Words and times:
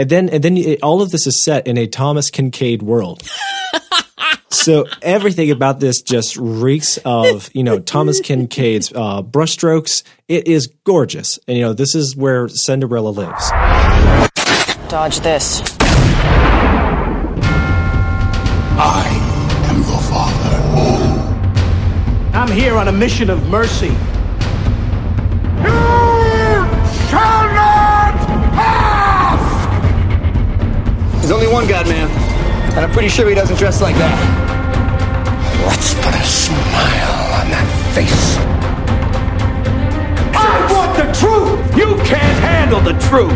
and 0.00 0.08
then 0.08 0.30
and 0.30 0.42
then 0.42 0.56
it, 0.56 0.82
all 0.82 1.02
of 1.02 1.10
this 1.10 1.26
is 1.26 1.44
set 1.44 1.66
in 1.66 1.76
a 1.76 1.86
Thomas 1.86 2.30
Kinkade 2.30 2.80
world. 2.80 3.22
so 4.50 4.86
everything 5.02 5.50
about 5.50 5.78
this 5.78 6.00
just 6.00 6.38
reeks 6.38 6.96
of 7.04 7.50
you 7.52 7.62
know 7.62 7.78
Thomas 7.78 8.22
Kinkade's 8.22 8.90
uh, 8.94 9.20
brushstrokes. 9.22 10.02
It 10.26 10.48
is 10.48 10.68
gorgeous, 10.84 11.38
and 11.46 11.58
you 11.58 11.64
know 11.64 11.74
this 11.74 11.94
is 11.94 12.16
where 12.16 12.48
Cinderella 12.48 13.10
lives. 13.10 13.50
Dodge 14.88 15.20
this. 15.20 15.60
I 18.82 19.04
am 19.68 19.82
your 19.82 20.00
father. 20.08 20.56
I'm 22.38 22.50
here 22.50 22.76
on 22.76 22.88
a 22.88 22.92
mission 22.92 23.28
of 23.28 23.46
mercy. 23.50 23.94
There's 31.30 31.44
only 31.44 31.54
one 31.54 31.68
God, 31.68 31.86
man. 31.86 32.10
And 32.74 32.80
I'm 32.80 32.90
pretty 32.90 33.08
sure 33.08 33.28
he 33.28 33.36
doesn't 33.36 33.56
dress 33.56 33.80
like 33.80 33.94
that. 33.94 34.18
Let's 35.64 35.94
put 35.94 36.12
a 36.12 36.24
smile 36.24 37.22
on 37.38 37.50
that 37.54 37.68
face. 37.94 38.36
I 40.34 40.66
want 40.72 40.96
the 40.96 41.06
truth! 41.14 41.78
You 41.78 41.94
can't 42.04 42.40
handle 42.42 42.80
the 42.80 42.98
truth! 43.06 43.30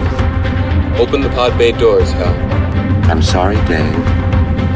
Open 1.01 1.20
the 1.20 1.28
pod 1.28 1.56
bay 1.56 1.70
doors, 1.70 2.10
Hal. 2.10 2.34
I'm 3.09 3.23
sorry, 3.23 3.54
Dave. 3.68 3.95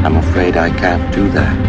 I'm 0.05 0.15
afraid 0.15 0.55
I 0.55 0.69
can't 0.69 1.13
do 1.13 1.29
that. 1.31 1.68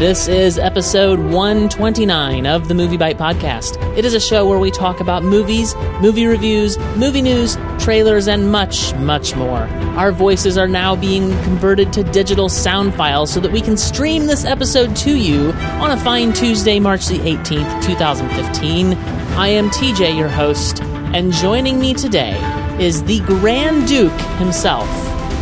This 0.00 0.28
is 0.28 0.58
episode 0.58 1.18
129 1.18 2.46
of 2.46 2.68
the 2.68 2.72
MovieByte 2.72 3.18
Podcast. 3.18 3.76
It 3.98 4.06
is 4.06 4.14
a 4.14 4.18
show 4.18 4.48
where 4.48 4.58
we 4.58 4.70
talk 4.70 4.98
about 4.98 5.22
movies, 5.22 5.76
movie 6.00 6.24
reviews, 6.24 6.78
movie 6.96 7.20
news, 7.20 7.58
trailers, 7.78 8.26
and 8.26 8.50
much, 8.50 8.94
much 8.94 9.36
more. 9.36 9.68
Our 9.98 10.10
voices 10.10 10.56
are 10.56 10.66
now 10.66 10.96
being 10.96 11.32
converted 11.42 11.92
to 11.92 12.02
digital 12.02 12.48
sound 12.48 12.94
files 12.94 13.30
so 13.30 13.40
that 13.40 13.52
we 13.52 13.60
can 13.60 13.76
stream 13.76 14.24
this 14.24 14.46
episode 14.46 14.96
to 14.96 15.18
you 15.18 15.52
on 15.52 15.90
a 15.90 15.98
fine 15.98 16.32
Tuesday, 16.32 16.80
March 16.80 17.04
the 17.04 17.18
18th, 17.18 17.84
2015. 17.84 18.94
I 18.94 19.48
am 19.48 19.68
TJ, 19.68 20.16
your 20.16 20.30
host, 20.30 20.80
and 21.12 21.30
joining 21.30 21.78
me 21.78 21.92
today 21.92 22.38
is 22.80 23.02
the 23.02 23.20
Grand 23.20 23.86
Duke 23.86 24.18
himself. 24.38 24.88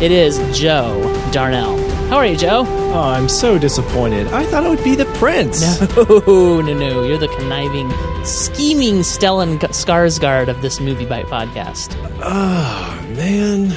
It 0.01 0.11
is 0.11 0.37
Joe 0.59 1.01
Darnell. 1.31 1.88
How 2.09 2.17
are 2.17 2.25
you, 2.25 2.35
Joe? 2.35 2.63
Oh, 2.67 2.99
I'm 3.03 3.29
so 3.29 3.59
disappointed. 3.59 4.25
I 4.29 4.43
thought 4.45 4.63
it 4.65 4.69
would 4.69 4.83
be 4.83 4.95
the 4.95 5.05
prince. 5.19 5.61
No, 5.95 6.59
no, 6.61 6.73
no. 6.73 7.03
You're 7.03 7.19
the 7.19 7.27
conniving, 7.27 7.87
scheming 8.25 9.01
Stellan 9.01 9.59
Skarsgård 9.59 10.47
of 10.47 10.59
this 10.63 10.79
MovieByte 10.79 11.25
podcast. 11.25 11.95
Oh 12.23 12.99
man, 13.15 13.71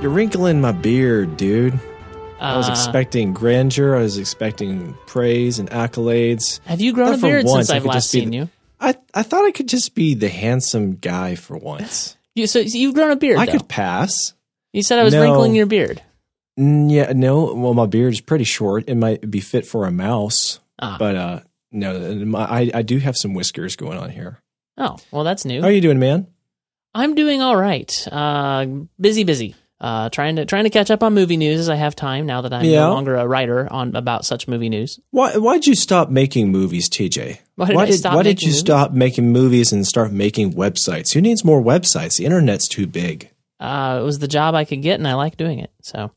you're 0.00 0.10
wrinkling 0.10 0.62
my 0.62 0.72
beard, 0.72 1.36
dude. 1.36 1.78
I 2.40 2.56
was 2.56 2.68
Uh, 2.68 2.72
expecting 2.72 3.34
grandeur. 3.34 3.96
I 3.96 4.00
was 4.00 4.16
expecting 4.16 4.96
praise 5.06 5.58
and 5.58 5.68
accolades. 5.70 6.60
Have 6.64 6.80
you 6.80 6.94
grown 6.94 7.12
a 7.14 7.18
for 7.18 7.26
beard 7.26 7.44
once 7.44 7.66
since 7.66 7.70
I 7.70 7.76
I've 7.76 7.82
could 7.82 7.88
last 7.88 8.04
just 8.04 8.12
be 8.14 8.20
seen 8.20 8.30
the- 8.30 8.36
you? 8.38 8.48
I 8.80 8.94
I 9.12 9.22
thought 9.22 9.44
I 9.44 9.50
could 9.50 9.68
just 9.68 9.94
be 9.94 10.14
the 10.14 10.28
handsome 10.30 10.96
guy 10.96 11.34
for 11.34 11.56
once. 11.56 12.16
You 12.34 12.46
so 12.46 12.64
so 12.64 12.78
you've 12.78 12.94
grown 12.94 13.10
a 13.10 13.16
beard. 13.16 13.36
I 13.38 13.46
though. 13.46 13.52
could 13.52 13.68
pass. 13.68 14.32
You 14.72 14.82
said 14.84 15.00
I 15.00 15.02
was 15.02 15.12
No. 15.12 15.22
wrinkling 15.22 15.56
your 15.56 15.66
beard. 15.66 16.00
Mm, 16.58 16.90
yeah, 16.90 17.12
no. 17.14 17.54
Well, 17.54 17.74
my 17.74 17.86
beard 17.86 18.12
is 18.12 18.20
pretty 18.20 18.44
short. 18.44 18.84
It 18.88 18.96
might 18.96 19.30
be 19.30 19.40
fit 19.40 19.66
for 19.66 19.86
a 19.86 19.90
mouse, 19.90 20.60
Ah. 20.80 20.96
but 20.98 21.14
uh, 21.16 21.40
no. 21.70 22.14
My, 22.24 22.40
I 22.44 22.70
I 22.74 22.82
do 22.82 22.98
have 22.98 23.16
some 23.16 23.34
whiskers 23.34 23.76
going 23.76 23.98
on 23.98 24.10
here. 24.10 24.40
Oh, 24.76 24.96
well, 25.10 25.24
that's 25.24 25.44
new. 25.44 25.60
How 25.60 25.68
are 25.68 25.72
you 25.72 25.80
doing, 25.80 25.98
man? 25.98 26.26
I'm 26.94 27.14
doing 27.14 27.42
all 27.42 27.56
right. 27.56 28.06
Uh, 28.10 28.66
busy, 29.00 29.24
busy. 29.24 29.54
Uh, 29.80 30.08
trying 30.10 30.34
to 30.36 30.44
trying 30.44 30.64
to 30.64 30.70
catch 30.70 30.90
up 30.90 31.04
on 31.04 31.14
movie 31.14 31.36
news 31.36 31.60
as 31.60 31.68
I 31.68 31.76
have 31.76 31.94
time 31.94 32.26
now 32.26 32.40
that 32.40 32.52
I'm 32.52 32.64
Yeah. 32.64 32.80
no 32.80 32.94
longer 32.94 33.14
a 33.14 33.28
writer 33.28 33.72
on 33.72 33.94
about 33.94 34.24
such 34.24 34.48
movie 34.48 34.68
news. 34.68 34.98
Why 35.12 35.36
why'd 35.36 35.66
you 35.66 35.76
stop 35.76 36.10
making 36.10 36.50
movies, 36.50 36.88
TJ? 36.90 37.38
Why 37.54 37.66
did 37.66 37.76
I 37.76 37.90
stop 37.90 38.14
why 38.16 38.24
did 38.24 38.42
you 38.42 38.48
movies? 38.48 38.58
stop 38.60 38.92
making 38.92 39.30
movies 39.30 39.72
and 39.72 39.86
start 39.86 40.10
making 40.10 40.54
websites? 40.54 41.12
Who 41.12 41.20
needs 41.20 41.44
more 41.44 41.62
websites? 41.62 42.16
The 42.16 42.24
internet's 42.24 42.66
too 42.66 42.88
big. 42.88 43.30
Uh, 43.60 43.98
it 44.00 44.04
was 44.04 44.18
the 44.18 44.26
job 44.28 44.56
I 44.56 44.64
could 44.64 44.82
get, 44.82 44.98
and 44.98 45.06
I 45.06 45.14
like 45.14 45.36
doing 45.36 45.60
it. 45.60 45.70
So 45.82 46.10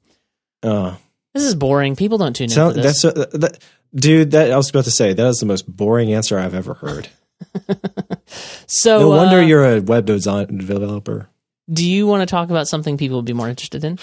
Uh, 0.63 0.95
this 1.33 1.43
is 1.43 1.55
boring. 1.55 1.95
People 1.95 2.17
don't 2.17 2.35
tune 2.35 2.45
in 2.45 2.49
so 2.49 2.71
this. 2.71 3.01
that's 3.01 3.17
uh, 3.17 3.25
that, 3.37 3.59
dude. 3.93 4.31
That 4.31 4.51
I 4.51 4.57
was 4.57 4.69
about 4.69 4.85
to 4.85 4.91
say 4.91 5.13
that 5.13 5.27
is 5.27 5.37
the 5.37 5.45
most 5.45 5.67
boring 5.67 6.13
answer 6.13 6.37
I've 6.37 6.55
ever 6.55 6.73
heard. 6.75 7.09
so 8.67 8.99
no 8.99 9.09
wonder 9.09 9.37
uh, 9.37 9.41
you're 9.41 9.77
a 9.77 9.79
web 9.79 10.05
design 10.05 10.57
developer. 10.57 11.27
Do 11.69 11.87
you 11.87 12.05
want 12.05 12.21
to 12.21 12.25
talk 12.25 12.49
about 12.49 12.67
something 12.67 12.97
people 12.97 13.17
would 13.17 13.25
be 13.25 13.33
more 13.33 13.49
interested 13.49 13.83
in? 13.83 13.97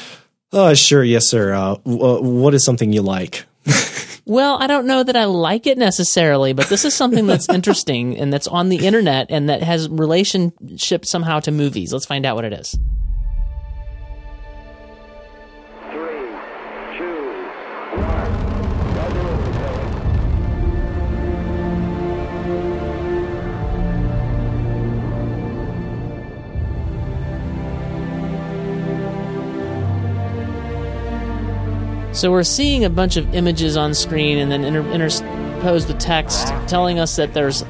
Oh, 0.53 0.73
sure, 0.75 1.05
yes, 1.05 1.29
sir. 1.29 1.53
Uh, 1.53 1.75
w- 1.85 2.03
uh, 2.03 2.21
what 2.21 2.55
is 2.55 2.65
something 2.65 2.93
you 2.93 3.03
like? 3.03 3.45
Well, 4.29 4.63
I 4.63 4.67
don't 4.67 4.87
know 4.87 5.03
that 5.03 5.17
I 5.17 5.25
like 5.25 5.67
it 5.67 5.79
necessarily, 5.79 6.53
but 6.53 6.69
this 6.69 6.85
is 6.85 6.93
something 6.93 7.27
that's 7.27 7.49
interesting 7.53 8.19
and 8.19 8.31
that's 8.31 8.47
on 8.47 8.69
the 8.69 8.87
internet 8.87 9.29
and 9.31 9.49
that 9.49 9.63
has 9.63 9.89
relationship 9.89 11.07
somehow 11.07 11.41
to 11.41 11.51
movies. 11.51 11.95
Let's 11.95 12.05
find 12.05 12.27
out 12.27 12.37
what 12.37 12.45
it 12.45 12.53
is. 12.53 12.79
So 32.19 32.33
we're 32.33 32.43
seeing 32.43 32.85
a 32.85 32.91
bunch 32.91 33.17
of 33.17 33.33
images 33.33 33.77
on 33.77 33.95
screen 33.95 34.39
and 34.39 34.51
then 34.51 34.65
inter- 34.65 34.91
interposed 34.91 36.01
text 36.01 36.49
telling 36.67 36.99
us 36.99 37.15
that 37.15 37.33
there's. 37.33 37.65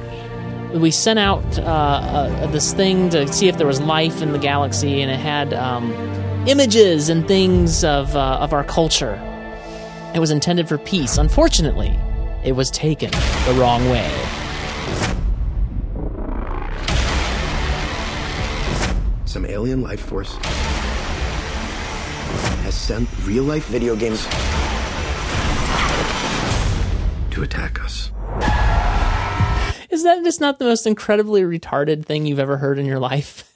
We 0.73 0.91
sent 0.91 1.19
out 1.19 1.45
uh, 1.59 1.63
uh, 1.65 2.47
this 2.47 2.73
thing 2.73 3.11
to 3.11 3.31
see 3.31 3.49
if 3.49 3.59
there 3.59 3.67
was 3.67 3.79
life 3.79 4.23
in 4.23 4.33
the 4.33 4.39
galaxy, 4.39 5.03
and 5.03 5.11
it 5.11 5.21
had 5.21 5.53
um, 5.53 5.93
images 6.49 7.11
and 7.11 7.29
things 7.29 7.85
of 7.85 8.17
uh, 8.17 8.39
of 8.41 8.55
our 8.55 8.65
culture. 8.65 9.21
It 10.15 10.19
was 10.19 10.31
intended 10.31 10.67
for 10.67 10.79
peace. 10.79 11.19
Unfortunately, 11.19 11.95
it 12.43 12.53
was 12.53 12.71
taken 12.71 13.11
the 13.11 13.55
wrong 13.59 13.87
way. 13.91 14.11
Some 19.27 19.45
alien 19.45 19.83
life 19.83 20.01
force 20.01 20.39
sent 22.89 23.07
real 23.27 23.45
life 23.45 23.67
video 23.67 23.95
games 23.95 24.23
to 27.31 27.43
attack 27.43 27.79
us. 27.85 28.11
Is 29.91 30.05
that 30.05 30.25
just 30.25 30.41
not 30.41 30.59
the 30.59 30.65
most 30.65 30.87
incredibly 30.87 31.43
retarded 31.43 32.07
thing 32.07 32.25
you've 32.25 32.39
ever 32.39 32.57
heard 32.57 32.79
in 32.79 32.87
your 32.87 32.99
life? 32.99 33.45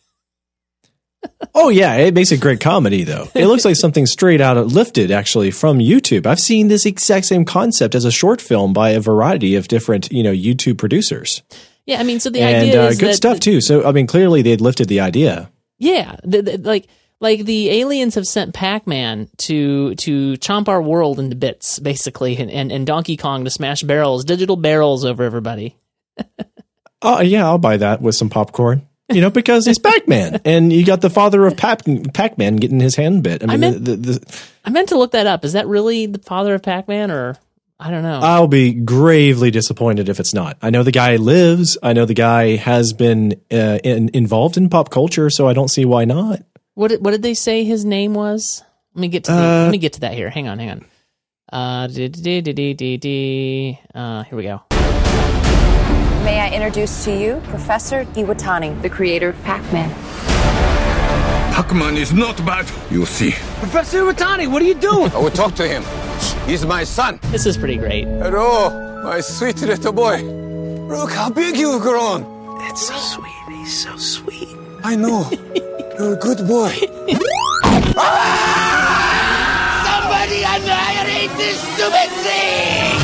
Oh 1.55 1.69
yeah, 1.69 1.95
it 1.97 2.15
makes 2.15 2.33
a 2.33 2.37
great 2.37 2.59
comedy 2.61 3.05
though. 3.05 3.29
It 3.35 3.47
looks 3.47 3.65
like 3.65 3.77
something 3.77 4.07
straight 4.07 4.41
out 4.41 4.57
of 4.57 4.73
lifted 4.73 5.13
actually 5.13 5.53
from 5.53 5.79
YouTube. 5.79 6.27
I've 6.27 6.41
seen 6.41 6.67
this 6.67 6.85
exact 6.85 7.27
same 7.27 7.45
concept 7.45 7.95
as 7.95 8.05
a 8.05 8.11
short 8.11 8.41
film 8.41 8.73
by 8.73 8.91
a 8.91 9.01
variety 9.01 9.55
of 9.55 9.69
different 9.69 10.11
you 10.11 10.25
know 10.25 10.33
YouTube 10.33 10.79
producers, 10.79 11.43
Yeah, 11.87 12.01
I 12.01 12.03
mean, 12.03 12.19
so 12.19 12.31
the 12.31 12.41
and 12.41 12.69
idea 12.69 12.85
uh, 12.85 12.89
is 12.89 12.99
good 12.99 13.11
that 13.11 13.15
stuff 13.17 13.39
too. 13.39 13.61
So 13.61 13.85
I 13.85 13.93
mean, 13.93 14.09
clearly 14.09 14.43
they 14.43 14.51
had 14.51 14.61
lifted 14.61 14.89
the 14.89 14.99
idea. 15.01 15.51
Yeah, 15.79 16.17
the, 16.25 16.43
the, 16.43 16.59
like 16.59 16.89
like 17.23 17.45
the 17.45 17.71
aliens 17.71 18.17
have 18.17 18.27
sent 18.27 18.53
Pac-Man 18.53 19.29
to 19.39 19.95
to 19.95 20.33
chomp 20.35 20.69
our 20.69 20.83
world 20.83 21.19
into 21.19 21.37
bits, 21.37 21.79
basically, 21.79 22.37
and, 22.37 22.51
and, 22.51 22.71
and 22.73 22.87
Donkey 22.87 23.17
Kong 23.17 23.45
to 23.45 23.51
smash 23.51 23.83
barrels, 23.83 24.25
digital 24.25 24.57
barrels 24.57 25.05
over 25.05 25.23
everybody. 25.23 25.77
Oh 27.01 27.21
yeah, 27.21 27.47
I'll 27.47 27.59
buy 27.59 27.79
that 27.79 28.03
with 28.03 28.17
some 28.17 28.29
popcorn. 28.29 28.87
You 29.11 29.21
know, 29.21 29.31
because 29.31 29.67
he's 29.67 29.79
Pac-Man, 29.79 30.41
and 30.45 30.73
you 30.73 30.85
got 30.85 31.01
the 31.01 31.11
father 31.11 31.47
of 31.47 31.57
Pac- 31.57 31.85
Pac-Man 32.15 32.57
getting 32.57 32.81
his 32.81 32.97
hand 32.97 33.23
bit. 33.23 33.43
I 33.43 33.47
mean, 33.47 33.61
meant- 33.61 33.85
the, 33.85 33.97
the, 33.97 34.13
the, 34.19 34.43
I 34.65 34.71
meant 34.71 34.89
to 34.89 34.99
look 34.99 35.13
that 35.13 35.27
up. 35.27 35.45
Is 35.45 35.53
that 35.53 35.67
really 35.69 36.07
the 36.07 36.19
father 36.19 36.55
of 36.55 36.63
Pac-Man, 36.63 37.11
or 37.11 37.37
I 37.79 37.91
don't 37.91 38.03
know? 38.03 38.21
I'll 38.21 38.49
be 38.49 38.73
gravely 38.73 39.51
disappointed 39.51 40.09
if 40.09 40.19
it's 40.19 40.35
not. 40.35 40.57
I 40.63 40.71
know 40.71 40.83
the 40.83 40.93
guy 40.93 41.17
lives. 41.17 41.77
I 41.83 41.93
know 41.93 42.05
the 42.05 42.15
guy 42.15 42.57
has 42.57 42.93
been 42.93 43.41
uh, 43.53 43.79
in, 43.85 44.11
involved 44.15 44.57
in 44.57 44.69
pop 44.69 44.91
culture, 44.91 45.31
so 45.31 45.47
I 45.47 45.53
don't 45.53 45.69
see 45.69 45.85
why 45.85 46.05
not. 46.05 46.43
What 46.75 46.89
did, 46.89 47.05
what 47.05 47.11
did 47.13 47.23
they 47.23 47.35
say 47.35 47.65
his 47.65 47.85
name 47.85 48.15
was? 48.15 48.63
Let 48.95 49.01
me 49.01 49.09
get 49.09 49.25
to 49.25 49.33
the, 49.33 49.39
Uh, 49.39 49.63
let 49.65 49.71
me 49.71 49.79
get 49.79 49.93
to 49.95 50.01
that 50.01 50.15
here. 50.15 50.31
Hang 50.31 50.49
on, 50.49 50.59
hang 50.59 50.71
on. 50.71 50.85
Uh, 51.53 51.87
dee, 51.87 52.09
dee, 52.09 52.41
dee, 52.41 52.53
dee, 52.53 52.75
dee, 52.75 52.97
dee. 52.97 53.79
uh, 53.95 54.23
here 54.25 54.37
we 54.37 54.45
go. 54.45 54.63
May 56.25 56.41
I 56.41 56.51
introduce 56.53 57.05
to 57.05 57.13
you 57.13 57.41
Professor 57.49 58.05
Iwatani, 58.15 58.81
the 58.81 58.89
creator 58.89 59.31
of 59.31 59.43
Pac-Man. 59.43 59.91
Pac-Man 61.53 61.97
is 61.97 62.13
not 62.13 62.37
bad. 62.47 62.71
You'll 62.91 63.07
see. 63.07 63.33
Professor 63.61 64.03
Iwatani, 64.03 64.51
what 64.51 64.63
are 64.63 64.67
you 64.67 64.75
doing? 64.75 65.11
I 65.13 65.19
will 65.19 65.31
talk 65.31 65.55
to 65.57 65.67
him. 65.69 65.83
He's 66.47 66.65
my 66.65 66.85
son. 66.85 67.19
This 67.31 67.45
is 67.45 67.57
pretty 67.59 67.77
great. 67.77 68.05
Hello, 68.07 68.71
my 69.05 69.21
sweet 69.21 69.61
little 69.61 69.93
boy. 69.93 70.23
Look 70.23 71.13
how 71.13 71.29
big 71.31 71.57
you've 71.57 71.83
grown. 71.83 72.23
That's 72.61 72.87
so 72.87 72.95
sweet. 72.97 73.33
He's 73.59 73.83
so 73.85 73.97
sweet. 73.97 74.49
I 74.85 74.97
know. 74.97 75.29
You're 75.99 76.15
a 76.15 76.17
good 76.17 76.39
boy. 76.49 76.71
Somebody 79.85 80.43
annihilate 80.43 81.31
this 81.37 81.61
stupid 81.75 82.11
thing! 82.25 82.99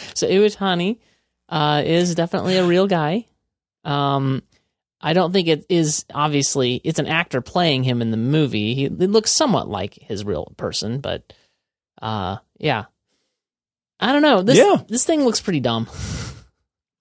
so 0.14 0.26
Iwatani 0.28 0.98
uh, 1.48 1.82
is 1.84 2.14
definitely 2.14 2.56
a 2.56 2.64
real 2.66 2.86
guy. 2.86 3.26
Um, 3.84 4.42
I 5.00 5.12
don't 5.12 5.32
think 5.32 5.48
it 5.48 5.66
is 5.68 6.04
obviously 6.12 6.80
it's 6.84 6.98
an 6.98 7.06
actor 7.06 7.40
playing 7.40 7.82
him 7.84 8.00
in 8.02 8.10
the 8.10 8.16
movie. 8.16 8.74
He 8.74 8.84
it 8.86 8.98
looks 9.10 9.30
somewhat 9.30 9.68
like 9.68 9.94
his 9.94 10.24
real 10.24 10.52
person, 10.56 11.00
but 11.00 11.32
uh, 12.00 12.38
yeah. 12.58 12.84
I 14.00 14.12
don't 14.12 14.22
know. 14.22 14.42
This 14.42 14.58
Yeah. 14.58 14.82
this 14.88 15.04
thing 15.04 15.24
looks 15.24 15.40
pretty 15.40 15.60
dumb. 15.60 15.88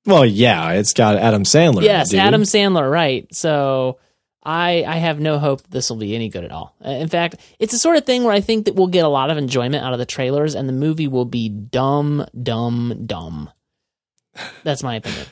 Well, 0.07 0.25
yeah, 0.25 0.71
it's 0.71 0.94
got 0.94 1.18
Adam 1.18 1.44
Sandler. 1.44 1.83
yes, 1.83 2.09
dude. 2.09 2.19
Adam 2.21 2.42
Sandler, 2.44 2.89
right? 2.89 3.27
So 3.36 4.00
I 4.44 4.83
I 4.88 4.95
have 4.98 5.19
no 5.19 5.38
hope 5.38 5.62
that 5.63 5.71
this 5.71 5.89
will 5.89 5.98
be 5.98 6.15
any 6.15 6.30
good 6.30 6.45
at 6.45 6.51
all. 6.51 6.74
Uh, 6.83 6.92
In 6.92 7.09
fact, 7.09 7.36
it's 7.59 7.74
the 7.74 7.77
sort 7.77 7.98
of 7.98 8.06
thing 8.06 8.24
where 8.24 8.33
I 8.33 8.39
think 8.39 8.65
that 8.65 8.75
we'll 8.75 8.88
get 8.88 9.04
a 9.06 9.09
lot 9.09 9.30
of 9.30 9.38
enjoyment 9.38 9.83
out 9.83 9.92
of 9.94 10.00
the 10.00 10.06
trailers, 10.06 10.56
and 10.56 10.68
the 10.68 10.74
movie 10.74 11.07
will 11.09 11.25
be 11.25 11.50
dumb, 11.50 12.25
dumb, 12.42 13.04
dumb. 13.06 13.50
That's 14.63 14.81
my 14.83 14.95
opinion. 14.95 15.25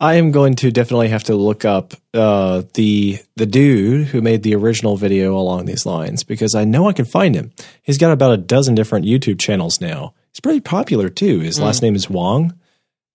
I 0.00 0.14
am 0.14 0.30
going 0.30 0.54
to 0.56 0.70
definitely 0.70 1.08
have 1.08 1.24
to 1.24 1.34
look 1.34 1.64
up 1.64 1.94
uh, 2.14 2.62
the 2.74 3.18
the 3.36 3.46
dude 3.46 4.08
who 4.08 4.20
made 4.20 4.42
the 4.42 4.54
original 4.54 4.96
video 4.96 5.36
along 5.36 5.66
these 5.66 5.84
lines 5.86 6.24
because 6.24 6.54
I 6.54 6.64
know 6.64 6.88
I 6.88 6.92
can 6.92 7.04
find 7.04 7.34
him. 7.34 7.52
He's 7.82 7.98
got 7.98 8.12
about 8.12 8.32
a 8.32 8.36
dozen 8.36 8.74
different 8.74 9.06
YouTube 9.06 9.38
channels 9.40 9.80
now. 9.80 10.14
He's 10.32 10.40
pretty 10.40 10.60
popular 10.60 11.08
too. 11.08 11.40
His 11.40 11.58
last 11.60 11.82
name 11.82 11.94
is 11.96 12.08
Wong, 12.08 12.54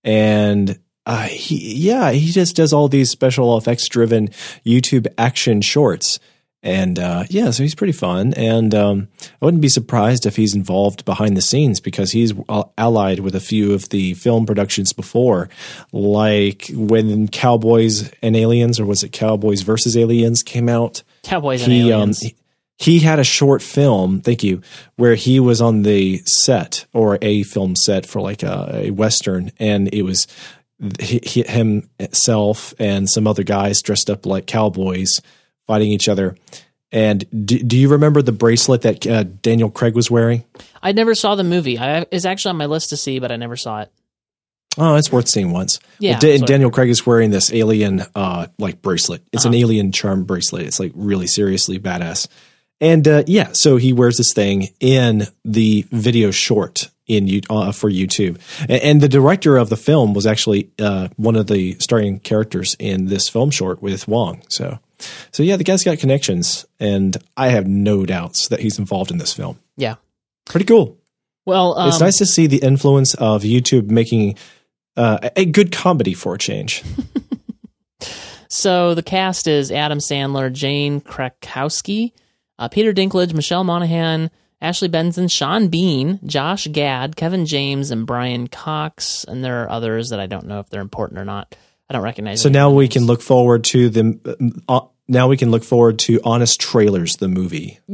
and 0.03 0.77
uh, 1.05 1.23
he 1.23 1.75
yeah 1.75 2.11
he 2.11 2.31
just 2.31 2.55
does 2.55 2.73
all 2.73 2.87
these 2.87 3.09
special 3.09 3.57
effects 3.57 3.87
driven 3.87 4.29
YouTube 4.65 5.07
action 5.17 5.61
shorts. 5.61 6.19
And 6.65 6.97
uh, 6.97 7.25
yeah, 7.29 7.51
so 7.51 7.61
he's 7.61 7.75
pretty 7.75 7.91
fun, 7.91 8.33
and 8.35 8.73
um, 8.73 9.09
I 9.21 9.43
wouldn't 9.43 9.59
be 9.61 9.67
surprised 9.67 10.25
if 10.25 10.37
he's 10.37 10.55
involved 10.55 11.03
behind 11.03 11.35
the 11.35 11.41
scenes 11.41 11.81
because 11.81 12.11
he's 12.11 12.31
uh, 12.47 12.63
allied 12.77 13.19
with 13.19 13.35
a 13.35 13.41
few 13.41 13.73
of 13.73 13.89
the 13.89 14.13
film 14.13 14.45
productions 14.45 14.93
before, 14.93 15.49
like 15.91 16.67
when 16.73 17.27
Cowboys 17.27 18.09
and 18.21 18.37
Aliens, 18.37 18.79
or 18.79 18.85
was 18.85 19.03
it 19.03 19.11
Cowboys 19.11 19.61
versus 19.61 19.97
Aliens, 19.97 20.41
came 20.41 20.69
out. 20.69 21.03
Cowboys 21.23 21.63
and 21.63 21.73
He 21.73 21.91
um, 21.91 22.13
he, 22.13 22.33
he 22.77 22.99
had 22.99 23.19
a 23.19 23.25
short 23.25 23.61
film, 23.61 24.21
thank 24.21 24.41
you, 24.41 24.61
where 24.95 25.15
he 25.15 25.41
was 25.41 25.59
on 25.59 25.81
the 25.81 26.21
set 26.25 26.85
or 26.93 27.17
a 27.21 27.43
film 27.43 27.75
set 27.75 28.05
for 28.05 28.21
like 28.21 28.41
a, 28.41 28.85
a 28.85 28.91
western, 28.91 29.51
and 29.59 29.93
it 29.93 30.03
was 30.03 30.27
he, 30.99 31.19
he, 31.23 31.43
himself 31.43 32.73
and 32.79 33.09
some 33.09 33.27
other 33.27 33.43
guys 33.43 33.81
dressed 33.81 34.09
up 34.09 34.25
like 34.25 34.45
cowboys 34.47 35.19
fighting 35.67 35.91
each 35.91 36.07
other. 36.09 36.35
And 36.91 37.25
do, 37.45 37.57
do 37.59 37.75
you 37.77 37.89
remember 37.89 38.21
the 38.21 38.31
bracelet 38.31 38.81
that 38.83 39.07
uh, 39.07 39.23
Daniel 39.23 39.71
Craig 39.71 39.95
was 39.95 40.11
wearing? 40.11 40.43
I 40.81 40.91
never 40.91 41.15
saw 41.15 41.35
the 41.35 41.43
movie. 41.43 41.79
I 41.79 42.05
it's 42.11 42.25
actually 42.25 42.51
on 42.51 42.57
my 42.57 42.67
list 42.67 42.89
to 42.89 42.97
see, 42.97 43.19
but 43.19 43.31
I 43.31 43.35
never 43.35 43.55
saw 43.55 43.81
it. 43.81 43.91
Oh, 44.77 44.95
it's 44.95 45.11
worth 45.11 45.27
seeing 45.27 45.51
once. 45.51 45.79
Yeah, 45.99 46.11
Well, 46.13 46.19
Da- 46.19 46.27
that's 46.31 46.41
what 46.41 46.49
I 46.49 46.53
Daniel 46.53 46.71
Craig 46.71 46.89
is 46.89 47.05
wearing 47.05 47.29
this 47.31 47.53
alien 47.53 48.03
uh, 48.15 48.47
like 48.59 48.81
bracelet. 48.81 49.23
It's 49.31 49.45
Uh-huh. 49.45 49.53
an 49.53 49.59
alien 49.59 49.91
charm 49.91 50.23
bracelet. 50.25 50.65
It's 50.65 50.79
like 50.79 50.91
really 50.95 51.27
seriously 51.27 51.79
badass. 51.79 52.27
And 52.81 53.07
uh, 53.07 53.23
yeah, 53.27 53.51
so 53.53 53.77
he 53.77 53.93
wears 53.93 54.17
this 54.17 54.33
thing 54.33 54.69
in 54.79 55.27
the 55.45 55.85
video 55.91 56.31
short 56.31 56.89
in 57.07 57.27
you 57.27 57.41
uh, 57.49 57.71
for 57.71 57.89
YouTube. 57.89 58.39
And, 58.61 58.71
and 58.71 59.01
the 59.01 59.09
director 59.09 59.57
of 59.57 59.69
the 59.69 59.77
film 59.77 60.13
was 60.13 60.25
actually 60.25 60.71
uh, 60.79 61.09
one 61.17 61.35
of 61.35 61.47
the 61.47 61.73
starring 61.79 62.19
characters 62.19 62.75
in 62.79 63.05
this 63.05 63.29
film 63.29 63.51
short 63.51 63.81
with 63.81 64.07
Wong. 64.07 64.43
So, 64.49 64.79
so 65.31 65.43
yeah, 65.43 65.57
the 65.57 65.63
guy's 65.63 65.83
got 65.83 65.99
connections, 65.99 66.65
and 66.79 67.17
I 67.35 67.49
have 67.49 67.67
no 67.67 68.05
doubts 68.05 68.47
that 68.47 68.59
he's 68.59 68.79
involved 68.79 69.11
in 69.11 69.17
this 69.17 69.33
film. 69.33 69.59
Yeah. 69.75 69.95
Pretty 70.45 70.65
cool. 70.65 70.97
Well, 71.45 71.77
um, 71.77 71.89
it's 71.89 71.99
nice 71.99 72.17
to 72.19 72.25
see 72.25 72.47
the 72.47 72.57
influence 72.57 73.13
of 73.15 73.43
YouTube 73.43 73.89
making 73.89 74.37
uh, 74.95 75.19
a- 75.23 75.41
a 75.41 75.45
good 75.45 75.71
comedy 75.71 76.13
for 76.13 76.35
a 76.35 76.37
change. 76.37 76.83
So 78.53 78.93
the 78.93 79.01
cast 79.01 79.47
is 79.47 79.71
Adam 79.71 79.97
Sandler, 79.97 80.53
Jane 80.53 81.01
Krakowski, 81.01 82.11
uh, 82.59 82.67
Peter 82.67 82.93
Dinklage, 82.93 83.33
Michelle 83.33 83.63
Monaghan, 83.63 84.29
Ashley 84.63 84.87
Benson, 84.87 85.27
Sean 85.27 85.67
Bean, 85.67 86.19
Josh 86.25 86.67
Gad, 86.67 87.15
Kevin 87.17 87.45
James, 87.45 87.91
and 87.91 88.07
Brian 88.07 88.47
Cox. 88.47 89.25
And 89.25 89.43
there 89.43 89.63
are 89.63 89.69
others 89.69 90.09
that 90.09 90.19
I 90.19 90.25
don't 90.25 90.47
know 90.47 90.59
if 90.61 90.69
they're 90.69 90.81
important 90.81 91.19
or 91.19 91.25
not. 91.25 91.55
I 91.89 91.93
don't 91.93 92.01
recognize. 92.01 92.41
Them. 92.41 92.53
So 92.53 92.57
now 92.59 92.71
we 92.71 92.85
names. 92.85 92.93
can 92.93 93.05
look 93.05 93.21
forward 93.21 93.65
to 93.65 93.89
the. 93.89 94.63
Uh, 94.69 94.79
now 95.07 95.27
we 95.27 95.35
can 95.35 95.51
look 95.51 95.65
forward 95.65 95.99
to 95.99 96.21
Honest 96.23 96.61
Trailers, 96.61 97.17
the 97.17 97.27
movie. 97.27 97.77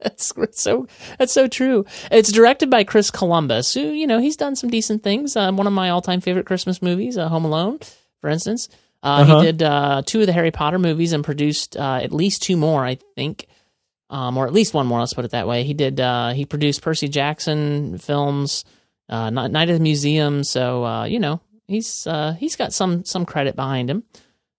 That's 0.00 0.32
so 0.52 0.86
that's 1.18 1.32
so 1.32 1.48
true. 1.48 1.84
It's 2.10 2.30
directed 2.30 2.70
by 2.70 2.84
Chris 2.84 3.10
Columbus, 3.10 3.74
who 3.74 3.80
you 3.80 4.06
know 4.06 4.20
he's 4.20 4.36
done 4.36 4.54
some 4.54 4.70
decent 4.70 5.02
things. 5.02 5.36
Uh, 5.36 5.50
one 5.52 5.66
of 5.66 5.72
my 5.72 5.90
all-time 5.90 6.20
favorite 6.20 6.46
Christmas 6.46 6.80
movies, 6.80 7.18
uh, 7.18 7.28
Home 7.28 7.44
Alone, 7.44 7.80
for 8.20 8.30
instance. 8.30 8.68
Uh, 9.02 9.22
Uh-huh. 9.22 9.40
He 9.40 9.46
did 9.46 9.62
uh, 9.62 10.02
two 10.06 10.20
of 10.20 10.26
the 10.26 10.32
Harry 10.32 10.50
Potter 10.52 10.78
movies 10.78 11.12
and 11.12 11.24
produced 11.24 11.76
uh, 11.76 12.00
at 12.02 12.12
least 12.12 12.42
two 12.42 12.56
more, 12.56 12.84
I 12.84 12.98
think, 13.16 13.46
um, 14.10 14.36
or 14.36 14.46
at 14.46 14.52
least 14.52 14.74
one 14.74 14.86
more. 14.86 15.00
Let's 15.00 15.14
put 15.14 15.24
it 15.24 15.32
that 15.32 15.48
way. 15.48 15.64
He 15.64 15.74
did. 15.74 16.00
Uh, 16.00 16.30
he 16.32 16.44
produced 16.44 16.82
Percy 16.82 17.08
Jackson 17.08 17.98
films, 17.98 18.64
uh, 19.08 19.30
Night 19.30 19.68
at 19.68 19.74
the 19.74 19.80
Museum. 19.80 20.44
So 20.44 20.84
uh, 20.84 21.04
you 21.04 21.18
know 21.18 21.40
he's 21.66 22.06
uh, 22.06 22.32
he's 22.32 22.56
got 22.56 22.72
some 22.72 23.04
some 23.04 23.26
credit 23.26 23.54
behind 23.56 23.90
him. 23.90 24.04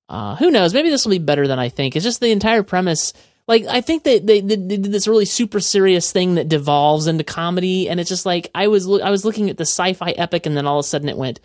Uh, 0.07 0.35
who 0.35 0.49
knows? 0.49 0.73
Maybe 0.73 0.89
this 0.89 1.05
will 1.05 1.11
be 1.11 1.19
better 1.19 1.47
than 1.47 1.59
I 1.59 1.69
think. 1.69 1.95
It's 1.95 2.05
just 2.05 2.19
the 2.19 2.31
entire 2.31 2.63
premise. 2.63 3.13
Like 3.47 3.65
I 3.65 3.81
think 3.81 4.03
that 4.03 4.25
they, 4.25 4.41
they, 4.41 4.55
they 4.55 4.77
did 4.77 4.91
this 4.91 5.07
really 5.07 5.25
super 5.25 5.59
serious 5.59 6.11
thing 6.11 6.35
that 6.35 6.49
devolves 6.49 7.07
into 7.07 7.23
comedy, 7.23 7.89
and 7.89 7.99
it's 7.99 8.09
just 8.09 8.25
like 8.25 8.49
I 8.53 8.67
was 8.67 8.85
loo- 8.85 9.01
I 9.01 9.09
was 9.09 9.25
looking 9.25 9.49
at 9.49 9.57
the 9.57 9.65
sci-fi 9.65 10.11
epic, 10.11 10.45
and 10.45 10.55
then 10.55 10.67
all 10.67 10.79
of 10.79 10.85
a 10.85 10.87
sudden 10.87 11.09
it 11.09 11.17
went, 11.17 11.39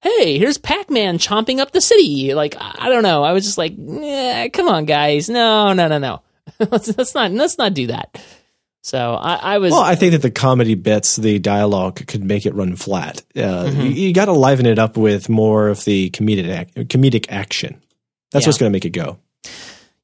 "Hey, 0.00 0.38
here's 0.38 0.58
Pac-Man 0.58 1.18
chomping 1.18 1.58
up 1.58 1.72
the 1.72 1.80
city." 1.80 2.34
Like 2.34 2.54
I 2.60 2.88
don't 2.88 3.02
know. 3.02 3.24
I 3.24 3.32
was 3.32 3.44
just 3.44 3.58
like, 3.58 3.74
"Yeah, 3.76 4.46
come 4.48 4.68
on, 4.68 4.84
guys, 4.84 5.28
no, 5.28 5.72
no, 5.72 5.88
no, 5.88 5.98
no, 5.98 6.22
let's, 6.70 6.96
let's 6.96 7.14
not 7.14 7.30
let's 7.32 7.58
not 7.58 7.74
do 7.74 7.88
that." 7.88 8.20
So 8.82 9.12
I, 9.14 9.34
I 9.34 9.58
was 9.58 9.72
Well, 9.72 9.82
I 9.82 9.94
think 9.94 10.12
that 10.12 10.22
the 10.22 10.30
comedy 10.30 10.74
bits, 10.74 11.16
the 11.16 11.38
dialogue 11.38 12.06
could 12.06 12.24
make 12.24 12.46
it 12.46 12.54
run 12.54 12.76
flat. 12.76 13.22
Uh, 13.36 13.40
Mm-hmm. 13.40 13.80
You, 13.82 13.88
you 13.90 14.12
got 14.14 14.24
to 14.26 14.32
liven 14.32 14.64
it 14.64 14.78
up 14.78 14.96
with 14.96 15.28
more 15.28 15.68
of 15.68 15.84
the 15.84 16.08
comedic 16.10 16.46
ac- 16.48 16.84
comedic 16.86 17.26
action. 17.28 17.82
That's 18.32 18.44
Yeah. 18.44 18.48
what's 18.48 18.58
going 18.58 18.70
to 18.70 18.74
make 18.74 18.86
it 18.86 18.90
go. 18.90 19.18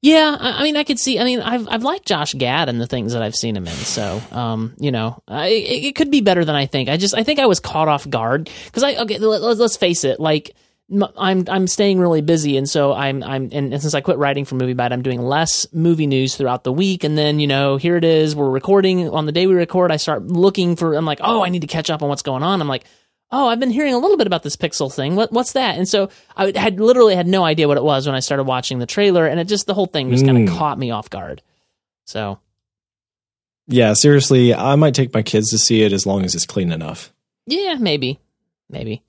Yeah, 0.02 0.36
I 0.38 0.60
I 0.60 0.62
mean, 0.62 0.76
I 0.76 0.84
could 0.84 0.98
see. 0.98 1.18
I 1.18 1.24
mean, 1.24 1.40
I've 1.40 1.66
I've 1.68 1.82
liked 1.82 2.06
Josh 2.06 2.34
Gad 2.34 2.68
and 2.68 2.78
the 2.80 2.86
things 2.86 3.14
that 3.14 3.22
I've 3.22 3.34
seen 3.34 3.56
him 3.56 3.66
in. 3.66 3.72
So, 3.72 4.20
um, 4.30 4.74
you 4.78 4.92
know, 4.92 5.20
I, 5.26 5.48
it, 5.48 5.84
it 5.86 5.96
could 5.96 6.10
be 6.10 6.20
better 6.20 6.44
than 6.44 6.54
I 6.54 6.66
think. 6.66 6.90
I 6.90 6.98
just 6.98 7.14
I 7.16 7.22
think 7.24 7.40
I 7.40 7.46
was 7.46 7.60
caught 7.60 7.88
off 7.88 8.08
guard 8.08 8.50
because 8.66 8.82
I 8.82 8.96
okay. 8.96 9.18
Let, 9.18 9.40
let's- 9.58 9.76
face 9.78 10.04
it. 10.04 10.20
Like, 10.20 10.54
I'm 10.88 11.44
I'm 11.48 11.66
staying 11.66 11.98
really 11.98 12.20
busy, 12.22 12.56
and 12.56 12.68
so 12.68 12.92
I'm 12.92 13.22
I'm 13.24 13.48
and, 13.52 13.72
and 13.72 13.80
since 13.82 13.92
I 13.94 14.00
quit 14.00 14.18
writing 14.18 14.44
for 14.44 14.54
MovieByte, 14.54 14.92
I'm 14.92 15.02
doing 15.02 15.20
less 15.20 15.66
movie 15.72 16.06
news 16.06 16.36
throughout 16.36 16.62
the 16.62 16.72
week. 16.72 17.02
And 17.02 17.18
then 17.18 17.40
you 17.40 17.48
know, 17.48 17.76
here 17.76 17.96
it 17.96 18.04
is. 18.04 18.36
We're 18.36 18.48
recording 18.48 19.08
on 19.10 19.26
the 19.26 19.32
day 19.32 19.46
we 19.48 19.54
record. 19.54 19.90
I 19.90 19.96
start 19.96 20.24
looking 20.26 20.76
for. 20.76 20.94
I'm 20.94 21.04
like, 21.04 21.18
oh, 21.22 21.42
I 21.44 21.48
need 21.48 21.62
to 21.62 21.66
catch 21.66 21.90
up 21.90 22.02
on 22.02 22.08
what's 22.08 22.22
going 22.22 22.42
on. 22.42 22.60
I'm 22.60 22.68
like. 22.68 22.84
Oh, 23.32 23.48
I've 23.48 23.58
been 23.58 23.70
hearing 23.72 23.92
a 23.92 23.98
little 23.98 24.16
bit 24.16 24.28
about 24.28 24.44
this 24.44 24.54
Pixel 24.54 24.94
thing. 24.94 25.16
What, 25.16 25.32
what's 25.32 25.54
that? 25.54 25.76
And 25.76 25.88
so 25.88 26.10
I 26.36 26.52
had 26.54 26.78
literally 26.78 27.16
had 27.16 27.26
no 27.26 27.42
idea 27.44 27.66
what 27.66 27.76
it 27.76 27.82
was 27.82 28.06
when 28.06 28.14
I 28.14 28.20
started 28.20 28.44
watching 28.44 28.78
the 28.78 28.86
trailer, 28.86 29.26
and 29.26 29.40
it 29.40 29.48
just 29.48 29.66
the 29.66 29.74
whole 29.74 29.86
thing 29.86 30.12
just 30.12 30.24
kind 30.24 30.38
Mm. 30.38 30.52
of 30.52 30.56
caught 30.56 30.78
me 30.78 30.92
off 30.92 31.10
guard. 31.10 31.42
So 32.04 32.38
Yeah, 33.66 33.94
seriously, 33.94 34.54
I 34.54 34.76
might 34.76 34.94
take 34.94 35.12
my 35.12 35.22
kids 35.22 35.50
to 35.50 35.58
see 35.58 35.82
it 35.82 35.92
as 35.92 36.06
long 36.06 36.24
as 36.24 36.36
it's 36.36 36.46
clean 36.46 36.70
enough. 36.70 37.12
yeah, 37.46 37.74
maybe, 37.80 38.20
maybe. 38.70 39.02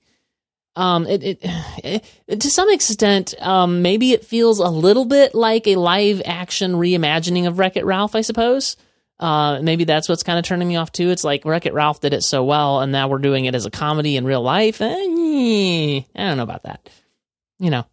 Um, 0.78 1.08
it, 1.08 1.22
it, 1.24 1.38
it 2.28 2.40
to 2.40 2.50
some 2.50 2.70
extent, 2.70 3.34
um, 3.40 3.82
maybe 3.82 4.12
it 4.12 4.24
feels 4.24 4.60
a 4.60 4.68
little 4.68 5.04
bit 5.04 5.34
like 5.34 5.66
a 5.66 5.76
live 5.76 6.22
action 6.24 6.74
reimagining 6.74 7.46
of 7.46 7.58
Wreck 7.58 7.76
It 7.76 7.84
Ralph, 7.84 8.14
I 8.14 8.20
suppose. 8.22 8.76
Uh, 9.18 9.58
maybe 9.60 9.82
that's 9.82 10.08
what's 10.08 10.22
kind 10.22 10.38
of 10.38 10.44
turning 10.44 10.68
me 10.68 10.76
off 10.76 10.92
too. 10.92 11.10
It's 11.10 11.24
like 11.24 11.44
Wreck 11.44 11.66
It 11.66 11.74
Ralph 11.74 12.00
did 12.00 12.14
it 12.14 12.22
so 12.22 12.44
well, 12.44 12.80
and 12.80 12.92
now 12.92 13.08
we're 13.08 13.18
doing 13.18 13.46
it 13.46 13.56
as 13.56 13.66
a 13.66 13.70
comedy 13.70 14.16
in 14.16 14.24
real 14.24 14.42
life. 14.42 14.80
Eh, 14.80 14.84
I 14.86 16.04
don't 16.14 16.36
know 16.36 16.44
about 16.44 16.62
that. 16.62 16.88
You 17.58 17.70
know, 17.70 17.84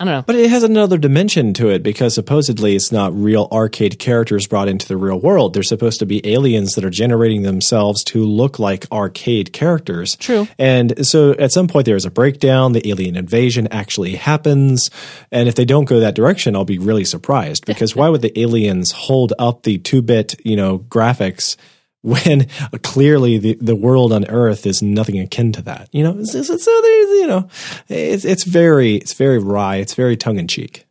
I 0.00 0.04
don't 0.04 0.14
know. 0.14 0.22
But 0.22 0.34
it 0.34 0.50
has 0.50 0.64
another 0.64 0.98
dimension 0.98 1.54
to 1.54 1.68
it 1.68 1.84
because 1.84 2.14
supposedly 2.14 2.74
it's 2.74 2.90
not 2.90 3.14
real 3.14 3.46
arcade 3.52 4.00
characters 4.00 4.48
brought 4.48 4.66
into 4.66 4.88
the 4.88 4.96
real 4.96 5.20
world. 5.20 5.54
They're 5.54 5.62
supposed 5.62 6.00
to 6.00 6.06
be 6.06 6.26
aliens 6.26 6.72
that 6.72 6.84
are 6.84 6.90
generating 6.90 7.42
themselves 7.42 8.02
to 8.04 8.24
look 8.24 8.58
like 8.58 8.90
arcade 8.90 9.52
characters. 9.52 10.16
True. 10.16 10.48
And 10.58 11.06
so 11.06 11.32
at 11.34 11.52
some 11.52 11.68
point 11.68 11.86
there's 11.86 12.04
a 12.04 12.10
breakdown, 12.10 12.72
the 12.72 12.88
alien 12.88 13.14
invasion 13.14 13.68
actually 13.70 14.16
happens. 14.16 14.90
And 15.30 15.48
if 15.48 15.54
they 15.54 15.64
don't 15.64 15.84
go 15.84 16.00
that 16.00 16.16
direction, 16.16 16.56
I'll 16.56 16.64
be 16.64 16.78
really 16.78 17.04
surprised 17.04 17.64
because 17.64 17.94
why 17.96 18.08
would 18.08 18.22
the 18.22 18.36
aliens 18.38 18.90
hold 18.90 19.32
up 19.38 19.62
the 19.62 19.78
2-bit, 19.78 20.44
you 20.44 20.56
know, 20.56 20.80
graphics 20.80 21.56
when 22.04 22.46
clearly 22.82 23.38
the, 23.38 23.56
the 23.60 23.74
world 23.74 24.12
on 24.12 24.26
Earth 24.26 24.66
is 24.66 24.82
nothing 24.82 25.18
akin 25.18 25.52
to 25.52 25.62
that. 25.62 25.88
You 25.90 26.04
know, 26.04 26.22
so, 26.24 26.42
so, 26.42 26.54
there's 26.56 27.08
you 27.08 27.26
know, 27.26 27.48
it's 27.88 28.26
it's 28.26 28.44
very 28.44 28.96
it's 28.96 29.14
very 29.14 29.38
wry. 29.38 29.76
It's 29.76 29.94
very 29.94 30.16
tongue 30.16 30.38
in 30.38 30.46
cheek. 30.46 30.86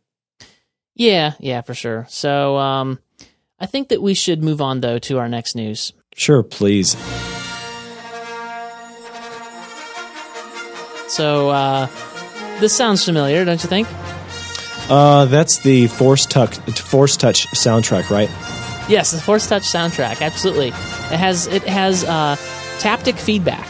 Yeah, 0.96 1.34
yeah, 1.38 1.60
for 1.60 1.74
sure. 1.74 2.06
So, 2.08 2.56
um, 2.56 2.98
I 3.60 3.66
think 3.66 3.88
that 3.88 4.02
we 4.02 4.14
should 4.14 4.42
move 4.42 4.60
on 4.60 4.80
though 4.80 4.98
to 4.98 5.18
our 5.18 5.28
next 5.28 5.54
news. 5.54 5.92
Sure, 6.16 6.42
please. 6.42 6.96
So, 11.08 11.50
uh, 11.50 11.86
this 12.58 12.74
sounds 12.74 13.04
familiar, 13.04 13.44
don't 13.44 13.62
you 13.62 13.68
think? 13.68 13.86
Uh, 14.90 15.26
that's 15.26 15.58
the 15.58 15.86
Force 15.86 16.26
Touch 16.26 16.58
Force 16.80 17.16
Touch 17.16 17.46
soundtrack, 17.48 18.10
right? 18.10 18.30
Yes, 18.88 19.10
the 19.12 19.20
Force 19.20 19.46
Touch 19.48 19.62
soundtrack. 19.62 20.20
Absolutely, 20.20 20.68
it 20.68 21.18
has 21.18 21.46
it 21.46 21.62
has 21.64 22.04
uh, 22.04 22.36
taptic 22.78 23.18
feedback. 23.18 23.66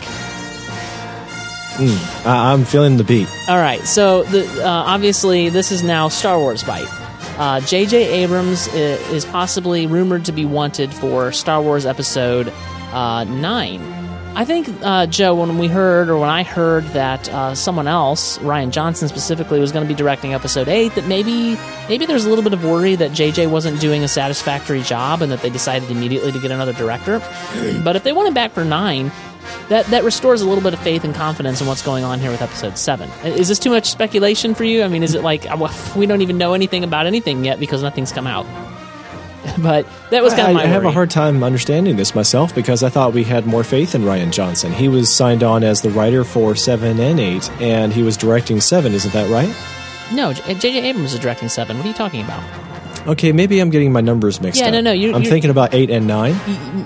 Mm, 1.76 2.26
I, 2.26 2.52
I'm 2.52 2.64
feeling 2.64 2.96
the 2.96 3.04
beat. 3.04 3.28
All 3.48 3.56
right, 3.58 3.80
so 3.80 4.22
the, 4.24 4.46
uh, 4.64 4.68
obviously 4.68 5.48
this 5.48 5.72
is 5.72 5.82
now 5.82 6.08
Star 6.08 6.38
Wars 6.38 6.62
Bite. 6.64 6.88
Uh, 7.36 7.60
J.J. 7.60 8.22
Abrams 8.22 8.68
i- 8.68 8.72
is 9.12 9.24
possibly 9.24 9.86
rumored 9.88 10.24
to 10.26 10.32
be 10.32 10.44
wanted 10.44 10.94
for 10.94 11.32
Star 11.32 11.60
Wars 11.60 11.84
Episode 11.84 12.52
uh, 12.92 13.24
Nine. 13.24 13.80
I 14.36 14.44
think 14.44 14.68
uh, 14.82 15.06
Joe, 15.06 15.36
when 15.36 15.58
we 15.58 15.68
heard 15.68 16.08
or 16.08 16.18
when 16.18 16.28
I 16.28 16.42
heard 16.42 16.84
that 16.88 17.28
uh, 17.28 17.54
someone 17.54 17.86
else, 17.86 18.36
Rian 18.38 18.70
Johnson 18.72 19.06
specifically, 19.06 19.60
was 19.60 19.70
going 19.70 19.86
to 19.86 19.88
be 19.88 19.96
directing 19.96 20.34
Episode 20.34 20.66
Eight, 20.68 20.94
that 20.96 21.06
maybe 21.06 21.56
maybe 21.88 22.04
there's 22.04 22.24
a 22.24 22.28
little 22.28 22.42
bit 22.42 22.52
of 22.52 22.64
worry 22.64 22.96
that 22.96 23.12
J.J. 23.12 23.46
wasn't 23.46 23.80
doing 23.80 24.02
a 24.02 24.08
satisfactory 24.08 24.82
job 24.82 25.22
and 25.22 25.30
that 25.30 25.40
they 25.40 25.50
decided 25.50 25.88
immediately 25.88 26.32
to 26.32 26.40
get 26.40 26.50
another 26.50 26.72
director. 26.72 27.20
but 27.84 27.94
if 27.94 28.02
they 28.02 28.12
want 28.12 28.26
him 28.26 28.34
back 28.34 28.50
for 28.50 28.64
nine, 28.64 29.12
that 29.68 29.86
that 29.86 30.02
restores 30.02 30.42
a 30.42 30.48
little 30.48 30.64
bit 30.64 30.74
of 30.74 30.80
faith 30.80 31.04
and 31.04 31.14
confidence 31.14 31.60
in 31.60 31.68
what's 31.68 31.82
going 31.82 32.02
on 32.02 32.18
here 32.18 32.30
with 32.30 32.42
episode 32.42 32.78
7 32.78 33.08
is 33.24 33.48
this 33.48 33.58
too 33.58 33.68
much 33.70 33.90
speculation 33.90 34.54
for 34.54 34.64
you 34.64 34.82
i 34.82 34.88
mean 34.88 35.02
is 35.02 35.14
it 35.14 35.22
like 35.22 35.44
we 35.96 36.06
don't 36.06 36.22
even 36.22 36.38
know 36.38 36.54
anything 36.54 36.82
about 36.82 37.06
anything 37.06 37.44
yet 37.44 37.60
because 37.60 37.82
nothing's 37.82 38.10
come 38.10 38.26
out 38.26 38.46
but 39.62 39.86
that 40.10 40.22
was 40.22 40.32
kind 40.34 40.46
I, 40.48 40.50
of 40.50 40.54
my 40.56 40.62
I 40.62 40.66
have 40.66 40.84
a 40.84 40.90
hard 40.90 41.10
time 41.10 41.42
understanding 41.42 41.96
this 41.96 42.14
myself 42.14 42.54
because 42.54 42.82
I 42.82 42.88
thought 42.88 43.12
we 43.12 43.24
had 43.24 43.46
more 43.46 43.64
faith 43.64 43.94
in 43.94 44.02
Rian 44.02 44.30
Johnson. 44.32 44.72
He 44.72 44.88
was 44.88 45.14
signed 45.14 45.42
on 45.42 45.62
as 45.64 45.82
the 45.82 45.90
writer 45.90 46.24
for 46.24 46.54
seven 46.56 46.98
and 47.00 47.20
eight, 47.20 47.50
and 47.60 47.92
he 47.92 48.02
was 48.02 48.16
directing 48.16 48.60
seven. 48.60 48.92
Isn't 48.94 49.12
that 49.12 49.30
right? 49.30 49.54
no 50.12 50.32
jj 50.32 50.64
abrams 50.82 51.14
is 51.14 51.18
directing 51.18 51.48
7 51.48 51.74
what 51.78 51.84
are 51.84 51.88
you 51.88 51.94
talking 51.94 52.20
about 52.22 52.42
Okay, 53.06 53.32
maybe 53.32 53.58
I'm 53.58 53.70
getting 53.70 53.90
my 53.90 54.00
numbers 54.02 54.38
mixed 54.40 54.60
Yeah, 54.60 54.66
up. 54.68 54.72
no, 54.74 54.80
no, 54.82 54.92
you- 54.92 55.14
I'm 55.14 55.24
thinking 55.24 55.50
about 55.50 55.72
eight 55.74 55.88
and 55.90 56.06
nine. 56.06 56.34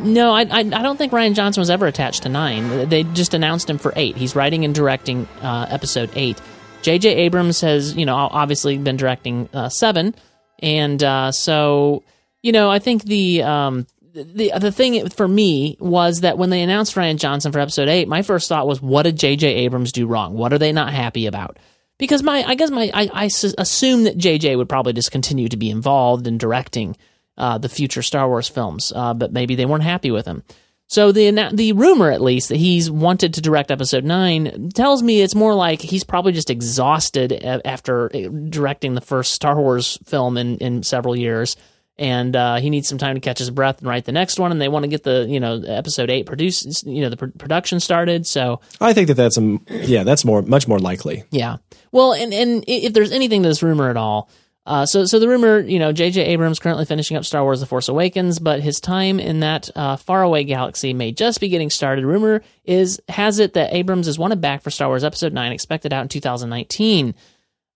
no 0.05 0.33
I, 0.33 0.43
I, 0.43 0.59
I 0.61 0.63
don't 0.63 0.97
think 0.97 1.13
rian 1.13 1.35
johnson 1.35 1.61
was 1.61 1.69
ever 1.69 1.87
attached 1.89 2.23
to 2.23 2.29
9 2.29 2.89
they 2.89 3.03
just 3.03 3.35
announced 3.35 3.69
him 3.69 3.77
for 3.79 3.93
8 3.97 4.17
he's 4.17 4.37
writing 4.37 4.65
and 4.65 4.73
directing 4.73 5.27
uh, 5.43 5.67
episode 5.69 6.11
8 6.15 6.41
jj 6.83 7.07
abrams 7.07 7.61
has 7.61 7.97
you 7.97 8.07
know 8.07 8.15
obviously 8.15 8.79
been 8.79 8.97
directing 8.97 9.49
uh, 9.53 9.69
7 9.69 10.15
and 10.61 11.03
uh, 11.03 11.33
so 11.33 12.05
you 12.49 12.53
know 12.53 12.71
i 12.71 12.79
think 12.79 13.03
the 13.05 13.43
um, 13.43 13.87
the 14.15 14.53
the 14.59 14.73
thing 14.73 15.09
for 15.11 15.29
me 15.29 15.77
was 15.79 16.23
that 16.23 16.39
when 16.39 16.51
they 16.51 16.63
announced 16.63 16.95
Rian 16.97 17.19
Johnson 17.19 17.53
for 17.53 17.61
episode 17.61 17.89
eight, 17.89 18.09
my 18.09 18.23
first 18.23 18.49
thought 18.49 18.67
was, 18.67 18.81
what 18.83 19.03
did 19.05 19.17
J.J. 19.17 19.47
Abrams 19.65 19.93
do 19.93 20.07
wrong? 20.07 20.35
What 20.35 20.53
are 20.53 20.59
they 20.59 20.73
not 20.73 20.93
happy 20.93 21.27
about? 21.27 21.59
Because 21.99 22.23
my, 22.23 22.43
I 22.45 22.55
guess 22.55 22.71
my, 22.71 22.91
I, 22.95 23.11
I 23.13 23.25
s- 23.27 23.55
assume 23.59 24.05
that 24.05 24.17
J.J. 24.17 24.57
would 24.57 24.69
probably 24.69 24.93
just 24.93 25.13
continue 25.13 25.49
to 25.49 25.57
be 25.57 25.71
involved 25.71 26.27
in 26.27 26.39
directing 26.39 26.97
uh, 27.37 27.59
the 27.59 27.69
future 27.69 28.03
Star 28.03 28.27
Wars 28.29 28.49
films, 28.49 28.93
uh, 28.97 29.15
but 29.15 29.33
maybe 29.33 29.55
they 29.55 29.67
weren't 29.67 29.85
happy 29.85 30.11
with 30.11 30.27
him. 30.27 30.43
So 30.89 31.13
the 31.13 31.31
the 31.53 31.73
rumor, 31.73 32.11
at 32.11 32.23
least, 32.23 32.49
that 32.49 32.57
he's 32.57 32.91
wanted 32.91 33.35
to 33.35 33.41
direct 33.43 33.71
episode 33.71 34.05
nine 34.05 34.71
tells 34.75 35.03
me 35.03 35.21
it's 35.21 35.35
more 35.35 35.55
like 35.55 35.83
he's 35.83 36.03
probably 36.03 36.33
just 36.33 36.51
exhausted 36.51 37.33
after 37.45 38.11
uh, 38.17 38.29
directing 38.49 38.95
the 38.95 39.03
first 39.03 39.35
Star 39.35 39.61
Wars 39.61 39.99
film 40.07 40.39
in 40.39 40.57
in 40.59 40.83
several 40.83 41.15
years, 41.15 41.57
and 41.99 42.37
uh, 42.37 42.57
he 42.57 42.71
needs 42.71 42.89
some 42.89 42.99
time 42.99 43.15
to 43.15 43.21
catch 43.21 43.39
his 43.39 43.51
breath 43.51 43.79
and 43.79 43.89
write 43.89 44.05
the 44.05 44.13
next 44.13 44.39
one. 44.39 44.53
And 44.53 44.61
they 44.61 44.69
want 44.69 44.85
to 44.85 44.89
get 44.89 45.03
the 45.03 45.27
you 45.29 45.41
know 45.41 45.61
episode 45.67 46.11
eight 46.11 46.27
produced, 46.27 46.87
you 46.87 47.03
know, 47.03 47.11
the 47.11 47.17
pr- 47.17 47.27
production 47.39 47.81
started. 47.81 48.27
So 48.27 48.61
I 48.81 48.93
think 48.93 49.09
that 49.09 49.15
that's 49.15 49.37
a, 49.39 49.59
yeah, 49.69 50.05
that's 50.05 50.25
more 50.25 50.43
much 50.43 50.69
more 50.69 50.79
likely. 50.79 51.25
yeah. 51.31 51.57
Well, 51.91 52.13
and 52.13 52.33
and 52.35 52.65
if 52.67 52.93
there's 52.93 53.13
anything 53.13 53.43
to 53.43 53.49
this 53.49 53.63
rumor 53.63 53.89
at 53.89 53.97
all, 53.97 54.29
uh, 54.67 54.85
so 54.85 55.07
so 55.07 55.19
the 55.19 55.27
rumor, 55.27 55.61
you 55.61 55.79
know, 55.79 55.93
J.J. 55.93 56.23
Abrams 56.27 56.59
currently 56.59 56.85
finishing 56.85 57.17
up 57.17 57.25
Star 57.25 57.43
Wars: 57.43 57.61
The 57.61 57.67
Force 57.67 57.89
Awakens, 57.89 58.39
but 58.39 58.61
his 58.61 58.79
time 58.81 59.19
in 59.19 59.41
that 59.41 59.71
uh, 59.75 59.97
faraway 59.97 60.45
galaxy 60.45 60.93
may 60.93 61.11
just 61.11 61.41
be 61.41 61.49
getting 61.49 61.71
started. 61.71 62.05
Rumor 62.05 62.43
is 62.65 63.01
has 63.09 63.39
it 63.39 63.55
that 63.55 63.73
Abrams 63.73 64.07
is 64.07 64.19
wanted 64.19 64.43
back 64.43 64.61
for 64.63 64.71
Star 64.71 64.89
Wars 64.89 65.05
Episode 65.05 65.33
Nine, 65.33 65.53
expected 65.53 65.95
out 65.95 66.03
in 66.03 66.09
2019. 66.09 67.15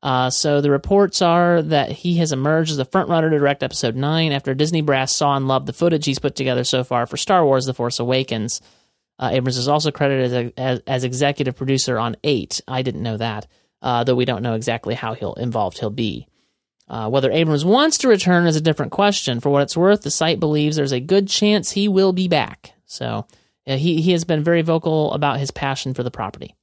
Uh, 0.03 0.31
so 0.31 0.61
the 0.61 0.71
reports 0.71 1.23
are 1.23 1.63
that 1.63 1.93
he 1.93 2.17
has 2.17 2.33
emerged 2.33 2.73
as 2.73 2.77
the 2.77 2.85
frontrunner 2.85 3.31
to 3.31 3.39
direct 3.39 3.63
Episode 3.63 3.95
Nine 3.95 4.33
after 4.33 4.53
Disney 4.53 4.83
brass 4.83 5.15
saw 5.15 5.37
and 5.37 5.47
loved 5.47 5.67
the 5.67 5.73
footage 5.73 6.05
he's 6.05 6.19
put 6.19 6.35
together 6.35 6.65
so 6.65 6.83
far 6.83 7.07
for 7.07 7.17
Star 7.17 7.45
Wars: 7.45 7.67
The 7.67 7.75
Force 7.75 8.01
Awakens. 8.01 8.61
Uh, 9.19 9.31
Abrams 9.33 9.57
is 9.57 9.69
also 9.69 9.93
credited 9.93 10.33
as, 10.33 10.53
as, 10.57 10.83
as 10.87 11.05
executive 11.05 11.55
producer 11.55 11.99
on 11.99 12.17
Eight. 12.25 12.61
I 12.67 12.83
didn't 12.83 13.05
know 13.05 13.17
that, 13.19 13.47
uh, 13.81 14.03
though 14.03 14.17
we 14.17 14.25
don't 14.25 14.43
know 14.43 14.55
exactly 14.55 14.95
how 14.95 15.15
he'll 15.15 15.35
involved 15.35 15.79
he'll 15.79 15.91
be. 15.91 16.27
Uh, 16.89 17.09
whether 17.09 17.31
Abrams 17.31 17.65
wants 17.65 17.99
to 17.99 18.09
return 18.09 18.47
is 18.47 18.57
a 18.57 18.61
different 18.61 18.91
question. 18.91 19.39
For 19.39 19.51
what 19.51 19.63
it's 19.63 19.77
worth, 19.77 20.03
the 20.03 20.11
site 20.11 20.41
believes 20.41 20.75
there's 20.75 20.93
a 20.93 21.01
good 21.01 21.29
chance 21.29 21.71
he 21.71 21.87
will 21.87 22.13
be 22.13 22.27
back. 22.27 22.73
So 22.87 23.27
he 23.65 24.03
he 24.03 24.13
has 24.13 24.25
been 24.25 24.43
very 24.43 24.63
vocal 24.63 25.13
about 25.13 25.39
his 25.39 25.53
passion 25.53 25.95
for 25.95 26.03
the 26.03 26.11
property. 26.11 26.57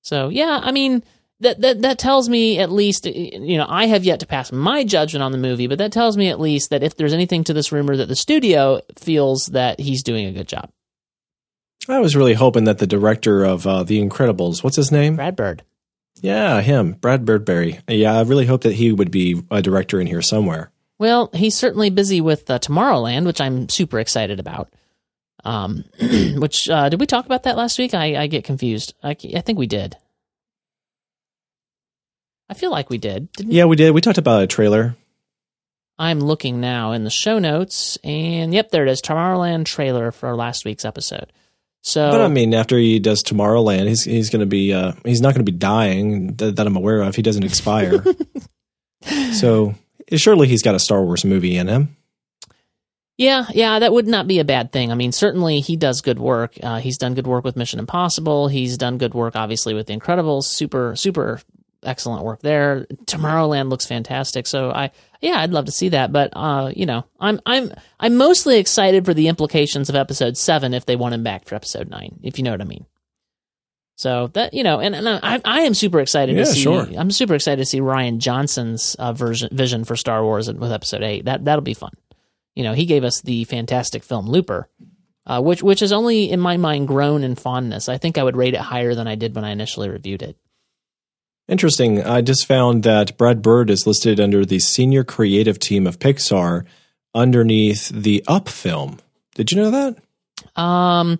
So 0.00 0.30
yeah, 0.30 0.60
I 0.62 0.72
mean 0.72 1.04
that 1.40 1.60
that 1.60 1.82
that 1.82 1.98
tells 1.98 2.28
me 2.28 2.58
at 2.58 2.72
least 2.72 3.06
you 3.06 3.58
know 3.58 3.66
I 3.68 3.86
have 3.86 4.04
yet 4.04 4.20
to 4.20 4.26
pass 4.26 4.50
my 4.52 4.84
judgment 4.84 5.22
on 5.22 5.32
the 5.32 5.38
movie, 5.38 5.66
but 5.66 5.78
that 5.78 5.92
tells 5.92 6.16
me 6.16 6.28
at 6.28 6.40
least 6.40 6.70
that 6.70 6.82
if 6.82 6.96
there's 6.96 7.12
anything 7.12 7.44
to 7.44 7.52
this 7.52 7.72
rumor 7.72 7.96
that 7.96 8.08
the 8.08 8.16
studio 8.16 8.80
feels 8.96 9.46
that 9.52 9.80
he's 9.80 10.02
doing 10.02 10.26
a 10.26 10.32
good 10.32 10.48
job. 10.48 10.70
I 11.88 12.00
was 12.00 12.16
really 12.16 12.34
hoping 12.34 12.64
that 12.64 12.78
the 12.78 12.86
director 12.86 13.44
of 13.44 13.66
uh, 13.66 13.82
The 13.82 14.06
Incredibles, 14.06 14.62
what's 14.62 14.76
his 14.76 14.92
name? 14.92 15.16
Brad 15.16 15.36
Bird. 15.36 15.62
Yeah, 16.20 16.60
him, 16.60 16.92
Brad 16.94 17.24
Birdberry. 17.24 17.80
Yeah, 17.88 18.18
I 18.18 18.22
really 18.22 18.46
hope 18.46 18.62
that 18.62 18.74
he 18.74 18.92
would 18.92 19.10
be 19.10 19.42
a 19.50 19.62
director 19.62 20.00
in 20.00 20.06
here 20.06 20.20
somewhere. 20.20 20.70
Well, 20.98 21.30
he's 21.32 21.56
certainly 21.56 21.90
busy 21.90 22.20
with 22.20 22.50
uh, 22.50 22.58
Tomorrowland, 22.58 23.24
which 23.24 23.40
I'm 23.40 23.68
super 23.68 24.00
excited 24.00 24.40
about. 24.40 24.68
Um, 25.44 25.84
which 26.36 26.68
uh, 26.68 26.88
did 26.88 26.98
we 27.00 27.06
talk 27.06 27.24
about 27.24 27.44
that 27.44 27.56
last 27.56 27.78
week? 27.78 27.94
I, 27.94 28.16
I 28.22 28.26
get 28.26 28.44
confused. 28.44 28.94
I, 29.02 29.10
I 29.34 29.40
think 29.40 29.58
we 29.58 29.68
did. 29.68 29.96
I 32.48 32.54
feel 32.54 32.70
like 32.70 32.90
we 32.90 32.98
did. 32.98 33.30
Didn't 33.32 33.52
Yeah, 33.52 33.66
we 33.66 33.76
did. 33.76 33.90
We 33.92 34.00
talked 34.00 34.18
about 34.18 34.42
a 34.42 34.46
trailer. 34.46 34.96
I'm 35.98 36.20
looking 36.20 36.60
now 36.60 36.92
in 36.92 37.04
the 37.04 37.10
show 37.10 37.38
notes, 37.38 37.98
and 38.04 38.54
yep, 38.54 38.70
there 38.70 38.86
it 38.86 38.90
is. 38.90 39.02
Tomorrowland 39.02 39.64
trailer 39.64 40.12
for 40.12 40.34
last 40.36 40.64
week's 40.64 40.84
episode. 40.84 41.32
So, 41.82 42.10
But 42.10 42.20
I 42.20 42.28
mean, 42.28 42.54
after 42.54 42.78
he 42.78 43.00
does 43.00 43.22
Tomorrowland, 43.22 43.88
he's 43.88 44.04
he's 44.04 44.30
going 44.30 44.40
to 44.40 44.46
be 44.46 44.72
uh, 44.72 44.92
he's 45.04 45.20
not 45.20 45.34
going 45.34 45.44
to 45.44 45.50
be 45.50 45.56
dying 45.58 46.34
that, 46.36 46.56
that 46.56 46.66
I'm 46.66 46.76
aware 46.76 47.02
of. 47.02 47.16
He 47.16 47.22
doesn't 47.22 47.44
expire, 47.44 48.04
so 49.32 49.74
surely 50.14 50.46
he's 50.46 50.62
got 50.62 50.74
a 50.74 50.80
Star 50.80 51.02
Wars 51.02 51.24
movie 51.24 51.56
in 51.56 51.66
him. 51.66 51.96
Yeah, 53.16 53.46
yeah, 53.52 53.80
that 53.80 53.92
would 53.92 54.06
not 54.06 54.28
be 54.28 54.38
a 54.38 54.44
bad 54.44 54.70
thing. 54.70 54.92
I 54.92 54.94
mean, 54.94 55.10
certainly 55.10 55.58
he 55.58 55.74
does 55.74 56.02
good 56.02 56.20
work. 56.20 56.54
Uh, 56.62 56.78
he's 56.78 56.98
done 56.98 57.14
good 57.14 57.26
work 57.26 57.42
with 57.42 57.56
Mission 57.56 57.80
Impossible. 57.80 58.46
He's 58.46 58.78
done 58.78 58.96
good 58.96 59.12
work, 59.12 59.34
obviously, 59.34 59.74
with 59.74 59.88
The 59.88 59.96
Incredibles. 59.96 60.44
Super, 60.44 60.94
super 60.94 61.40
excellent 61.82 62.24
work 62.24 62.40
there. 62.42 62.86
Tomorrowland 63.06 63.68
looks 63.70 63.86
fantastic. 63.86 64.46
So 64.46 64.70
I, 64.70 64.90
yeah, 65.20 65.40
I'd 65.40 65.52
love 65.52 65.66
to 65.66 65.72
see 65.72 65.90
that. 65.90 66.12
But 66.12 66.30
uh, 66.34 66.72
you 66.74 66.86
know, 66.86 67.04
I'm, 67.20 67.40
I'm, 67.46 67.72
I'm 68.00 68.16
mostly 68.16 68.58
excited 68.58 69.04
for 69.04 69.14
the 69.14 69.28
implications 69.28 69.88
of 69.88 69.94
Episode 69.96 70.36
Seven 70.36 70.74
if 70.74 70.86
they 70.86 70.96
want 70.96 71.14
him 71.14 71.22
back 71.22 71.44
for 71.46 71.54
Episode 71.54 71.88
Nine. 71.88 72.18
If 72.22 72.38
you 72.38 72.44
know 72.44 72.50
what 72.52 72.60
I 72.60 72.64
mean. 72.64 72.86
So 73.96 74.28
that 74.34 74.54
you 74.54 74.62
know, 74.62 74.78
and, 74.78 74.94
and 74.94 75.08
I, 75.08 75.40
I 75.44 75.60
am 75.62 75.74
super 75.74 75.98
excited 75.98 76.36
Yeah, 76.36 76.44
to 76.44 76.50
see. 76.52 76.60
sure. 76.60 76.86
I'm 76.96 77.10
super 77.10 77.34
excited 77.34 77.60
to 77.62 77.66
see 77.66 77.80
Rian 77.80 78.18
Johnson's 78.18 78.94
uh, 78.94 79.12
version 79.12 79.48
vision 79.50 79.84
for 79.84 79.96
Star 79.96 80.22
Wars 80.22 80.52
with 80.52 80.70
Episode 80.70 81.02
Eight. 81.02 81.24
That 81.24 81.44
that'll 81.44 81.62
be 81.62 81.74
fun. 81.74 81.90
You 82.54 82.62
know, 82.62 82.74
he 82.74 82.86
gave 82.86 83.02
us 83.02 83.20
the 83.22 83.42
fantastic 83.44 84.04
film 84.04 84.28
Looper, 84.28 84.68
uh, 85.26 85.40
which 85.42 85.64
which 85.64 85.80
has 85.80 85.90
only 85.90 86.30
in 86.30 86.38
my 86.38 86.56
mind 86.58 86.86
grown 86.86 87.24
in 87.24 87.34
fondness. 87.34 87.88
I 87.88 87.98
think 87.98 88.18
I 88.18 88.22
would 88.22 88.36
rate 88.36 88.54
it 88.54 88.60
higher 88.60 88.94
than 88.94 89.08
I 89.08 89.16
did 89.16 89.34
when 89.34 89.44
I 89.44 89.50
initially 89.50 89.88
reviewed 89.88 90.22
it. 90.22 90.36
Interesting. 91.48 92.04
I 92.04 92.20
just 92.20 92.46
found 92.46 92.82
that 92.82 93.16
Brad 93.16 93.40
Bird 93.40 93.70
is 93.70 93.86
listed 93.86 94.20
under 94.20 94.44
the 94.44 94.58
senior 94.58 95.02
creative 95.02 95.58
team 95.58 95.86
of 95.86 95.98
Pixar 95.98 96.64
underneath 97.14 97.88
the 97.88 98.22
Up 98.28 98.48
film. 98.48 98.98
Did 99.34 99.50
you 99.50 99.56
know 99.56 99.70
that? 99.70 100.60
Um, 100.60 101.18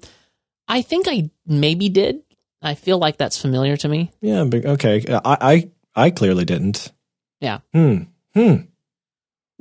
I 0.68 0.82
think 0.82 1.06
I 1.08 1.30
maybe 1.46 1.88
did. 1.88 2.22
I 2.60 2.74
feel 2.74 2.98
like 2.98 3.16
that's 3.16 3.40
familiar 3.40 3.76
to 3.78 3.88
me. 3.88 4.10
Yeah. 4.20 4.44
But, 4.44 4.66
okay. 4.66 5.04
I, 5.08 5.36
I 5.40 5.70
I 5.94 6.10
clearly 6.10 6.44
didn't. 6.44 6.92
Yeah. 7.40 7.60
Hmm. 7.72 8.02
Hmm. 8.34 8.56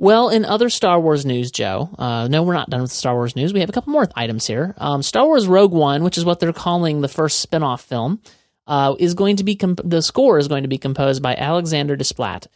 Well, 0.00 0.28
in 0.28 0.44
other 0.44 0.68
Star 0.70 1.00
Wars 1.00 1.26
news, 1.26 1.50
Joe, 1.50 1.90
uh, 1.98 2.28
no, 2.28 2.44
we're 2.44 2.54
not 2.54 2.70
done 2.70 2.82
with 2.82 2.92
Star 2.92 3.14
Wars 3.14 3.34
news. 3.34 3.52
We 3.52 3.60
have 3.60 3.68
a 3.68 3.72
couple 3.72 3.92
more 3.92 4.06
items 4.14 4.46
here. 4.46 4.74
Um, 4.78 5.02
Star 5.02 5.26
Wars 5.26 5.48
Rogue 5.48 5.72
One, 5.72 6.04
which 6.04 6.16
is 6.16 6.24
what 6.24 6.38
they're 6.38 6.52
calling 6.52 7.00
the 7.00 7.08
first 7.08 7.40
spin 7.40 7.64
off 7.64 7.82
film, 7.82 8.20
uh, 8.68 8.94
is 9.00 9.14
going 9.14 9.36
to 9.36 9.44
be, 9.44 9.56
comp- 9.56 9.80
the 9.84 10.02
score 10.02 10.38
is 10.38 10.46
going 10.46 10.62
to 10.62 10.68
be 10.68 10.78
composed 10.78 11.20
by 11.22 11.34
Alexander 11.34 11.96
Desplat. 11.96 12.46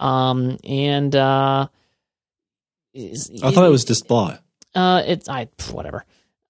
Um, 0.00 0.56
and, 0.64 1.14
uh, 1.14 1.68
is- 2.94 3.30
I 3.42 3.50
thought 3.50 3.66
it 3.66 3.70
was 3.70 3.84
Desplat. 3.84 4.38
uh, 4.74 5.02
it's, 5.06 5.28
I, 5.28 5.48
whatever. 5.72 6.04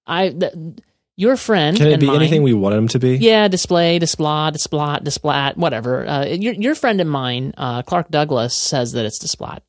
I, 0.07 0.29
th- 0.29 0.53
your 1.17 1.37
friend. 1.39 1.77
Can 1.77 1.87
it 1.89 1.93
and 1.95 2.01
be 2.01 2.07
mine- 2.09 2.17
anything 2.17 2.43
we 2.43 2.53
want 2.53 2.75
him 2.75 2.89
to 2.89 2.99
be? 2.99 3.17
yeah, 3.17 3.49
display, 3.49 3.99
displot, 3.99 4.53
displat, 4.53 5.03
displat, 5.03 5.57
whatever. 5.57 6.07
Uh, 6.07 6.27
your 6.27 6.53
your 6.53 6.75
friend 6.75 7.01
of 7.01 7.07
mine, 7.07 7.55
uh, 7.57 7.81
Clark 7.83 8.11
Douglas, 8.11 8.55
says 8.55 8.93
that 8.93 9.07
it's 9.07 9.19
displat. 9.19 9.61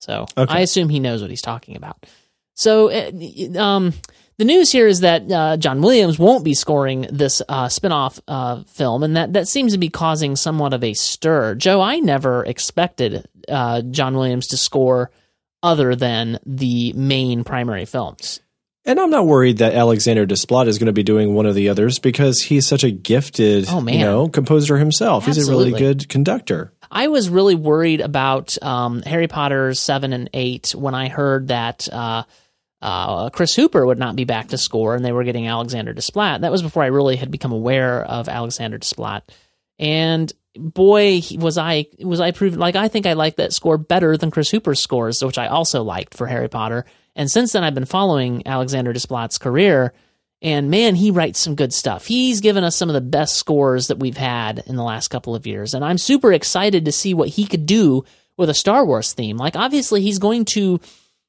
So 0.00 0.26
Okay. 0.36 0.52
I 0.52 0.60
assume 0.60 0.88
he 0.88 0.98
knows 0.98 1.20
what 1.20 1.28
he's 1.30 1.42
talking 1.42 1.76
about. 1.76 2.06
So, 2.54 2.90
uh, 2.90 3.58
um, 3.60 3.92
the 4.36 4.44
news 4.44 4.72
here 4.72 4.86
is 4.86 5.00
that 5.00 5.30
uh, 5.30 5.56
John 5.56 5.80
Williams 5.80 6.18
won't 6.18 6.44
be 6.44 6.54
scoring 6.54 7.06
this 7.10 7.40
uh, 7.48 7.66
spinoff 7.66 8.20
uh, 8.26 8.62
film, 8.64 9.02
and 9.02 9.16
that 9.16 9.32
that 9.34 9.48
seems 9.48 9.72
to 9.72 9.78
be 9.78 9.88
causing 9.88 10.36
somewhat 10.36 10.72
of 10.74 10.82
a 10.84 10.94
stir. 10.94 11.54
Joe, 11.54 11.80
I 11.80 11.98
never 12.00 12.44
expected 12.44 13.26
uh, 13.48 13.82
John 13.82 14.14
Williams 14.16 14.48
to 14.48 14.56
score 14.56 15.10
other 15.62 15.94
than 15.96 16.38
the 16.44 16.92
main 16.94 17.44
primary 17.44 17.84
films. 17.84 18.40
And 18.86 19.00
I'm 19.00 19.08
not 19.08 19.26
worried 19.26 19.58
that 19.58 19.72
Alexander 19.72 20.26
Desplat 20.26 20.66
is 20.66 20.76
going 20.76 20.88
to 20.88 20.92
be 20.92 21.02
doing 21.02 21.32
one 21.32 21.46
of 21.46 21.54
the 21.54 21.70
others 21.70 21.98
because 21.98 22.42
he's 22.42 22.66
such 22.66 22.84
a 22.84 22.90
gifted, 22.90 23.64
Oh, 23.70 23.80
man. 23.80 23.94
you 23.94 24.00
know, 24.04 24.28
composer 24.28 24.76
himself. 24.76 25.24
He's 25.24 25.48
a 25.48 25.50
really 25.50 25.72
good 25.72 26.06
conductor. 26.10 26.70
I 26.90 27.08
was 27.08 27.30
really 27.30 27.54
worried 27.54 28.02
about 28.02 28.62
um, 28.62 29.00
Harry 29.02 29.26
Potter 29.26 29.72
seven 29.72 30.12
and 30.12 30.28
eight 30.34 30.74
when 30.76 30.94
I 30.94 31.08
heard 31.08 31.48
that 31.48 31.88
uh, 31.90 32.24
uh, 32.84 33.30
Chris 33.30 33.54
Hooper 33.54 33.86
would 33.86 33.98
not 33.98 34.14
be 34.14 34.24
back 34.24 34.48
to 34.48 34.58
score, 34.58 34.94
and 34.94 35.02
they 35.02 35.12
were 35.12 35.24
getting 35.24 35.46
Alexander 35.46 35.94
Desplat. 35.94 36.42
That 36.42 36.52
was 36.52 36.60
before 36.60 36.82
I 36.82 36.88
really 36.88 37.16
had 37.16 37.30
become 37.30 37.50
aware 37.50 38.04
of 38.04 38.28
Alexander 38.28 38.78
Desplat, 38.78 39.22
and 39.78 40.30
boy, 40.54 41.22
was 41.36 41.56
I 41.56 41.86
was 42.00 42.20
I 42.20 42.32
proven 42.32 42.60
like 42.60 42.76
I 42.76 42.88
think 42.88 43.06
I 43.06 43.14
liked 43.14 43.38
that 43.38 43.54
score 43.54 43.78
better 43.78 44.18
than 44.18 44.30
Chris 44.30 44.50
Hooper's 44.50 44.82
scores, 44.82 45.24
which 45.24 45.38
I 45.38 45.46
also 45.46 45.82
liked 45.82 46.14
for 46.14 46.26
Harry 46.26 46.48
Potter. 46.48 46.84
And 47.16 47.30
since 47.30 47.52
then, 47.52 47.64
I've 47.64 47.74
been 47.74 47.86
following 47.86 48.46
Alexander 48.46 48.92
Desplat's 48.92 49.38
career, 49.38 49.94
and 50.42 50.70
man, 50.70 50.94
he 50.94 51.10
writes 51.10 51.40
some 51.40 51.54
good 51.54 51.72
stuff. 51.72 52.04
He's 52.04 52.42
given 52.42 52.64
us 52.64 52.76
some 52.76 52.90
of 52.90 52.94
the 52.94 53.00
best 53.00 53.36
scores 53.36 53.86
that 53.86 53.98
we've 53.98 54.18
had 54.18 54.62
in 54.66 54.76
the 54.76 54.82
last 54.82 55.08
couple 55.08 55.34
of 55.34 55.46
years. 55.46 55.72
And 55.72 55.82
I'm 55.82 55.96
super 55.96 56.34
excited 56.34 56.84
to 56.84 56.92
see 56.92 57.14
what 57.14 57.30
he 57.30 57.46
could 57.46 57.64
do 57.64 58.04
with 58.36 58.50
a 58.50 58.54
Star 58.54 58.84
Wars 58.84 59.14
theme. 59.14 59.38
Like, 59.38 59.56
obviously, 59.56 60.02
he's 60.02 60.18
going 60.18 60.44
to 60.46 60.80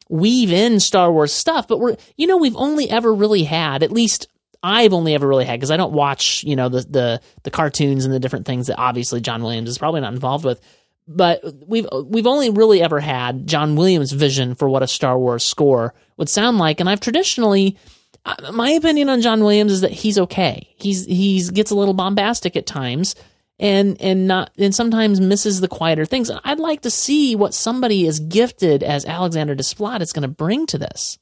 weave 0.09 0.51
in 0.51 0.79
Star 0.79 1.12
Wars 1.12 1.33
stuff, 1.33 1.67
but 1.67 1.79
we're, 1.79 1.95
you 2.17 2.27
know, 2.27 2.38
we've 2.38 2.55
only 2.55 2.89
ever 2.89 3.13
really 3.13 3.43
had, 3.43 3.83
at 3.83 3.91
least 3.91 4.27
I've 4.62 4.93
only 4.93 5.13
ever 5.13 5.27
really 5.27 5.45
had, 5.45 5.59
because 5.59 5.71
I 5.71 5.77
don't 5.77 5.93
watch, 5.93 6.43
you 6.43 6.55
know, 6.55 6.69
the, 6.69 6.81
the, 6.81 7.21
the 7.43 7.51
cartoons 7.51 8.05
and 8.05 8.13
the 8.13 8.19
different 8.19 8.45
things 8.45 8.67
that 8.67 8.77
obviously 8.77 9.21
John 9.21 9.43
Williams 9.43 9.69
is 9.69 9.77
probably 9.77 10.01
not 10.01 10.13
involved 10.13 10.45
with 10.45 10.62
but 11.07 11.43
we've 11.67 11.88
we've 12.05 12.27
only 12.27 12.50
really 12.50 12.81
ever 12.81 13.00
had 13.00 13.47
John 13.47 13.75
Williams' 13.75 14.12
vision 14.12 14.55
for 14.55 14.67
what 14.67 14.83
a 14.83 14.88
Star 14.88 15.17
Wars 15.17 15.43
score 15.43 15.93
would 16.17 16.29
sound 16.29 16.57
like, 16.57 16.79
and 16.79 16.89
I've 16.89 17.00
traditionally, 17.00 17.77
uh, 18.25 18.51
my 18.51 18.71
opinion 18.71 19.09
on 19.09 19.21
John 19.21 19.43
Williams 19.43 19.71
is 19.71 19.81
that 19.81 19.91
he's 19.91 20.17
okay. 20.17 20.74
He's 20.75 21.05
he's 21.05 21.51
gets 21.51 21.71
a 21.71 21.75
little 21.75 21.93
bombastic 21.93 22.55
at 22.55 22.65
times, 22.65 23.15
and 23.59 24.00
and 24.01 24.27
not 24.27 24.51
and 24.57 24.75
sometimes 24.75 25.21
misses 25.21 25.62
the 25.62 25.67
quieter 25.67 26.05
things. 26.05 26.31
I'd 26.43 26.59
like 26.59 26.81
to 26.81 26.89
see 26.89 27.35
what 27.35 27.53
somebody 27.53 28.07
as 28.07 28.19
gifted 28.19 28.83
as 28.83 29.05
Alexander 29.05 29.55
Desplat 29.55 30.01
is 30.01 30.13
going 30.13 30.24
to 30.24 30.27
bring 30.27 30.65
to 30.67 30.77
this. 30.77 31.17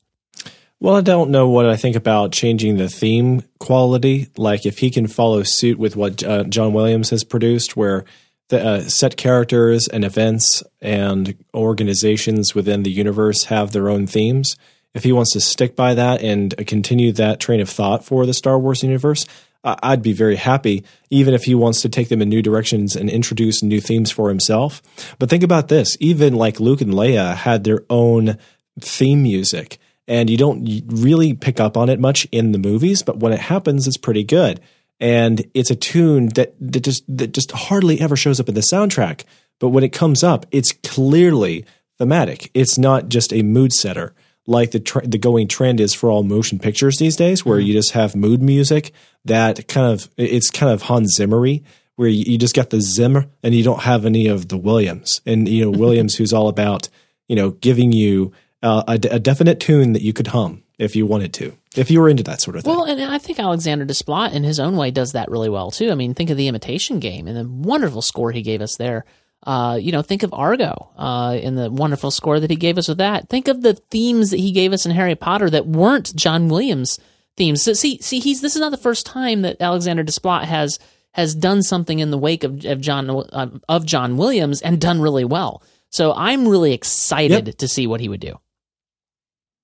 Well, 0.80 0.96
I 0.96 1.02
don't 1.02 1.32
know 1.32 1.48
what 1.48 1.66
I 1.66 1.78
think 1.78 1.96
about 1.96 2.34
changing 2.34 2.78
the 2.78 2.90
theme 2.90 3.44
quality. 3.60 4.28
Like 4.36 4.66
if 4.66 4.80
he 4.80 4.90
can 4.90 5.08
follow 5.08 5.44
suit 5.44 5.80
with 5.80 5.96
what 5.96 6.24
uh, 6.24 6.44
John 6.44 6.74
Williams 6.74 7.12
has 7.12 7.24
produced, 7.24 7.78
where 7.78 8.04
the 8.50 8.66
uh, 8.66 8.82
set 8.82 9.16
characters 9.16 9.88
and 9.88 10.04
events 10.04 10.62
and 10.82 11.36
organizations 11.54 12.54
within 12.54 12.84
the 12.84 12.92
universe 12.92 13.46
have 13.46 13.72
their 13.72 13.90
own 13.90 14.08
themes. 14.08 14.58
If 14.94 15.04
he 15.04 15.14
wants 15.14 15.32
to 15.34 15.42
stick 15.42 15.76
by 15.76 15.96
that 15.96 16.22
and 16.22 16.56
continue 16.68 17.14
that 17.14 17.40
train 17.40 17.62
of 17.62 17.70
thought 17.70 18.06
for 18.06 18.26
the 18.26 18.34
Star 18.34 18.60
Wars 18.60 18.84
universe, 18.84 19.26
I'd 19.64 20.02
be 20.02 20.14
very 20.14 20.36
happy, 20.36 20.84
even 21.10 21.34
if 21.34 21.46
he 21.46 21.56
wants 21.56 21.82
to 21.82 21.90
take 21.90 22.10
them 22.10 22.22
in 22.22 22.30
new 22.30 22.42
directions 22.42 22.96
and 22.96 23.10
introduce 23.10 23.64
new 23.64 23.80
themes 23.80 24.12
for 24.12 24.30
himself. 24.30 24.82
But 25.20 25.30
think 25.30 25.44
about 25.44 25.70
this 25.70 25.96
even 26.00 26.34
like 26.34 26.60
Luke 26.60 26.82
and 26.82 26.94
Leia 26.94 27.36
had 27.36 27.64
their 27.64 27.84
own 27.90 28.38
theme 28.80 29.24
music, 29.24 29.78
and 30.08 30.30
you 30.30 30.38
don't 30.38 30.84
really 30.88 31.34
pick 31.34 31.60
up 31.60 31.78
on 31.78 31.90
it 31.90 32.00
much 32.00 32.26
in 32.32 32.52
the 32.52 32.58
movies, 32.58 33.04
but 33.04 33.20
when 33.20 33.32
it 33.32 33.40
happens, 33.40 33.88
it's 33.88 33.98
pretty 33.98 34.24
good. 34.24 34.60
And 35.00 35.46
it's 35.54 35.72
a 35.72 35.76
tune 35.76 36.28
that, 36.36 36.56
that 36.60 36.82
just 36.82 37.04
that 37.18 37.34
just 37.34 37.52
hardly 37.52 38.00
ever 38.02 38.16
shows 38.16 38.40
up 38.40 38.50
in 38.50 38.56
the 38.56 38.62
soundtrack. 38.62 39.24
But 39.60 39.70
when 39.70 39.84
it 39.84 39.94
comes 39.94 40.24
up, 40.24 40.46
it's 40.52 40.72
clearly 40.72 41.66
thematic. 41.98 42.52
It's 42.54 42.78
not 42.78 43.10
just 43.10 43.34
a 43.34 43.44
mood 43.44 43.72
setter 43.74 44.14
like 44.46 44.72
the 44.72 44.80
tr- 44.80 45.00
the 45.06 45.18
going 45.18 45.48
trend 45.48 45.80
is 45.80 45.94
for 45.94 46.10
all 46.10 46.24
motion 46.24 46.60
pictures 46.60 46.98
these 46.98 47.16
days, 47.16 47.46
where 47.46 47.60
you 47.60 47.74
just 47.74 47.92
have 47.92 48.16
mood 48.16 48.42
music 48.42 48.92
that 49.26 49.68
kind 49.68 49.92
of 49.92 50.10
it's 50.18 50.50
kind 50.50 50.72
of 50.72 50.84
Hans 50.84 51.18
Zimmery, 51.18 51.64
where 51.96 52.10
you, 52.10 52.24
you 52.34 52.38
just 52.38 52.56
got 52.56 52.70
the 52.70 52.82
Zimmer 52.82 53.28
and 53.42 53.56
you 53.56 53.64
don't 53.64 53.82
have 53.82 54.06
any 54.06 54.28
of 54.28 54.50
the 54.50 54.58
Williams, 54.58 55.22
and 55.26 55.48
you 55.48 55.64
know 55.64 55.72
Williams, 55.78 56.16
who's 56.16 56.34
all 56.34 56.48
about 56.48 56.90
you 57.28 57.36
know 57.36 57.52
giving 57.52 57.92
you 57.92 58.32
uh, 58.62 58.84
a, 58.88 58.94
a 59.12 59.20
definite 59.20 59.60
tune 59.60 59.94
that 59.94 60.02
you 60.02 60.14
could 60.14 60.28
hum 60.28 60.64
if 60.80 60.96
you 60.96 61.06
wanted 61.06 61.34
to, 61.34 61.56
if 61.76 61.90
you 61.92 62.02
were 62.02 62.10
into 62.10 62.24
that 62.24 62.42
sort 62.42 62.58
of 62.58 62.64
thing. 62.64 62.74
Well, 62.74 62.86
and 62.86 63.02
I 63.02 63.18
think 63.18 63.40
Alexander 63.40 63.86
Desplat, 63.86 64.34
in 64.34 64.44
his 64.44 64.60
own 64.60 64.76
way, 64.76 64.92
does 64.92 65.12
that 65.12 65.30
really 65.30 65.50
well 65.50 65.72
too. 65.72 65.92
I 65.92 65.96
mean, 65.96 66.14
think 66.14 66.30
of 66.30 66.38
the 66.38 66.48
Imitation 66.48 67.00
Game 67.00 67.28
and 67.28 67.38
the 67.38 67.48
wonderful 67.48 68.02
score 68.02 68.32
he 68.32 68.42
gave 68.42 68.62
us 68.62 68.76
there. 68.76 69.06
Uh, 69.46 69.78
you 69.80 69.92
know, 69.92 70.02
think 70.02 70.24
of 70.24 70.34
Argo 70.34 70.90
uh, 70.98 71.38
and 71.42 71.58
the 71.58 71.70
wonderful 71.70 72.12
score 72.12 72.40
that 72.40 72.50
he 72.50 72.56
gave 72.56 72.78
us 72.78 72.88
with 72.88 73.00
that. 73.00 73.28
Think 73.28 73.50
of 73.50 73.62
the 73.62 73.74
themes 73.74 74.30
that 74.32 74.40
he 74.40 74.52
gave 74.52 74.72
us 74.72 74.86
in 74.86 74.92
Harry 74.94 75.16
Potter 75.16 75.50
that 75.50 75.68
weren't 75.68 76.16
John 76.16 76.48
Williams 76.48 76.98
themes. 77.36 77.62
So, 77.62 77.74
see, 77.74 78.00
see, 78.02 78.20
he's 78.20 78.42
this 78.42 78.56
is 78.56 78.62
not 78.62 78.72
the 78.72 78.78
first 78.78 79.06
time 79.06 79.42
that 79.42 79.62
Alexander 79.62 80.04
Desplat 80.04 80.46
has 80.46 80.80
has 81.14 81.36
done 81.36 81.62
something 81.62 82.00
in 82.00 82.10
the 82.10 82.18
wake 82.18 82.44
of, 82.44 82.66
of 82.66 82.82
John 82.82 83.10
uh, 83.10 83.50
of 83.68 83.86
John 83.86 84.18
Williams 84.18 84.62
and 84.62 84.80
done 84.80 85.02
really 85.02 85.26
well. 85.26 85.62
So 85.90 86.14
I'm 86.14 86.48
really 86.48 86.74
excited 86.74 87.60
to 87.60 87.68
see 87.68 87.86
what 87.86 88.02
he 88.02 88.10
would 88.10 88.20
do. 88.20 88.40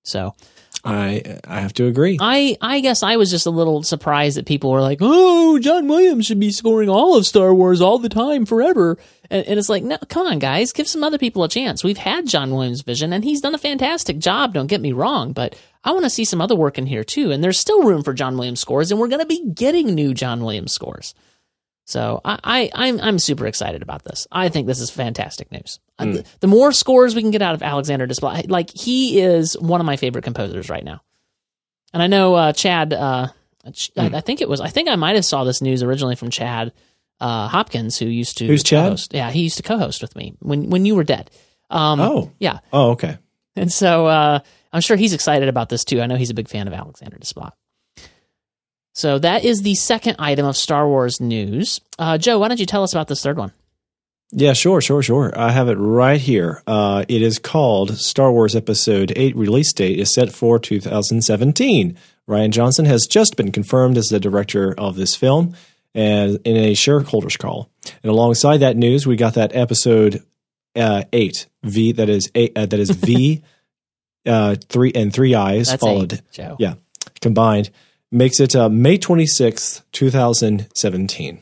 So 0.03 0.35
I 0.89 1.39
I 1.45 1.59
have 1.61 1.73
to 1.73 1.85
agree. 1.85 2.17
I 2.19 2.57
I 2.61 2.79
guess 2.79 3.03
I 3.03 3.15
was 3.17 3.29
just 3.29 3.45
a 3.45 3.51
little 3.51 3.83
surprised 3.83 4.37
that 4.37 4.45
people 4.45 4.71
were 4.71 4.81
like, 4.81 4.99
"Oh, 5.01 5.59
John 5.59 5.87
Williams 5.87 6.25
should 6.25 6.39
be 6.39 6.51
scoring 6.51 6.89
all 6.89 7.15
of 7.15 7.25
Star 7.25 7.53
Wars 7.53 7.81
all 7.81 7.99
the 7.99 8.09
time 8.09 8.45
forever." 8.45 8.97
And, 9.29 9.45
and 9.47 9.59
it's 9.59 9.69
like, 9.69 9.83
no, 9.83 9.97
come 10.09 10.27
on, 10.27 10.39
guys, 10.39 10.71
give 10.71 10.87
some 10.87 11.03
other 11.03 11.17
people 11.17 11.43
a 11.43 11.49
chance. 11.49 11.83
We've 11.83 11.97
had 11.97 12.27
John 12.27 12.51
Williams' 12.51 12.81
vision, 12.81 13.13
and 13.13 13.23
he's 13.23 13.41
done 13.41 13.53
a 13.53 13.59
fantastic 13.59 14.17
job. 14.17 14.53
Don't 14.53 14.67
get 14.67 14.81
me 14.81 14.91
wrong, 14.91 15.33
but 15.33 15.55
I 15.83 15.91
want 15.91 16.03
to 16.05 16.09
see 16.09 16.25
some 16.25 16.41
other 16.41 16.55
work 16.55 16.77
in 16.77 16.85
here 16.85 17.03
too. 17.03 17.31
And 17.31 17.43
there's 17.43 17.59
still 17.59 17.83
room 17.83 18.03
for 18.03 18.13
John 18.13 18.35
Williams 18.37 18.59
scores, 18.59 18.91
and 18.91 18.99
we're 18.99 19.07
going 19.07 19.21
to 19.21 19.25
be 19.25 19.45
getting 19.53 19.93
new 19.93 20.13
John 20.13 20.43
Williams 20.43 20.71
scores. 20.71 21.13
So 21.89 22.21
I, 22.23 22.37
I 22.43 22.69
I'm 22.75 22.99
I'm 23.01 23.17
super 23.17 23.47
excited 23.47 23.81
about 23.81 24.03
this. 24.03 24.27
I 24.31 24.49
think 24.49 24.67
this 24.67 24.79
is 24.79 24.91
fantastic 24.91 25.51
news. 25.51 25.79
Uh, 25.97 26.05
The, 26.05 26.25
the 26.41 26.47
more 26.47 26.71
scores 26.71 27.15
we 27.15 27.23
can 27.23 27.31
get 27.31 27.41
out 27.41 27.55
of 27.55 27.63
Alexander 27.63 28.05
Desplat, 28.05 28.47
like 28.47 28.69
he 28.69 29.19
is 29.19 29.57
one 29.57 29.79
of 29.81 29.87
my 29.87 29.97
favorite 29.97 30.23
composers 30.23 30.69
right 30.69 30.83
now. 30.83 31.01
And 31.91 32.03
I 32.03 32.07
know 32.07 32.35
uh, 32.35 32.53
Chad. 32.53 32.93
Uh, 32.93 33.29
Ch- 33.73 33.89
I, 33.97 34.05
I 34.17 34.21
think 34.21 34.41
it 34.41 34.47
was. 34.47 34.61
I 34.61 34.67
think 34.69 34.87
I 34.87 34.95
might 34.97 35.15
have 35.15 35.25
saw 35.25 35.43
this 35.45 35.63
news 35.63 35.81
originally 35.81 36.15
from 36.15 36.29
Chad 36.29 36.73
uh, 37.19 37.47
Hopkins, 37.47 37.97
who 37.97 38.05
used 38.05 38.37
to 38.37 38.45
Who's 38.45 38.61
Chad? 38.61 38.85
co-host. 38.85 39.13
Yeah, 39.15 39.31
he 39.31 39.41
used 39.41 39.57
to 39.57 39.63
co-host 39.63 40.03
with 40.03 40.15
me 40.15 40.35
when 40.39 40.69
when 40.69 40.85
you 40.85 40.93
were 40.95 41.03
dead. 41.03 41.31
Um, 41.71 41.99
Oh. 41.99 42.31
yeah, 42.39 42.59
Oh, 42.71 42.91
okay. 42.91 43.17
and 43.55 43.71
so 43.73 44.05
uh, 44.05 44.39
I'm 44.71 44.81
sure 44.81 44.95
he's 44.95 45.13
excited 45.13 45.49
about 45.49 45.69
this 45.69 45.83
too. 45.83 46.01
I 46.01 46.05
know 46.05 46.15
he's 46.17 46.29
a 46.29 46.35
big 46.35 46.47
fan 46.49 46.67
of 46.67 46.73
Alexander 46.73 47.17
Desplat. 47.17 47.51
So 48.99 49.17
that 49.17 49.45
is 49.45 49.61
the 49.61 49.75
second 49.75 50.17
item 50.19 50.45
of 50.45 50.57
Star 50.57 50.85
Wars 50.85 51.21
news. 51.21 51.79
Uh, 51.97 52.17
Joe, 52.17 52.37
why 52.37 52.49
don't 52.49 52.59
you 52.59 52.65
tell 52.65 52.83
us 52.83 52.91
about 52.91 53.07
this 53.07 53.23
third 53.23 53.37
one? 53.37 53.53
Yeah, 54.33 54.51
sure, 54.51 54.81
sure, 54.81 55.01
sure. 55.01 55.31
I 55.39 55.51
have 55.51 55.69
it 55.69 55.75
right 55.75 56.19
here. 56.19 56.61
Uh, 56.67 57.05
it 57.07 57.21
is 57.21 57.39
called 57.39 57.97
Star 57.97 58.29
Wars 58.29 58.57
Episode 58.57 59.13
8 59.15 59.37
release 59.37 59.71
date 59.71 59.99
is 59.99 60.13
set 60.13 60.33
for 60.33 60.59
2017. 60.59 61.97
Rian 62.27 62.49
Johnson 62.49 62.83
has 62.83 63.07
just 63.07 63.37
been 63.37 63.53
confirmed 63.53 63.97
as 63.97 64.07
the 64.07 64.19
director 64.19 64.77
of 64.77 64.97
this 64.97 65.15
film 65.15 65.55
and 65.95 66.37
in 66.43 66.57
a 66.57 66.73
shareholders 66.73 67.37
call. 67.37 67.69
And 68.03 68.11
alongside 68.11 68.57
that 68.57 68.75
news, 68.75 69.07
we 69.07 69.15
got 69.15 69.35
that 69.35 69.55
episode 69.55 70.23
uh, 70.75 71.03
8 71.13 71.47
V 71.63 71.93
that 71.93 72.09
is 72.09 72.29
eight, 72.35 72.51
uh, 72.57 72.65
that 72.65 72.79
is 72.81 72.89
V 72.89 73.43
uh, 74.25 74.57
3 74.67 74.91
and 74.93 75.13
3 75.13 75.35
eyes 75.35 75.69
That's 75.69 75.79
followed 75.79 76.21
eight, 76.37 76.55
yeah, 76.59 76.73
combined 77.21 77.69
makes 78.11 78.39
it 78.39 78.55
uh, 78.55 78.69
May 78.69 78.97
26th, 78.97 79.83
2017. 79.91 81.41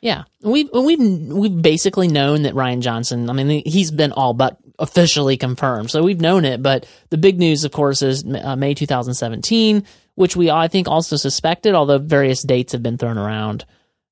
Yeah, 0.00 0.24
we've 0.42 0.68
we've 0.74 0.98
we've 0.98 1.62
basically 1.62 2.08
known 2.08 2.42
that 2.42 2.54
Rian 2.54 2.80
Johnson. 2.80 3.30
I 3.30 3.34
mean, 3.34 3.62
he's 3.64 3.92
been 3.92 4.10
all 4.10 4.34
but 4.34 4.58
officially 4.80 5.36
confirmed. 5.36 5.92
So 5.92 6.02
we've 6.02 6.20
known 6.20 6.44
it, 6.44 6.60
but 6.60 6.86
the 7.10 7.18
big 7.18 7.38
news, 7.38 7.62
of 7.62 7.70
course, 7.70 8.02
is 8.02 8.24
uh, 8.24 8.56
May 8.56 8.74
2017, 8.74 9.84
which 10.16 10.34
we 10.34 10.50
I 10.50 10.66
think 10.66 10.88
also 10.88 11.14
suspected, 11.14 11.74
although 11.74 11.98
various 11.98 12.42
dates 12.42 12.72
have 12.72 12.82
been 12.82 12.98
thrown 12.98 13.16
around. 13.16 13.64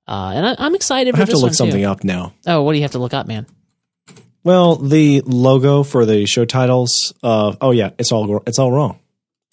Uh, 0.06 0.32
and 0.34 0.46
I, 0.46 0.56
I'm 0.58 0.76
excited 0.76 1.14
I 1.14 1.16
for 1.16 1.22
have 1.22 1.28
to 1.30 1.38
look 1.38 1.54
something 1.54 1.82
too. 1.82 1.88
up 1.88 2.04
now. 2.04 2.34
Oh, 2.46 2.62
what 2.62 2.72
do 2.72 2.78
you 2.78 2.84
have 2.84 2.92
to 2.92 2.98
look 3.00 3.14
up, 3.14 3.26
man? 3.26 3.46
Well, 4.44 4.76
the 4.76 5.22
logo 5.26 5.82
for 5.82 6.06
the 6.06 6.24
show 6.26 6.44
titles. 6.44 7.12
Uh, 7.20 7.56
oh 7.60 7.72
yeah, 7.72 7.90
it's 7.98 8.12
all 8.12 8.42
it's 8.46 8.60
all 8.60 8.70
wrong. 8.70 9.00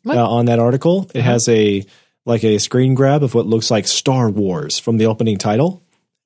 What? 0.03 0.17
Uh, 0.17 0.29
on 0.29 0.45
that 0.45 0.59
article, 0.59 1.09
it 1.15 1.23
has 1.23 1.49
a 1.49 1.83
like 2.27 2.43
a 2.43 2.59
screen 2.59 2.93
grab 2.93 3.23
of 3.23 3.33
what 3.33 3.45
looks 3.47 3.71
like 3.71 3.87
Star 3.87 4.29
Wars 4.29 4.77
from 4.77 4.97
the 4.97 5.05
opening 5.07 5.37
title, 5.37 5.81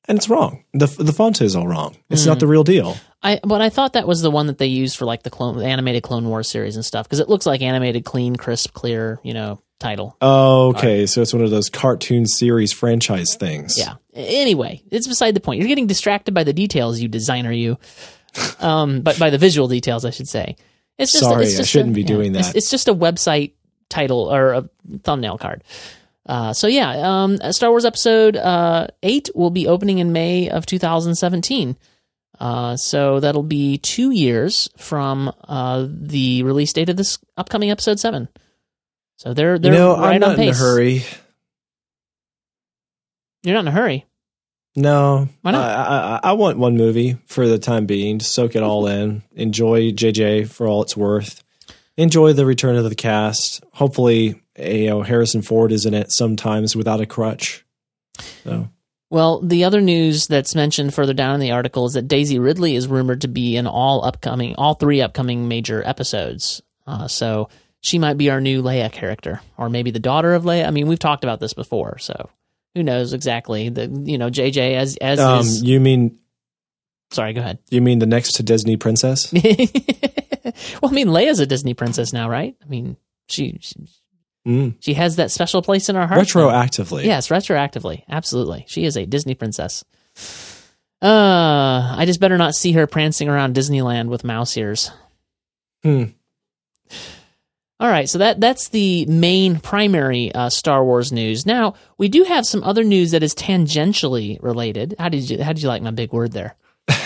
and 0.07 0.17
it's 0.17 0.27
wrong. 0.29 0.63
the 0.73 0.87
The 0.87 1.13
font 1.13 1.41
is 1.41 1.55
all 1.55 1.67
wrong. 1.67 1.95
It's 2.09 2.25
not 2.25 2.39
the 2.39 2.47
real 2.47 2.63
deal. 2.63 2.97
I 3.23 3.39
but 3.43 3.61
I 3.61 3.69
thought 3.69 3.93
that 3.93 4.07
was 4.07 4.21
the 4.21 4.31
one 4.31 4.47
that 4.47 4.57
they 4.57 4.65
used 4.65 4.97
for 4.97 5.05
like 5.05 5.21
the 5.23 5.29
clone 5.29 5.57
the 5.57 5.65
animated 5.65 6.03
Clone 6.03 6.27
Wars 6.27 6.49
series 6.49 6.75
and 6.75 6.83
stuff 6.83 7.05
because 7.07 7.19
it 7.19 7.29
looks 7.29 7.45
like 7.45 7.61
animated, 7.61 8.03
clean, 8.03 8.35
crisp, 8.35 8.73
clear, 8.73 9.19
you 9.23 9.33
know, 9.35 9.61
title. 9.79 10.17
Oh, 10.21 10.69
okay, 10.69 11.05
so 11.05 11.21
it's 11.21 11.33
one 11.33 11.43
of 11.43 11.51
those 11.51 11.69
cartoon 11.69 12.25
series 12.25 12.73
franchise 12.73 13.35
things. 13.35 13.77
Yeah. 13.77 13.93
Anyway, 14.13 14.81
it's 14.91 15.07
beside 15.07 15.35
the 15.35 15.39
point. 15.39 15.59
You're 15.59 15.67
getting 15.67 15.85
distracted 15.87 16.33
by 16.33 16.43
the 16.43 16.51
details, 16.53 16.99
you 16.99 17.07
designer, 17.07 17.51
you. 17.51 17.77
Um, 18.59 19.01
but 19.01 19.19
by 19.19 19.29
the 19.29 19.37
visual 19.37 19.67
details, 19.67 20.03
I 20.03 20.09
should 20.09 20.27
say. 20.27 20.55
It's 20.97 21.11
just. 21.11 21.23
Sorry, 21.23 21.45
it's 21.45 21.59
I 21.59 21.63
shouldn't 21.63 21.91
a- 21.91 21.95
be 21.95 22.01
yeah, 22.01 22.07
doing 22.07 22.31
it's- 22.31 22.47
that. 22.47 22.55
It's, 22.57 22.69
just 22.71 22.87
a 22.87 22.93
website 22.95 23.53
title 23.91 24.33
or 24.33 24.53
a 24.53 24.69
thumbnail 25.03 25.37
card. 25.37 25.63
Uh, 26.25 26.53
so 26.53 26.67
yeah, 26.67 27.23
um, 27.23 27.37
Star 27.51 27.69
Wars 27.69 27.85
Episode 27.85 28.35
uh, 28.37 28.87
Eight 29.03 29.29
will 29.35 29.49
be 29.51 29.67
opening 29.67 29.99
in 29.99 30.11
May 30.13 30.49
of 30.49 30.65
2017. 30.65 31.75
Uh, 32.39 32.75
so 32.75 33.19
that'll 33.19 33.43
be 33.43 33.77
two 33.77 34.09
years 34.11 34.67
from 34.77 35.31
uh, 35.47 35.85
the 35.87 36.41
release 36.43 36.73
date 36.73 36.89
of 36.89 36.97
this 36.97 37.19
upcoming 37.37 37.69
Episode 37.69 37.99
Seven. 37.99 38.29
So 39.17 39.33
they're 39.35 39.59
they're 39.59 39.73
know, 39.73 39.95
right 39.97 40.15
I'm 40.15 40.23
on 40.23 40.29
not 40.29 40.33
in 40.39 40.47
a 40.47 40.47
pace. 40.47 40.59
hurry. 40.59 41.03
You're 43.43 43.53
not 43.55 43.61
in 43.61 43.67
a 43.67 43.71
hurry. 43.71 44.05
No, 44.75 45.27
Why 45.41 45.51
not? 45.51 45.69
I, 45.69 46.19
I, 46.23 46.29
I 46.29 46.33
want 46.33 46.57
one 46.57 46.77
movie 46.77 47.17
for 47.25 47.45
the 47.45 47.59
time 47.59 47.85
being 47.85 48.19
to 48.19 48.25
soak 48.25 48.55
it 48.55 48.63
all 48.63 48.87
in. 48.87 49.21
Enjoy 49.35 49.91
JJ 49.91 50.47
for 50.49 50.65
all 50.65 50.81
it's 50.81 50.95
worth. 50.95 51.43
Enjoy 52.01 52.33
the 52.33 52.47
return 52.47 52.77
of 52.77 52.83
the 52.83 52.95
cast. 52.95 53.63
Hopefully, 53.73 54.41
you 54.57 54.87
know 54.87 55.03
Harrison 55.03 55.43
Ford 55.43 55.71
is 55.71 55.85
in 55.85 55.93
it 55.93 56.11
sometimes 56.11 56.75
without 56.75 56.99
a 56.99 57.05
crutch. 57.05 57.63
So 58.43 58.69
Well, 59.11 59.39
the 59.41 59.65
other 59.65 59.81
news 59.81 60.25
that's 60.25 60.55
mentioned 60.55 60.95
further 60.95 61.13
down 61.13 61.35
in 61.35 61.39
the 61.39 61.51
article 61.51 61.85
is 61.85 61.93
that 61.93 62.07
Daisy 62.07 62.39
Ridley 62.39 62.75
is 62.75 62.87
rumored 62.87 63.21
to 63.21 63.27
be 63.27 63.55
in 63.55 63.67
all 63.67 64.03
upcoming, 64.03 64.55
all 64.55 64.73
three 64.73 64.99
upcoming 64.99 65.47
major 65.47 65.83
episodes. 65.85 66.61
Uh, 66.87 67.07
so 67.07 67.49
she 67.81 67.99
might 67.99 68.17
be 68.17 68.31
our 68.31 68.41
new 68.41 68.63
Leia 68.63 68.91
character, 68.91 69.41
or 69.57 69.69
maybe 69.69 69.91
the 69.91 69.99
daughter 69.99 70.33
of 70.33 70.43
Leia. 70.43 70.67
I 70.67 70.71
mean, 70.71 70.87
we've 70.87 70.97
talked 70.97 71.23
about 71.23 71.39
this 71.39 71.53
before, 71.53 71.99
so 71.99 72.31
who 72.73 72.81
knows 72.81 73.13
exactly? 73.13 73.69
The 73.69 73.87
you 73.87 74.17
know 74.17 74.31
JJ 74.31 74.75
as 74.75 74.97
as 74.97 75.19
um, 75.19 75.41
is. 75.41 75.63
you 75.63 75.79
mean 75.79 76.17
Sorry, 77.11 77.33
go 77.33 77.41
ahead. 77.41 77.59
you 77.69 77.81
mean 77.81 77.99
the 77.99 78.05
next 78.05 78.33
to 78.33 78.43
Disney 78.43 78.77
princess? 78.77 79.31
well, 79.33 79.43
I 79.43 80.91
mean, 80.91 81.07
Leia's 81.09 81.39
a 81.39 81.45
Disney 81.45 81.73
princess 81.73 82.13
now, 82.13 82.29
right? 82.29 82.55
I 82.63 82.67
mean, 82.67 82.97
she 83.27 83.57
she, 83.61 83.75
Mm. 84.47 84.73
she 84.79 84.95
has 84.95 85.17
that 85.17 85.29
special 85.29 85.61
place 85.61 85.87
in 85.87 85.95
our 85.95 86.07
hearts. 86.07 86.33
now. 86.33 86.41
Retroactively, 86.49 87.03
Yes, 87.03 87.27
retroactively. 87.27 88.01
Absolutely. 88.09 88.65
She 88.67 88.85
is 88.85 88.97
a 88.97 89.05
Disney 89.05 89.35
princess. 89.35 89.83
Uh, 91.01 91.95
I 91.97 92.03
just 92.07 92.19
better 92.19 92.37
not 92.39 92.55
see 92.55 92.71
her 92.71 92.87
prancing 92.87 93.29
around 93.29 93.55
Disneyland 93.55 94.07
with 94.07 94.23
mouse 94.23 94.57
ears. 94.57 94.89
Hmm. 95.83 96.05
All 97.79 97.87
right, 97.89 98.07
so 98.07 98.19
that 98.19 98.39
that's 98.39 98.69
the 98.69 99.05
main 99.07 99.59
primary 99.59 100.31
uh, 100.33 100.49
Star 100.49 100.83
Wars 100.85 101.11
news. 101.11 101.45
Now 101.47 101.73
we 101.97 102.09
do 102.09 102.23
have 102.23 102.45
some 102.45 102.63
other 102.63 102.83
news 102.83 103.11
that 103.11 103.23
is 103.23 103.33
tangentially 103.33 104.37
related. 104.43 104.93
How 104.99 105.09
did 105.09 105.27
you 105.29 105.43
How 105.43 105.53
did 105.53 105.63
you 105.63 105.67
like 105.69 105.81
my 105.81 105.89
big 105.91 106.13
word 106.13 106.31
there? 106.31 106.55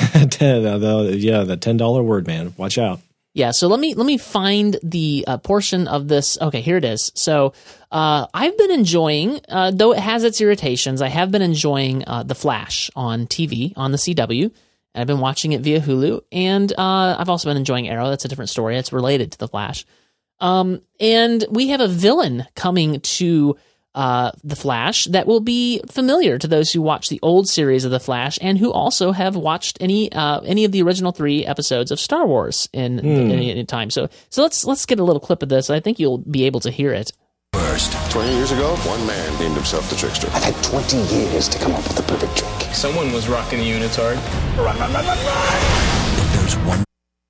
Uh, 0.41 1.09
yeah, 1.11 1.43
the 1.43 1.57
ten 1.57 1.77
dollar 1.77 2.01
word, 2.01 2.25
man. 2.25 2.53
Watch 2.57 2.77
out. 2.77 2.99
Yeah, 3.33 3.51
so 3.51 3.67
let 3.67 3.79
me 3.79 3.93
let 3.95 4.05
me 4.05 4.17
find 4.17 4.77
the 4.81 5.25
uh, 5.27 5.37
portion 5.37 5.87
of 5.87 6.07
this. 6.07 6.37
Okay, 6.39 6.61
here 6.61 6.77
it 6.77 6.85
is. 6.85 7.11
So 7.15 7.53
uh, 7.91 8.27
I've 8.33 8.57
been 8.57 8.71
enjoying, 8.71 9.41
uh, 9.49 9.71
though 9.71 9.91
it 9.91 9.99
has 9.99 10.23
its 10.23 10.39
irritations. 10.39 11.01
I 11.01 11.09
have 11.09 11.31
been 11.31 11.41
enjoying 11.41 12.05
uh, 12.07 12.23
the 12.23 12.33
Flash 12.33 12.89
on 12.95 13.27
TV 13.27 13.73
on 13.75 13.91
the 13.91 13.97
CW. 13.97 14.43
And 14.43 15.01
I've 15.01 15.07
been 15.07 15.19
watching 15.19 15.51
it 15.51 15.59
via 15.59 15.81
Hulu, 15.81 16.21
and 16.31 16.71
uh, 16.71 17.17
I've 17.19 17.27
also 17.27 17.49
been 17.49 17.57
enjoying 17.57 17.89
Arrow. 17.89 18.09
That's 18.09 18.23
a 18.23 18.29
different 18.29 18.49
story. 18.49 18.77
It's 18.77 18.93
related 18.93 19.33
to 19.33 19.37
the 19.37 19.49
Flash. 19.49 19.85
Um, 20.39 20.81
and 21.01 21.43
we 21.49 21.67
have 21.69 21.81
a 21.81 21.89
villain 21.89 22.45
coming 22.55 23.01
to 23.01 23.57
uh, 23.95 24.31
the 24.43 24.55
Flash 24.55 25.05
that 25.05 25.25
will 25.25 25.39
be 25.39 25.81
familiar 25.89 26.37
to 26.37 26.47
those 26.47 26.71
who 26.71 26.81
watch 26.81 27.09
the 27.09 27.19
old 27.23 27.47
series 27.47 27.85
of 27.85 27.91
the 27.91 27.99
Flash 27.99 28.37
and 28.41 28.57
who 28.57 28.71
also 28.71 29.11
have 29.11 29.35
watched 29.35 29.77
any 29.79 30.11
uh, 30.11 30.41
any 30.41 30.65
of 30.65 30.71
the 30.71 30.81
original 30.83 31.11
three 31.11 31.45
episodes 31.45 31.91
of 31.91 31.99
Star 31.99 32.27
Wars 32.27 32.69
in, 32.73 32.99
in 32.99 33.31
any 33.31 33.63
time. 33.65 33.89
So 33.89 34.09
so 34.29 34.41
let's 34.43 34.65
let's 34.65 34.85
get 34.85 34.99
a 34.99 35.03
little 35.03 35.21
clip 35.21 35.41
of 35.41 35.49
this. 35.49 35.69
I 35.69 35.79
think 35.79 35.97
you'll 35.97 36.19
be 36.19 36.43
able 36.45 36.59
to 36.59 36.71
hear 36.71 36.91
it. 36.91 37.11
First. 37.53 37.93
20 38.11 38.33
years 38.33 38.51
ago, 38.51 38.75
one 38.77 39.05
man 39.07 39.39
named 39.39 39.55
himself 39.55 39.89
the 39.89 39.95
Trickster. 39.95 40.27
I've 40.31 40.43
had 40.43 40.63
20 40.63 40.97
years 41.13 41.47
to 41.49 41.57
come 41.59 41.73
up 41.73 41.83
with 41.83 41.95
the 41.95 42.03
perfect 42.03 42.37
trick. 42.37 42.73
Someone 42.75 43.11
was 43.13 43.29
rocking 43.29 43.59
the 43.59 43.69
unitard. 43.69 44.15
But 46.17 46.33
there's 46.33 46.55
one 46.65 46.83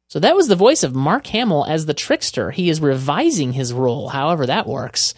So 0.09 0.19
that 0.19 0.35
was 0.35 0.47
the 0.47 0.55
voice 0.55 0.83
of 0.83 0.95
Mark 0.95 1.27
Hamill 1.27 1.65
as 1.65 1.85
the 1.85 1.93
trickster. 1.93 2.51
He 2.51 2.69
is 2.69 2.81
revising 2.81 3.53
his 3.53 3.71
role, 3.73 4.09
however 4.09 4.45
that 4.47 4.67
works. 4.67 5.13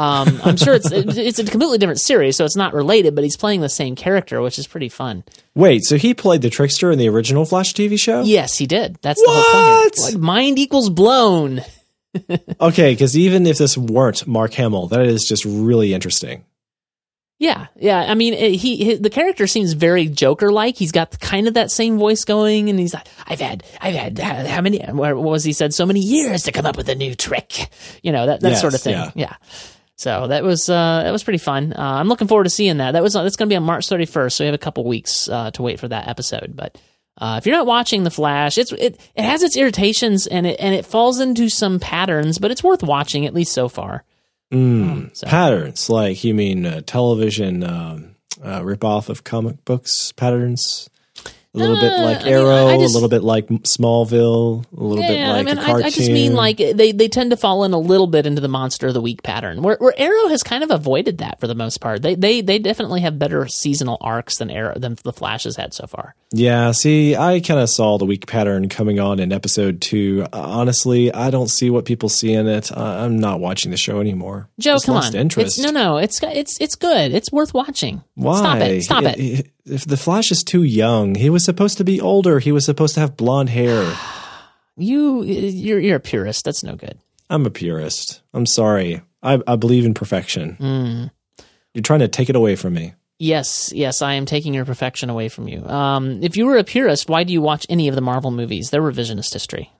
Um, 0.00 0.40
I'm 0.44 0.56
sure 0.56 0.72
it's 0.74 0.90
it's 0.90 1.38
a 1.38 1.44
completely 1.44 1.76
different 1.78 2.00
series, 2.00 2.36
so 2.36 2.44
it's 2.46 2.56
not 2.56 2.72
related, 2.72 3.14
but 3.14 3.22
he's 3.22 3.36
playing 3.36 3.60
the 3.60 3.68
same 3.68 3.94
character, 3.96 4.40
which 4.40 4.58
is 4.58 4.66
pretty 4.66 4.88
fun. 4.88 5.24
Wait, 5.54 5.84
so 5.84 5.96
he 5.96 6.14
played 6.14 6.40
the 6.40 6.48
trickster 6.48 6.90
in 6.90 6.98
the 6.98 7.08
original 7.08 7.44
Flash 7.44 7.74
TV 7.74 7.98
show? 8.00 8.22
Yes, 8.22 8.56
he 8.56 8.66
did. 8.66 8.96
That's 9.02 9.20
the 9.20 9.28
whole 9.30 9.82
point. 9.82 9.94
Here. 9.96 10.04
Like, 10.06 10.16
mind 10.22 10.58
equals 10.58 10.88
blown. 10.90 11.60
Okay, 12.60 12.92
because 12.92 13.16
even 13.16 13.46
if 13.46 13.56
this 13.58 13.78
weren't 13.78 14.26
Mark 14.26 14.52
Hamill, 14.54 14.88
that 14.88 15.02
is 15.02 15.24
just 15.24 15.44
really 15.44 15.94
interesting. 15.94 16.44
Yeah, 17.38 17.68
yeah. 17.76 18.00
I 18.00 18.14
mean, 18.14 18.34
it, 18.34 18.56
he, 18.56 18.76
he 18.84 18.94
the 18.96 19.08
character 19.10 19.46
seems 19.46 19.72
very 19.74 20.06
Joker 20.08 20.50
like. 20.50 20.76
He's 20.76 20.90
got 20.92 21.18
kind 21.20 21.46
of 21.46 21.54
that 21.54 21.70
same 21.70 21.98
voice 21.98 22.24
going, 22.24 22.68
and 22.68 22.78
he's 22.80 22.92
like, 22.92 23.06
"I've 23.28 23.40
had, 23.40 23.62
I've 23.80 23.94
had 23.94 24.18
how, 24.18 24.44
how 24.44 24.60
many? 24.60 24.80
What 24.80 25.16
was 25.16 25.44
he 25.44 25.52
said? 25.52 25.72
So 25.72 25.86
many 25.86 26.00
years 26.00 26.42
to 26.42 26.52
come 26.52 26.66
up 26.66 26.76
with 26.76 26.88
a 26.88 26.94
new 26.96 27.14
trick." 27.14 27.68
You 28.02 28.10
know 28.12 28.26
that 28.26 28.40
that 28.40 28.50
Yes, 28.50 28.60
sort 28.60 28.74
of 28.74 28.82
thing. 28.82 28.92
yeah. 28.94 29.10
Yeah. 29.14 29.34
So 30.00 30.28
that 30.28 30.42
was 30.42 30.70
uh, 30.70 31.02
that 31.04 31.10
was 31.10 31.22
pretty 31.22 31.38
fun. 31.38 31.74
Uh, 31.76 31.82
I'm 31.82 32.08
looking 32.08 32.26
forward 32.26 32.44
to 32.44 32.50
seeing 32.50 32.78
that. 32.78 32.92
That 32.92 33.02
was 33.02 33.12
that's 33.12 33.36
going 33.36 33.50
to 33.50 33.52
be 33.52 33.56
on 33.58 33.64
March 33.64 33.86
31st, 33.86 34.32
so 34.32 34.44
we 34.44 34.46
have 34.46 34.54
a 34.54 34.58
couple 34.58 34.82
weeks 34.84 35.28
uh, 35.28 35.50
to 35.50 35.60
wait 35.62 35.78
for 35.78 35.88
that 35.88 36.08
episode. 36.08 36.56
But 36.56 36.80
uh, 37.18 37.34
if 37.36 37.44
you're 37.44 37.54
not 37.54 37.66
watching 37.66 38.04
The 38.04 38.10
Flash, 38.10 38.56
it's 38.56 38.72
it 38.72 38.98
it 39.14 39.24
has 39.26 39.42
its 39.42 39.58
irritations 39.58 40.26
and 40.26 40.46
it 40.46 40.56
and 40.58 40.74
it 40.74 40.86
falls 40.86 41.20
into 41.20 41.50
some 41.50 41.78
patterns, 41.80 42.38
but 42.38 42.50
it's 42.50 42.64
worth 42.64 42.82
watching 42.82 43.26
at 43.26 43.34
least 43.34 43.52
so 43.52 43.68
far. 43.68 44.04
Mm, 44.50 45.14
so- 45.14 45.26
Patterns, 45.26 45.90
like 45.90 46.24
you 46.24 46.32
mean 46.32 46.64
uh, 46.64 46.80
television 46.86 47.62
um, 47.62 48.16
uh, 48.42 48.60
ripoff 48.62 49.10
of 49.10 49.22
comic 49.22 49.66
books 49.66 50.12
patterns? 50.12 50.88
A 51.52 51.58
little 51.58 51.74
bit 51.80 51.92
Uh, 51.92 52.02
like 52.04 52.20
I 52.20 52.24
mean, 52.24 52.32
Arrow, 52.34 52.66
I- 52.68 52.78
just- 52.78 52.94
a 52.94 52.96
little 52.96 53.08
bit 53.08 53.24
like 53.24 53.48
Smallville, 53.48 54.64
a 54.76 54.82
little 54.84 55.02
bit 55.04 55.26
like 55.26 55.36
I 55.36 55.42
mean, 55.42 55.58
a 55.58 55.60
I, 55.60 55.64
cartoon. 55.64 55.86
I 55.86 55.90
just 55.90 56.10
mean 56.10 56.34
like 56.34 56.58
they, 56.58 56.92
they 56.92 57.08
tend 57.08 57.30
to 57.30 57.36
fall 57.36 57.64
in 57.64 57.72
a 57.72 57.78
little 57.78 58.06
bit 58.06 58.26
into 58.26 58.40
the 58.40 58.48
monster 58.48 58.86
of 58.88 58.94
the 58.94 59.00
week 59.00 59.22
pattern, 59.22 59.62
where, 59.62 59.76
where 59.80 59.92
Arrow 59.96 60.28
has 60.28 60.42
kind 60.42 60.62
of 60.62 60.70
avoided 60.70 61.18
that 61.18 61.40
for 61.40 61.46
the 61.48 61.54
most 61.54 61.78
part. 61.80 62.02
They 62.02 62.14
they 62.14 62.40
they 62.40 62.58
definitely 62.60 63.00
have 63.00 63.18
better 63.18 63.48
seasonal 63.48 63.98
arcs 64.00 64.38
than 64.38 64.50
Arrow 64.50 64.78
than 64.78 64.96
the 65.02 65.12
Flash 65.12 65.44
has 65.44 65.56
had 65.56 65.74
so 65.74 65.86
far. 65.86 66.14
Yeah, 66.32 66.70
see, 66.70 67.16
I 67.16 67.40
kind 67.40 67.58
of 67.58 67.68
saw 67.68 67.98
the 67.98 68.04
weak 68.04 68.28
pattern 68.28 68.68
coming 68.68 69.00
on 69.00 69.18
in 69.18 69.32
episode 69.32 69.80
two. 69.80 70.26
Honestly, 70.32 71.12
I 71.12 71.30
don't 71.30 71.50
see 71.50 71.70
what 71.70 71.84
people 71.84 72.08
see 72.08 72.32
in 72.32 72.46
it. 72.46 72.70
I'm 72.76 73.18
not 73.18 73.40
watching 73.40 73.72
the 73.72 73.76
show 73.76 74.00
anymore. 74.00 74.48
Joe, 74.60 74.74
Just 74.74 74.86
come 74.86 74.96
on, 74.96 75.14
interest. 75.16 75.58
it's 75.58 75.66
no 75.66 75.72
no, 75.72 75.96
it's 75.96 76.22
it's 76.22 76.56
it's 76.60 76.76
good. 76.76 77.12
It's 77.12 77.32
worth 77.32 77.52
watching. 77.54 78.02
Why? 78.14 78.38
Stop 78.38 78.58
it! 78.58 78.82
Stop 78.82 79.02
it! 79.04 79.46
If 79.66 79.84
the 79.86 79.96
Flash 79.96 80.30
is 80.32 80.42
too 80.42 80.62
young, 80.62 81.14
he 81.14 81.30
was 81.30 81.39
supposed 81.44 81.78
to 81.78 81.84
be 81.84 82.00
older. 82.00 82.38
He 82.38 82.52
was 82.52 82.64
supposed 82.64 82.94
to 82.94 83.00
have 83.00 83.16
blonde 83.16 83.50
hair. 83.50 83.94
You 84.76 85.24
you're 85.24 85.78
you're 85.78 85.96
a 85.96 86.00
purist. 86.00 86.46
That's 86.46 86.62
no 86.62 86.74
good. 86.74 86.96
I'm 87.28 87.44
a 87.44 87.50
purist. 87.50 88.22
I'm 88.32 88.46
sorry. 88.46 89.02
I, 89.22 89.38
I 89.46 89.56
believe 89.56 89.84
in 89.84 89.92
perfection. 89.92 90.56
Mm. 90.58 91.44
You're 91.74 91.82
trying 91.82 92.00
to 92.00 92.08
take 92.08 92.30
it 92.30 92.36
away 92.36 92.56
from 92.56 92.74
me. 92.74 92.94
Yes, 93.18 93.70
yes, 93.74 94.00
I 94.00 94.14
am 94.14 94.24
taking 94.24 94.54
your 94.54 94.64
perfection 94.64 95.10
away 95.10 95.28
from 95.28 95.48
you. 95.48 95.62
Um, 95.66 96.22
if 96.22 96.38
you 96.38 96.46
were 96.46 96.56
a 96.56 96.64
purist, 96.64 97.10
why 97.10 97.24
do 97.24 97.32
you 97.34 97.42
watch 97.42 97.66
any 97.68 97.88
of 97.88 97.94
the 97.94 98.00
Marvel 98.00 98.30
movies? 98.30 98.70
They're 98.70 98.80
revisionist 98.80 99.34
history. 99.34 99.70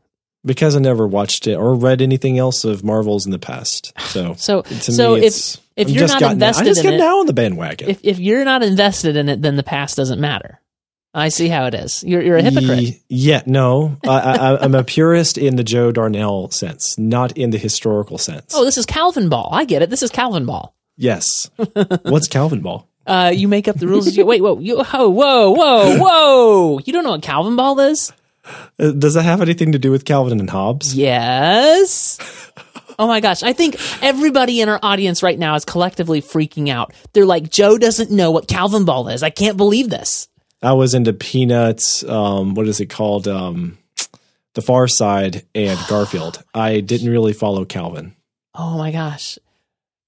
Because 0.45 0.77
I 0.77 0.81
never 0.81 1.07
watched 1.07 1.47
it 1.47 1.55
or 1.55 1.75
read 1.75 2.03
anything 2.03 2.39
else 2.39 2.65
of 2.65 2.85
Marvel's 2.85 3.25
in 3.25 3.33
the 3.33 3.39
past. 3.39 3.99
So, 4.01 4.35
So- 4.39 4.63
to 4.63 4.75
so 4.93 5.13
me, 5.15 5.21
if- 5.21 5.25
it's, 5.25 5.59
if 5.77 5.89
I'm 5.89 5.95
you're 5.95 6.09
not 6.09 6.23
invested 6.33 6.63
I 6.63 6.65
just 6.67 6.85
in 6.85 6.91
got 6.91 6.97
now 6.99 7.21
on 7.21 7.27
the 7.27 7.33
bandwagon. 7.33 7.89
If 7.89 8.01
if 8.03 8.19
you're 8.19 8.45
not 8.45 8.63
invested 8.63 9.17
in 9.17 9.31
it, 9.31 9.41
then 9.41 9.57
the 9.57 9.63
past 9.63 9.97
doesn't 9.97 10.21
matter. 10.21 10.61
I 11.13 11.29
see 11.29 11.49
how 11.49 11.67
it 11.67 11.75
is. 11.75 12.05
You're 12.05 12.23
you're 12.23 12.37
a 12.37 12.43
hypocrite. 12.43 12.79
Ye- 12.81 13.03
yeah, 13.09 13.43
no, 13.47 13.97
I, 14.07 14.19
I, 14.21 14.65
I'm 14.65 14.75
a 14.75 14.85
purist 14.85 15.39
in 15.39 15.57
the 15.57 15.65
Joe 15.65 15.91
Darnell 15.91 16.51
sense, 16.51 16.97
not 16.99 17.37
in 17.37 17.51
the 17.51 17.59
historical 17.59 18.17
sense. 18.19 18.53
Oh, 18.55 18.65
this 18.65 18.79
is 18.79 18.87
Calvin 18.87 19.29
Ball. 19.29 19.49
I 19.53 19.65
get 19.65 19.83
it. 19.83 19.91
This 19.91 20.03
is 20.05 20.11
Calvin 20.11 20.47
Ball. 20.47 20.75
Yes. 20.97 21.51
What's 22.03 22.29
Calvin 22.29 22.61
Ball? 22.61 22.87
Uh, 23.07 23.33
you 23.35 23.49
make 23.49 23.67
up 23.67 23.77
the 23.77 23.89
rules. 23.89 24.15
you, 24.17 24.25
wait, 24.25 24.41
whoa, 24.43 24.59
you, 24.61 24.85
whoa, 24.85 25.09
whoa, 25.09 25.51
whoa, 25.51 25.97
whoa! 25.99 26.79
You 26.85 26.93
don't 26.93 27.03
know 27.03 27.11
what 27.13 27.23
Calvin 27.23 27.57
Ball 27.57 27.81
is? 27.81 28.13
Uh, 28.79 28.93
Does 28.93 29.15
that 29.15 29.23
have 29.25 29.41
anything 29.41 29.73
to 29.73 29.79
do 29.79 29.91
with 29.91 30.05
Calvin 30.05 30.39
and 30.39 30.49
Hobbes? 30.51 30.95
Yes. 30.95 32.19
Oh 32.99 33.07
my 33.07 33.21
gosh. 33.21 33.43
I 33.43 33.53
think 33.55 33.77
everybody 34.03 34.61
in 34.61 34.69
our 34.69 34.79
audience 34.83 35.23
right 35.23 35.39
now 35.39 35.55
is 35.55 35.65
collectively 35.65 36.21
freaking 36.21 36.69
out. 36.69 36.93
They're 37.15 37.25
like, 37.27 37.49
Joe 37.51 37.79
doesn't 37.79 38.11
know 38.11 38.31
what 38.31 38.47
Calvin 38.47 38.85
Ball 38.85 39.09
is. 39.09 39.23
I 39.23 39.31
can't 39.31 39.57
believe 39.57 39.89
this. 39.89 40.29
I 40.63 40.73
was 40.75 40.95
into 40.95 41.13
Peanuts. 41.13 42.05
Um, 42.05 42.55
what 42.55 42.69
is 42.69 42.81
it 42.81 42.87
called? 42.87 43.27
Um, 43.29 43.79
the 44.55 44.63
Far 44.63 44.89
Side 44.89 45.45
and 45.55 45.79
Garfield. 45.89 46.43
I 46.55 46.81
didn't 46.81 47.11
really 47.11 47.33
follow 47.33 47.65
Calvin. 47.65 48.15
Oh 48.55 48.77
my 48.77 48.91
gosh. 48.93 49.39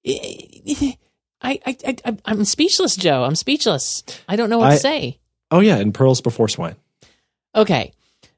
I, 0.05 0.97
I, 1.65 1.77
I, 2.05 2.17
I'm 2.25 2.45
speechless, 2.45 2.95
Joe. 2.95 3.23
I'm 3.23 3.35
speechless. 3.35 4.03
I 4.27 4.35
don't 4.35 4.49
know 4.49 4.59
what 4.59 4.71
I- 4.71 4.75
to 4.75 4.79
say. 4.79 5.19
Oh 5.51 5.59
yeah, 5.59 5.77
and 5.77 5.93
Pearls 5.93 6.19
Before 6.21 6.47
Swine. 6.47 6.75
Okay. 7.55 7.93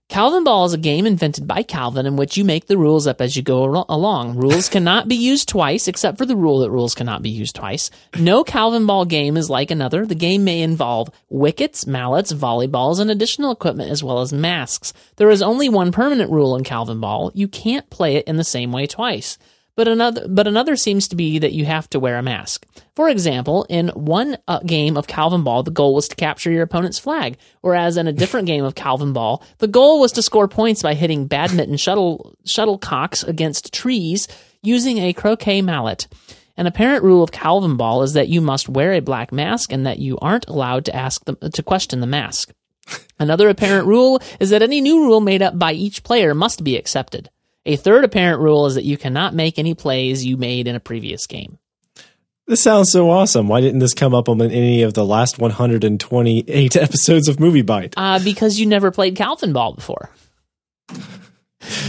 Calvin 0.07 0.43
Ball 0.43 0.65
is 0.65 0.73
a 0.73 0.77
game 0.77 1.07
invented 1.07 1.47
by 1.47 1.63
Calvin 1.63 2.05
in 2.05 2.15
which 2.15 2.37
you 2.37 2.45
make 2.45 2.67
the 2.67 2.77
rules 2.77 3.07
up 3.07 3.19
as 3.21 3.35
you 3.35 3.41
go 3.41 3.83
along. 3.89 4.37
Rules 4.37 4.69
cannot 4.69 5.07
be 5.07 5.15
used 5.15 5.49
twice, 5.49 5.87
except 5.87 6.19
for 6.19 6.27
the 6.27 6.35
rule 6.35 6.59
that 6.59 6.69
rules 6.69 6.93
cannot 6.93 7.23
be 7.23 7.29
used 7.29 7.55
twice. 7.55 7.89
No 8.17 8.43
Calvin 8.43 8.85
Ball 8.85 9.05
game 9.05 9.35
is 9.35 9.49
like 9.49 9.71
another. 9.71 10.05
The 10.05 10.13
game 10.13 10.43
may 10.43 10.61
involve 10.61 11.09
wickets, 11.29 11.87
mallets, 11.87 12.31
volleyballs, 12.31 12.99
and 12.99 13.09
additional 13.09 13.51
equipment 13.51 13.89
as 13.89 14.03
well 14.03 14.21
as 14.21 14.31
masks. 14.31 14.93
There 15.15 15.31
is 15.31 15.41
only 15.41 15.69
one 15.69 15.91
permanent 15.91 16.31
rule 16.31 16.55
in 16.55 16.63
Calvin 16.63 16.99
Ball. 16.99 17.31
You 17.33 17.47
can't 17.47 17.89
play 17.89 18.15
it 18.15 18.27
in 18.27 18.37
the 18.37 18.43
same 18.43 18.71
way 18.71 18.85
twice. 18.85 19.39
But 19.75 19.89
another, 19.89 20.25
but 20.29 20.47
another 20.47 20.77
seems 20.77 21.09
to 21.09 21.17
be 21.17 21.39
that 21.39 21.51
you 21.51 21.65
have 21.65 21.89
to 21.89 21.99
wear 21.99 22.17
a 22.17 22.23
mask. 22.23 22.65
For 22.95 23.09
example, 23.09 23.65
in 23.69 23.89
one 23.89 24.37
uh, 24.47 24.59
game 24.59 24.95
of 24.95 25.07
Calvin 25.07 25.43
Ball, 25.43 25.63
the 25.63 25.71
goal 25.71 25.93
was 25.93 26.07
to 26.07 26.15
capture 26.15 26.49
your 26.49 26.63
opponent's 26.63 26.97
flag, 26.97 27.37
whereas 27.59 27.97
in 27.97 28.07
a 28.07 28.13
different 28.13 28.47
game 28.53 28.63
of 28.63 28.75
Calvin 28.75 29.11
Ball, 29.11 29.43
the 29.57 29.67
goal 29.67 29.99
was 29.99 30.13
to 30.13 30.21
score 30.21 30.47
points 30.47 30.81
by 30.81 30.93
hitting 30.93 31.27
badminton 31.27 31.75
shuttle 31.75 32.35
shuttlecocks 32.45 33.27
against 33.27 33.73
trees 33.73 34.29
using 34.63 34.99
a 34.99 35.13
croquet 35.13 35.61
mallet. 35.61 36.07
An 36.57 36.67
apparent 36.67 37.03
rule 37.03 37.21
of 37.21 37.33
Calvin 37.33 37.75
Ball 37.75 38.03
is 38.03 38.13
that 38.13 38.29
you 38.29 38.39
must 38.39 38.69
wear 38.69 38.93
a 38.93 39.01
black 39.01 39.33
mask 39.33 39.73
and 39.73 39.85
that 39.85 39.99
you 39.99 40.17
aren't 40.19 40.47
allowed 40.47 40.85
to 40.85 40.95
ask 40.95 41.25
them 41.25 41.37
to 41.51 41.63
question 41.63 41.99
the 41.99 42.07
mask. 42.07 42.53
Another 43.19 43.49
apparent 43.49 43.87
rule 43.87 44.21
is 44.39 44.51
that 44.51 44.61
any 44.61 44.79
new 44.79 45.01
rule 45.01 45.19
made 45.19 45.41
up 45.41 45.59
by 45.59 45.73
each 45.73 46.03
player 46.03 46.33
must 46.33 46.63
be 46.63 46.77
accepted. 46.77 47.29
A 47.65 47.75
third 47.75 48.03
apparent 48.03 48.41
rule 48.41 48.67
is 48.67 48.75
that 48.75 48.85
you 48.85 48.97
cannot 48.97 49.33
make 49.33 49.57
any 49.57 49.73
plays 49.73 50.23
you 50.23 50.37
made 50.37 50.67
in 50.67 50.75
a 50.75 50.79
previous 50.79 51.25
game. 51.25 51.57
This 52.47 52.61
sounds 52.61 52.91
so 52.91 53.09
awesome. 53.09 53.47
Why 53.47 53.59
didn't 53.59 53.79
this 53.79 53.95
come 53.95 54.13
up 54.13 54.29
on 54.29 54.39
any 54.39 54.83
of 54.83 54.93
the 54.93 55.03
last 55.03 55.39
128 55.39 56.75
episodes 56.75 57.27
of 57.27 57.37
MovieByte? 57.37 57.95
Uh, 57.97 58.19
because 58.23 58.59
you 58.59 58.67
never 58.67 58.91
played 58.91 59.15
Calvin 59.15 59.51
Ball 59.51 59.73
before. 59.73 60.11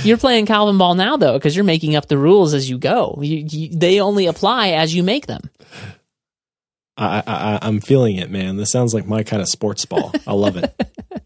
You're 0.02 0.16
playing 0.16 0.46
Calvin 0.46 0.78
Ball 0.78 0.94
now, 0.94 1.18
though, 1.18 1.34
because 1.34 1.54
you're 1.54 1.64
making 1.66 1.94
up 1.94 2.08
the 2.08 2.16
rules 2.16 2.54
as 2.54 2.70
you 2.70 2.78
go. 2.78 3.18
You, 3.20 3.46
you, 3.46 3.68
they 3.76 4.00
only 4.00 4.26
apply 4.26 4.68
as 4.68 4.94
you 4.94 5.02
make 5.02 5.26
them. 5.26 5.50
I, 6.96 7.22
I, 7.26 7.58
I'm 7.60 7.80
feeling 7.80 8.16
it, 8.16 8.30
man. 8.30 8.56
This 8.56 8.70
sounds 8.70 8.94
like 8.94 9.06
my 9.06 9.22
kind 9.22 9.42
of 9.42 9.48
sports 9.48 9.84
ball. 9.84 10.12
I 10.26 10.32
love 10.32 10.56
it. 10.56 10.74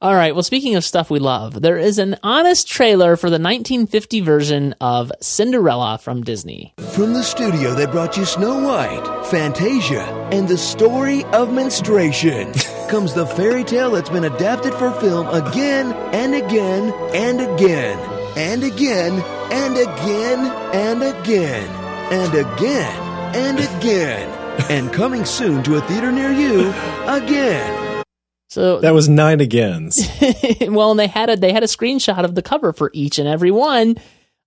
All 0.00 0.14
right. 0.14 0.34
Well, 0.34 0.42
speaking 0.42 0.76
of 0.76 0.84
stuff 0.84 1.10
we 1.10 1.18
love, 1.18 1.60
there 1.60 1.78
is 1.78 1.98
an 1.98 2.16
honest 2.22 2.68
trailer 2.68 3.16
for 3.16 3.28
the 3.28 3.34
1950 3.34 4.20
version 4.20 4.74
of 4.80 5.12
Cinderella 5.20 5.98
from 5.98 6.22
Disney. 6.22 6.72
From 6.94 7.12
the 7.12 7.22
studio 7.22 7.74
that 7.74 7.90
brought 7.90 8.16
you 8.16 8.24
Snow 8.24 8.58
White, 8.66 9.26
Fantasia, 9.26 10.04
and 10.32 10.48
the 10.48 10.58
story 10.58 11.24
of 11.26 11.52
menstruation 11.52 12.52
comes 12.88 13.14
the 13.14 13.26
fairy 13.26 13.64
tale 13.64 13.90
that's 13.90 14.10
been 14.10 14.24
adapted 14.24 14.72
for 14.74 14.90
film 14.92 15.26
again 15.28 15.92
and 16.14 16.34
again 16.34 16.92
and 17.14 17.40
again 17.40 17.98
and 18.36 18.62
again 18.62 19.12
and 19.50 19.76
again 19.76 20.38
and 20.74 21.02
again 21.02 21.66
and 22.12 22.34
again 22.34 23.06
and 23.34 23.58
again 23.58 24.46
and 24.70 24.92
coming 24.92 25.24
soon 25.24 25.62
to 25.62 25.76
a 25.76 25.80
theater 25.82 26.10
near 26.10 26.30
you 26.32 26.70
again. 27.06 27.85
So 28.48 28.80
That 28.80 28.94
was 28.94 29.08
nine 29.08 29.40
agains. 29.40 29.96
well, 30.68 30.92
and 30.92 31.00
they 31.00 31.08
had 31.08 31.30
a 31.30 31.36
they 31.36 31.52
had 31.52 31.62
a 31.62 31.66
screenshot 31.66 32.24
of 32.24 32.34
the 32.34 32.42
cover 32.42 32.72
for 32.72 32.90
each 32.92 33.18
and 33.18 33.28
every 33.28 33.50
one. 33.50 33.96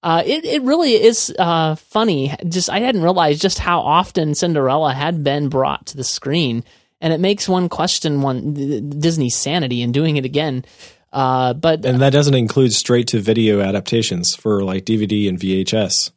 Uh, 0.01 0.23
it 0.25 0.45
it 0.45 0.61
really 0.61 0.93
is 0.93 1.33
uh, 1.37 1.75
funny. 1.75 2.33
Just 2.47 2.69
I 2.69 2.79
hadn't 2.79 3.03
realized 3.03 3.41
just 3.41 3.59
how 3.59 3.81
often 3.81 4.35
Cinderella 4.35 4.93
had 4.93 5.23
been 5.23 5.49
brought 5.49 5.87
to 5.87 5.97
the 5.97 6.05
screen, 6.05 6.63
and 7.01 7.11
it 7.11 7.19
makes 7.19 7.49
one 7.49 7.67
question 7.67 8.21
one 8.21 8.53
Disney's 8.99 9.35
sanity 9.35 9.81
in 9.81 9.91
doing 9.91 10.15
it 10.15 10.23
again. 10.23 10.63
Uh, 11.11 11.53
but 11.53 11.85
and 11.85 12.01
that 12.01 12.13
doesn't 12.13 12.35
include 12.35 12.71
straight 12.71 13.07
to 13.07 13.19
video 13.19 13.59
adaptations 13.59 14.35
for 14.35 14.63
like 14.63 14.85
DVD 14.85 15.27
and 15.27 15.39
VHS. 15.39 16.11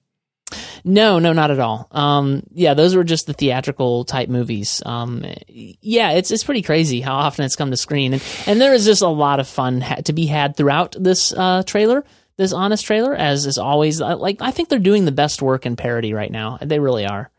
No, 0.84 1.18
no, 1.18 1.32
not 1.32 1.50
at 1.50 1.60
all. 1.60 1.88
Um, 1.90 2.42
yeah, 2.52 2.74
those 2.74 2.94
were 2.96 3.04
just 3.04 3.26
the 3.26 3.32
theatrical 3.32 4.04
type 4.04 4.28
movies. 4.28 4.82
Um, 4.84 5.24
yeah, 5.48 6.12
it's 6.12 6.30
it's 6.30 6.44
pretty 6.44 6.62
crazy 6.62 7.00
how 7.00 7.14
often 7.14 7.44
it's 7.44 7.56
come 7.56 7.70
to 7.70 7.76
screen, 7.76 8.12
and 8.14 8.22
and 8.46 8.60
there 8.60 8.74
is 8.74 8.84
just 8.84 9.02
a 9.02 9.08
lot 9.08 9.40
of 9.40 9.48
fun 9.48 9.80
ha- 9.80 9.96
to 10.04 10.12
be 10.12 10.26
had 10.26 10.56
throughout 10.56 10.94
this 10.98 11.32
uh, 11.32 11.62
trailer, 11.64 12.04
this 12.36 12.52
honest 12.52 12.84
trailer. 12.84 13.14
As 13.14 13.46
is 13.46 13.58
always, 13.58 14.00
uh, 14.00 14.16
like 14.16 14.40
I 14.40 14.50
think 14.50 14.68
they're 14.68 14.78
doing 14.78 15.04
the 15.04 15.12
best 15.12 15.42
work 15.42 15.66
in 15.66 15.76
parody 15.76 16.12
right 16.14 16.30
now. 16.32 16.58
They 16.60 16.78
really 16.78 17.06
are. 17.06 17.30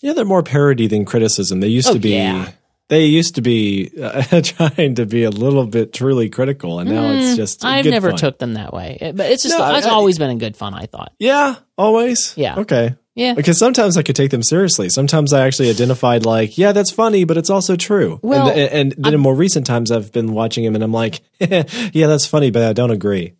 Yeah, 0.00 0.12
they're 0.12 0.24
more 0.24 0.42
parody 0.42 0.86
than 0.86 1.04
criticism. 1.06 1.60
They 1.60 1.68
used 1.68 1.88
Oh, 1.88 1.94
to 1.94 1.98
be. 1.98 2.10
yeah. 2.10 2.50
They 2.88 3.06
used 3.06 3.34
to 3.34 3.42
be 3.42 3.90
uh, 4.00 4.40
trying 4.44 4.94
to 4.96 5.06
be 5.06 5.24
a 5.24 5.30
little 5.30 5.66
bit 5.66 5.92
truly 5.92 6.28
critical, 6.28 6.78
and 6.78 6.88
now 6.90 7.10
it's 7.10 7.32
Mm, 7.32 7.36
just. 7.36 7.64
I've 7.64 7.84
never 7.84 8.10
fun. 8.10 8.18
took 8.18 8.38
them 8.38 8.54
that 8.54 8.72
way, 8.72 8.98
It- 9.00 9.16
but 9.16 9.30
it's 9.30 9.42
just 9.42 9.58
No, 9.58 9.74
it's 9.74 9.86
I- 9.86 9.90
always 9.90 10.18
been 10.18 10.30
a 10.30 10.36
good 10.36 10.56
fun. 10.56 10.72
I 10.74 10.86
thought. 10.86 11.12
Yeah, 11.18 11.56
always. 11.76 12.32
Yeah. 12.36 12.56
Okay. 12.60 12.94
Yeah. 13.16 13.32
Because 13.34 13.58
sometimes 13.58 13.96
I 13.96 14.02
could 14.02 14.14
take 14.14 14.30
them 14.30 14.42
seriously. 14.42 14.88
Sometimes 14.90 15.32
I 15.32 15.46
actually 15.46 15.70
identified 15.70 16.26
like, 16.26 16.58
yeah, 16.58 16.72
that's 16.72 16.90
funny, 16.90 17.24
but 17.24 17.38
it's 17.38 17.48
also 17.48 17.74
true. 17.74 18.20
Well, 18.22 18.50
and, 18.50 18.92
and 18.92 18.94
then 18.98 19.14
in 19.14 19.20
more 19.20 19.34
recent 19.34 19.66
times, 19.66 19.90
I've 19.90 20.12
been 20.12 20.32
watching 20.34 20.64
him, 20.64 20.74
and 20.74 20.84
I'm 20.84 20.92
like, 20.92 21.22
yeah, 21.40 21.62
that's 22.06 22.26
funny, 22.26 22.50
but 22.50 22.62
I 22.62 22.72
don't 22.74 22.90
agree. 22.90 23.32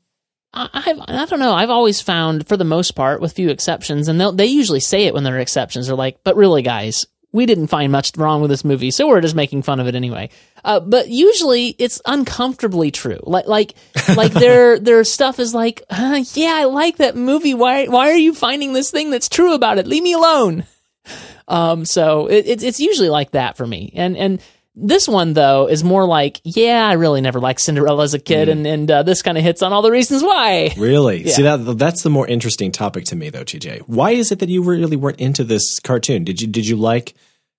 I, 0.54 0.68
I've, 0.72 0.98
I 1.06 1.26
don't 1.26 1.38
know. 1.38 1.52
I've 1.52 1.68
always 1.68 2.00
found, 2.00 2.48
for 2.48 2.56
the 2.56 2.64
most 2.64 2.92
part, 2.92 3.20
with 3.20 3.34
few 3.34 3.50
exceptions, 3.50 4.08
and 4.08 4.18
they'll- 4.18 4.32
they 4.32 4.46
usually 4.46 4.80
say 4.80 5.04
it 5.04 5.12
when 5.14 5.24
there 5.24 5.36
are 5.36 5.40
exceptions. 5.40 5.86
They're 5.88 5.94
like, 5.96 6.16
"But 6.24 6.36
really, 6.36 6.62
guys, 6.62 7.04
we 7.36 7.46
didn't 7.46 7.68
find 7.68 7.92
much 7.92 8.16
wrong 8.16 8.40
with 8.40 8.50
this 8.50 8.64
movie, 8.64 8.90
so 8.90 9.06
we're 9.06 9.20
just 9.20 9.34
making 9.34 9.62
fun 9.62 9.78
of 9.78 9.86
it 9.86 9.94
anyway." 9.94 10.30
Uh, 10.64 10.80
but 10.80 11.08
usually, 11.08 11.76
it's 11.78 12.00
uncomfortably 12.06 12.90
true. 12.90 13.20
Like, 13.22 13.46
like, 13.46 13.74
like 14.16 14.32
their 14.32 14.78
their 14.78 15.04
stuff 15.04 15.38
is 15.38 15.54
like, 15.54 15.84
huh, 15.90 16.24
"Yeah, 16.34 16.54
I 16.56 16.64
like 16.64 16.96
that 16.96 17.14
movie. 17.14 17.54
Why 17.54 17.86
why 17.86 18.10
are 18.10 18.16
you 18.16 18.34
finding 18.34 18.72
this 18.72 18.90
thing 18.90 19.10
that's 19.10 19.28
true 19.28 19.54
about 19.54 19.78
it? 19.78 19.86
Leave 19.86 20.02
me 20.02 20.14
alone." 20.14 20.64
Um, 21.46 21.84
so 21.84 22.26
it, 22.26 22.46
it's 22.46 22.64
it's 22.64 22.80
usually 22.80 23.10
like 23.10 23.30
that 23.32 23.56
for 23.56 23.66
me, 23.66 23.92
and 23.94 24.16
and. 24.16 24.40
This 24.78 25.08
one 25.08 25.32
though 25.32 25.68
is 25.68 25.82
more 25.82 26.04
like, 26.04 26.40
yeah, 26.44 26.86
I 26.86 26.92
really 26.92 27.22
never 27.22 27.40
liked 27.40 27.62
Cinderella 27.62 28.04
as 28.04 28.12
a 28.12 28.18
kid, 28.18 28.50
and 28.50 28.66
and 28.66 28.90
uh, 28.90 29.02
this 29.02 29.22
kind 29.22 29.38
of 29.38 29.44
hits 29.44 29.62
on 29.62 29.72
all 29.72 29.80
the 29.80 29.90
reasons 29.90 30.22
why. 30.22 30.74
Really? 30.76 31.24
Yeah. 31.24 31.32
See 31.32 31.42
that 31.42 31.78
that's 31.78 32.02
the 32.02 32.10
more 32.10 32.26
interesting 32.26 32.72
topic 32.72 33.06
to 33.06 33.16
me, 33.16 33.30
though, 33.30 33.44
TJ. 33.44 33.80
Why 33.86 34.10
is 34.10 34.30
it 34.32 34.40
that 34.40 34.50
you 34.50 34.62
really 34.62 34.96
weren't 34.96 35.18
into 35.18 35.44
this 35.44 35.80
cartoon? 35.80 36.24
Did 36.24 36.42
you 36.42 36.46
did 36.46 36.66
you 36.66 36.76
like 36.76 37.14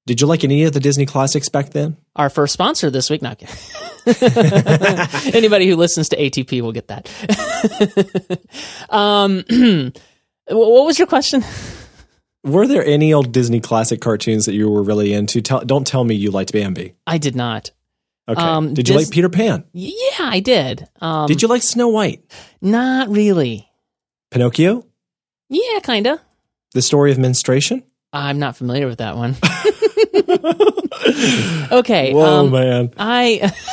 did 0.07 0.21
you 0.21 0.27
like 0.27 0.45
any 0.45 0.63
of 0.63 0.71
the 0.71 0.79
Disney 0.79 1.05
classics 1.05 1.49
back 1.49 1.71
then? 1.71 1.97
Our 2.15 2.29
first 2.29 2.53
sponsor 2.53 2.89
this 2.89 3.09
week, 3.09 3.21
not 3.21 3.41
anybody 5.35 5.67
who 5.67 5.75
listens 5.75 6.07
to 6.09 6.17
ATP 6.17 6.61
will 6.61 6.71
get 6.71 6.87
that. 6.87 7.09
um, 8.89 9.43
what 10.47 10.85
was 10.85 10.97
your 10.97 11.07
question? 11.07 11.43
Were 12.43 12.67
there 12.67 12.85
any 12.85 13.13
old 13.13 13.31
Disney 13.31 13.59
classic 13.59 13.99
cartoons 13.99 14.45
that 14.45 14.53
you 14.53 14.69
were 14.69 14.83
really 14.83 15.13
into? 15.13 15.41
Tell, 15.41 15.61
don't 15.61 15.85
tell 15.85 16.03
me 16.03 16.15
you 16.15 16.31
liked 16.31 16.53
Bambi. 16.53 16.95
I 17.05 17.17
did 17.17 17.35
not. 17.35 17.71
Okay. 18.29 18.41
Um, 18.41 18.73
did 18.73 18.87
you 18.87 18.95
Dis- 18.95 19.07
like 19.07 19.13
Peter 19.13 19.29
Pan? 19.29 19.63
Yeah, 19.73 19.93
I 20.19 20.39
did. 20.41 20.87
Um, 21.01 21.27
did 21.27 21.41
you 21.41 21.47
like 21.47 21.63
Snow 21.63 21.87
White? 21.87 22.23
Not 22.61 23.09
really. 23.09 23.69
Pinocchio? 24.31 24.85
Yeah, 25.49 25.79
kinda. 25.81 26.21
The 26.73 26.81
story 26.81 27.11
of 27.11 27.17
menstruation? 27.17 27.83
I'm 28.11 28.39
not 28.39 28.57
familiar 28.57 28.87
with 28.87 28.97
that 28.99 29.15
one. 29.15 29.35
okay. 31.71 32.13
Whoa, 32.13 32.45
um, 32.45 32.51
man. 32.51 32.93
I. 32.97 33.51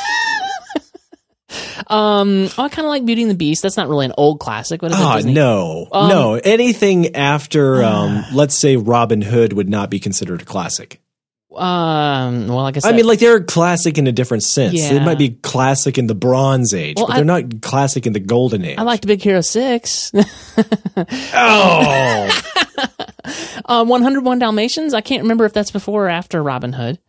um, 1.87 2.47
oh, 2.57 2.63
I 2.63 2.69
kind 2.69 2.85
of 2.85 2.89
like 2.89 3.05
Beauty 3.05 3.21
and 3.21 3.31
the 3.31 3.35
Beast. 3.35 3.61
That's 3.63 3.77
not 3.77 3.87
really 3.89 4.05
an 4.05 4.13
old 4.17 4.39
classic, 4.39 4.81
but 4.81 4.91
Ah, 4.93 5.17
Disney. 5.17 5.33
no, 5.33 5.87
Um, 5.91 6.09
no. 6.09 6.33
Anything 6.35 7.15
after, 7.15 7.83
um, 7.83 8.23
let's 8.33 8.57
say 8.59 8.75
Robin 8.77 9.21
Hood 9.21 9.53
would 9.53 9.69
not 9.69 9.89
be 9.89 9.99
considered 9.99 10.41
a 10.41 10.45
classic. 10.45 10.99
Um, 11.55 12.47
well, 12.49 12.63
like 12.63 12.75
I 12.75 12.79
said, 12.81 12.93
I 12.93 12.97
mean, 12.97 13.05
like 13.07 13.19
they're 13.19 13.41
classic 13.41 13.97
in 13.97 14.07
a 14.07 14.11
different 14.11 14.43
sense. 14.43 14.73
Yeah. 14.73 14.91
It 14.95 15.03
might 15.03 15.17
be 15.17 15.29
classic 15.29 15.97
in 15.97 16.05
the 16.07 16.15
Bronze 16.15 16.73
Age, 16.73 16.95
Well, 16.97 17.07
but 17.07 17.13
they're 17.15 17.23
I- 17.23 17.41
not 17.41 17.61
classic 17.61 18.05
in 18.05 18.11
the 18.11 18.19
Golden 18.19 18.65
Age. 18.65 18.77
I 18.77 18.81
liked 18.81 19.07
Big 19.07 19.21
Hero 19.21 19.39
Six. 19.39 20.11
oh, 21.33 22.29
uh, 23.65 23.85
101 23.85 24.39
Dalmatians. 24.39 24.93
I 24.93 24.99
can't 25.01 25.23
remember 25.23 25.45
if 25.45 25.53
that's 25.53 25.71
before 25.71 26.07
or 26.07 26.09
after 26.09 26.43
Robin 26.43 26.73
Hood. 26.73 26.99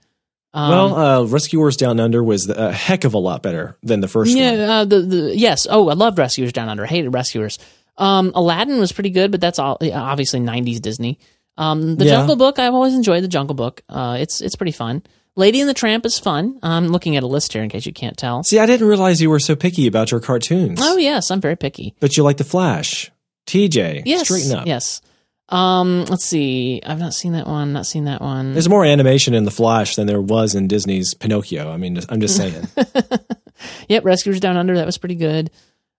Um, 0.56 0.70
well, 0.70 0.94
uh, 0.96 1.24
Rescuers 1.26 1.76
Down 1.76 2.00
Under 2.00 2.24
was 2.24 2.48
a 2.48 2.72
heck 2.72 3.04
of 3.04 3.12
a 3.12 3.18
lot 3.18 3.42
better 3.42 3.76
than 3.82 4.00
the 4.00 4.08
first 4.08 4.34
yeah, 4.34 4.52
one. 4.52 4.60
uh, 4.60 4.84
the 4.86 5.00
the 5.02 5.36
yes. 5.36 5.66
Oh, 5.68 5.88
I 5.90 5.92
loved 5.92 6.18
Rescuers 6.18 6.52
Down 6.52 6.68
Under. 6.70 6.84
I 6.84 6.86
Hated 6.86 7.10
Rescuers. 7.10 7.58
Um, 7.98 8.32
Aladdin 8.34 8.78
was 8.78 8.90
pretty 8.92 9.10
good, 9.10 9.30
but 9.30 9.40
that's 9.40 9.58
all 9.58 9.76
obviously 9.92 10.40
90s 10.40 10.80
Disney. 10.80 11.18
Um, 11.58 11.96
the 11.96 12.04
Yeah. 12.06 12.12
Jungle 12.12 12.36
Book. 12.36 12.58
I've 12.58 12.74
always 12.74 12.94
enjoyed 12.94 13.22
the 13.22 13.28
Jungle 13.28 13.54
Book. 13.54 13.82
Uh, 13.88 14.16
it's 14.18 14.40
it's 14.40 14.56
pretty 14.56 14.72
fun. 14.72 15.02
Lady 15.38 15.60
and 15.60 15.68
the 15.68 15.74
Tramp 15.74 16.06
is 16.06 16.18
fun. 16.18 16.58
I'm 16.62 16.88
looking 16.88 17.16
at 17.16 17.22
a 17.22 17.26
list 17.26 17.52
here 17.52 17.62
in 17.62 17.68
case 17.68 17.84
you 17.84 17.92
can't 17.92 18.16
tell. 18.16 18.42
See, 18.42 18.58
I 18.58 18.64
didn't 18.64 18.88
realize 18.88 19.20
you 19.20 19.28
were 19.28 19.38
so 19.38 19.54
picky 19.56 19.86
about 19.86 20.10
your 20.10 20.20
cartoons. 20.20 20.80
Oh 20.82 20.96
yes, 20.96 21.30
I'm 21.30 21.42
very 21.42 21.56
picky. 21.56 21.94
But 22.00 22.16
you 22.16 22.22
like 22.22 22.38
the 22.38 22.44
Flash, 22.44 23.10
TJ. 23.46 24.02
Yes, 24.06 24.24
straighten 24.24 24.52
up. 24.52 24.66
yes. 24.66 25.02
Um, 25.48 26.04
let's 26.06 26.24
see. 26.24 26.82
I've 26.84 26.98
not 26.98 27.14
seen 27.14 27.32
that 27.34 27.46
one. 27.46 27.72
Not 27.72 27.86
seen 27.86 28.04
that 28.06 28.20
one. 28.20 28.52
There's 28.52 28.68
more 28.68 28.84
animation 28.84 29.32
in 29.34 29.44
the 29.44 29.50
Flash 29.50 29.94
than 29.96 30.06
there 30.06 30.20
was 30.20 30.54
in 30.54 30.66
Disney's 30.68 31.14
Pinocchio. 31.14 31.70
I 31.70 31.76
mean, 31.76 32.00
I'm 32.08 32.20
just 32.20 32.36
saying. 32.36 32.66
Yep, 33.88 34.04
Rescuers 34.04 34.38
Down 34.38 34.56
Under. 34.58 34.74
That 34.76 34.84
was 34.86 34.98
pretty 34.98 35.14
good. 35.14 35.50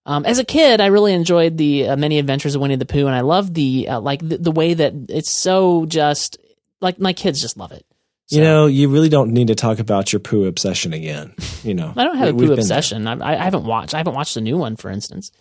Um, 0.06 0.26
as 0.26 0.38
a 0.40 0.46
kid, 0.46 0.80
I 0.80 0.86
really 0.88 1.14
enjoyed 1.14 1.58
the 1.58 1.90
uh, 1.90 1.96
Many 1.98 2.20
Adventures 2.20 2.54
of 2.54 2.62
Winnie 2.62 2.76
the 2.76 2.86
Pooh, 2.86 3.08
and 3.08 3.16
I 3.16 3.22
love 3.22 3.52
the 3.54 3.90
uh, 3.90 4.00
like 4.00 4.20
the, 4.28 4.38
the 4.38 4.52
way 4.52 4.76
that 4.76 4.94
it's 5.10 5.36
so 5.36 5.86
just 5.88 6.38
like 6.82 7.00
my 7.00 7.14
kids 7.14 7.42
just 7.42 7.58
love 7.58 7.72
it. 7.72 7.84
You 8.30 8.42
know, 8.42 8.68
you 8.68 8.90
really 8.90 9.10
don't 9.10 9.32
need 9.32 9.48
to 9.48 9.56
talk 9.56 9.80
about 9.80 10.14
your 10.14 10.20
poo 10.20 10.46
obsession 10.46 10.94
again. 10.94 11.34
You 11.64 11.74
know, 11.74 11.94
I 11.98 12.04
don't 12.04 12.18
have 12.18 12.30
a 12.30 12.34
We- 12.34 12.42
we've 12.48 12.50
Pooh 12.50 12.62
obsession. 12.62 13.08
I, 13.08 13.34
I 13.34 13.44
haven't 13.44 13.64
watched. 13.64 13.96
I 13.96 13.98
haven't 13.98 14.14
watched 14.16 14.36
the 14.36 14.42
new 14.42 14.58
one, 14.58 14.76
for 14.76 14.92
instance. 14.92 15.32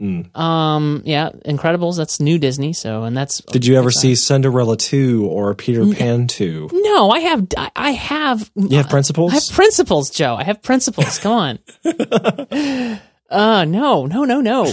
Mm. 0.00 0.34
Um, 0.36 1.02
yeah, 1.04 1.30
Incredibles. 1.44 1.96
That's 1.96 2.20
new 2.20 2.38
Disney. 2.38 2.72
So, 2.72 3.04
and 3.04 3.16
that's 3.16 3.40
Did 3.42 3.66
you 3.66 3.76
ever 3.76 3.90
see 3.90 4.14
Cinderella 4.14 4.76
2 4.76 5.26
or 5.26 5.54
Peter 5.54 5.86
Pan 5.92 6.26
2? 6.26 6.70
no. 6.72 7.10
I 7.10 7.20
have. 7.20 7.46
I, 7.56 7.70
I 7.76 7.90
have. 7.92 8.50
You 8.54 8.78
have 8.78 8.88
principles? 8.88 9.32
I 9.32 9.34
have 9.34 9.48
principles, 9.52 10.10
Joe. 10.10 10.34
I 10.36 10.44
have 10.44 10.62
principles. 10.62 11.18
Come 11.18 11.32
on. 11.32 11.58
uh 13.30 13.64
no, 13.64 14.06
no, 14.06 14.24
no, 14.24 14.40
no. 14.40 14.72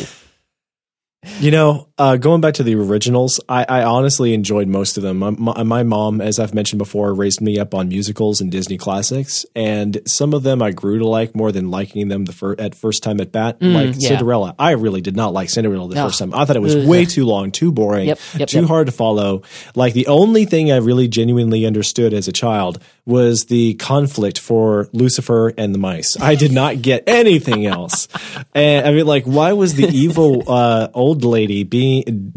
You 1.39 1.51
know, 1.51 1.86
uh, 1.97 2.15
going 2.17 2.41
back 2.41 2.53
to 2.55 2.63
the 2.63 2.75
originals, 2.75 3.39
I, 3.49 3.65
I 3.67 3.83
honestly 3.83 4.33
enjoyed 4.33 4.67
most 4.67 4.97
of 4.97 5.03
them. 5.03 5.17
My, 5.17 5.31
my, 5.31 5.63
my 5.63 5.83
mom, 5.83 6.21
as 6.21 6.37
I've 6.37 6.53
mentioned 6.53 6.77
before, 6.77 7.13
raised 7.13 7.41
me 7.41 7.57
up 7.57 7.73
on 7.73 7.89
musicals 7.89 8.39
and 8.39 8.51
Disney 8.51 8.77
classics, 8.77 9.45
and 9.55 9.99
some 10.05 10.33
of 10.33 10.43
them 10.43 10.61
I 10.61 10.71
grew 10.71 10.99
to 10.99 11.07
like 11.07 11.35
more 11.35 11.51
than 11.51 11.71
liking 11.71 12.07
them 12.07 12.25
the 12.25 12.33
fir- 12.33 12.55
at 12.59 12.75
first 12.75 13.01
time 13.01 13.19
at 13.19 13.31
bat. 13.31 13.59
Mm, 13.59 13.73
like 13.73 13.95
yeah. 13.97 14.09
Cinderella, 14.09 14.53
I 14.59 14.71
really 14.71 15.01
did 15.01 15.15
not 15.15 15.33
like 15.33 15.49
Cinderella 15.49 15.89
the 15.89 15.99
Ugh. 15.99 16.07
first 16.07 16.19
time. 16.19 16.35
I 16.35 16.45
thought 16.45 16.55
it 16.55 16.61
was 16.61 16.75
Ugh. 16.75 16.87
way 16.87 17.05
too 17.05 17.25
long, 17.25 17.51
too 17.51 17.71
boring, 17.71 18.09
Yep, 18.09 18.19
yep, 18.37 18.49
too 18.49 18.59
yep. 18.59 18.67
hard 18.67 18.85
to 18.87 18.93
follow. 18.93 19.41
Like 19.73 19.93
the 19.93 20.07
only 20.07 20.45
thing 20.45 20.71
I 20.71 20.77
really 20.77 21.07
genuinely 21.07 21.65
understood 21.65 22.13
as 22.13 22.27
a 22.27 22.31
child 22.31 22.79
was 23.07 23.45
the 23.45 23.73
conflict 23.75 24.37
for 24.37 24.89
Lucifer 24.91 25.53
and 25.57 25.73
the 25.73 25.79
mice. 25.79 26.19
I 26.19 26.35
did 26.35 26.51
not 26.51 26.81
get 26.81 27.03
anything 27.07 27.65
else. 27.65 28.07
And 28.53 28.87
I 28.87 28.91
mean, 28.91 29.05
like, 29.05 29.25
why 29.25 29.53
was 29.53 29.75
the 29.75 29.87
evil 29.87 30.43
uh, 30.49 30.87
old 30.93 31.23
lady 31.23 31.63
being 31.63 31.86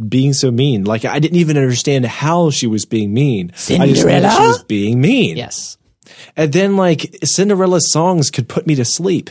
being 0.09 0.33
so 0.33 0.51
mean? 0.51 0.85
Like, 0.85 1.05
I 1.05 1.19
didn't 1.19 1.39
even 1.39 1.57
understand 1.57 2.07
how 2.07 2.51
she 2.51 2.67
was 2.67 2.85
being 2.85 3.13
mean. 3.13 3.51
I 3.51 3.55
just 3.55 3.67
she 3.69 3.75
Cinderella? 3.77 4.29
was 4.29 4.65
being 4.65 5.01
mean. 5.01 5.37
Yes. 5.37 5.77
And 6.37 6.53
then, 6.53 6.77
like, 6.77 7.15
Cinderella's 7.25 7.93
songs 7.93 8.31
could 8.31 8.49
put 8.49 8.67
me 8.67 8.75
to 8.77 8.85
sleep. 8.85 9.31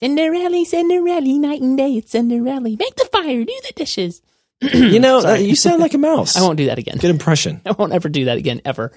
Cinderella, 0.00 0.64
Cinderella, 0.64 1.38
night 1.38 1.62
and 1.62 1.78
day, 1.78 1.92
it's 1.92 2.12
Cinderella. 2.12 2.60
Make 2.60 2.96
the 2.96 3.08
fire, 3.10 3.44
do 3.44 3.60
the 3.66 3.72
dishes. 3.74 4.20
You 4.60 5.00
know, 5.00 5.18
uh, 5.26 5.34
you 5.34 5.56
sound 5.56 5.80
like 5.80 5.94
a 5.94 5.98
mouse. 5.98 6.36
I 6.38 6.42
won't 6.42 6.58
do 6.58 6.66
that 6.66 6.78
again. 6.78 6.98
Good 6.98 7.10
impression. 7.10 7.60
I 7.66 7.72
won't 7.72 7.92
ever 7.92 8.08
do 8.08 8.26
that 8.26 8.38
again, 8.38 8.60
ever. 8.64 8.92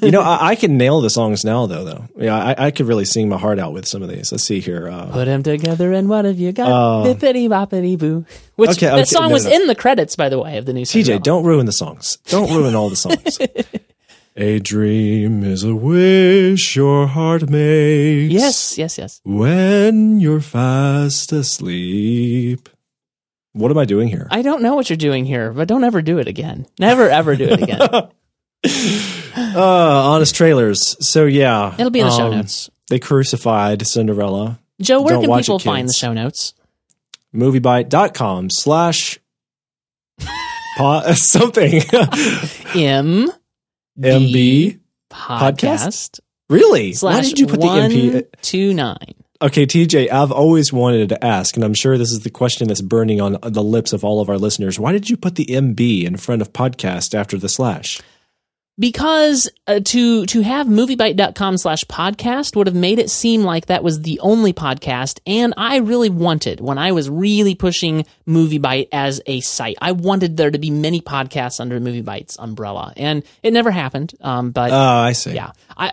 You 0.00 0.10
know, 0.10 0.20
I, 0.22 0.50
I 0.50 0.54
can 0.54 0.78
nail 0.78 1.00
the 1.00 1.10
songs 1.10 1.44
now, 1.44 1.66
though. 1.66 1.84
Though, 1.84 2.04
yeah, 2.16 2.36
I, 2.36 2.66
I 2.66 2.70
could 2.70 2.86
really 2.86 3.04
sing 3.04 3.28
my 3.28 3.36
heart 3.38 3.58
out 3.58 3.72
with 3.72 3.86
some 3.86 4.02
of 4.02 4.08
these. 4.08 4.32
Let's 4.32 4.44
see 4.44 4.60
here. 4.60 4.88
Uh, 4.88 5.10
Put 5.12 5.26
them 5.26 5.42
together, 5.42 5.92
and 5.92 6.08
what 6.08 6.24
have 6.24 6.38
you 6.38 6.52
got? 6.52 6.68
Uh, 6.70 7.06
Bippity 7.14 7.48
boppity 7.48 7.98
boo. 7.98 8.24
Which 8.56 8.70
Okay, 8.70 8.86
that 8.86 8.94
okay, 8.94 9.04
song 9.04 9.28
no, 9.28 9.34
was 9.34 9.44
no. 9.44 9.52
in 9.52 9.66
the 9.66 9.74
credits, 9.74 10.16
by 10.16 10.28
the 10.28 10.38
way, 10.38 10.56
of 10.56 10.66
the 10.66 10.72
new 10.72 10.84
Cinderella. 10.84 11.20
TJ, 11.20 11.22
don't 11.24 11.44
ruin 11.44 11.66
the 11.66 11.72
songs. 11.72 12.16
Don't 12.28 12.50
ruin 12.54 12.74
all 12.74 12.88
the 12.88 12.96
songs. 12.96 13.38
a 14.36 14.58
dream 14.60 15.44
is 15.44 15.62
a 15.64 15.74
wish 15.74 16.74
your 16.76 17.06
heart 17.06 17.50
makes. 17.50 18.32
Yes, 18.32 18.78
yes, 18.78 18.96
yes. 18.98 19.20
When 19.24 20.20
you're 20.20 20.40
fast 20.40 21.32
asleep. 21.32 22.68
What 23.54 23.70
am 23.70 23.76
I 23.76 23.84
doing 23.84 24.08
here? 24.08 24.26
I 24.30 24.40
don't 24.40 24.62
know 24.62 24.74
what 24.76 24.88
you're 24.88 24.96
doing 24.96 25.26
here, 25.26 25.52
but 25.52 25.68
don't 25.68 25.84
ever 25.84 26.00
do 26.00 26.18
it 26.18 26.26
again. 26.26 26.66
Never 26.78 27.10
ever 27.10 27.36
do 27.36 27.44
it 27.44 27.62
again. 27.62 28.08
Uh, 29.34 30.12
honest 30.12 30.34
trailers. 30.34 30.94
So 31.06 31.24
yeah, 31.24 31.74
It'll 31.78 31.90
be 31.90 32.00
in 32.00 32.06
the 32.06 32.16
show 32.16 32.26
um, 32.26 32.32
notes. 32.36 32.70
They 32.88 32.98
crucified 32.98 33.86
Cinderella. 33.86 34.60
Joe, 34.80 35.00
where 35.00 35.14
Don't 35.14 35.24
can 35.24 35.38
people 35.40 35.56
it, 35.56 35.62
find 35.62 35.88
the 35.88 35.92
show 35.94 36.12
notes? 36.12 36.52
MovieByte.com 37.34 38.50
slash 38.50 39.18
po- 40.76 41.12
something. 41.14 41.80
M 42.74 43.30
MB 43.98 44.80
podcast, 45.10 46.20
Really? 46.50 46.92
slash 46.92 47.14
Why 47.14 47.20
did 47.22 47.38
you 47.38 47.46
put 47.46 47.60
the 47.60 47.66
MP? 47.66 48.24
two 48.42 48.74
nine. 48.74 49.14
Okay, 49.40 49.66
TJ, 49.66 50.10
I've 50.10 50.30
always 50.30 50.72
wanted 50.72 51.08
to 51.08 51.24
ask, 51.24 51.56
and 51.56 51.64
I'm 51.64 51.74
sure 51.74 51.98
this 51.98 52.12
is 52.12 52.20
the 52.20 52.30
question 52.30 52.68
that's 52.68 52.80
burning 52.82 53.20
on 53.20 53.38
the 53.42 53.62
lips 53.62 53.92
of 53.92 54.04
all 54.04 54.20
of 54.20 54.28
our 54.28 54.38
listeners. 54.38 54.78
Why 54.78 54.92
did 54.92 55.10
you 55.10 55.16
put 55.16 55.34
the 55.34 55.46
MB 55.46 56.04
in 56.04 56.16
front 56.16 56.42
of 56.42 56.52
podcast 56.52 57.12
after 57.14 57.36
the 57.38 57.48
slash? 57.48 58.00
Because 58.78 59.50
uh, 59.66 59.80
to 59.84 60.24
to 60.26 60.40
have 60.40 60.66
moviebyte.com 60.66 61.58
slash 61.58 61.84
podcast 61.84 62.56
would 62.56 62.66
have 62.66 62.74
made 62.74 62.98
it 62.98 63.10
seem 63.10 63.42
like 63.42 63.66
that 63.66 63.84
was 63.84 64.00
the 64.00 64.18
only 64.20 64.52
podcast. 64.54 65.20
And 65.26 65.52
i 65.56 65.76
really 65.76 66.08
wanted 66.08 66.60
when 66.60 66.78
i 66.78 66.92
was 66.92 67.10
really 67.10 67.54
pushing 67.54 68.06
MovieByte 68.26 68.88
as 68.90 69.20
a 69.26 69.40
site 69.40 69.76
i 69.82 69.92
wanted 69.92 70.36
there 70.38 70.50
to 70.50 70.58
be 70.58 70.70
many 70.70 71.00
podcasts 71.02 71.60
under 71.60 71.78
MovieByte's 71.78 72.36
umbrella. 72.38 72.92
And 72.96 73.22
it 73.42 73.52
never 73.52 73.70
happened 73.70 74.14
um, 74.22 74.50
but 74.52 74.70
Oh, 74.72 74.74
I 74.76 75.12
see. 75.12 75.32
yeah 75.34 75.52
i 75.76 75.92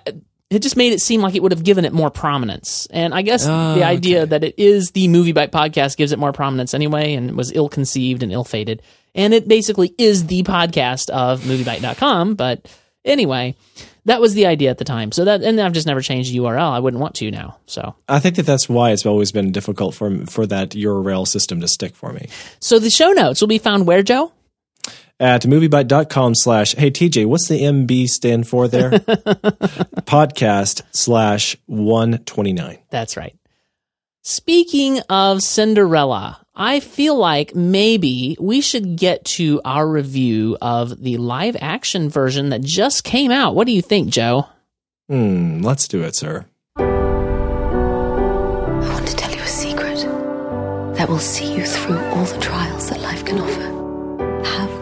it 0.49 0.63
just 0.63 0.75
made 0.77 0.93
it 0.93 0.99
seem 0.99 1.21
like 1.21 1.35
it 1.35 1.43
would 1.43 1.51
have 1.51 1.63
given 1.63 1.85
it 1.85 1.93
more 1.93 2.09
prominence. 2.09 2.87
And 2.91 3.13
i 3.13 3.21
guess 3.21 3.45
Oh, 3.45 3.75
the 3.75 3.83
idea 3.83 4.25
that 4.25 4.43
it 4.43 4.55
is 4.57 4.91
the 4.91 5.07
MovieByte 5.07 5.49
podcast 5.51 5.97
gives 5.97 6.11
it 6.13 6.17
more 6.19 6.31
prominence 6.31 6.73
anyway 6.73 7.13
and 7.13 7.35
was 7.35 7.51
ill-conceived 7.51 8.23
and 8.23 8.31
ill-fated 8.31 8.81
and 9.15 9.33
it 9.33 9.47
basically 9.47 9.93
is 9.97 10.27
the 10.27 10.43
podcast 10.43 11.09
of 11.09 11.41
moviebyte.com 11.41 12.35
but 12.35 12.65
anyway 13.05 13.55
that 14.05 14.21
was 14.21 14.33
the 14.33 14.45
idea 14.45 14.69
at 14.69 14.77
the 14.77 14.83
time 14.85 15.11
so 15.11 15.25
that 15.25 15.41
and 15.41 15.59
i've 15.59 15.73
just 15.73 15.87
never 15.87 16.01
changed 16.01 16.33
the 16.33 16.37
url 16.39 16.71
i 16.71 16.79
wouldn't 16.79 17.01
want 17.01 17.15
to 17.15 17.29
now 17.31 17.57
so 17.65 17.95
I 18.07 18.19
think 18.19 18.35
that 18.37 18.45
that's 18.45 18.67
why 18.69 18.91
it's 18.91 19.05
always 19.05 19.31
been 19.31 19.51
difficult 19.51 19.95
for 19.95 20.25
for 20.25 20.45
that 20.47 20.71
URL 20.71 21.27
system 21.27 21.61
to 21.61 21.67
stick 21.67 21.95
for 21.95 22.11
me. 22.13 22.27
so 22.59 22.79
the 22.79 22.89
show 22.89 23.11
notes 23.11 23.41
will 23.41 23.47
be 23.47 23.59
found 23.59 23.85
where 23.87 24.03
joe 24.03 24.31
At 25.21 25.41
moviebyte.com 25.43 26.33
slash, 26.35 26.75
hey 26.75 26.91
TJ, 26.91 27.25
what's 27.25 27.49
the 27.49 27.61
MB 27.61 28.07
stand 28.07 28.47
for 28.47 28.67
there? 28.69 28.91
Podcast 30.07 30.81
slash 30.91 31.57
129. 31.65 32.79
That's 32.89 33.17
right. 33.17 33.35
Speaking 34.21 34.99
of 35.09 35.41
Cinderella, 35.41 36.39
I 36.61 36.81
feel 36.81 37.15
like 37.15 37.55
maybe 37.55 38.35
we 38.37 38.59
should 38.59 38.97
get 38.97 39.23
to 39.37 39.61
our 39.63 39.87
review 39.87 40.57
of 40.61 41.01
the 41.01 41.15
live 41.15 41.55
action 41.61 42.09
version 42.09 42.49
that 42.49 42.61
just 42.61 43.05
came 43.05 43.31
out. 43.31 43.55
What 43.55 43.65
do 43.65 43.71
you 43.71 43.81
think, 43.81 44.09
Joe? 44.09 44.45
Hmm, 45.07 45.61
let's 45.61 45.87
do 45.87 46.03
it, 46.03 46.17
sir. 46.17 46.45
I 46.75 46.83
want 48.91 49.07
to 49.07 49.15
tell 49.15 49.31
you 49.33 49.39
a 49.41 49.47
secret 49.47 49.99
that 50.97 51.07
will 51.07 51.17
see 51.17 51.55
you 51.55 51.65
through 51.65 51.97
all 51.97 52.25
the 52.25 52.39
trials 52.39 52.89
that 52.89 52.99
life 52.99 53.23
can 53.23 53.39
offer. 53.39 54.43
Have 54.45 54.78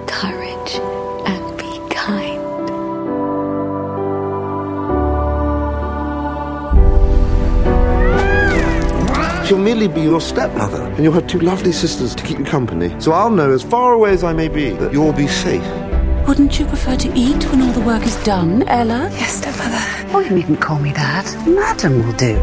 She'll 9.48 9.58
merely 9.58 9.88
be 9.88 10.02
your 10.02 10.20
stepmother, 10.20 10.82
and 10.82 11.00
you'll 11.02 11.14
have 11.14 11.28
two 11.28 11.40
lovely 11.40 11.72
sisters 11.72 12.14
to 12.16 12.24
keep 12.24 12.38
you 12.38 12.44
company. 12.44 12.94
So 13.00 13.14
I'll 13.14 13.30
know, 13.30 13.54
as 13.54 13.64
far 13.64 13.94
away 13.94 14.12
as 14.12 14.22
I 14.22 14.34
may 14.34 14.50
be, 14.50 14.72
that 14.72 14.92
you'll 14.92 15.14
be 15.14 15.26
safe. 15.26 15.64
Wouldn't 16.28 16.60
you 16.60 16.66
prefer 16.66 16.98
to 16.98 17.14
eat 17.16 17.50
when 17.50 17.62
all 17.62 17.72
the 17.72 17.80
work 17.80 18.06
is 18.06 18.22
done, 18.26 18.64
Ella? 18.64 19.08
Yes, 19.14 19.38
stepmother. 19.38 20.14
Oh, 20.14 20.20
you 20.20 20.36
needn't 20.36 20.60
call 20.60 20.80
me 20.80 20.92
that. 20.92 21.34
Madam 21.48 22.06
will 22.06 22.12
do. 22.18 22.36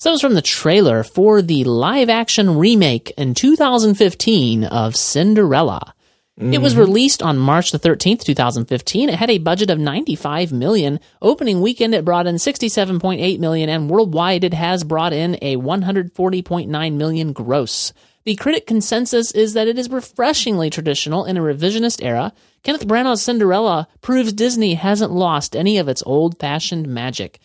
So 0.00 0.10
that 0.10 0.12
was 0.12 0.20
from 0.20 0.34
the 0.34 0.42
trailer 0.42 1.02
for 1.02 1.40
the 1.40 1.64
live 1.64 2.10
action 2.10 2.58
remake 2.58 3.12
in 3.16 3.32
2015 3.32 4.64
of 4.64 4.94
Cinderella. 4.94 5.94
It 6.40 6.62
was 6.62 6.74
Mhm. 6.74 6.78
released 6.78 7.22
on 7.22 7.38
March 7.38 7.70
the 7.70 7.78
13th, 7.78 8.24
2015. 8.24 9.10
It 9.10 9.16
had 9.16 9.28
a 9.28 9.36
budget 9.38 9.68
of 9.68 9.78
95 9.78 10.52
million. 10.52 10.98
Opening 11.20 11.60
weekend 11.60 11.94
it 11.94 12.04
brought 12.04 12.26
in 12.26 12.38
67.8 12.38 13.38
million 13.40 13.68
and 13.68 13.90
worldwide 13.90 14.42
it 14.42 14.54
has 14.54 14.82
brought 14.82 15.12
in 15.12 15.36
a 15.42 15.56
140.9 15.56 16.96
million 16.96 17.32
gross. 17.32 17.92
The 18.24 18.34
critic 18.36 18.66
consensus 18.66 19.32
is 19.32 19.52
that 19.54 19.68
it 19.68 19.78
is 19.78 19.90
refreshingly 19.90 20.70
traditional 20.70 21.24
in 21.24 21.36
a 21.36 21.40
revisionist 21.42 22.02
era. 22.02 22.32
Kenneth 22.62 22.86
Branagh's 22.86 23.22
Cinderella 23.22 23.88
proves 24.00 24.32
Disney 24.32 24.74
hasn't 24.74 25.12
lost 25.12 25.54
any 25.56 25.78
of 25.78 25.88
its 25.88 26.02
old-fashioned 26.06 26.86
magic. 26.88 27.38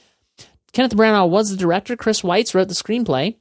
Kenneth 0.73 0.95
Branagh 0.95 1.29
was 1.29 1.49
the 1.49 1.57
director. 1.57 1.95
Chris 1.95 2.21
Weitz 2.21 2.53
wrote 2.53 2.67
the 2.67 2.73
screenplay. 2.73 3.35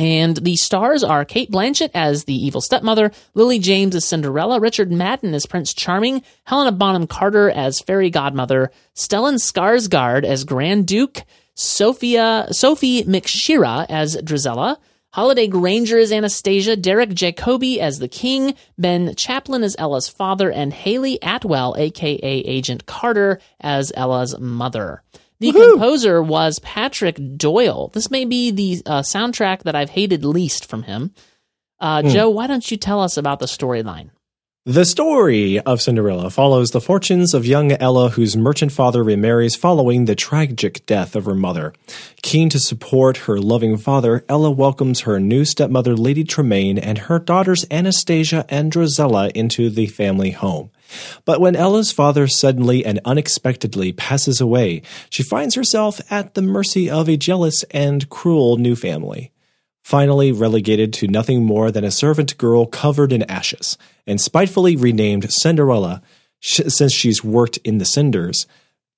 And 0.00 0.38
the 0.38 0.56
stars 0.56 1.04
are 1.04 1.26
Cate 1.26 1.50
Blanchett 1.50 1.90
as 1.92 2.24
the 2.24 2.32
evil 2.32 2.62
stepmother, 2.62 3.12
Lily 3.34 3.58
James 3.58 3.94
as 3.94 4.06
Cinderella, 4.06 4.58
Richard 4.58 4.90
Madden 4.90 5.34
as 5.34 5.44
Prince 5.44 5.74
Charming, 5.74 6.22
Helena 6.44 6.72
Bonham 6.72 7.06
Carter 7.06 7.50
as 7.50 7.80
fairy 7.80 8.08
godmother, 8.08 8.72
Stellan 8.94 9.34
Skarsgård 9.34 10.24
as 10.24 10.44
Grand 10.44 10.86
Duke, 10.86 11.22
Sophia 11.54 12.46
Sophie 12.50 13.04
McShera 13.04 13.84
as 13.90 14.16
Drizella, 14.16 14.78
Holliday 15.10 15.48
Grainger 15.48 15.98
as 15.98 16.12
Anastasia, 16.12 16.76
Derek 16.76 17.10
Jacobi 17.10 17.76
as 17.76 17.98
the 17.98 18.08
King, 18.08 18.54
Ben 18.78 19.14
Chaplin 19.16 19.62
as 19.62 19.76
Ella's 19.78 20.08
father, 20.08 20.50
and 20.50 20.72
Hayley 20.72 21.18
Atwell, 21.20 21.74
aka 21.76 22.16
Agent 22.22 22.86
Carter, 22.86 23.38
as 23.60 23.92
Ella's 23.94 24.38
mother. 24.38 25.02
The 25.40 25.52
composer 25.52 26.22
was 26.22 26.58
Patrick 26.58 27.18
Doyle. 27.36 27.88
This 27.88 28.10
may 28.10 28.24
be 28.26 28.50
the 28.50 28.82
uh, 28.84 29.00
soundtrack 29.00 29.62
that 29.62 29.74
I've 29.74 29.90
hated 29.90 30.24
least 30.24 30.66
from 30.68 30.82
him. 30.82 31.12
Uh, 31.80 32.02
Hmm. 32.02 32.08
Joe, 32.08 32.28
why 32.28 32.46
don't 32.46 32.70
you 32.70 32.76
tell 32.76 33.00
us 33.00 33.16
about 33.16 33.38
the 33.38 33.46
storyline? 33.46 34.10
The 34.66 34.84
story 34.84 35.58
of 35.58 35.80
Cinderella 35.80 36.28
follows 36.28 36.70
the 36.70 36.82
fortunes 36.82 37.32
of 37.32 37.46
young 37.46 37.72
Ella, 37.72 38.10
whose 38.10 38.36
merchant 38.36 38.70
father 38.72 39.02
remarries 39.02 39.56
following 39.56 40.04
the 40.04 40.14
tragic 40.14 40.84
death 40.84 41.16
of 41.16 41.24
her 41.24 41.34
mother. 41.34 41.72
Keen 42.20 42.50
to 42.50 42.58
support 42.60 43.16
her 43.16 43.38
loving 43.40 43.78
father, 43.78 44.22
Ella 44.28 44.50
welcomes 44.50 45.00
her 45.00 45.18
new 45.18 45.46
stepmother, 45.46 45.96
Lady 45.96 46.24
Tremaine, 46.24 46.76
and 46.76 46.98
her 46.98 47.18
daughters 47.18 47.64
Anastasia 47.70 48.44
and 48.50 48.70
Drizella 48.70 49.32
into 49.32 49.70
the 49.70 49.86
family 49.86 50.32
home. 50.32 50.70
But 51.24 51.40
when 51.40 51.56
Ella's 51.56 51.92
father 51.92 52.26
suddenly 52.26 52.84
and 52.84 53.00
unexpectedly 53.04 53.92
passes 53.92 54.40
away, 54.40 54.82
she 55.08 55.22
finds 55.22 55.54
herself 55.54 56.00
at 56.10 56.34
the 56.34 56.42
mercy 56.42 56.90
of 56.90 57.08
a 57.08 57.16
jealous 57.16 57.64
and 57.70 58.08
cruel 58.08 58.56
new 58.56 58.76
family 58.76 59.32
finally 59.82 60.30
relegated 60.30 60.92
to 60.92 61.08
nothing 61.08 61.44
more 61.44 61.72
than 61.72 61.82
a 61.82 61.90
servant 61.90 62.38
girl 62.38 62.64
covered 62.64 63.12
in 63.12 63.22
ashes, 63.24 63.76
and 64.06 64.20
spitefully 64.20 64.76
renamed 64.76 65.32
Cinderella 65.32 66.00
sh- 66.38 66.60
since 66.68 66.92
she's 66.92 67.24
worked 67.24 67.56
in 67.64 67.78
the 67.78 67.84
cinders, 67.84 68.46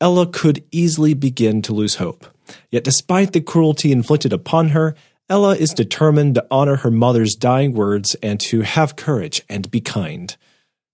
Ella 0.02 0.26
could 0.26 0.64
easily 0.70 1.14
begin 1.14 1.62
to 1.62 1.72
lose 1.72 1.94
hope. 1.94 2.26
Yet, 2.70 2.84
despite 2.84 3.32
the 3.32 3.40
cruelty 3.40 3.92
inflicted 3.92 4.32
upon 4.32 4.70
her, 4.70 4.94
Ella 5.30 5.56
is 5.56 5.70
determined 5.70 6.34
to 6.34 6.46
honor 6.50 6.76
her 6.76 6.90
mother's 6.90 7.34
dying 7.34 7.72
words 7.72 8.14
and 8.22 8.38
to 8.40 8.60
have 8.60 8.96
courage 8.96 9.42
and 9.48 9.70
be 9.70 9.80
kind. 9.80 10.36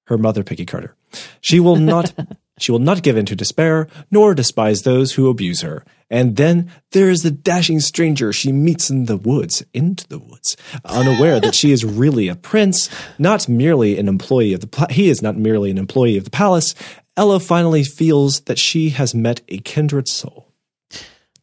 Her 0.08 0.18
mother, 0.18 0.42
Peggy 0.42 0.64
Carter. 0.64 0.94
She 1.40 1.60
will 1.60 1.76
not. 1.76 2.12
She 2.60 2.72
will 2.72 2.80
not 2.80 3.04
give 3.04 3.16
in 3.16 3.24
to 3.26 3.36
despair, 3.36 3.86
nor 4.10 4.34
despise 4.34 4.82
those 4.82 5.12
who 5.12 5.28
abuse 5.28 5.60
her. 5.60 5.84
And 6.10 6.34
then 6.34 6.72
there 6.90 7.08
is 7.08 7.22
the 7.22 7.30
dashing 7.30 7.78
stranger 7.78 8.32
she 8.32 8.50
meets 8.50 8.90
in 8.90 9.04
the 9.04 9.16
woods, 9.16 9.62
into 9.72 10.08
the 10.08 10.18
woods, 10.18 10.56
unaware 10.84 11.38
that 11.38 11.54
she 11.54 11.70
is 11.70 11.84
really 11.84 12.26
a 12.26 12.34
prince, 12.34 12.90
not 13.16 13.48
merely 13.48 13.96
an 13.96 14.08
employee 14.08 14.54
of 14.54 14.60
the. 14.60 14.66
Pla- 14.66 14.88
he 14.90 15.08
is 15.08 15.22
not 15.22 15.36
merely 15.36 15.70
an 15.70 15.78
employee 15.78 16.16
of 16.16 16.24
the 16.24 16.30
palace. 16.30 16.74
Ella 17.16 17.38
finally 17.38 17.84
feels 17.84 18.40
that 18.40 18.58
she 18.58 18.90
has 18.90 19.14
met 19.14 19.40
a 19.46 19.58
kindred 19.58 20.08
soul. 20.08 20.52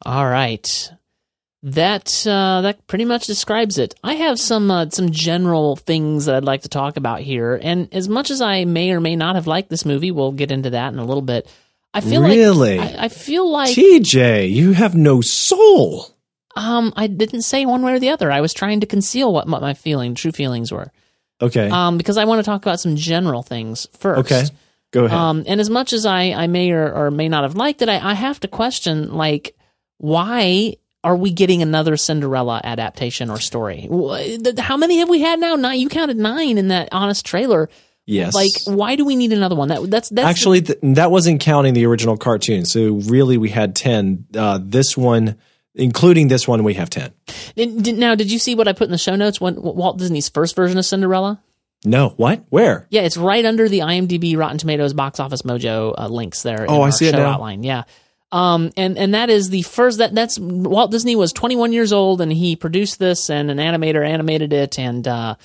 All 0.05 0.27
right. 0.27 0.91
That 1.69 2.25
uh, 2.27 2.61
that 2.61 2.85
pretty 2.85 3.05
much 3.05 3.25
describes 3.25 3.79
it. 3.79 3.95
I 4.03 4.13
have 4.13 4.39
some 4.39 4.69
uh, 4.69 4.89
some 4.91 5.09
general 5.09 5.75
things 5.75 6.25
that 6.25 6.35
I'd 6.35 6.43
like 6.43 6.61
to 6.61 6.69
talk 6.69 6.95
about 6.95 7.21
here, 7.21 7.59
and 7.59 7.91
as 7.91 8.07
much 8.07 8.29
as 8.29 8.39
I 8.39 8.65
may 8.65 8.91
or 8.91 8.99
may 9.01 9.15
not 9.15 9.33
have 9.33 9.47
liked 9.47 9.69
this 9.69 9.83
movie, 9.83 10.11
we'll 10.11 10.31
get 10.31 10.51
into 10.51 10.69
that 10.69 10.93
in 10.93 10.99
a 10.99 11.05
little 11.05 11.23
bit. 11.23 11.51
I 11.91 12.01
feel 12.01 12.21
Really? 12.21 12.77
like 12.77 12.95
I, 12.99 13.05
I 13.05 13.09
feel 13.09 13.49
like 13.49 13.75
TJ, 13.75 14.51
you 14.51 14.73
have 14.73 14.93
no 14.95 15.21
soul. 15.21 16.05
um 16.55 16.93
I 16.95 17.07
didn't 17.07 17.41
say 17.41 17.65
one 17.65 17.81
way 17.81 17.93
or 17.93 17.99
the 17.99 18.09
other. 18.11 18.31
I 18.31 18.41
was 18.41 18.53
trying 18.53 18.81
to 18.81 18.85
conceal 18.85 19.33
what, 19.33 19.47
what 19.47 19.61
my 19.61 19.73
feeling, 19.73 20.13
true 20.13 20.31
feelings 20.33 20.71
were. 20.71 20.91
Okay. 21.41 21.67
Um, 21.69 21.97
because 21.97 22.17
I 22.17 22.25
want 22.25 22.39
to 22.39 22.43
talk 22.43 22.61
about 22.63 22.79
some 22.79 22.95
general 22.95 23.41
things 23.41 23.87
first. 23.97 24.19
okay. 24.31 24.43
Go 24.91 25.05
ahead. 25.05 25.17
Um, 25.17 25.43
and 25.47 25.59
as 25.59 25.69
much 25.69 25.93
as 25.93 26.05
I, 26.05 26.25
I 26.31 26.45
may 26.47 26.69
or, 26.71 26.93
or 26.93 27.11
may 27.11 27.27
not 27.27 27.43
have 27.43 27.55
liked 27.55 27.81
it, 27.81 27.89
I, 27.89 28.11
I 28.11 28.13
have 28.13 28.39
to 28.41 28.47
question 28.47 29.13
like 29.15 29.55
why 29.97 30.75
are 31.05 31.15
we 31.15 31.31
getting 31.31 31.61
another 31.61 31.95
Cinderella 31.95 32.59
adaptation 32.63 33.29
or 33.29 33.39
story? 33.39 33.87
How 34.57 34.75
many 34.75 34.97
have 34.97 35.07
we 35.09 35.21
had 35.21 35.39
now? 35.39 35.55
Nine. 35.55 35.79
You 35.79 35.87
counted 35.87 36.17
nine 36.17 36.57
in 36.57 36.67
that 36.69 36.89
honest 36.91 37.25
trailer. 37.25 37.69
yes. 38.05 38.33
Like, 38.33 38.51
why 38.65 38.95
do 38.95 39.05
we 39.05 39.15
need 39.15 39.31
another 39.31 39.55
one? 39.55 39.69
That 39.69 39.89
that's 39.89 40.09
that's 40.09 40.27
Actually, 40.27 40.63
th- 40.63 40.79
that 40.81 41.11
wasn't 41.11 41.39
counting 41.41 41.73
the 41.75 41.85
original 41.85 42.17
cartoon. 42.17 42.65
So 42.65 42.95
really, 43.05 43.37
we 43.37 43.49
had 43.49 43.75
ten. 43.75 44.25
Uh, 44.35 44.59
this 44.61 44.97
one, 44.97 45.37
including 45.75 46.27
this 46.27 46.47
one, 46.47 46.63
we 46.63 46.73
have 46.73 46.89
ten. 46.89 47.13
Now, 47.55 48.15
did 48.15 48.31
you 48.31 48.39
see 48.39 48.55
what 48.55 48.67
I 48.67 48.73
put 48.73 48.85
in 48.85 48.91
the 48.91 48.97
show 48.97 49.15
notes? 49.15 49.39
When 49.39 49.55
Walt 49.61 49.97
Disney's 49.99 50.27
first 50.29 50.55
version 50.55 50.77
of 50.77 50.85
Cinderella? 50.85 51.39
No, 51.83 52.09
what? 52.17 52.43
Where? 52.49 52.87
Yeah, 52.89 53.01
it's 53.01 53.15
right 53.15 53.45
under 53.45 53.69
the 53.69 53.79
IMDb, 53.79 54.35
Rotten 54.35 54.57
Tomatoes, 54.57 54.93
Box 54.95 55.19
Office 55.19 55.43
Mojo 55.43 55.93
uh, 55.95 56.07
links 56.07 56.41
there. 56.41 56.63
in 56.65 56.71
Oh, 56.71 56.81
I 56.81 56.89
see 56.89 57.07
it 57.07 57.11
show 57.11 57.19
now. 57.19 57.33
Outline, 57.33 57.61
yeah. 57.61 57.83
Um, 58.35 58.71
and 58.75 58.97
and 58.97 59.13
that 59.13 59.29
is 59.29 59.49
the 59.49 59.61
first 59.61 59.99
that 59.99 60.13
that's 60.13 60.37
Walt 60.37 60.91
Disney 60.91 61.15
was 61.15 61.31
21 61.31 61.71
years 61.71 61.93
old 61.93 62.19
and 62.19 62.31
he 62.33 62.55
produced 62.57 62.99
this 62.99 63.29
and 63.29 63.49
an 63.49 63.59
animator 63.59 64.05
animated 64.05 64.51
it 64.51 64.77
and 64.77 65.07
uh 65.07 65.35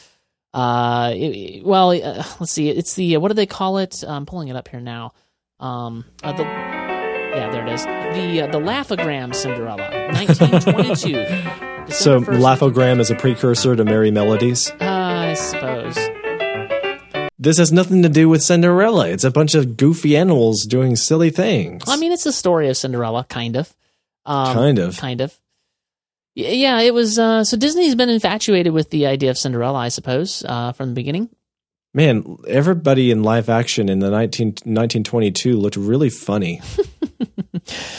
uh 0.52 1.12
it- 1.14 1.64
well 1.64 1.90
uh, 1.92 2.24
let's 2.40 2.50
see. 2.50 2.68
It's 2.68 2.94
the 2.94 3.16
what 3.18 3.28
do 3.28 3.34
they 3.34 3.46
call 3.46 3.78
it? 3.78 4.02
I'm 4.06 4.26
pulling 4.26 4.48
it 4.48 4.56
up 4.56 4.66
here 4.66 4.80
now. 4.80 5.12
Um 5.60 6.04
uh, 6.24 6.32
the 6.32 6.42
yeah 6.42 7.48
there 7.52 7.64
it 7.66 7.72
is. 7.74 7.84
The 7.84 8.42
uh, 8.42 8.46
the 8.50 8.58
Laugh-O-Gram 8.58 9.32
Cinderella 9.34 9.88
1922 10.12 11.86
So 11.94 12.18
December 12.20 12.32
1st, 12.32 12.40
Laugh-O-Gram 12.42 13.00
is 13.00 13.10
a 13.10 13.14
precursor 13.14 13.76
to 13.76 13.84
Merrie 13.84 14.12
Melodies. 14.12 14.70
uh, 14.80 14.84
I 14.84 15.34
suppose 15.34 15.96
This 17.42 17.56
has 17.56 17.72
nothing 17.72 18.02
to 18.02 18.08
do 18.10 18.28
with 18.28 18.42
Cinderella. 18.42 19.08
It's 19.08 19.24
a 19.24 19.30
bunch 19.30 19.54
of 19.54 19.78
goofy 19.78 20.16
animals 20.16 20.66
doing 20.66 20.94
silly 20.94 21.30
things. 21.30 21.82
I 21.86 21.96
mean, 21.96 22.12
it's 22.12 22.24
the 22.24 22.32
story 22.32 22.68
of 22.68 22.76
Cinderella, 22.76 23.24
kind 23.24 23.56
of. 23.56 23.74
Um, 24.26 24.54
Kind 24.54 24.78
of. 24.78 24.98
Kind 24.98 25.22
of. 25.22 25.34
Yeah, 26.34 26.80
it 26.80 26.92
was. 26.92 27.18
Uh, 27.18 27.42
so 27.42 27.56
Disney's 27.56 27.94
been 27.94 28.10
infatuated 28.10 28.74
with 28.74 28.90
the 28.90 29.06
idea 29.06 29.30
of 29.30 29.38
Cinderella, 29.38 29.78
I 29.78 29.88
suppose, 29.88 30.44
uh, 30.46 30.72
from 30.72 30.90
the 30.90 30.94
beginning. 30.94 31.30
Man, 31.94 32.36
everybody 32.46 33.10
in 33.10 33.22
live 33.22 33.48
action 33.48 33.88
in 33.88 33.98
the 33.98 34.10
19, 34.10 34.46
1922 34.48 35.56
looked 35.56 35.76
really 35.76 36.10
funny. 36.10 36.60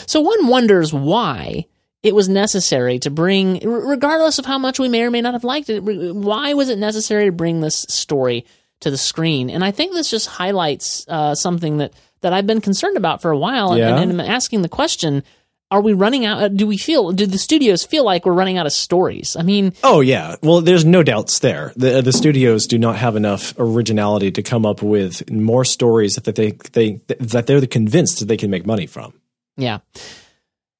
So 0.06 0.20
one 0.20 0.48
wonders 0.48 0.92
why 0.92 1.66
it 2.02 2.14
was 2.14 2.28
necessary 2.28 2.98
to 3.00 3.10
bring, 3.10 3.60
regardless 3.60 4.38
of 4.38 4.46
how 4.46 4.58
much 4.58 4.78
we 4.78 4.88
may 4.88 5.02
or 5.02 5.10
may 5.10 5.20
not 5.20 5.34
have 5.34 5.44
liked 5.44 5.70
it, 5.70 5.80
why 5.80 6.54
was 6.54 6.68
it 6.68 6.78
necessary 6.78 7.26
to 7.26 7.32
bring 7.32 7.60
this 7.60 7.86
story 7.88 8.44
to 8.82 8.90
the 8.90 8.98
screen? 8.98 9.50
And 9.50 9.64
I 9.64 9.70
think 9.72 9.92
this 9.94 10.10
just 10.10 10.26
highlights 10.28 11.04
uh, 11.08 11.34
something 11.34 11.78
that, 11.78 11.92
that 12.20 12.32
I've 12.32 12.46
been 12.46 12.60
concerned 12.60 12.96
about 12.96 13.22
for 13.22 13.30
a 13.30 13.38
while. 13.38 13.70
and- 13.70 13.78
Yeah? 13.78 13.96
And, 13.98 14.10
and 14.12 14.20
I'm 14.20 14.28
asking 14.30 14.62
the 14.62 14.68
question 14.68 15.22
are 15.70 15.80
we 15.80 15.94
running 15.94 16.26
out? 16.26 16.42
uh, 16.42 16.48
Do 16.48 16.66
we 16.66 16.76
feel, 16.76 17.12
do 17.12 17.24
the 17.24 17.38
studios 17.38 17.82
feel 17.82 18.04
like 18.04 18.26
we're 18.26 18.34
running 18.34 18.58
out 18.58 18.66
of 18.66 18.72
stories? 18.74 19.36
I 19.38 19.42
mean, 19.42 19.72
Oh 19.82 20.02
yeah, 20.02 20.36
well, 20.42 20.60
there's 20.60 20.84
no 20.84 21.02
doubts 21.02 21.38
there. 21.38 21.72
The 21.76 22.02
the 22.02 22.12
studios 22.12 22.66
do 22.66 22.76
not 22.78 22.96
have 22.96 23.16
enough 23.16 23.54
originality 23.58 24.30
to 24.32 24.42
come 24.42 24.66
up 24.66 24.82
with 24.82 25.30
more 25.30 25.64
stories 25.64 26.16
that 26.16 26.34
they 26.34 26.50
they 26.72 27.00
that 27.20 27.46
they're 27.46 27.66
convinced 27.66 28.18
that 28.18 28.26
they 28.26 28.36
can 28.36 28.50
make 28.50 28.66
money 28.66 28.86
from. 28.86 29.14
Yeah. 29.56 29.78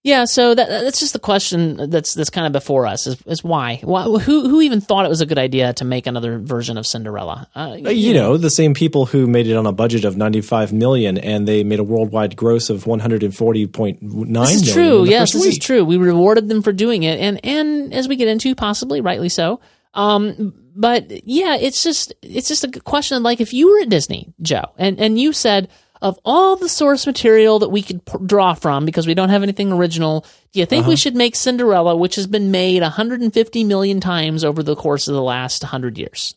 Yeah, 0.04 0.24
so 0.24 0.52
that, 0.52 0.68
that's 0.68 0.98
just 0.98 1.12
the 1.12 1.20
question 1.20 1.88
that's 1.88 2.14
that's 2.14 2.28
kind 2.30 2.44
of 2.44 2.52
before 2.52 2.86
us 2.86 3.06
is, 3.06 3.22
is 3.22 3.44
why? 3.44 3.80
why? 3.84 4.02
Who 4.02 4.48
who 4.48 4.60
even 4.60 4.80
thought 4.80 5.04
it 5.04 5.08
was 5.08 5.20
a 5.20 5.26
good 5.26 5.38
idea 5.38 5.72
to 5.74 5.84
make 5.84 6.08
another 6.08 6.40
version 6.40 6.76
of 6.76 6.88
Cinderella? 6.88 7.48
Uh, 7.54 7.76
Uh, 7.86 7.90
you 7.90 8.12
know, 8.12 8.36
the 8.36 8.50
same 8.50 8.74
people 8.74 9.06
who 9.06 9.28
made 9.28 9.46
it 9.46 9.54
on 9.54 9.64
a 9.64 9.70
budget 9.70 10.04
of 10.04 10.16
95 10.16 10.72
million 10.72 11.18
and 11.18 11.46
they 11.46 11.62
made 11.62 11.78
a 11.78 11.84
worldwide 11.84 12.34
gross 12.34 12.68
of 12.68 12.82
140.9 12.84 14.32
this 14.32 14.62
is 14.62 14.72
true. 14.72 15.04
Yes, 15.04 15.32
this 15.32 15.42
week. 15.42 15.52
is 15.52 15.58
true. 15.58 15.84
We 15.84 15.96
rewarded 15.98 16.48
them 16.48 16.62
for 16.62 16.72
doing 16.72 17.04
it, 17.04 17.20
and 17.20 17.38
and 17.44 17.94
as 17.94 18.08
we 18.08 18.16
get 18.16 18.26
into, 18.26 18.56
possibly 18.56 19.00
rightly 19.00 19.28
so. 19.28 19.60
Um, 19.94 20.54
but 20.74 21.28
yeah, 21.28 21.56
it's 21.56 21.82
just 21.82 22.12
it's 22.22 22.48
just 22.48 22.64
a 22.64 22.80
question 22.80 23.18
of 23.18 23.22
like 23.22 23.40
if 23.40 23.52
you 23.52 23.68
were 23.70 23.80
at 23.80 23.88
Disney, 23.88 24.32
Joe, 24.40 24.72
and 24.78 24.98
and 24.98 25.18
you 25.18 25.32
said 25.32 25.68
of 26.02 26.18
all 26.24 26.56
the 26.56 26.68
source 26.68 27.06
material 27.06 27.58
that 27.60 27.70
we 27.70 27.80
could 27.80 28.04
p- 28.04 28.18
draw 28.26 28.52
from 28.54 28.84
because 28.84 29.06
we 29.06 29.14
don't 29.14 29.30
have 29.30 29.42
anything 29.42 29.72
original, 29.72 30.26
do 30.52 30.60
you 30.60 30.66
think 30.66 30.82
Uh-huh. 30.82 30.90
we 30.90 30.96
should 30.96 31.14
make 31.16 31.34
Cinderella, 31.36 31.96
which 31.96 32.16
has 32.16 32.26
been 32.26 32.50
made 32.50 32.82
150 32.82 33.64
million 33.64 34.00
times 34.00 34.44
over 34.44 34.62
the 34.62 34.76
course 34.76 35.08
of 35.08 35.14
the 35.14 35.22
last 35.22 35.62
100 35.62 35.96
years? 35.96 36.34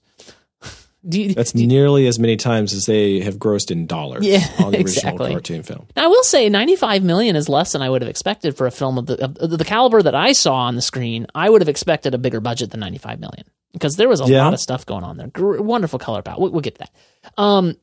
you, 1.03 1.33
That's 1.33 1.53
nearly 1.53 2.07
as 2.07 2.17
many 2.19 2.35
times 2.37 2.73
as 2.73 2.85
they 2.85 3.19
have 3.21 3.35
grossed 3.37 3.69
in 3.71 3.85
dollars 3.85 4.25
Yeah, 4.25 4.37
on 4.59 4.71
the 4.71 4.77
original 4.77 4.81
exactly. 4.81 5.31
cartoon 5.31 5.63
film. 5.63 5.87
Now, 5.95 6.05
I 6.05 6.07
will 6.07 6.23
say 6.23 6.47
95 6.49 7.03
million 7.03 7.35
is 7.35 7.47
less 7.49 7.73
than 7.73 7.81
I 7.81 7.89
would 7.89 8.01
have 8.01 8.09
expected 8.09 8.55
for 8.57 8.67
a 8.67 8.71
film 8.71 8.97
of 8.97 9.05
the, 9.07 9.23
of 9.25 9.49
the 9.57 9.65
caliber 9.65 10.01
that 10.01 10.15
I 10.15 10.31
saw 10.31 10.55
on 10.55 10.75
the 10.75 10.81
screen. 10.81 11.27
I 11.35 11.49
would 11.49 11.61
have 11.61 11.69
expected 11.69 12.13
a 12.13 12.17
bigger 12.17 12.39
budget 12.39 12.71
than 12.71 12.79
95 12.79 13.19
million 13.19 13.45
because 13.73 13.95
there 13.97 14.07
was 14.09 14.21
a 14.21 14.25
Yeah. 14.25 14.45
lot 14.45 14.53
of 14.53 14.59
stuff 14.59 14.85
going 14.85 15.03
on 15.03 15.17
there. 15.17 15.27
Gr- 15.27 15.59
wonderful 15.61 15.99
color 15.99 16.21
palette. 16.21 16.39
We'll, 16.39 16.51
we'll 16.51 16.61
get 16.61 16.75
to 16.75 16.79
that. 16.79 16.91
Um, 17.41 17.75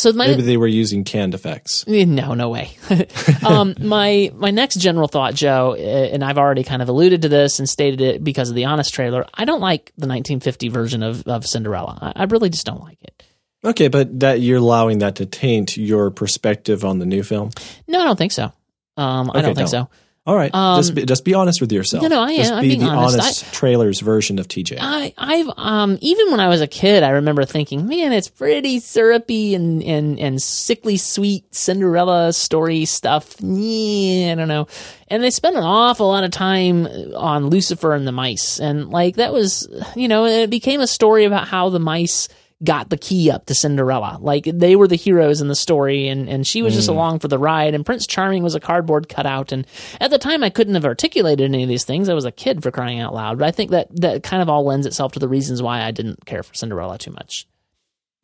so 0.00 0.12
my 0.12 0.26
Maybe 0.28 0.42
they 0.42 0.56
were 0.56 0.66
using 0.66 1.04
canned 1.04 1.34
effects. 1.34 1.84
Eh, 1.86 2.04
No, 2.04 2.34
no 2.34 2.48
way. 2.48 2.70
um, 3.46 3.74
my 3.80 4.30
my 4.34 4.50
next 4.50 4.76
general 4.76 5.08
thought, 5.08 5.34
Joe, 5.34 5.72
uh, 5.72 5.76
and 6.12 6.24
I've 6.24 6.38
already 6.38 6.64
kind 6.64 6.82
of 6.82 6.88
alluded 6.88 7.22
to 7.22 7.28
this 7.28 7.58
and 7.58 7.68
stated 7.68 8.00
it 8.00 8.24
because 8.24 8.48
of 8.48 8.54
the 8.56 8.64
honest 8.66 8.94
trailer. 8.94 9.26
I 9.34 9.44
don't 9.44 9.60
like 9.60 9.86
the 9.96 10.06
1950 10.06 10.68
version 10.68 11.02
of, 11.02 11.26
of 11.26 11.46
Cinderella. 11.46 11.98
I, 12.16 12.22
I 12.22 12.24
really 12.24 12.48
just 12.50 12.66
don't 12.66 12.80
like 12.82 12.98
it. 13.02 13.22
Okay, 13.64 13.88
but 13.88 14.20
that 14.20 14.40
you're 14.40 14.58
allowing 14.58 15.00
that 15.00 15.16
to 15.16 15.26
taint 15.26 15.76
your 15.76 16.10
perspective 16.10 16.84
on 16.84 16.98
the 16.98 17.06
new 17.06 17.22
film. 17.22 17.50
No, 17.86 18.00
I 18.00 18.04
don't 18.04 18.16
think 18.16 18.32
so. 18.32 18.52
Um, 18.96 19.30
I 19.30 19.34
Okay, 19.38 19.42
don't 19.42 19.54
think 19.54 19.70
don't. 19.70 19.86
so. 19.86 19.90
All 20.30 20.36
right, 20.36 20.54
Um, 20.54 20.78
just 20.78 20.94
be, 20.94 21.04
just 21.04 21.24
be 21.24 21.34
honest 21.34 21.60
with 21.60 21.72
yourself. 21.72 22.04
No, 22.04 22.08
no, 22.08 22.22
I 22.22 22.30
am. 22.30 22.36
Just 22.36 22.52
I'm 22.52 22.62
being 22.62 22.78
the 22.78 22.86
honest. 22.86 23.18
honest 23.18 23.52
trailer's 23.52 23.98
version 23.98 24.38
of 24.38 24.46
TJ. 24.46 24.78
I, 24.80 25.12
I've 25.18 25.50
um 25.56 25.98
even 26.00 26.30
when 26.30 26.38
I 26.38 26.46
was 26.46 26.60
a 26.60 26.68
kid, 26.68 27.02
I 27.02 27.10
remember 27.10 27.44
thinking, 27.44 27.88
man, 27.88 28.12
it's 28.12 28.28
pretty 28.28 28.78
syrupy 28.78 29.56
and 29.56 29.82
and 29.82 30.20
and 30.20 30.40
sickly 30.40 30.98
sweet 30.98 31.52
Cinderella 31.52 32.32
story 32.32 32.84
stuff. 32.84 33.34
Yeah, 33.40 34.30
I 34.30 34.34
don't 34.36 34.46
know. 34.46 34.68
And 35.08 35.20
they 35.20 35.30
spent 35.30 35.56
an 35.56 35.64
awful 35.64 36.06
lot 36.06 36.22
of 36.22 36.30
time 36.30 36.86
on 37.16 37.48
Lucifer 37.50 37.92
and 37.92 38.06
the 38.06 38.12
mice, 38.12 38.60
and 38.60 38.90
like 38.90 39.16
that 39.16 39.32
was, 39.32 39.66
you 39.96 40.06
know, 40.06 40.26
it 40.26 40.48
became 40.48 40.80
a 40.80 40.86
story 40.86 41.24
about 41.24 41.48
how 41.48 41.70
the 41.70 41.80
mice 41.80 42.28
got 42.62 42.90
the 42.90 42.96
key 42.98 43.30
up 43.30 43.46
to 43.46 43.54
Cinderella. 43.54 44.18
Like 44.20 44.44
they 44.44 44.76
were 44.76 44.86
the 44.86 44.96
heroes 44.96 45.40
in 45.40 45.48
the 45.48 45.54
story 45.54 46.08
and, 46.08 46.28
and 46.28 46.46
she 46.46 46.60
was 46.62 46.74
just 46.74 46.88
Mm. 46.88 46.92
along 46.92 47.18
for 47.20 47.28
the 47.28 47.38
ride 47.38 47.74
and 47.74 47.86
Prince 47.86 48.06
Charming 48.06 48.42
was 48.42 48.54
a 48.54 48.60
cardboard 48.60 49.08
cutout 49.08 49.50
and 49.50 49.66
at 50.00 50.10
the 50.10 50.18
time 50.18 50.44
I 50.44 50.50
couldn't 50.50 50.74
have 50.74 50.84
articulated 50.84 51.44
any 51.46 51.62
of 51.62 51.68
these 51.70 51.84
things. 51.86 52.08
I 52.10 52.14
was 52.14 52.26
a 52.26 52.30
kid 52.32 52.62
for 52.62 52.70
crying 52.70 53.00
out 53.00 53.14
loud. 53.14 53.38
But 53.38 53.48
I 53.48 53.50
think 53.50 53.70
that 53.70 53.88
that 54.00 54.22
kind 54.22 54.42
of 54.42 54.48
all 54.50 54.64
lends 54.64 54.84
itself 54.86 55.12
to 55.12 55.18
the 55.18 55.28
reasons 55.28 55.62
why 55.62 55.82
I 55.82 55.90
didn't 55.90 56.26
care 56.26 56.42
for 56.42 56.52
Cinderella 56.54 56.98
too 56.98 57.12
much. 57.12 57.46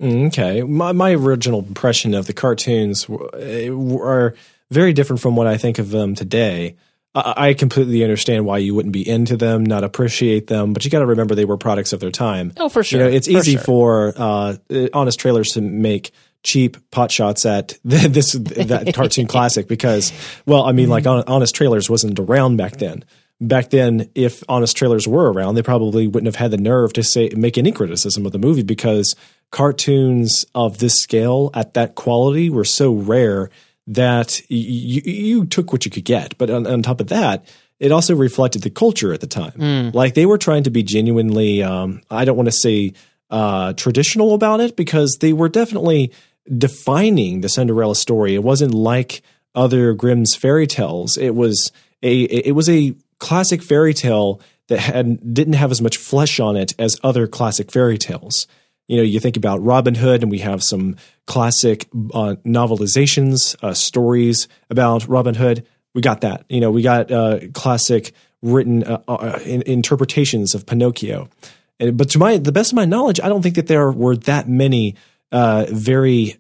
Mm, 0.03 0.27
Okay, 0.27 0.63
my 0.63 0.93
my 0.93 1.13
original 1.15 1.61
impression 1.61 2.13
of 2.13 2.27
the 2.27 2.35
cartoons 2.35 3.07
w- 3.07 3.31
eh, 3.39 3.71
are 3.71 4.35
very 4.71 4.93
different 4.93 5.21
from 5.23 5.37
what 5.37 5.47
I 5.47 5.57
think 5.57 5.79
of 5.79 5.91
them 5.91 6.15
today. 6.15 6.77
I 7.17 7.49
I 7.49 7.55
completely 7.55 8.03
understand 8.05 8.45
why 8.45 8.59
you 8.59 8.75
wouldn't 8.75 8.93
be 8.93 9.09
into 9.09 9.37
them, 9.37 9.65
not 9.65 9.83
appreciate 9.85 10.47
them, 10.47 10.73
but 10.73 10.85
you 10.85 10.91
got 10.91 11.01
to 11.01 11.07
remember 11.07 11.35
they 11.35 11.45
were 11.45 11.57
products 11.57 11.93
of 11.93 12.01
their 12.01 12.11
time. 12.11 12.53
Oh, 12.59 12.69
for 12.69 12.85
sure. 12.85 13.01
You 13.01 13.07
know, 13.07 13.11
it's 13.11 13.27
For 13.27 13.39
easy 13.39 13.53
sure. 13.55 13.63
for 13.63 14.15
uh, 14.17 14.57
uh, 14.71 14.89
honest 14.93 15.19
trailers 15.19 15.53
to 15.53 15.61
make 15.61 16.13
cheap 16.43 16.77
pot 16.91 17.11
shots 17.11 17.45
at 17.47 17.77
this 17.85 18.33
that 18.33 18.93
cartoon 18.95 19.27
classic 19.27 19.67
because, 19.67 20.13
well, 20.47 20.65
I 20.65 20.73
mean, 20.73 20.89
like 20.89 21.07
honest 21.07 21.55
trailers 21.55 21.91
wasn't 21.91 22.19
around 22.19 22.57
back 22.57 22.77
then. 22.77 23.05
Back 23.39 23.69
then, 23.69 24.09
if 24.15 24.43
honest 24.49 24.77
trailers 24.79 25.07
were 25.07 25.31
around, 25.31 25.57
they 25.57 25.63
probably 25.63 26.07
wouldn't 26.07 26.27
have 26.27 26.37
had 26.37 26.53
the 26.53 26.57
nerve 26.57 26.95
to 26.95 27.03
say 27.03 27.29
make 27.37 27.59
any 27.59 27.71
criticism 27.71 28.25
of 28.25 28.33
the 28.33 28.39
movie 28.39 28.63
because 28.63 29.15
cartoons 29.51 30.47
of 30.55 30.79
this 30.79 30.95
scale 30.95 31.51
at 31.55 31.75
that 31.75 31.95
quality 31.97 32.49
were 32.49 32.65
so 32.65 32.93
rare 32.93 33.51
that 33.87 34.41
you 34.51 35.03
you 35.05 35.47
took 35.47 35.73
what 35.73 35.85
you 35.85 35.91
could 35.91 36.05
get. 36.05 36.37
But 36.39 36.51
on, 36.51 36.67
on 36.67 36.83
top 36.83 37.01
of 37.01 37.09
that, 37.09 37.47
it 37.79 37.93
also 37.93 38.15
reflected 38.15 38.63
the 38.63 38.71
culture 38.71 39.13
at 39.13 39.21
the 39.21 39.27
time. 39.27 39.53
Mm. 39.53 39.95
Like 39.95 40.15
they 40.15 40.27
were 40.27 40.39
trying 40.39 40.65
to 40.65 40.71
be 40.71 40.83
genuinely, 40.83 41.63
um, 41.63 42.01
I 42.11 42.25
don't 42.25 42.37
want 42.37 42.49
to 42.49 42.53
say 42.53 42.95
uh, 43.31 43.75
traditional 43.75 44.35
about 44.35 44.61
it 44.61 44.77
because 44.77 45.19
they 45.21 45.33
were 45.33 45.49
definitely 45.49 46.13
defining 46.57 47.41
the 47.41 47.49
Cinderella 47.49 47.97
story. 47.97 48.35
It 48.35 48.43
wasn't 48.43 48.73
like 48.75 49.23
other 49.55 49.95
Grimm's 49.95 50.35
fairy 50.35 50.67
tales. 50.67 51.17
It 51.17 51.35
was 51.35 51.71
a 52.03 52.23
it 52.23 52.55
was 52.55 52.69
a 52.69 52.95
classic 53.19 53.63
fairy 53.63 53.95
tale 53.95 54.41
that 54.69 54.79
had 54.79 55.35
didn't 55.35 55.55
have 55.55 55.71
as 55.71 55.81
much 55.81 55.97
flesh 55.97 56.39
on 56.41 56.57
it 56.57 56.75
as 56.79 57.01
other 57.03 57.27
classic 57.27 57.71
fairy 57.71 57.99
tales. 57.99 58.47
You 58.89 58.99
know, 58.99 59.03
you 59.03 59.19
think 59.19 59.37
about 59.37 59.63
Robin 59.63 59.95
Hood, 59.95 60.23
and 60.23 60.31
we 60.31 60.39
have 60.39 60.63
some 60.63 60.97
classic 61.27 61.89
uh, 62.15 62.37
novelizations, 62.45 63.57
uh, 63.63 63.75
stories 63.75 64.49
about 64.71 65.09
Robin 65.09 65.35
Hood. 65.35 65.67
We 65.95 66.03
got 66.03 66.21
that. 66.21 66.45
You 66.49 66.61
know, 66.61 66.71
we 66.71 66.83
got 66.83 67.11
uh, 67.11 67.41
classic 67.53 68.13
written 68.43 68.85
uh, 68.85 69.03
uh, 69.09 69.41
in, 69.45 69.63
interpretations 69.63 70.55
of 70.55 70.67
Pinocchio. 70.67 71.29
And, 71.81 71.97
but 71.97 72.11
to 72.11 72.19
my 72.19 72.37
the 72.37 72.53
best 72.53 72.73
of 72.73 72.77
my 72.77 72.85
knowledge, 72.85 73.19
I 73.21 73.29
don't 73.29 73.43
think 73.43 73.57
that 73.57 73.67
there 73.67 73.91
were 73.91 74.17
that 74.19 74.49
many 74.49 74.95
uh, 75.33 75.67
very 75.69 76.37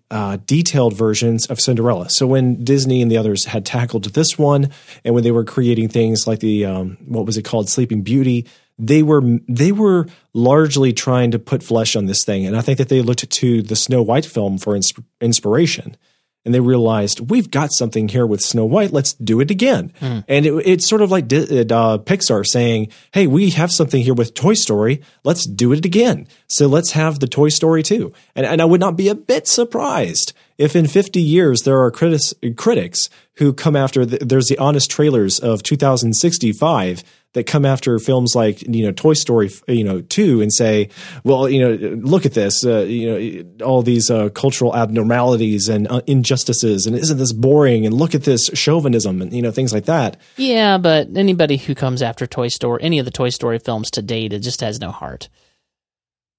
detailed 0.46 0.94
versions 0.94 1.46
of 1.46 1.60
Cinderella. 1.60 2.08
So 2.08 2.26
when 2.26 2.62
Disney 2.62 3.02
and 3.02 3.10
the 3.10 3.16
others 3.16 3.44
had 3.44 3.66
tackled 3.66 4.04
this 4.04 4.38
one, 4.38 4.70
and 5.04 5.14
when 5.14 5.24
they 5.24 5.32
were 5.32 5.44
creating 5.44 5.88
things 5.88 6.26
like 6.26 6.38
the 6.38 6.66
um, 6.66 6.96
what 7.04 7.26
was 7.26 7.36
it 7.36 7.42
called, 7.42 7.68
Sleeping 7.68 8.02
Beauty, 8.02 8.46
they 8.78 9.02
were 9.02 9.22
they 9.48 9.72
were 9.72 10.06
largely 10.34 10.92
trying 10.92 11.30
to 11.30 11.38
put 11.38 11.62
flesh 11.62 11.96
on 11.96 12.06
this 12.06 12.24
thing. 12.24 12.46
And 12.46 12.56
I 12.56 12.60
think 12.60 12.78
that 12.78 12.88
they 12.88 13.00
looked 13.00 13.28
to 13.28 13.62
the 13.62 13.76
Snow 13.76 14.02
White 14.02 14.26
film 14.26 14.58
for 14.58 14.74
insp- 14.74 15.04
inspiration. 15.20 15.96
And 16.44 16.54
they 16.54 16.60
realized 16.60 17.28
we've 17.28 17.50
got 17.50 17.72
something 17.72 18.06
here 18.06 18.24
with 18.24 18.40
Snow 18.40 18.64
White. 18.66 18.92
Let's 18.92 19.14
do 19.14 19.40
it 19.40 19.50
again. 19.50 19.92
And 20.28 20.46
it, 20.46 20.52
it's 20.64 20.88
sort 20.88 21.02
of 21.02 21.10
like 21.10 21.26
Di- 21.26 21.38
uh, 21.38 21.98
Pixar 21.98 22.46
saying, 22.46 22.92
"Hey, 23.10 23.26
we 23.26 23.50
have 23.50 23.72
something 23.72 24.00
here 24.00 24.14
with 24.14 24.32
Toy 24.32 24.54
Story. 24.54 25.02
Let's 25.24 25.44
do 25.44 25.72
it 25.72 25.84
again. 25.84 26.28
So 26.46 26.68
let's 26.68 26.92
have 26.92 27.18
the 27.18 27.26
Toy 27.26 27.48
Story 27.48 27.82
too." 27.82 28.12
And, 28.36 28.46
and 28.46 28.62
I 28.62 28.64
would 28.64 28.78
not 28.78 28.96
be 28.96 29.08
a 29.08 29.16
bit 29.16 29.48
surprised 29.48 30.34
if 30.56 30.76
in 30.76 30.86
50 30.86 31.20
years 31.20 31.62
there 31.62 31.80
are 31.80 31.90
critics 31.90 32.32
critics 32.56 33.10
who 33.38 33.52
come 33.52 33.74
after. 33.74 34.06
The, 34.06 34.18
there's 34.18 34.46
the 34.46 34.58
honest 34.58 34.88
trailers 34.88 35.40
of 35.40 35.64
2065 35.64 37.02
that 37.36 37.46
come 37.46 37.66
after 37.66 37.98
films 37.98 38.34
like 38.34 38.62
you 38.62 38.82
know 38.82 38.92
Toy 38.92 39.12
Story 39.12 39.50
you 39.68 39.84
know 39.84 40.00
two 40.00 40.40
and 40.40 40.50
say, 40.50 40.88
well 41.22 41.48
you 41.48 41.60
know 41.60 41.94
look 41.96 42.24
at 42.24 42.32
this 42.32 42.64
uh, 42.64 42.78
you 42.78 43.44
know 43.44 43.64
all 43.64 43.82
these 43.82 44.10
uh, 44.10 44.30
cultural 44.30 44.74
abnormalities 44.74 45.68
and 45.68 45.86
uh, 45.88 46.00
injustices 46.06 46.86
and 46.86 46.96
isn't 46.96 47.18
this 47.18 47.34
boring 47.34 47.84
and 47.84 47.94
look 47.94 48.14
at 48.14 48.24
this 48.24 48.50
chauvinism 48.54 49.20
and 49.20 49.34
you 49.34 49.42
know 49.42 49.50
things 49.50 49.74
like 49.74 49.84
that. 49.84 50.16
Yeah, 50.36 50.78
but 50.78 51.08
anybody 51.14 51.58
who 51.58 51.74
comes 51.74 52.00
after 52.00 52.26
Toy 52.26 52.48
Story, 52.48 52.82
any 52.82 52.98
of 52.98 53.04
the 53.04 53.10
Toy 53.10 53.28
Story 53.28 53.58
films 53.58 53.90
to 53.90 54.02
date, 54.02 54.32
it 54.32 54.38
just 54.38 54.62
has 54.62 54.80
no 54.80 54.90
heart. 54.90 55.28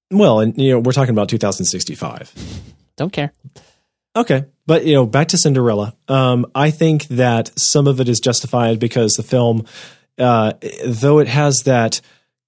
Well, 0.10 0.39
and 0.39 0.60
you 0.60 0.72
know 0.72 0.80
we're 0.80 0.93
talking 0.93 1.14
about 1.14 1.30
2065. 1.30 2.34
Don't 2.95 3.14
care. 3.14 3.34
Okay, 4.16 4.45
but 4.66 4.84
you 4.84 4.95
know 4.95 5.06
back 5.06 5.28
to 5.28 5.38
Cinderella. 5.38 5.95
Um, 6.08 6.48
I 6.56 6.72
think 6.72 7.08
that 7.10 7.52
some 7.58 7.86
of 7.86 8.00
it 8.02 8.10
is 8.10 8.20
justified 8.20 8.80
because 8.80 9.14
the 9.14 9.22
film, 9.22 9.68
uh, 10.18 10.53
though 10.86 11.20
it 11.20 11.28
has 11.28 11.63
that 11.65 12.01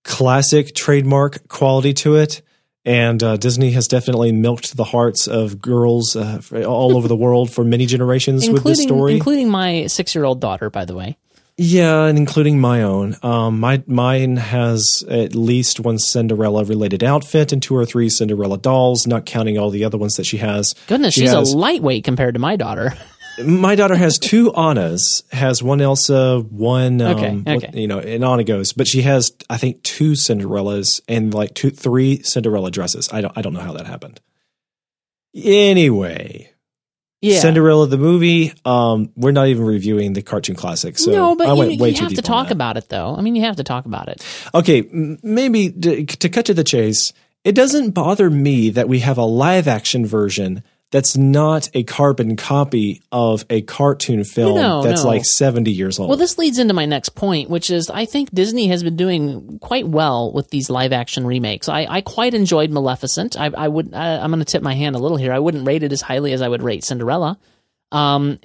classic 0.03 0.73
trademark 0.75 1.47
quality 1.47 1.93
to 1.93 2.15
it. 2.15 2.41
And 2.85 3.21
uh, 3.21 3.37
Disney 3.37 3.71
has 3.71 3.87
definitely 3.87 4.31
milked 4.31 4.75
the 4.75 4.85
hearts 4.85 5.27
of 5.27 5.61
girls 5.61 6.15
uh, 6.15 6.41
all 6.65 6.95
over 6.97 7.07
the 7.07 7.15
world 7.15 7.51
for 7.51 7.63
many 7.63 7.85
generations 7.85 8.49
with 8.49 8.63
this 8.63 8.81
story. 8.81 9.13
including 9.15 9.49
my 9.49 9.87
six 9.87 10.15
year 10.15 10.23
old 10.23 10.39
daughter, 10.39 10.69
by 10.69 10.85
the 10.85 10.95
way. 10.95 11.17
Yeah, 11.61 12.05
and 12.05 12.17
including 12.17 12.57
my 12.61 12.83
own. 12.83 13.17
Um, 13.21 13.59
my 13.59 13.83
mine 13.85 14.37
has 14.37 15.03
at 15.09 15.35
least 15.35 15.81
one 15.81 15.99
Cinderella 15.99 16.63
related 16.63 17.03
outfit 17.03 17.51
and 17.51 17.61
two 17.61 17.75
or 17.75 17.85
three 17.85 18.09
Cinderella 18.09 18.57
dolls, 18.57 19.05
not 19.05 19.25
counting 19.25 19.57
all 19.57 19.69
the 19.69 19.83
other 19.83 19.97
ones 19.97 20.13
that 20.15 20.25
she 20.25 20.37
has. 20.37 20.73
Goodness, 20.87 21.13
She 21.15 21.21
she's 21.21 21.31
has- 21.31 21.51
a 21.51 21.57
lightweight 21.57 22.05
compared 22.05 22.35
to 22.35 22.39
my 22.39 22.55
daughter. 22.55 22.93
my 23.45 23.75
daughter 23.75 23.95
has 23.95 24.17
two 24.19 24.53
Annas, 24.53 25.23
has 25.31 25.63
one 25.63 25.81
Elsa, 25.81 26.39
one 26.49 27.01
um, 27.01 27.17
Okay, 27.17 27.35
what- 27.55 27.63
okay. 27.65 27.79
you 27.81 27.87
know, 27.87 27.99
an 27.99 28.23
Anna 28.23 28.43
goes, 28.43 28.73
but 28.73 28.87
she 28.87 29.01
has 29.03 29.31
I 29.49 29.57
think 29.57 29.81
two 29.83 30.11
Cinderellas 30.11 31.01
and 31.07 31.33
like 31.33 31.53
two, 31.53 31.69
three 31.69 32.21
Cinderella 32.23 32.71
dresses. 32.71 33.09
I 33.11 33.21
don't, 33.21 33.37
I 33.37 33.41
don't 33.41 33.53
know 33.53 33.59
how 33.61 33.73
that 33.73 33.85
happened. 33.87 34.19
Anyway, 35.35 36.51
Yeah. 37.21 37.39
Cinderella 37.39 37.87
the 37.87 37.97
movie. 37.97 38.53
Um, 38.65 39.11
we're 39.15 39.31
not 39.31 39.47
even 39.47 39.63
reviewing 39.65 40.13
the 40.13 40.21
cartoon 40.21 40.55
classic, 40.55 40.97
so 40.97 41.11
no, 41.11 41.35
but 41.35 41.47
I 41.47 41.53
went 41.53 41.73
you, 41.73 41.77
way 41.79 41.89
you 41.89 42.01
have 42.01 42.13
to 42.13 42.21
talk 42.21 42.49
about 42.51 42.77
it, 42.77 42.89
though. 42.89 43.15
I 43.15 43.21
mean, 43.21 43.35
you 43.35 43.43
have 43.43 43.57
to 43.57 43.63
talk 43.63 43.85
about 43.85 44.07
it. 44.09 44.25
Okay, 44.55 44.79
m- 44.81 45.19
maybe 45.21 45.69
to, 45.71 46.05
to 46.05 46.29
cut 46.29 46.45
to 46.45 46.53
the 46.53 46.63
chase, 46.63 47.13
it 47.43 47.53
doesn't 47.53 47.91
bother 47.91 48.29
me 48.29 48.69
that 48.71 48.89
we 48.89 48.99
have 48.99 49.17
a 49.17 49.23
live 49.25 49.67
action 49.67 50.05
version 50.05 50.63
that's 50.91 51.15
not 51.15 51.69
a 51.75 51.83
carbon 51.83 52.35
copy 52.35 53.01
of 53.11 53.45
a 53.49 53.61
cartoon 53.61 54.23
film 54.23 54.55
No, 54.55 54.81
that's 54.81 55.03
no. 55.03 55.09
like 55.09 55.23
70 55.23 55.69
years 55.71 55.99
old. 55.99 56.09
Well, 56.09 56.17
this 56.17 56.37
leads 56.39 56.57
into 56.57 56.73
my 56.73 56.85
next 56.85 57.09
point, 57.09 57.49
which 57.49 57.69
is 57.69 57.89
I 57.91 58.05
think 58.05 58.31
Disney 58.31 58.67
has 58.67 58.81
been 58.81 58.95
doing 58.95 59.59
quite 59.59 59.87
well 59.87 60.31
with 60.33 60.49
these 60.49 60.69
live 60.69 60.91
action 60.91 61.27
remakes. 61.27 61.69
I, 61.69 61.85
I 61.89 62.01
quite 62.01 62.33
enjoyed 62.33 62.71
Maleficent. 62.71 63.39
I, 63.39 63.51
I 63.55 63.67
would 63.67 63.93
I, 63.93 64.17
I'm 64.17 64.31
going 64.31 64.39
to 64.39 64.45
tip 64.45 64.63
my 64.63 64.73
hand 64.73 64.95
a 64.95 64.99
little 64.99 65.17
here. 65.17 65.31
I 65.31 65.39
wouldn't 65.39 65.67
rate 65.67 65.83
it 65.83 65.91
as 65.91 66.01
highly 66.01 66.33
as 66.33 66.41
I 66.41 66.47
would 66.47 66.63
rate 66.63 66.83
Cinderella. 66.83 67.37
Um, 67.91 68.39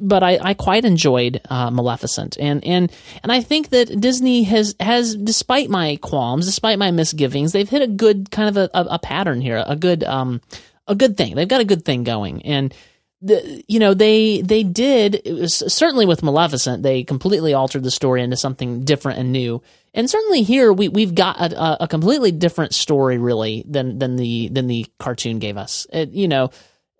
but 0.00 0.22
I, 0.22 0.38
I 0.40 0.54
quite 0.54 0.86
enjoyed 0.86 1.42
uh, 1.50 1.70
Maleficent, 1.70 2.38
and 2.40 2.64
and 2.64 2.90
and 3.22 3.30
I 3.30 3.42
think 3.42 3.68
that 3.68 4.00
Disney 4.00 4.44
has 4.44 4.74
has, 4.80 5.14
despite 5.16 5.68
my 5.68 5.96
qualms, 6.00 6.46
despite 6.46 6.78
my 6.78 6.90
misgivings, 6.92 7.52
they've 7.52 7.68
hit 7.68 7.82
a 7.82 7.86
good 7.86 8.30
kind 8.30 8.48
of 8.48 8.56
a, 8.56 8.70
a, 8.72 8.84
a 8.92 8.98
pattern 8.98 9.42
here, 9.42 9.62
a 9.66 9.76
good 9.76 10.02
um 10.02 10.40
a 10.86 10.94
good 10.94 11.16
thing. 11.16 11.34
They've 11.34 11.48
got 11.48 11.60
a 11.60 11.64
good 11.64 11.84
thing 11.84 12.04
going, 12.04 12.42
and 12.42 12.74
the, 13.22 13.64
you 13.66 13.78
know 13.78 13.94
they 13.94 14.42
they 14.42 14.62
did 14.62 15.48
certainly 15.48 16.06
with 16.06 16.22
Maleficent 16.22 16.82
they 16.82 17.02
completely 17.02 17.54
altered 17.54 17.82
the 17.82 17.90
story 17.90 18.22
into 18.22 18.36
something 18.36 18.84
different 18.84 19.18
and 19.18 19.32
new. 19.32 19.62
And 19.94 20.10
certainly 20.10 20.42
here 20.42 20.72
we 20.72 20.88
we've 20.88 21.14
got 21.14 21.40
a, 21.40 21.84
a 21.84 21.88
completely 21.88 22.30
different 22.30 22.74
story 22.74 23.18
really 23.18 23.64
than 23.66 23.98
than 23.98 24.16
the 24.16 24.48
than 24.48 24.66
the 24.66 24.86
cartoon 24.98 25.38
gave 25.38 25.56
us. 25.56 25.86
It, 25.92 26.10
you 26.10 26.28
know 26.28 26.50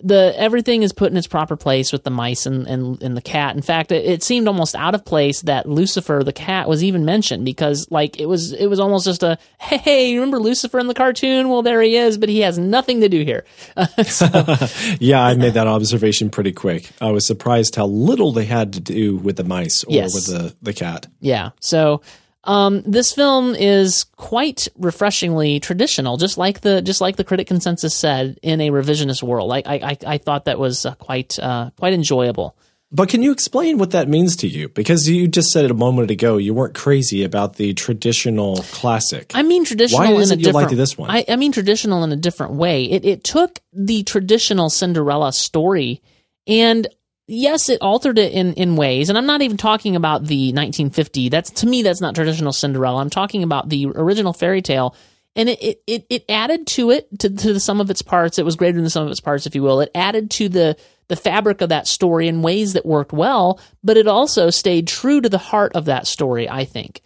the 0.00 0.34
everything 0.36 0.82
is 0.82 0.92
put 0.92 1.10
in 1.10 1.16
its 1.16 1.26
proper 1.26 1.56
place 1.56 1.90
with 1.90 2.04
the 2.04 2.10
mice 2.10 2.44
and, 2.44 2.66
and, 2.66 3.02
and 3.02 3.16
the 3.16 3.22
cat. 3.22 3.56
In 3.56 3.62
fact, 3.62 3.90
it, 3.90 4.04
it, 4.04 4.22
seemed 4.22 4.46
almost 4.46 4.74
out 4.74 4.94
of 4.94 5.04
place 5.04 5.40
that 5.42 5.66
Lucifer 5.66 6.22
the 6.22 6.34
cat 6.34 6.68
was 6.68 6.84
even 6.84 7.06
mentioned 7.06 7.46
because 7.46 7.90
like 7.90 8.20
it 8.20 8.26
was 8.26 8.52
it 8.52 8.66
was 8.66 8.78
almost 8.78 9.06
just 9.06 9.22
a 9.22 9.38
hey, 9.58 10.10
you 10.10 10.20
remember 10.20 10.38
Lucifer 10.38 10.78
in 10.78 10.86
the 10.86 10.94
cartoon? 10.94 11.48
Well, 11.48 11.62
there 11.62 11.80
he 11.80 11.96
is, 11.96 12.18
but 12.18 12.28
he 12.28 12.40
has 12.40 12.58
nothing 12.58 13.00
to 13.00 13.08
do 13.08 13.24
here. 13.24 13.44
so, 14.04 14.26
yeah, 15.00 15.22
I 15.22 15.34
made 15.34 15.54
that 15.54 15.66
observation 15.66 16.28
pretty 16.28 16.52
quick. 16.52 16.90
I 17.00 17.10
was 17.10 17.26
surprised 17.26 17.76
how 17.76 17.86
little 17.86 18.32
they 18.32 18.44
had 18.44 18.74
to 18.74 18.80
do 18.80 19.16
with 19.16 19.36
the 19.36 19.44
mice 19.44 19.82
or 19.84 19.94
yes. 19.94 20.14
with 20.14 20.26
the 20.26 20.54
the 20.60 20.74
cat. 20.74 21.06
Yeah, 21.20 21.50
so 21.60 22.02
um, 22.46 22.82
this 22.82 23.12
film 23.12 23.54
is 23.54 24.04
quite 24.16 24.68
refreshingly 24.76 25.60
traditional, 25.60 26.16
just 26.16 26.38
like 26.38 26.60
the 26.60 26.80
just 26.80 27.00
like 27.00 27.16
the 27.16 27.24
critic 27.24 27.46
consensus 27.46 27.94
said 27.94 28.38
in 28.42 28.60
a 28.60 28.70
revisionist 28.70 29.22
world. 29.22 29.52
I 29.52 29.62
I, 29.66 29.98
I 30.06 30.18
thought 30.18 30.44
that 30.46 30.58
was 30.58 30.86
uh, 30.86 30.94
quite 30.94 31.38
uh, 31.38 31.70
quite 31.76 31.92
enjoyable. 31.92 32.56
But 32.92 33.08
can 33.08 33.20
you 33.20 33.32
explain 33.32 33.78
what 33.78 33.90
that 33.90 34.08
means 34.08 34.36
to 34.36 34.48
you? 34.48 34.68
Because 34.68 35.08
you 35.08 35.26
just 35.26 35.48
said 35.48 35.64
it 35.64 35.72
a 35.72 35.74
moment 35.74 36.10
ago, 36.12 36.36
you 36.36 36.54
weren't 36.54 36.74
crazy 36.74 37.24
about 37.24 37.56
the 37.56 37.74
traditional 37.74 38.58
classic. 38.70 39.32
I 39.34 39.42
mean 39.42 39.64
traditional. 39.64 40.00
Why 40.00 40.12
is 40.12 40.30
it 40.30 40.38
you 40.38 40.52
like 40.52 40.70
this 40.70 40.96
one? 40.96 41.10
I, 41.10 41.24
I 41.28 41.34
mean 41.34 41.50
traditional 41.50 42.04
in 42.04 42.12
a 42.12 42.16
different 42.16 42.52
way. 42.52 42.84
It 42.84 43.04
it 43.04 43.24
took 43.24 43.58
the 43.72 44.04
traditional 44.04 44.70
Cinderella 44.70 45.32
story 45.32 46.00
and 46.46 46.86
yes, 47.26 47.68
it 47.68 47.80
altered 47.82 48.18
it 48.18 48.32
in, 48.32 48.54
in 48.54 48.76
ways, 48.76 49.08
and 49.08 49.18
I'm 49.18 49.26
not 49.26 49.42
even 49.42 49.56
talking 49.56 49.96
about 49.96 50.24
the 50.24 50.52
1950. 50.52 51.28
That's 51.28 51.50
to 51.50 51.66
me, 51.66 51.82
that's 51.82 52.00
not 52.00 52.14
traditional 52.14 52.52
Cinderella. 52.52 53.00
I'm 53.00 53.10
talking 53.10 53.42
about 53.42 53.68
the 53.68 53.86
original 53.86 54.32
fairy 54.32 54.62
tale, 54.62 54.94
and 55.34 55.48
it 55.48 55.82
it, 55.86 56.06
it 56.08 56.24
added 56.28 56.66
to 56.68 56.90
it 56.90 57.18
to, 57.20 57.30
to 57.30 57.52
the 57.52 57.60
sum 57.60 57.80
of 57.80 57.90
its 57.90 58.02
parts. 58.02 58.38
It 58.38 58.44
was 58.44 58.56
greater 58.56 58.80
than 58.80 58.90
some 58.90 59.04
of 59.04 59.10
its 59.10 59.20
parts, 59.20 59.46
if 59.46 59.54
you 59.54 59.62
will. 59.62 59.80
It 59.80 59.90
added 59.94 60.30
to 60.32 60.48
the 60.48 60.76
the 61.08 61.16
fabric 61.16 61.60
of 61.60 61.68
that 61.68 61.86
story 61.86 62.26
in 62.28 62.42
ways 62.42 62.72
that 62.72 62.84
worked 62.84 63.12
well, 63.12 63.60
but 63.82 63.96
it 63.96 64.08
also 64.08 64.50
stayed 64.50 64.88
true 64.88 65.20
to 65.20 65.28
the 65.28 65.38
heart 65.38 65.76
of 65.76 65.86
that 65.86 66.06
story. 66.06 66.48
I 66.48 66.64
think, 66.64 67.02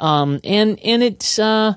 um, 0.00 0.40
and 0.44 0.78
and 0.80 1.02
it's. 1.02 1.38
Uh, 1.38 1.74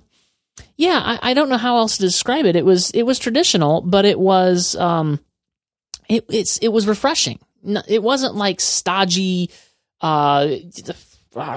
yeah, 0.75 0.99
I, 1.03 1.31
I 1.31 1.33
don't 1.35 1.49
know 1.49 1.57
how 1.57 1.77
else 1.77 1.97
to 1.97 2.03
describe 2.03 2.45
it. 2.45 2.55
It 2.55 2.65
was 2.65 2.89
it 2.91 3.03
was 3.03 3.19
traditional, 3.19 3.81
but 3.81 4.05
it 4.05 4.19
was 4.19 4.75
um, 4.75 5.19
it 6.09 6.25
it's 6.29 6.57
it 6.59 6.69
was 6.69 6.87
refreshing 6.87 7.39
it 7.87 8.01
wasn't 8.01 8.35
like 8.35 8.59
stodgy. 8.59 9.51
Uh, 10.01 10.47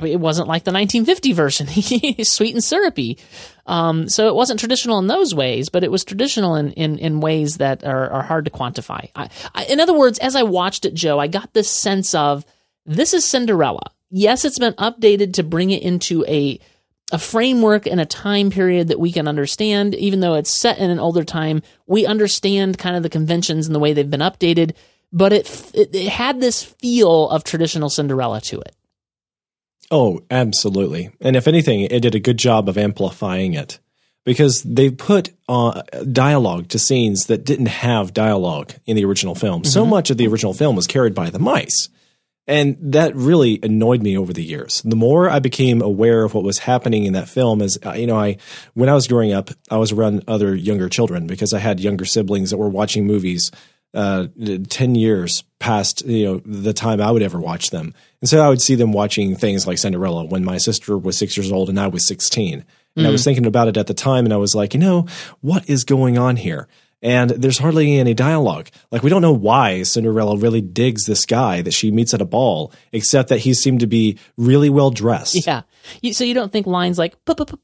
it 0.03 0.21
wasn't 0.21 0.49
like 0.49 0.65
the 0.65 0.73
1950 0.73 1.33
version, 1.33 1.67
sweet 2.25 2.55
and 2.55 2.63
syrupy. 2.63 3.19
Um, 3.67 4.09
so 4.09 4.29
it 4.29 4.35
wasn't 4.35 4.61
traditional 4.61 4.99
in 4.99 5.07
those 5.07 5.35
ways, 5.35 5.69
but 5.69 5.85
it 5.85 5.91
was 5.91 6.05
traditional 6.05 6.57
in, 6.57 6.73
in, 6.73 6.99
in 6.99 7.21
ways 7.21 7.59
that 7.59 7.85
are, 7.85 8.11
are 8.11 8.23
hard 8.23 8.45
to 8.47 8.51
quantify. 8.51 9.09
I, 9.15 9.31
I, 9.55 9.65
in 9.65 9.81
other 9.81 9.97
words, 9.97 10.19
as 10.19 10.37
I 10.37 10.43
watched 10.43 10.85
it, 10.85 10.95
Joe, 10.95 11.19
I 11.19 11.29
got 11.29 11.55
this 11.55 11.71
sense 11.71 12.15
of 12.15 12.45
this 12.85 13.15
is 13.15 13.25
Cinderella. 13.25 13.93
Yes, 14.11 14.45
it's 14.45 14.59
been 14.59 14.75
updated 14.75 15.35
to 15.35 15.43
bring 15.43 15.71
it 15.71 15.83
into 15.83 16.25
a 16.27 16.59
a 17.13 17.19
framework 17.19 17.87
and 17.87 18.01
a 18.01 18.07
time 18.07 18.51
period 18.51 18.87
that 18.87 19.01
we 19.01 19.11
can 19.11 19.27
understand, 19.27 19.97
even 19.97 20.21
though 20.21 20.35
it's 20.35 20.61
set 20.61 20.79
in 20.79 20.91
an 20.91 21.01
older 21.01 21.25
time. 21.25 21.61
We 21.89 22.07
understand 22.07 22.79
kind 22.79 22.97
of 22.97 23.03
the 23.03 23.09
conventions 23.09 23.67
and 23.67 23.75
the 23.75 23.81
way 23.81 23.93
they've 23.93 24.09
been 24.09 24.21
updated 24.21 24.75
but 25.13 25.33
it, 25.33 25.71
it, 25.75 25.95
it 25.95 26.09
had 26.09 26.41
this 26.41 26.63
feel 26.63 27.29
of 27.29 27.45
traditional 27.45 27.91
Cinderella 27.91 28.41
to 28.43 28.61
it. 28.61 28.75
Oh, 29.91 30.21
absolutely. 30.31 31.11
And 31.21 31.37
if 31.37 31.49
anything, 31.49 31.81
it 31.81 32.01
did 32.01 32.15
a 32.15 32.21
good 32.21 32.39
job 32.39 32.69
of 32.69 32.79
amplifying 32.79 33.55
it 33.55 33.81
because 34.25 34.63
they 34.63 34.91
put 34.91 35.31
uh, 35.49 35.83
dialogue 36.13 36.69
to 36.69 36.79
scenes 36.79 37.27
that 37.27 37.45
didn't 37.45 37.67
have 37.67 38.15
dialogue 38.15 38.75
in 38.87 38.95
the 38.95 39.05
original 39.05 39.35
film. 39.35 39.63
Mm-hmm. 39.63 39.71
So 39.71 39.85
much 39.85 40.11
of 40.11 40.17
the 40.17 40.29
original 40.29 40.55
film 40.55 40.77
was 40.77 40.87
carried 40.87 41.15
by 41.15 41.31
the 41.31 41.39
mice. 41.39 41.89
And 42.47 42.77
that 42.81 43.15
really 43.15 43.61
annoyed 43.63 44.03
me 44.03 44.17
over 44.19 44.33
the 44.33 44.43
years. 44.43 44.83
The 44.83 44.97
more 44.97 45.31
I 45.31 45.39
became 45.39 45.83
aware 45.83 46.25
of 46.25 46.35
what 46.35 46.43
was 46.43 46.59
happening 46.59 47.05
in 47.05 47.13
that 47.13 47.29
film, 47.29 47.61
is 47.63 47.79
uh, 47.85 47.93
you 47.93 48.09
know, 48.09 48.19
I 48.19 48.39
when 48.75 48.89
I 48.89 48.95
was 48.95 49.07
growing 49.07 49.33
up, 49.33 49.51
I 49.71 49.77
was 49.77 49.93
around 49.93 50.25
other 50.27 50.55
younger 50.55 50.89
children 50.89 51.29
because 51.29 51.53
I 51.53 51.61
had 51.61 51.79
younger 51.79 52.05
siblings 52.05 52.51
that 52.51 52.57
were 52.57 52.69
watching 52.69 53.07
movies 53.07 53.53
uh, 53.95 54.27
10 54.69 54.95
years 54.95 55.45
past 55.59 56.07
you 56.07 56.25
know 56.25 56.43
the 56.45 56.73
time 56.73 57.01
I 57.01 57.11
would 57.11 57.23
ever 57.23 57.39
watch 57.41 57.71
them. 57.71 57.95
And 58.21 58.31
so 58.31 58.41
I 58.45 58.49
would 58.49 58.61
see 58.61 58.75
them 58.75 58.93
watching 58.93 59.37
things 59.37 59.67
like 59.67 59.79
Cinderella 59.79 60.25
when 60.25 60.45
my 60.45 60.59
sister 60.59 60.97
was 60.97 61.19
6 61.19 61.37
years 61.37 61.53
old 61.53 61.69
and 61.69 61.81
I 61.81 61.89
was 61.89 62.07
16. 62.07 62.65
And 62.97 63.05
mm. 63.05 63.09
I 63.09 63.11
was 63.11 63.23
mm. 63.23 63.25
thinking 63.25 63.47
about 63.47 63.69
it 63.69 63.77
at 63.77 63.87
the 63.87 63.95
time 63.95 64.25
and 64.25 64.33
I 64.33 64.39
was 64.39 64.55
like, 64.55 64.75
you 64.75 64.81
know, 64.81 65.07
what 65.41 65.69
is 65.69 65.85
going 65.85 66.19
on 66.19 66.37
here? 66.37 66.69
And 67.03 67.31
there's 67.31 67.59
hardly 67.59 67.99
any 67.99 68.13
dialogue. 68.13 68.69
Like 68.91 69.03
we 69.03 69.11
don't 69.11 69.23
know 69.23 69.33
why 69.33 69.83
Cinderella 69.85 70.37
really 70.37 70.61
digs 70.61 71.07
this 71.07 71.25
guy 71.25 71.63
that 71.63 71.73
she 71.73 71.91
meets 71.91 72.13
at 72.13 72.21
a 72.21 72.27
ball, 72.27 72.73
except 72.93 73.31
that 73.31 73.39
he 73.39 73.55
seemed 73.55 73.81
to 73.81 73.87
be 73.87 74.19
really 74.37 74.69
well 74.69 74.91
dressed. 74.91 75.47
Yeah. 75.47 75.63
so 76.13 76.25
you 76.25 76.35
don't 76.35 76.53
think 76.53 76.67
lines 76.67 76.99
like 76.99 77.17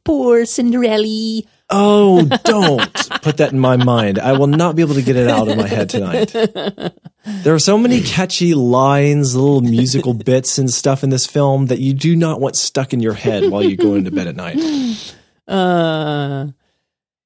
"poor 0.05 0.47
Cinderella" 0.47 1.43
Oh, 1.69 2.25
don't 2.45 2.93
put 3.23 3.39
that 3.39 3.53
in 3.53 3.59
my 3.59 3.77
mind. 3.77 4.19
I 4.21 4.39
will 4.39 4.47
not 4.47 4.77
be 4.77 4.83
able 4.83 4.95
to 4.95 5.03
get 5.03 5.17
it 5.17 5.29
out 5.29 5.49
of 5.49 5.57
my 5.57 5.67
head 5.67 5.91
tonight. 5.91 6.33
There 6.33 7.55
are 7.55 7.59
so 7.59 7.77
many 7.77 8.03
catchy 8.03 8.55
lines, 8.55 9.35
little 9.35 9.61
musical 9.61 10.15
bits 10.15 10.59
and 10.59 10.71
stuff 10.71 11.03
in 11.03 11.11
this 11.11 11.27
film 11.27 11.67
that 11.67 11.81
you 11.81 11.93
do 11.93 12.15
not 12.15 12.41
want 12.41 12.55
stuck 12.55 12.93
in 12.93 13.01
your 13.01 13.15
head 13.15 13.51
while 13.51 13.65
you 13.65 13.77
go 13.77 13.95
into 13.95 14.13
bed 14.13 14.29
at 14.29 14.37
night. 14.37 15.15
Uh, 15.49 16.47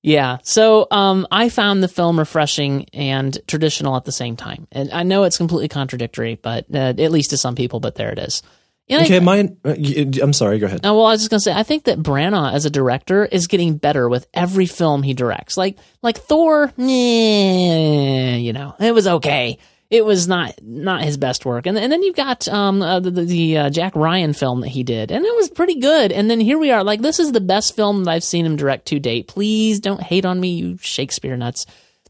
yeah. 0.03 0.39
So, 0.43 0.87
um, 0.91 1.27
I 1.31 1.51
found 1.51 1.83
the 1.83 1.89
film 1.89 2.19
refreshing 2.19 2.87
and 2.95 3.39
traditional 3.47 3.97
at 3.97 4.07
the 4.07 4.13
same 4.13 4.37
time. 4.37 4.67
And 4.73 4.91
I 4.91 5.03
know 5.03 5.25
it's 5.25 5.37
completely 5.37 5.69
contradictory, 5.69 6.37
but 6.37 6.65
uh, 6.75 6.95
at 6.97 7.13
least 7.13 7.31
to 7.31 7.37
some 7.37 7.55
people, 7.55 7.81
but 7.81 7.97
there 7.97 8.11
it 8.11 8.19
is. 8.19 8.43
Okay, 8.91 9.21
mine. 9.21 9.57
Uh, 9.65 9.75
I'm 10.23 10.33
sorry. 10.33 10.59
Go 10.59 10.67
ahead. 10.67 10.81
Oh, 10.85 10.97
well, 10.97 11.07
I 11.07 11.13
was 11.13 11.21
just 11.21 11.31
gonna 11.31 11.41
say, 11.41 11.53
I 11.53 11.63
think 11.63 11.85
that 11.85 12.03
Branagh 12.03 12.53
as 12.53 12.65
a 12.65 12.71
director 12.71 13.25
is 13.25 13.47
getting 13.47 13.77
better 13.77 14.09
with 14.09 14.27
every 14.35 14.67
film 14.67 15.03
he 15.03 15.15
directs. 15.15 15.57
Like, 15.57 15.79
like 16.03 16.19
Thor, 16.19 16.73
eh, 16.79 18.37
you 18.37 18.53
know, 18.53 18.75
it 18.81 18.93
was 18.93 19.07
okay. 19.07 19.59
It 19.91 20.05
was 20.05 20.29
not 20.29 20.55
not 20.63 21.03
his 21.03 21.17
best 21.17 21.45
work. 21.45 21.67
And 21.67 21.77
and 21.77 21.91
then 21.91 22.03
you've 22.03 22.17
got 22.17 22.47
um 22.49 22.81
uh, 22.83 23.01
the, 23.01 23.11
the 23.11 23.59
uh, 23.59 23.71
Jack 23.71 23.95
Ryan 23.97 24.33
film 24.33 24.61
that 24.61 24.69
he 24.69 24.83
did, 24.83 25.11
and 25.11 25.25
it 25.25 25.37
was 25.37 25.51
pretty 25.51 25.81
good. 25.81 26.13
And 26.13 26.31
then 26.31 26.41
here 26.41 26.59
we 26.59 26.71
are, 26.71 26.85
like 26.85 27.01
this 27.01 27.19
is 27.19 27.33
the 27.33 27.41
best 27.41 27.75
film 27.75 28.05
that 28.05 28.11
I've 28.11 28.25
seen 28.25 28.47
him 28.47 28.57
direct 28.57 28.87
to 28.87 29.01
date. 29.01 29.29
Please 29.29 29.81
don't 29.81 30.03
hate 30.03 30.25
on 30.25 30.41
me, 30.41 30.51
you 30.51 30.79
Shakespeare 30.81 31.37
nuts. 31.37 31.67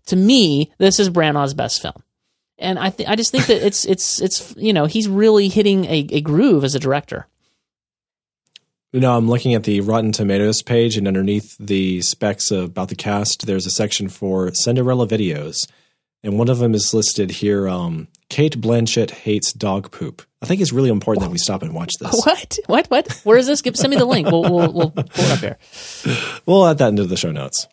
To 0.07 0.17
me, 0.17 0.73
this 0.79 0.99
is 0.99 1.09
Branagh's 1.09 1.55
best 1.55 1.81
film 1.81 2.03
and 2.61 2.79
I 2.79 2.91
th- 2.91 3.09
I 3.09 3.17
just 3.17 3.33
think 3.33 3.47
that 3.47 3.65
it's 3.65 3.85
it's 3.85 4.21
it's 4.21 4.55
you 4.57 4.73
know 4.73 4.87
he's 4.87 5.09
really 5.09 5.49
hitting 5.49 5.85
a, 5.87 6.07
a 6.11 6.21
groove 6.21 6.63
as 6.63 6.75
a 6.75 6.79
director. 6.79 7.27
You 8.93 9.01
know, 9.01 9.17
I'm 9.17 9.29
looking 9.29 9.55
at 9.55 9.63
the 9.65 9.81
Rotten 9.81 10.11
Tomatoes 10.11 10.63
page, 10.63 10.97
and 10.97 11.07
underneath 11.07 11.57
the 11.59 12.03
specs 12.03 12.51
about 12.51 12.89
the 12.89 12.97
cast, 12.97 13.47
there's 13.47 13.67
a 13.67 13.71
section 13.71 14.09
for 14.09 14.53
Cinderella 14.53 15.07
videos, 15.07 15.69
and 16.25 16.39
one 16.39 16.49
of 16.49 16.59
them 16.59 16.75
is 16.75 16.93
listed 16.93 17.31
here. 17.31 17.69
Um, 17.69 18.09
Cate 18.29 18.61
Blanchett 18.61 19.11
hates 19.11 19.53
dog 19.53 19.91
poop. 19.91 20.23
I 20.43 20.47
think 20.47 20.61
it's 20.61 20.73
really 20.73 20.91
important 20.91 21.23
that 21.25 21.31
we 21.31 21.39
stop 21.39 21.63
and 21.63 21.75
watch 21.75 21.95
this. 22.01 22.21
What? 22.25 22.59
What? 22.67 22.87
What? 22.89 23.13
Where 23.25 23.37
is 23.37 23.47
this? 23.47 23.63
Give, 23.63 23.77
send 23.77 23.91
me 23.91 23.97
the 23.97 24.05
link. 24.05 24.31
We'll, 24.31 24.43
we'll, 24.43 24.73
we'll 24.73 24.91
pull 24.91 25.05
it 25.25 25.33
up 25.33 25.39
here. 25.39 25.59
We'll 26.47 26.67
add 26.67 26.79
that 26.79 26.89
into 26.89 27.05
the 27.05 27.17
show 27.17 27.31
notes. 27.31 27.69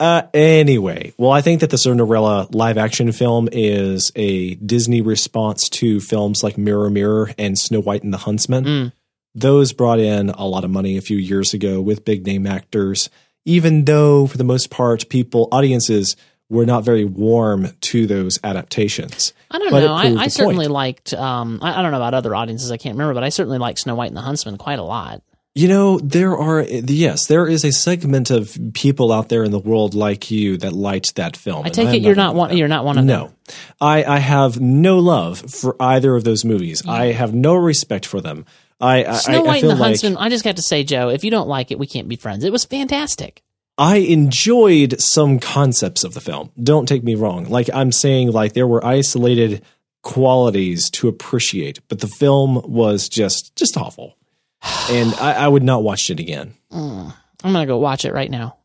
Uh, 0.00 0.22
anyway, 0.32 1.12
well, 1.18 1.32
I 1.32 1.40
think 1.40 1.60
that 1.60 1.70
the 1.70 1.78
Cinderella 1.78 2.46
live 2.52 2.78
action 2.78 3.10
film 3.10 3.48
is 3.50 4.12
a 4.14 4.54
Disney 4.54 5.02
response 5.02 5.68
to 5.70 6.00
films 6.00 6.44
like 6.44 6.56
Mirror 6.56 6.90
Mirror 6.90 7.32
and 7.36 7.58
Snow 7.58 7.80
White 7.80 8.04
and 8.04 8.12
the 8.12 8.18
Huntsman. 8.18 8.64
Mm. 8.64 8.92
Those 9.34 9.72
brought 9.72 9.98
in 9.98 10.30
a 10.30 10.46
lot 10.46 10.64
of 10.64 10.70
money 10.70 10.96
a 10.96 11.00
few 11.02 11.16
years 11.16 11.52
ago 11.52 11.80
with 11.80 12.04
big 12.04 12.24
name 12.26 12.46
actors, 12.46 13.10
even 13.44 13.84
though 13.84 14.26
for 14.26 14.38
the 14.38 14.44
most 14.44 14.70
part, 14.70 15.08
people, 15.08 15.48
audiences 15.50 16.16
were 16.48 16.64
not 16.64 16.84
very 16.84 17.04
warm 17.04 17.68
to 17.80 18.06
those 18.06 18.38
adaptations. 18.42 19.32
I 19.50 19.58
don't 19.58 19.70
but 19.70 19.80
know. 19.80 19.94
I, 19.94 20.24
I 20.24 20.28
certainly 20.28 20.66
point. 20.66 20.70
liked, 20.72 21.14
um, 21.14 21.58
I, 21.60 21.78
I 21.78 21.82
don't 21.82 21.90
know 21.90 21.98
about 21.98 22.14
other 22.14 22.34
audiences, 22.34 22.70
I 22.70 22.76
can't 22.76 22.94
remember, 22.94 23.14
but 23.14 23.24
I 23.24 23.28
certainly 23.28 23.58
liked 23.58 23.80
Snow 23.80 23.96
White 23.96 24.08
and 24.08 24.16
the 24.16 24.22
Huntsman 24.22 24.58
quite 24.58 24.78
a 24.78 24.84
lot. 24.84 25.22
You 25.58 25.66
know, 25.66 25.98
there 25.98 26.38
are 26.38 26.62
yes, 26.62 27.26
there 27.26 27.48
is 27.48 27.64
a 27.64 27.72
segment 27.72 28.30
of 28.30 28.56
people 28.74 29.10
out 29.10 29.28
there 29.28 29.42
in 29.42 29.50
the 29.50 29.58
world 29.58 29.92
like 29.92 30.30
you 30.30 30.56
that 30.58 30.72
liked 30.72 31.16
that 31.16 31.36
film. 31.36 31.66
I 31.66 31.70
take 31.70 31.92
it 31.92 32.00
you're 32.00 32.14
not 32.14 32.36
one. 32.36 32.56
You're 32.56 32.68
not 32.68 32.84
one 32.84 32.96
of 32.96 33.04
no. 33.04 33.24
them. 33.24 33.56
I, 33.80 34.04
I 34.04 34.18
have 34.18 34.60
no 34.60 35.00
love 35.00 35.40
for 35.40 35.74
either 35.80 36.14
of 36.14 36.22
those 36.22 36.44
movies. 36.44 36.86
I 36.86 37.06
have 37.06 37.34
no 37.34 37.56
respect 37.56 38.06
for 38.06 38.20
them. 38.20 38.46
I, 38.80 39.04
I 39.04 39.12
Snow 39.14 39.38
I 39.38 39.46
White 39.48 39.60
feel 39.62 39.70
and 39.72 39.80
the 39.80 39.82
like 39.82 39.88
Huntsman. 39.88 40.16
I 40.18 40.28
just 40.28 40.44
got 40.44 40.54
to 40.56 40.62
say, 40.62 40.84
Joe, 40.84 41.08
if 41.08 41.24
you 41.24 41.32
don't 41.32 41.48
like 41.48 41.72
it, 41.72 41.78
we 41.80 41.88
can't 41.88 42.06
be 42.06 42.14
friends. 42.14 42.44
It 42.44 42.52
was 42.52 42.64
fantastic. 42.64 43.42
I 43.76 43.96
enjoyed 43.96 45.00
some 45.00 45.40
concepts 45.40 46.04
of 46.04 46.14
the 46.14 46.20
film. 46.20 46.52
Don't 46.62 46.86
take 46.86 47.02
me 47.02 47.16
wrong. 47.16 47.46
Like 47.46 47.68
I'm 47.74 47.90
saying, 47.90 48.30
like 48.30 48.52
there 48.52 48.68
were 48.68 48.86
isolated 48.86 49.64
qualities 50.02 50.88
to 50.90 51.08
appreciate, 51.08 51.80
but 51.88 51.98
the 51.98 52.06
film 52.06 52.62
was 52.62 53.08
just 53.08 53.56
just 53.56 53.76
awful, 53.76 54.16
and 54.62 55.14
I, 55.14 55.32
I 55.44 55.48
would 55.48 55.62
not 55.62 55.82
watch 55.82 56.10
it 56.10 56.20
again. 56.20 56.54
Mm. 56.72 57.12
I'm 57.44 57.52
gonna 57.52 57.66
go 57.66 57.78
watch 57.78 58.04
it 58.04 58.12
right 58.12 58.30
now. 58.30 58.56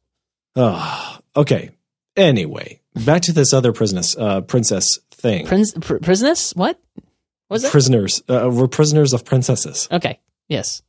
Ah, 0.55 1.19
okay. 1.35 1.71
Anyway, 2.15 2.79
back 3.05 3.23
to 3.23 3.33
this 3.33 3.53
other 3.53 3.73
princess 3.73 4.15
uh, 4.17 4.41
princess 4.41 4.99
thing. 5.11 5.45
Prince, 5.47 5.73
pr- 5.79 5.97
prisoners? 5.97 6.51
What 6.51 6.79
was 7.49 7.63
it? 7.63 7.71
prisoners. 7.71 8.21
Uh, 8.29 8.49
we're 8.53 8.67
prisoners 8.67 9.13
of 9.13 9.25
princesses. 9.25 9.87
okay. 9.91 10.19
Yes. 10.47 10.81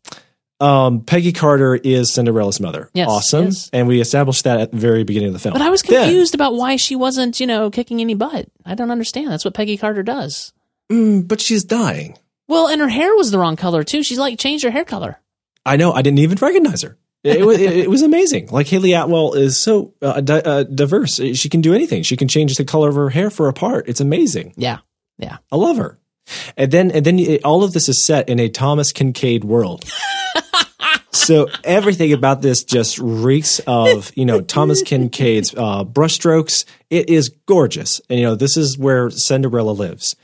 Um, 0.60 1.02
Peggy 1.02 1.32
Carter 1.32 1.74
is 1.74 2.12
Cinderella's 2.12 2.60
mother. 2.60 2.88
Yes, 2.94 3.08
awesome. 3.08 3.46
yes. 3.46 3.70
And 3.72 3.88
we 3.88 4.00
established 4.00 4.44
that 4.44 4.60
at 4.60 4.70
the 4.70 4.78
very 4.78 5.02
beginning 5.04 5.28
of 5.28 5.32
the 5.32 5.38
film. 5.40 5.52
But 5.52 5.62
I 5.62 5.68
was 5.70 5.82
Then- 5.82 6.04
confused 6.04 6.34
about 6.34 6.54
why 6.54 6.76
she 6.76 6.96
wasn't, 6.96 7.40
you 7.40 7.46
know, 7.46 7.70
kicking 7.70 8.00
any 8.00 8.14
butt. 8.14 8.46
I 8.64 8.74
don't 8.74 8.90
understand. 8.90 9.30
That's 9.30 9.44
what 9.44 9.52
Peggy 9.54 9.76
Carter 9.76 10.02
does. 10.02 10.52
Mm, 10.90 11.26
but 11.26 11.40
she's 11.40 11.64
dying. 11.64 12.16
Well, 12.48 12.68
and 12.68 12.80
her 12.80 12.88
hair 12.88 13.14
was 13.16 13.30
the 13.30 13.38
wrong 13.38 13.56
color 13.56 13.84
too. 13.84 14.02
She's 14.02 14.18
like 14.18 14.38
changed 14.38 14.64
her 14.64 14.70
hair 14.70 14.84
color. 14.84 15.20
I 15.64 15.76
know. 15.76 15.92
I 15.92 16.02
didn't 16.02 16.18
even 16.18 16.38
recognize 16.40 16.82
her. 16.82 16.98
It, 17.24 17.46
was 17.46 17.58
it, 17.58 17.74
it 17.74 17.90
was 17.90 18.02
amazing. 18.02 18.48
Like 18.48 18.66
Hayley 18.66 18.92
Atwell 18.92 19.32
is 19.32 19.58
so 19.58 19.94
uh, 20.02 20.20
di- 20.20 20.42
uh, 20.42 20.64
diverse. 20.64 21.14
She 21.14 21.48
can 21.48 21.62
do 21.62 21.72
anything. 21.72 22.02
She 22.02 22.18
can 22.18 22.28
change 22.28 22.54
the 22.56 22.66
color 22.66 22.90
of 22.90 22.96
her 22.96 23.08
hair 23.08 23.30
for 23.30 23.48
a 23.48 23.54
part. 23.54 23.88
It's 23.88 24.00
amazing. 24.00 24.52
Yeah. 24.56 24.78
Yeah. 25.16 25.38
I 25.50 25.56
love 25.56 25.78
her. 25.78 25.98
And 26.56 26.70
then 26.70 26.90
and 26.90 27.04
then 27.04 27.18
it, 27.18 27.44
all 27.44 27.64
of 27.64 27.72
this 27.72 27.88
is 27.88 28.02
set 28.02 28.28
in 28.28 28.38
a 28.40 28.50
Thomas 28.50 28.92
Kinkade 28.92 29.44
world. 29.44 29.90
so 31.12 31.48
everything 31.64 32.12
about 32.12 32.42
this 32.42 32.62
just 32.62 32.98
reeks 32.98 33.58
of 33.66 34.12
you 34.16 34.26
know 34.26 34.40
Thomas 34.42 34.82
Kinkade's 34.82 35.54
uh, 35.56 35.84
brushstrokes. 35.84 36.64
It 36.90 37.08
is 37.08 37.30
gorgeous, 37.46 38.00
and 38.10 38.18
you 38.18 38.26
know 38.26 38.34
this 38.34 38.56
is 38.56 38.78
where 38.78 39.10
Cinderella 39.10 39.72
lives. 39.72 40.14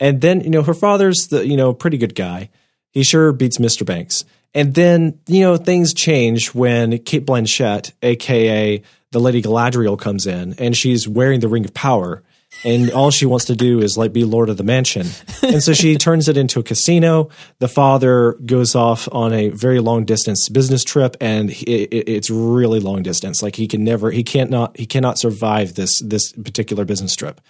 And 0.00 0.20
then 0.20 0.40
you 0.40 0.50
know 0.50 0.62
her 0.62 0.74
father's 0.74 1.28
the 1.30 1.46
you 1.46 1.56
know 1.56 1.72
pretty 1.72 1.98
good 1.98 2.14
guy. 2.14 2.50
He 2.90 3.04
sure 3.04 3.32
beats 3.32 3.58
Mr. 3.58 3.86
Banks. 3.86 4.24
And 4.52 4.74
then 4.74 5.20
you 5.26 5.42
know 5.42 5.56
things 5.56 5.94
change 5.94 6.54
when 6.54 6.98
Cate 6.98 7.26
Blanchett, 7.26 7.92
aka 8.02 8.82
the 9.12 9.20
Lady 9.20 9.42
Galadriel, 9.42 9.98
comes 9.98 10.26
in, 10.26 10.54
and 10.58 10.76
she's 10.76 11.06
wearing 11.06 11.40
the 11.40 11.48
Ring 11.48 11.64
of 11.64 11.74
Power 11.74 12.22
and 12.64 12.90
all 12.90 13.10
she 13.10 13.26
wants 13.26 13.46
to 13.46 13.56
do 13.56 13.80
is 13.80 13.96
like 13.96 14.12
be 14.12 14.24
lord 14.24 14.48
of 14.48 14.56
the 14.56 14.64
mansion 14.64 15.06
and 15.42 15.62
so 15.62 15.72
she 15.72 15.96
turns 15.96 16.28
it 16.28 16.36
into 16.36 16.60
a 16.60 16.62
casino 16.62 17.28
the 17.58 17.68
father 17.68 18.32
goes 18.44 18.74
off 18.74 19.08
on 19.12 19.32
a 19.32 19.48
very 19.50 19.80
long 19.80 20.04
distance 20.04 20.48
business 20.48 20.84
trip 20.84 21.16
and 21.20 21.50
he, 21.50 21.64
it, 21.84 22.08
it's 22.08 22.30
really 22.30 22.80
long 22.80 23.02
distance 23.02 23.42
like 23.42 23.56
he 23.56 23.68
can 23.68 23.84
never 23.84 24.10
he 24.10 24.22
can't 24.22 24.50
not 24.50 24.76
he 24.76 24.86
cannot 24.86 25.18
survive 25.18 25.74
this 25.74 26.00
this 26.00 26.32
particular 26.32 26.84
business 26.84 27.14
trip 27.14 27.40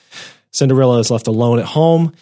cinderella 0.50 0.98
is 0.98 1.10
left 1.10 1.26
alone 1.26 1.58
at 1.58 1.66
home 1.66 2.12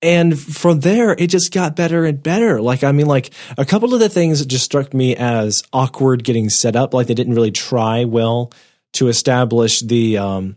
and 0.00 0.38
from 0.38 0.80
there 0.80 1.12
it 1.12 1.26
just 1.28 1.52
got 1.52 1.74
better 1.74 2.04
and 2.04 2.22
better 2.22 2.60
like 2.60 2.84
i 2.84 2.92
mean 2.92 3.06
like 3.06 3.30
a 3.56 3.64
couple 3.64 3.94
of 3.94 4.00
the 4.00 4.08
things 4.08 4.44
just 4.46 4.64
struck 4.64 4.94
me 4.94 5.16
as 5.16 5.62
awkward 5.72 6.22
getting 6.22 6.48
set 6.48 6.76
up 6.76 6.94
like 6.94 7.06
they 7.06 7.14
didn't 7.14 7.34
really 7.34 7.50
try 7.50 8.04
well 8.04 8.52
to 8.92 9.08
establish 9.08 9.80
the 9.80 10.16
um 10.18 10.56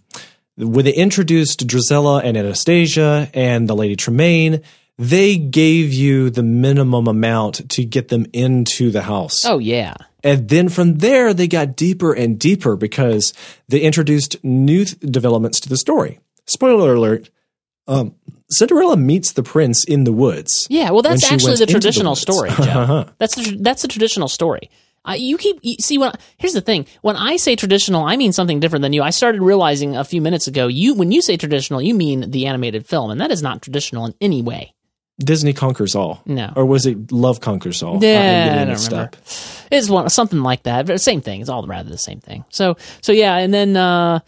when 0.57 0.85
they 0.85 0.93
introduced 0.93 1.65
Drizella 1.65 2.23
and 2.23 2.37
Anastasia 2.37 3.29
and 3.33 3.67
the 3.67 3.75
Lady 3.75 3.95
Tremaine, 3.95 4.61
they 4.97 5.37
gave 5.37 5.93
you 5.93 6.29
the 6.29 6.43
minimum 6.43 7.07
amount 7.07 7.69
to 7.71 7.83
get 7.83 8.09
them 8.09 8.27
into 8.33 8.91
the 8.91 9.01
house. 9.01 9.45
Oh 9.45 9.57
yeah. 9.57 9.95
And 10.23 10.47
then 10.49 10.69
from 10.69 10.99
there, 10.99 11.33
they 11.33 11.47
got 11.47 11.75
deeper 11.75 12.13
and 12.13 12.37
deeper 12.37 12.75
because 12.75 13.33
they 13.69 13.79
introduced 13.79 14.43
new 14.43 14.85
th- 14.85 14.99
developments 14.99 15.59
to 15.61 15.69
the 15.69 15.77
story. 15.77 16.19
Spoiler 16.45 16.93
alert. 16.93 17.31
Um, 17.87 18.13
Cinderella 18.51 18.97
meets 18.97 19.33
the 19.33 19.43
prince 19.43 19.83
in 19.83 20.03
the 20.03 20.11
woods. 20.11 20.67
Yeah, 20.69 20.91
well, 20.91 21.01
that's 21.01 21.29
actually 21.31 21.55
the 21.55 21.65
traditional 21.65 22.11
woods. 22.11 22.21
story, 22.21 22.49
Joe. 22.61 23.05
that's 23.17 23.35
the 23.35 23.57
that's 23.61 23.81
the 23.81 23.87
traditional 23.87 24.27
story. 24.27 24.69
Uh, 25.03 25.13
you 25.13 25.37
keep 25.37 25.57
you, 25.63 25.75
see 25.79 25.97
when 25.97 26.11
here's 26.37 26.53
the 26.53 26.61
thing. 26.61 26.85
When 27.01 27.15
I 27.15 27.37
say 27.37 27.55
traditional, 27.55 28.03
I 28.03 28.17
mean 28.17 28.33
something 28.33 28.59
different 28.59 28.83
than 28.83 28.93
you. 28.93 29.01
I 29.01 29.09
started 29.09 29.41
realizing 29.41 29.95
a 29.95 30.03
few 30.03 30.21
minutes 30.21 30.47
ago. 30.47 30.67
You 30.67 30.93
when 30.93 31.11
you 31.11 31.21
say 31.21 31.37
traditional, 31.37 31.81
you 31.81 31.95
mean 31.95 32.29
the 32.29 32.45
animated 32.45 32.85
film, 32.85 33.09
and 33.09 33.19
that 33.19 33.31
is 33.31 33.41
not 33.41 33.61
traditional 33.63 34.05
in 34.05 34.13
any 34.21 34.41
way. 34.43 34.73
Disney 35.17 35.53
conquers 35.53 35.95
all. 35.95 36.21
No. 36.25 36.51
Or 36.55 36.65
was 36.65 36.85
it 36.85 37.11
Love 37.11 37.41
conquers 37.41 37.81
all? 37.83 37.95
Yeah, 38.03 38.45
getting 38.45 38.59
I 38.59 38.65
don't 38.73 38.83
remember. 38.85 39.03
up. 39.05 39.15
It's 39.71 39.89
one 39.89 40.09
something 40.09 40.41
like 40.41 40.63
that. 40.63 40.85
But 40.87 40.99
Same 41.01 41.21
thing. 41.21 41.41
It's 41.41 41.49
all 41.49 41.65
rather 41.65 41.89
the 41.89 41.97
same 41.97 42.19
thing. 42.19 42.43
So 42.49 42.77
so 43.01 43.11
yeah, 43.11 43.37
and 43.37 43.53
then 43.53 43.75
uh, 43.77 44.19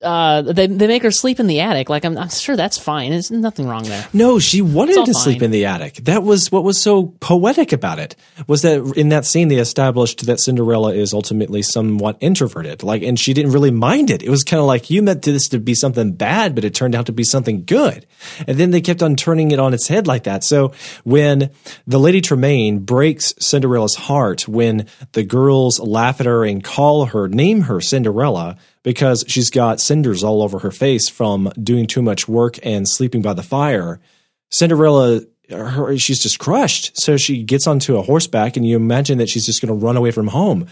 uh, 0.00 0.42
they 0.42 0.68
they 0.68 0.86
make 0.86 1.02
her 1.02 1.10
sleep 1.10 1.40
in 1.40 1.48
the 1.48 1.60
attic. 1.60 1.88
Like 1.88 2.04
I'm, 2.04 2.16
I'm 2.16 2.28
sure 2.28 2.56
that's 2.56 2.78
fine. 2.78 3.10
There's 3.10 3.30
nothing 3.32 3.66
wrong 3.66 3.82
there. 3.82 4.06
No, 4.12 4.38
she 4.38 4.62
wanted 4.62 5.04
to 5.04 5.14
sleep 5.14 5.42
in 5.42 5.50
the 5.50 5.66
attic. 5.66 5.96
That 6.04 6.22
was 6.22 6.52
what 6.52 6.62
was 6.62 6.80
so 6.80 7.14
poetic 7.20 7.72
about 7.72 7.98
it. 7.98 8.14
Was 8.46 8.62
that 8.62 8.94
in 8.96 9.08
that 9.08 9.26
scene 9.26 9.48
they 9.48 9.56
established 9.56 10.26
that 10.26 10.38
Cinderella 10.38 10.94
is 10.94 11.12
ultimately 11.12 11.62
somewhat 11.62 12.16
introverted, 12.20 12.84
like, 12.84 13.02
and 13.02 13.18
she 13.18 13.34
didn't 13.34 13.50
really 13.50 13.72
mind 13.72 14.10
it. 14.10 14.22
It 14.22 14.30
was 14.30 14.44
kind 14.44 14.60
of 14.60 14.66
like 14.66 14.88
you 14.88 15.02
meant 15.02 15.22
this 15.22 15.48
to 15.48 15.58
be 15.58 15.74
something 15.74 16.12
bad, 16.12 16.54
but 16.54 16.64
it 16.64 16.74
turned 16.74 16.94
out 16.94 17.06
to 17.06 17.12
be 17.12 17.24
something 17.24 17.64
good. 17.64 18.06
And 18.46 18.56
then 18.56 18.70
they 18.70 18.80
kept 18.80 19.02
on 19.02 19.16
turning 19.16 19.50
it 19.50 19.58
on 19.58 19.74
its 19.74 19.88
head 19.88 20.06
like 20.06 20.24
that. 20.24 20.44
So 20.44 20.72
when 21.02 21.50
the 21.88 21.98
Lady 21.98 22.20
Tremaine 22.20 22.80
breaks 22.80 23.34
Cinderella's 23.40 23.96
heart, 23.96 24.46
when 24.46 24.86
the 25.12 25.24
girls 25.24 25.80
laugh 25.80 26.20
at 26.20 26.26
her 26.26 26.44
and 26.44 26.62
call 26.62 27.06
her, 27.06 27.26
name 27.28 27.62
her 27.62 27.80
Cinderella 27.80 28.56
because 28.82 29.24
she's 29.28 29.50
got 29.50 29.80
cinders 29.80 30.24
all 30.24 30.42
over 30.42 30.60
her 30.60 30.70
face 30.70 31.08
from 31.08 31.50
doing 31.62 31.86
too 31.86 32.02
much 32.02 32.28
work 32.28 32.58
and 32.62 32.88
sleeping 32.88 33.22
by 33.22 33.34
the 33.34 33.42
fire. 33.42 34.00
Cinderella, 34.50 35.20
her, 35.50 35.96
she's 35.98 36.22
just 36.22 36.38
crushed. 36.38 36.98
So 37.00 37.16
she 37.16 37.42
gets 37.42 37.66
onto 37.66 37.96
a 37.96 38.02
horseback, 38.02 38.56
and 38.56 38.66
you 38.66 38.76
imagine 38.76 39.18
that 39.18 39.28
she's 39.28 39.46
just 39.46 39.60
going 39.60 39.68
to 39.68 39.86
run 39.86 39.96
away 39.96 40.10
from 40.10 40.28
home 40.28 40.66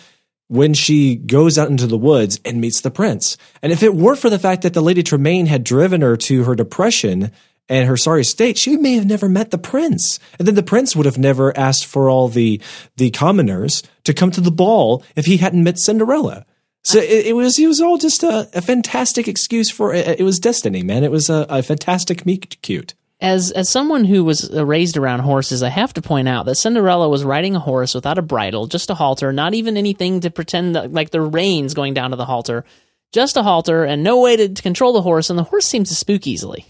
when 0.49 0.75
she 0.75 1.17
goes 1.17 1.59
out 1.59 1.71
into 1.71 1.87
the 1.87 1.99
woods 1.99 2.41
and 2.45 2.61
meets 2.61 2.81
the 2.81 2.91
prince. 2.91 3.37
And 3.63 3.73
if 3.73 3.83
it 3.83 3.95
weren't 3.95 4.19
for 4.19 4.31
the 4.31 4.39
fact 4.39 4.63
that 4.63 4.75
the 4.75 4.83
Lady 4.83 5.03
Tremaine 5.03 5.47
had 5.47 5.65
driven 5.65 6.03
her 6.03 6.17
to 6.17 6.45
her 6.45 6.55
depression 6.55 7.33
and 7.69 7.89
her 7.89 7.97
sorry 7.97 8.25
state, 8.25 8.57
she 8.57 8.77
may 8.77 8.95
have 8.95 9.07
never 9.07 9.29
met 9.29 9.51
the 9.51 9.59
prince. 9.59 10.21
And 10.39 10.47
then 10.47 10.55
the 10.55 10.63
prince 10.63 10.95
would 10.95 11.07
have 11.07 11.19
never 11.19 11.57
asked 11.59 11.87
for 11.87 12.09
all 12.09 12.29
the, 12.29 12.61
the 12.97 13.11
commoners 13.11 13.83
to 14.05 14.15
come 14.15 14.31
to 14.31 14.41
the 14.41 14.53
ball 14.53 15.03
if 15.17 15.27
he 15.27 15.39
hadn't 15.39 15.65
met 15.65 15.79
Cinderella. 15.79 16.47
So 16.87 17.01
it, 17.01 17.27
it 17.27 17.35
was 17.35 17.59
it 17.59 17.67
was 17.67 17.81
all 17.81 17.99
just 17.99 18.23
a, 18.23 18.49
a 18.55 18.63
fantastic 18.63 19.27
excuse 19.27 19.73
for 19.73 19.93
it, 19.93 20.21
it 20.21 20.23
was 20.23 20.39
destiny, 20.39 20.85
man. 20.85 21.03
It 21.03 21.11
was 21.11 21.29
a, 21.29 21.45
a 21.49 21.61
fantastic 21.61 22.25
meet 22.25 22.63
cute. 22.63 22.95
As 23.21 23.51
as 23.51 23.69
someone 23.69 24.05
who 24.05 24.23
was 24.23 24.49
uh, 24.55 24.65
raised 24.65 24.97
around 24.97 25.21
horses, 25.21 25.65
I 25.65 25.69
have 25.69 25.93
to 25.95 26.03
point 26.03 26.29
out 26.29 26.47
that 26.47 26.55
Cinderella 26.55 27.09
was 27.09 27.25
riding 27.25 27.57
a 27.57 27.59
horse 27.59 27.93
without 27.93 28.19
a 28.19 28.23
bridle, 28.23 28.69
just 28.69 28.89
a 28.89 28.95
halter, 28.95 29.33
not 29.33 29.53
even 29.53 29.77
anything 29.77 30.21
to 30.21 30.31
pretend 30.31 30.77
that, 30.77 30.93
like 30.93 31.11
the 31.11 31.21
reins 31.21 31.75
going 31.75 31.93
down 31.93 32.11
to 32.11 32.17
the 32.17 32.25
halter, 32.25 32.65
just 33.11 33.37
a 33.37 33.43
halter, 33.43 33.83
and 33.83 34.05
no 34.05 34.21
way 34.21 34.37
to, 34.37 34.49
to 34.49 34.63
control 34.63 34.93
the 34.93 35.03
horse, 35.03 35.29
and 35.29 35.37
the 35.37 35.43
horse 35.43 35.67
seems 35.67 35.89
to 35.89 35.97
spook 35.97 36.25
easily. 36.25 36.67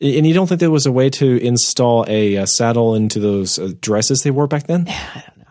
And 0.00 0.26
you 0.26 0.34
don't 0.34 0.48
think 0.48 0.58
there 0.58 0.72
was 0.72 0.86
a 0.86 0.92
way 0.92 1.08
to 1.10 1.40
install 1.40 2.04
a, 2.08 2.36
uh 2.36 2.46
saddle 2.46 2.96
into 2.96 3.20
those 3.20 3.60
uh, 3.60 3.70
dresses 3.80 4.22
they 4.22 4.32
wore 4.32 4.48
back 4.48 4.66
then? 4.66 4.88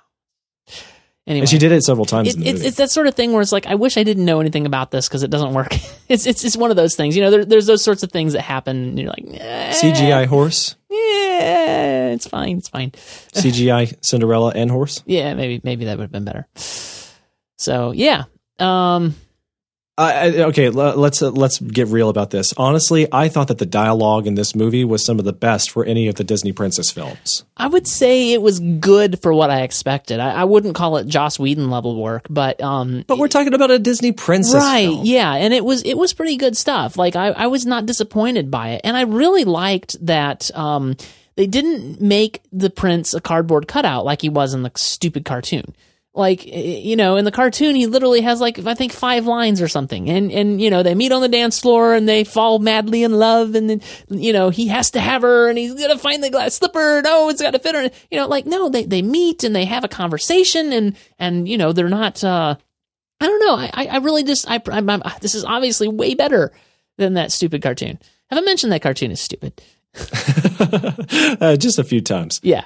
Anyway, 1.27 1.41
And 1.41 1.49
she 1.49 1.59
did 1.59 1.71
it 1.71 1.83
several 1.83 2.05
times 2.05 2.35
It, 2.35 2.47
it's, 2.47 2.61
it's 2.63 2.77
that 2.77 2.89
sort 2.89 3.05
of 3.05 3.13
thing 3.13 3.31
where 3.31 3.41
it's 3.41 3.51
like 3.51 3.67
I 3.67 3.75
wish 3.75 3.95
I 3.95 4.03
didn't 4.03 4.25
know 4.25 4.39
anything 4.39 4.65
about 4.65 4.89
this 4.89 5.07
because 5.07 5.21
it 5.21 5.29
doesn't 5.29 5.53
work. 5.53 5.73
it's 6.09 6.25
it's 6.25 6.43
it's 6.43 6.57
one 6.57 6.71
of 6.71 6.77
those 6.77 6.95
things, 6.95 7.15
you 7.15 7.21
know. 7.21 7.29
There, 7.29 7.45
there's 7.45 7.67
those 7.67 7.83
sorts 7.83 8.01
of 8.01 8.11
things 8.11 8.33
that 8.33 8.41
happen. 8.41 8.75
And 8.77 8.99
you're 8.99 9.09
like, 9.09 9.25
eh, 9.31 9.71
CGI 9.73 10.25
horse, 10.25 10.75
Yeah, 10.89 12.07
it's 12.09 12.27
fine. 12.27 12.57
It's 12.57 12.69
fine. 12.69 12.91
CGI 13.35 14.03
Cinderella 14.03 14.51
and 14.55 14.71
horse. 14.71 15.03
Yeah, 15.05 15.35
maybe 15.35 15.61
maybe 15.63 15.85
that 15.85 15.97
would 15.97 16.03
have 16.03 16.11
been 16.11 16.25
better. 16.25 16.47
So 17.57 17.91
yeah, 17.91 18.23
um, 18.57 19.15
I, 20.01 20.27
okay, 20.45 20.69
let's 20.69 21.21
uh, 21.21 21.29
let's 21.31 21.59
get 21.59 21.87
real 21.87 22.09
about 22.09 22.29
this. 22.31 22.53
Honestly, 22.57 23.07
I 23.11 23.29
thought 23.29 23.47
that 23.49 23.57
the 23.57 23.65
dialogue 23.65 24.27
in 24.27 24.35
this 24.35 24.55
movie 24.55 24.83
was 24.83 25.05
some 25.05 25.19
of 25.19 25.25
the 25.25 25.33
best 25.33 25.71
for 25.71 25.85
any 25.85 26.07
of 26.07 26.15
the 26.15 26.23
Disney 26.23 26.51
princess 26.51 26.89
films. 26.91 27.43
I 27.57 27.67
would 27.67 27.87
say 27.87 28.31
it 28.33 28.41
was 28.41 28.59
good 28.59 29.21
for 29.21 29.33
what 29.33 29.49
I 29.49 29.61
expected. 29.61 30.19
I, 30.19 30.31
I 30.41 30.43
wouldn't 30.45 30.75
call 30.75 30.97
it 30.97 31.07
Joss 31.07 31.37
Whedon 31.37 31.69
level 31.69 32.01
work, 32.01 32.25
but 32.29 32.61
um, 32.61 33.03
But 33.07 33.17
we're 33.17 33.27
talking 33.27 33.53
about 33.53 33.71
a 33.71 33.79
Disney 33.79 34.11
princess 34.11 34.55
right, 34.63 34.87
film. 34.87 35.05
yeah, 35.05 35.33
and 35.35 35.53
it 35.53 35.63
was 35.63 35.83
it 35.83 35.97
was 35.97 36.13
pretty 36.13 36.37
good 36.37 36.57
stuff. 36.57 36.97
Like 36.97 37.15
I, 37.15 37.27
I 37.27 37.47
was 37.47 37.65
not 37.65 37.85
disappointed 37.85 38.49
by 38.49 38.69
it, 38.71 38.81
and 38.83 38.97
I 38.97 39.01
really 39.01 39.43
liked 39.43 39.97
that 40.05 40.49
um 40.55 40.95
they 41.35 41.47
didn't 41.47 42.01
make 42.01 42.41
the 42.51 42.69
prince 42.69 43.13
a 43.13 43.21
cardboard 43.21 43.67
cutout 43.67 44.03
like 44.05 44.21
he 44.21 44.29
was 44.29 44.53
in 44.53 44.63
the 44.63 44.71
stupid 44.75 45.25
cartoon 45.25 45.73
like 46.13 46.45
you 46.45 46.97
know 46.97 47.15
in 47.15 47.23
the 47.23 47.31
cartoon 47.31 47.73
he 47.73 47.87
literally 47.87 48.19
has 48.19 48.41
like 48.41 48.59
i 48.65 48.73
think 48.73 48.91
five 48.91 49.25
lines 49.25 49.61
or 49.61 49.67
something. 49.69 50.09
And 50.09 50.31
and 50.31 50.61
you 50.61 50.69
know 50.69 50.83
they 50.83 50.93
meet 50.93 51.11
on 51.11 51.21
the 51.21 51.29
dance 51.29 51.59
floor 51.59 51.93
and 51.93 52.07
they 52.07 52.23
fall 52.25 52.59
madly 52.59 53.03
in 53.03 53.13
love 53.13 53.55
and 53.55 53.69
then 53.69 53.81
you 54.09 54.33
know 54.33 54.49
he 54.49 54.67
has 54.67 54.91
to 54.91 54.99
have 54.99 55.21
her 55.21 55.47
and 55.47 55.57
he's 55.57 55.73
gonna 55.73 55.97
find 55.97 56.21
the 56.21 56.29
glass 56.29 56.55
slipper 56.55 57.01
no 57.01 57.29
it's 57.29 57.41
gotta 57.41 57.59
fit 57.59 57.75
her. 57.75 57.89
You 58.09 58.17
know 58.17 58.27
like 58.27 58.45
no 58.45 58.67
they 58.67 58.83
they 58.85 59.01
meet 59.01 59.43
and 59.43 59.55
they 59.55 59.65
have 59.65 59.85
a 59.85 59.87
conversation 59.87 60.73
and 60.73 60.97
and 61.17 61.47
you 61.47 61.57
know 61.57 61.71
they're 61.71 61.87
not 61.87 62.21
uh 62.23 62.55
i 63.21 63.25
don't 63.27 63.39
know. 63.39 63.55
I 63.55 63.87
i 63.91 63.97
really 63.97 64.23
just 64.23 64.49
i 64.49 64.61
I'm, 64.69 64.89
I'm, 64.89 65.01
this 65.21 65.33
is 65.35 65.45
obviously 65.45 65.87
way 65.87 66.13
better 66.13 66.51
than 66.97 67.13
that 67.13 67.31
stupid 67.31 67.61
cartoon. 67.61 67.99
Have 68.29 68.37
i 68.37 68.41
mentioned 68.41 68.73
that 68.73 68.81
cartoon 68.81 69.11
is 69.11 69.21
stupid? 69.21 69.61
Uh, 71.41 71.55
just 71.55 71.79
a 71.79 71.83
few 71.83 72.01
times. 72.01 72.39
Yeah. 72.43 72.65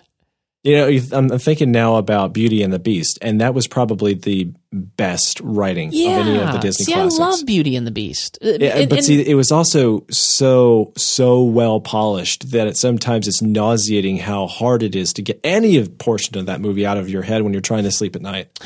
You 0.66 0.78
know, 0.78 1.00
I'm 1.12 1.30
thinking 1.38 1.72
now 1.72 1.98
about 1.98 2.34
Beauty 2.34 2.64
and 2.64 2.74
the 2.74 2.80
Beast, 2.80 3.20
and 3.22 3.40
that 3.40 3.54
was 3.54 3.68
probably 3.68 4.16
the 4.16 4.52
best 4.72 5.40
writing 5.42 5.92
yeah. 5.94 6.20
of 6.20 6.28
any 6.28 6.40
of 6.40 6.54
the 6.54 6.58
Disney 6.58 6.86
see, 6.86 6.94
classics. 6.94 7.20
I 7.20 7.24
love 7.24 7.46
Beauty 7.46 7.76
and 7.76 7.86
the 7.86 7.92
Beast. 7.92 8.40
Yeah, 8.42 8.78
and, 8.78 8.90
but 8.90 8.98
and, 8.98 9.06
see, 9.06 9.30
it 9.30 9.36
was 9.36 9.52
also 9.52 10.08
so 10.10 10.92
so 10.98 11.44
well 11.44 11.80
polished 11.82 12.50
that 12.50 12.66
it 12.66 12.78
sometimes 12.78 13.28
it's 13.28 13.44
nauseating 13.44 14.18
how 14.18 14.48
hard 14.48 14.82
it 14.82 14.96
is 14.96 15.14
to 15.14 15.22
get 15.22 15.40
any 15.44 15.78
of 15.78 16.00
portion 16.00 16.36
of 16.40 16.48
that 16.48 16.62
movie 16.62 16.84
out 16.84 16.98
of 16.98 17.10
your 17.10 17.22
head 17.22 17.44
when 17.44 17.54
you're 17.54 17.62
trying 17.62 17.84
to 17.84 17.92
sleep 17.92 18.16
at 18.16 18.24
night. 18.24 18.60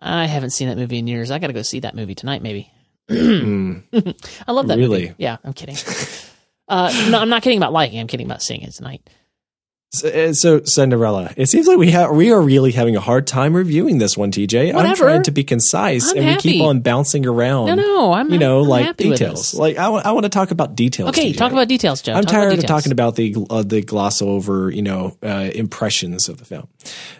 I 0.00 0.24
haven't 0.24 0.50
seen 0.50 0.68
that 0.68 0.78
movie 0.78 0.96
in 0.96 1.06
years. 1.06 1.30
I 1.30 1.38
got 1.38 1.48
to 1.48 1.52
go 1.52 1.60
see 1.60 1.80
that 1.80 1.94
movie 1.94 2.14
tonight, 2.14 2.40
maybe. 2.40 2.72
I 3.10 4.52
love 4.52 4.68
that 4.68 4.78
really? 4.78 5.02
movie. 5.02 5.14
Yeah, 5.18 5.36
I'm 5.44 5.52
kidding. 5.52 5.76
Uh, 6.68 6.90
no, 7.10 7.18
I'm 7.18 7.28
not 7.28 7.42
kidding 7.42 7.58
about 7.58 7.72
liking. 7.72 8.00
I'm 8.00 8.06
kidding 8.06 8.24
about 8.24 8.40
seeing 8.40 8.62
it 8.62 8.70
tonight. 8.70 9.06
So, 9.94 10.08
uh, 10.08 10.32
so, 10.32 10.62
Cinderella. 10.64 11.34
It 11.36 11.48
seems 11.48 11.66
like 11.66 11.76
we 11.76 11.90
have 11.90 12.12
we 12.12 12.32
are 12.32 12.40
really 12.40 12.72
having 12.72 12.96
a 12.96 13.00
hard 13.00 13.26
time 13.26 13.54
reviewing 13.54 13.98
this 13.98 14.16
one, 14.16 14.32
TJ. 14.32 14.72
Whatever. 14.72 14.88
I'm 14.88 14.96
trying 14.96 15.22
to 15.24 15.30
be 15.32 15.44
concise, 15.44 16.10
I'm 16.10 16.16
and 16.16 16.26
happy. 16.26 16.48
we 16.48 16.52
keep 16.54 16.62
on 16.62 16.80
bouncing 16.80 17.26
around. 17.26 17.66
No, 17.66 17.74
no, 17.74 18.12
I'm 18.14 18.32
you 18.32 18.38
know 18.38 18.62
I'm 18.62 18.68
like 18.68 18.96
details. 18.96 19.52
Like 19.52 19.76
I, 19.76 19.84
w- 19.84 20.02
I 20.02 20.12
want 20.12 20.24
to 20.24 20.30
talk 20.30 20.50
about 20.50 20.74
details. 20.74 21.10
Okay, 21.10 21.32
TJ. 21.32 21.36
talk 21.36 21.52
about 21.52 21.68
details, 21.68 22.00
Joe. 22.00 22.14
I'm 22.14 22.22
Talk 22.22 22.32
tired 22.32 22.58
of 22.58 22.64
talking 22.64 22.90
about 22.90 23.16
the 23.16 23.36
uh, 23.50 23.62
the 23.62 23.82
gloss 23.82 24.22
over, 24.22 24.70
you 24.70 24.80
know, 24.80 25.14
uh, 25.22 25.50
impressions 25.54 26.30
of 26.30 26.38
the 26.38 26.46
film. 26.46 26.68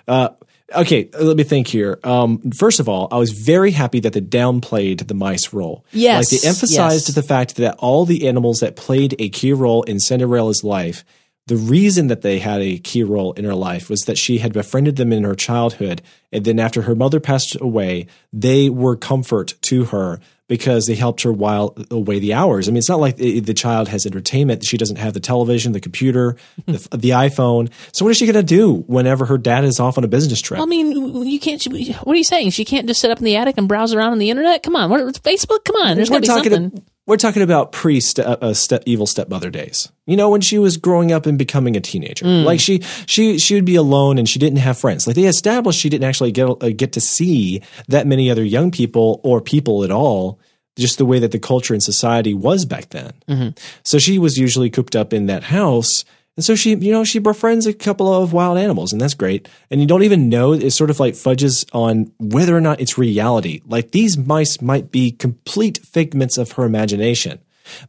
Uh, 0.08 0.30
okay, 0.74 1.10
let 1.20 1.36
me 1.36 1.44
think 1.44 1.66
here. 1.66 2.00
Um, 2.04 2.52
first 2.52 2.80
of 2.80 2.88
all, 2.88 3.06
I 3.10 3.18
was 3.18 3.32
very 3.32 3.72
happy 3.72 4.00
that 4.00 4.14
they 4.14 4.22
downplayed 4.22 5.06
the 5.08 5.14
mice 5.14 5.52
role. 5.52 5.84
Yes, 5.92 6.32
like 6.32 6.40
they 6.40 6.48
emphasized 6.48 7.08
yes. 7.08 7.14
the 7.14 7.22
fact 7.22 7.56
that 7.56 7.74
all 7.80 8.06
the 8.06 8.28
animals 8.28 8.60
that 8.60 8.76
played 8.76 9.14
a 9.18 9.28
key 9.28 9.52
role 9.52 9.82
in 9.82 10.00
Cinderella's 10.00 10.64
life. 10.64 11.04
The 11.46 11.56
reason 11.56 12.06
that 12.06 12.22
they 12.22 12.38
had 12.38 12.60
a 12.60 12.78
key 12.78 13.02
role 13.02 13.32
in 13.32 13.44
her 13.44 13.54
life 13.54 13.90
was 13.90 14.02
that 14.02 14.16
she 14.16 14.38
had 14.38 14.52
befriended 14.52 14.96
them 14.96 15.12
in 15.12 15.24
her 15.24 15.34
childhood. 15.34 16.00
And 16.30 16.44
then 16.44 16.60
after 16.60 16.82
her 16.82 16.94
mother 16.94 17.18
passed 17.18 17.56
away, 17.60 18.06
they 18.32 18.70
were 18.70 18.96
comfort 18.96 19.54
to 19.62 19.86
her 19.86 20.20
because 20.52 20.84
they 20.86 20.94
helped 20.94 21.22
her 21.22 21.32
while 21.32 21.74
away 21.90 22.18
the 22.18 22.34
hours. 22.34 22.68
I 22.68 22.72
mean, 22.72 22.76
it's 22.76 22.88
not 22.88 23.00
like 23.00 23.16
the, 23.16 23.40
the 23.40 23.54
child 23.54 23.88
has 23.88 24.04
entertainment. 24.04 24.64
She 24.64 24.76
doesn't 24.76 24.96
have 24.96 25.14
the 25.14 25.20
television, 25.20 25.72
the 25.72 25.80
computer, 25.80 26.36
the, 26.66 26.88
the 26.96 27.10
iPhone. 27.10 27.72
So 27.92 28.04
what 28.04 28.10
is 28.10 28.18
she 28.18 28.26
going 28.26 28.34
to 28.34 28.42
do 28.42 28.84
whenever 28.86 29.24
her 29.24 29.38
dad 29.38 29.64
is 29.64 29.80
off 29.80 29.96
on 29.98 30.04
a 30.04 30.08
business 30.08 30.40
trip? 30.42 30.60
I 30.60 30.66
mean, 30.66 31.24
you 31.24 31.40
can't. 31.40 31.64
What 31.64 32.08
are 32.08 32.16
you 32.16 32.22
saying? 32.22 32.50
She 32.50 32.64
can't 32.64 32.86
just 32.86 33.00
sit 33.00 33.10
up 33.10 33.18
in 33.18 33.24
the 33.24 33.36
attic 33.36 33.56
and 33.56 33.66
browse 33.66 33.94
around 33.94 34.12
on 34.12 34.18
the 34.18 34.30
internet? 34.30 34.62
Come 34.62 34.76
on, 34.76 34.90
what, 34.90 35.00
Facebook? 35.22 35.64
Come 35.64 35.76
on, 35.76 35.96
there's 35.96 36.10
got 36.10 36.16
to 36.16 36.20
be 36.20 36.26
something. 36.26 36.84
We're 37.12 37.18
talking 37.18 37.42
about 37.42 37.72
pre 37.72 38.00
uh, 38.24 38.54
step, 38.54 38.82
evil 38.86 39.04
stepmother 39.04 39.50
days. 39.50 39.92
You 40.06 40.16
know, 40.16 40.30
when 40.30 40.40
she 40.40 40.56
was 40.56 40.78
growing 40.78 41.12
up 41.12 41.26
and 41.26 41.36
becoming 41.36 41.76
a 41.76 41.80
teenager. 41.80 42.24
Mm. 42.24 42.44
Like 42.44 42.58
she 42.58 42.80
she 43.04 43.38
she 43.38 43.54
would 43.54 43.66
be 43.66 43.76
alone 43.76 44.16
and 44.16 44.26
she 44.26 44.38
didn't 44.38 44.60
have 44.60 44.78
friends. 44.78 45.06
Like 45.06 45.14
they 45.14 45.24
established 45.24 45.78
she 45.78 45.90
didn't 45.90 46.08
actually 46.08 46.32
get 46.32 46.48
uh, 46.48 46.70
get 46.70 46.92
to 46.92 47.02
see 47.02 47.60
that 47.88 48.06
many 48.06 48.30
other 48.30 48.42
young 48.42 48.70
people 48.70 49.20
or 49.24 49.42
people 49.42 49.84
at 49.84 49.90
all. 49.90 50.40
Just 50.78 50.96
the 50.96 51.04
way 51.04 51.18
that 51.18 51.32
the 51.32 51.38
culture 51.38 51.74
and 51.74 51.82
society 51.82 52.32
was 52.32 52.64
back 52.64 52.88
then. 52.88 53.12
Mm-hmm. 53.28 53.48
So 53.82 53.98
she 53.98 54.18
was 54.18 54.38
usually 54.38 54.70
cooped 54.70 54.96
up 54.96 55.12
in 55.12 55.26
that 55.26 55.42
house. 55.42 56.06
And 56.36 56.44
so 56.44 56.54
she, 56.54 56.74
you 56.74 56.92
know, 56.92 57.04
she 57.04 57.18
befriends 57.18 57.66
a 57.66 57.74
couple 57.74 58.12
of 58.12 58.32
wild 58.32 58.56
animals, 58.56 58.92
and 58.92 59.00
that's 59.00 59.14
great. 59.14 59.48
And 59.70 59.80
you 59.80 59.86
don't 59.86 60.02
even 60.02 60.30
know, 60.30 60.52
it 60.52 60.70
sort 60.70 60.88
of 60.88 60.98
like 60.98 61.14
fudges 61.14 61.66
on 61.72 62.10
whether 62.18 62.56
or 62.56 62.60
not 62.60 62.80
it's 62.80 62.96
reality. 62.96 63.60
Like 63.66 63.90
these 63.90 64.16
mice 64.16 64.62
might 64.62 64.90
be 64.90 65.10
complete 65.10 65.78
figments 65.84 66.38
of 66.38 66.52
her 66.52 66.64
imagination. 66.64 67.38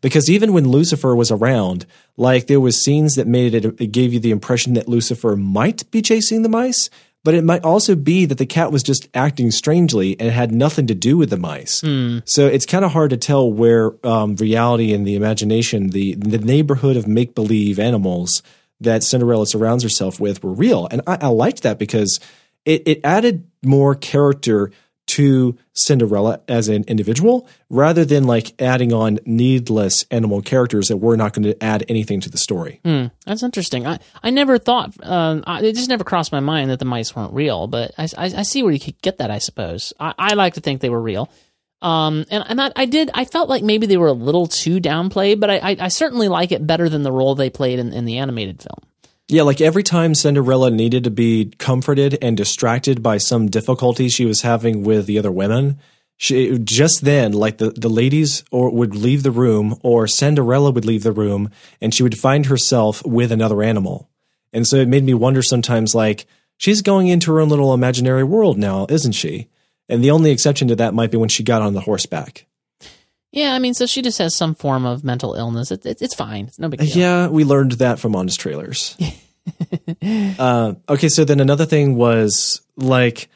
Because 0.01 0.29
even 0.29 0.53
when 0.53 0.67
Lucifer 0.67 1.15
was 1.15 1.31
around, 1.31 1.85
like 2.17 2.47
there 2.47 2.59
was 2.59 2.83
scenes 2.83 3.15
that 3.15 3.27
made 3.27 3.55
it, 3.55 3.65
it 3.65 3.91
gave 3.91 4.13
you 4.13 4.19
the 4.19 4.31
impression 4.31 4.73
that 4.73 4.89
Lucifer 4.89 5.35
might 5.35 5.89
be 5.89 6.01
chasing 6.01 6.41
the 6.41 6.49
mice, 6.49 6.89
but 7.24 7.34
it 7.34 7.43
might 7.43 7.63
also 7.63 7.95
be 7.95 8.26
that 8.26 8.38
the 8.38 8.45
cat 8.45 8.71
was 8.71 8.84
just 8.84 9.07
acting 9.13 9.49
strangely 9.51 10.19
and 10.19 10.30
had 10.30 10.51
nothing 10.51 10.88
to 10.88 10.95
do 10.95 11.17
with 11.17 11.30
the 11.30 11.38
mice. 11.38 11.82
Hmm. 11.82 12.19
So 12.26 12.47
it's 12.47 12.65
kind 12.65 12.84
of 12.84 12.91
hard 12.91 13.11
to 13.11 13.17
tell 13.17 13.51
where 13.51 13.93
um, 14.05 14.36
reality 14.36 14.93
and 14.93 15.07
the 15.07 15.15
imagination, 15.15 15.89
the 15.89 16.15
the 16.15 16.39
neighborhood 16.39 16.97
of 16.97 17.07
make 17.07 17.34
believe 17.36 17.80
animals 17.80 18.43
that 18.82 19.03
Cinderella 19.03 19.47
surrounds 19.47 19.84
herself 19.84 20.19
with, 20.19 20.43
were 20.43 20.53
real. 20.53 20.88
And 20.91 21.01
I, 21.07 21.17
I 21.21 21.28
liked 21.28 21.63
that 21.63 21.80
because 21.80 22.19
it, 22.65 22.84
it 22.86 23.01
added 23.03 23.47
more 23.63 23.95
character 23.95 24.71
to 25.05 25.57
Cinderella 25.73 26.41
as 26.47 26.69
an 26.69 26.85
individual 26.87 27.47
rather 27.69 28.05
than 28.05 28.23
like 28.23 28.59
adding 28.61 28.93
on 28.93 29.19
needless 29.25 30.05
animal 30.11 30.41
characters 30.41 30.87
that 30.87 30.97
were 30.97 31.17
not 31.17 31.33
going 31.33 31.43
to 31.43 31.63
add 31.63 31.83
anything 31.89 32.21
to 32.21 32.29
the 32.29 32.37
story. 32.37 32.79
Hmm, 32.85 33.07
that's 33.25 33.43
interesting. 33.43 33.85
I, 33.85 33.99
I 34.21 34.29
never 34.29 34.57
thought, 34.57 34.93
um, 35.03 35.43
I, 35.45 35.61
it 35.61 35.75
just 35.75 35.89
never 35.89 36.03
crossed 36.03 36.31
my 36.31 36.39
mind 36.39 36.69
that 36.69 36.79
the 36.79 36.85
mice 36.85 37.15
weren't 37.15 37.33
real, 37.33 37.67
but 37.67 37.91
I, 37.97 38.03
I, 38.17 38.25
I 38.37 38.43
see 38.43 38.63
where 38.63 38.71
you 38.71 38.79
could 38.79 39.01
get 39.01 39.17
that, 39.17 39.31
I 39.31 39.39
suppose. 39.39 39.93
I, 39.99 40.13
I 40.17 40.33
like 40.35 40.53
to 40.55 40.61
think 40.61 40.81
they 40.81 40.89
were 40.89 41.01
real. 41.01 41.29
Um, 41.81 42.25
and, 42.31 42.43
and 42.47 42.61
I, 42.61 42.71
I 42.75 42.85
did, 42.85 43.11
I 43.13 43.25
felt 43.25 43.49
like 43.49 43.61
maybe 43.61 43.87
they 43.87 43.97
were 43.97 44.07
a 44.07 44.13
little 44.13 44.47
too 44.47 44.79
downplayed, 44.79 45.41
but 45.41 45.49
I, 45.49 45.57
I, 45.57 45.77
I 45.81 45.87
certainly 45.89 46.29
like 46.29 46.53
it 46.53 46.65
better 46.65 46.87
than 46.87 47.03
the 47.03 47.11
role 47.11 47.35
they 47.35 47.49
played 47.49 47.79
in, 47.79 47.91
in 47.91 48.05
the 48.05 48.19
animated 48.19 48.61
film. 48.61 48.89
Yeah, 49.30 49.43
like 49.43 49.61
every 49.61 49.84
time 49.84 50.15
Cinderella 50.15 50.69
needed 50.69 51.05
to 51.05 51.11
be 51.11 51.53
comforted 51.57 52.17
and 52.21 52.36
distracted 52.36 53.01
by 53.01 53.17
some 53.17 53.49
difficulty 53.49 54.09
she 54.09 54.26
was 54.26 54.41
having 54.41 54.84
with 54.84 55.05
the 55.05 55.17
other 55.17 55.32
women, 55.32 55.80
she 56.17 56.57
just 56.59 57.03
then, 57.03 57.32
like 57.32 57.57
the, 57.57 57.71
the 57.71 57.89
ladies 57.89 58.43
or 58.51 58.69
would 58.69 58.95
leave 58.95 59.24
the 59.24 59.32
room 59.32 59.76
or 59.82 60.07
Cinderella 60.07 60.71
would 60.71 60.86
leave 60.86 61.03
the 61.03 61.11
room 61.11 61.49
and 61.82 61.93
she 61.93 62.03
would 62.03 62.17
find 62.17 62.45
herself 62.45 63.05
with 63.05 63.32
another 63.32 63.63
animal. 63.63 64.09
And 64.51 64.67
so 64.67 64.78
it 64.78 64.88
made 64.88 65.03
me 65.03 65.13
wonder 65.13 65.41
sometimes 65.41 65.95
like, 65.95 66.26
she's 66.57 66.82
going 66.82 67.07
into 67.07 67.32
her 67.32 67.39
own 67.39 67.49
little 67.49 67.74
imaginary 67.74 68.24
world 68.24 68.57
now, 68.57 68.86
isn't 68.89 69.13
she? 69.13 69.47
And 69.89 70.03
the 70.03 70.11
only 70.11 70.32
exception 70.32 70.67
to 70.67 70.76
that 70.76 70.93
might 70.93 71.11
be 71.11 71.17
when 71.17 71.30
she 71.30 71.43
got 71.43 71.61
on 71.61 71.74
the 71.74 71.82
horseback. 71.82 72.45
Yeah, 73.34 73.53
I 73.53 73.59
mean, 73.59 73.73
so 73.73 73.88
she 73.88 74.03
just 74.03 74.19
has 74.19 74.36
some 74.36 74.53
form 74.53 74.86
of 74.86 75.03
mental 75.03 75.34
illness. 75.34 75.71
It, 75.71 75.84
it, 75.88 76.03
it's 76.03 76.13
fine. 76.13 76.45
It's 76.45 76.59
no 76.59 76.69
big 76.69 76.79
deal. 76.79 76.89
Yeah, 76.89 77.27
we 77.27 77.43
learned 77.43 77.73
that 77.73 77.97
from 77.99 78.15
Honest 78.15 78.39
Trailers. 78.39 78.95
uh, 80.39 80.75
okay, 80.88 81.09
so 81.09 81.25
then 81.25 81.39
another 81.39 81.65
thing 81.65 81.95
was 81.95 82.61
like 82.77 83.29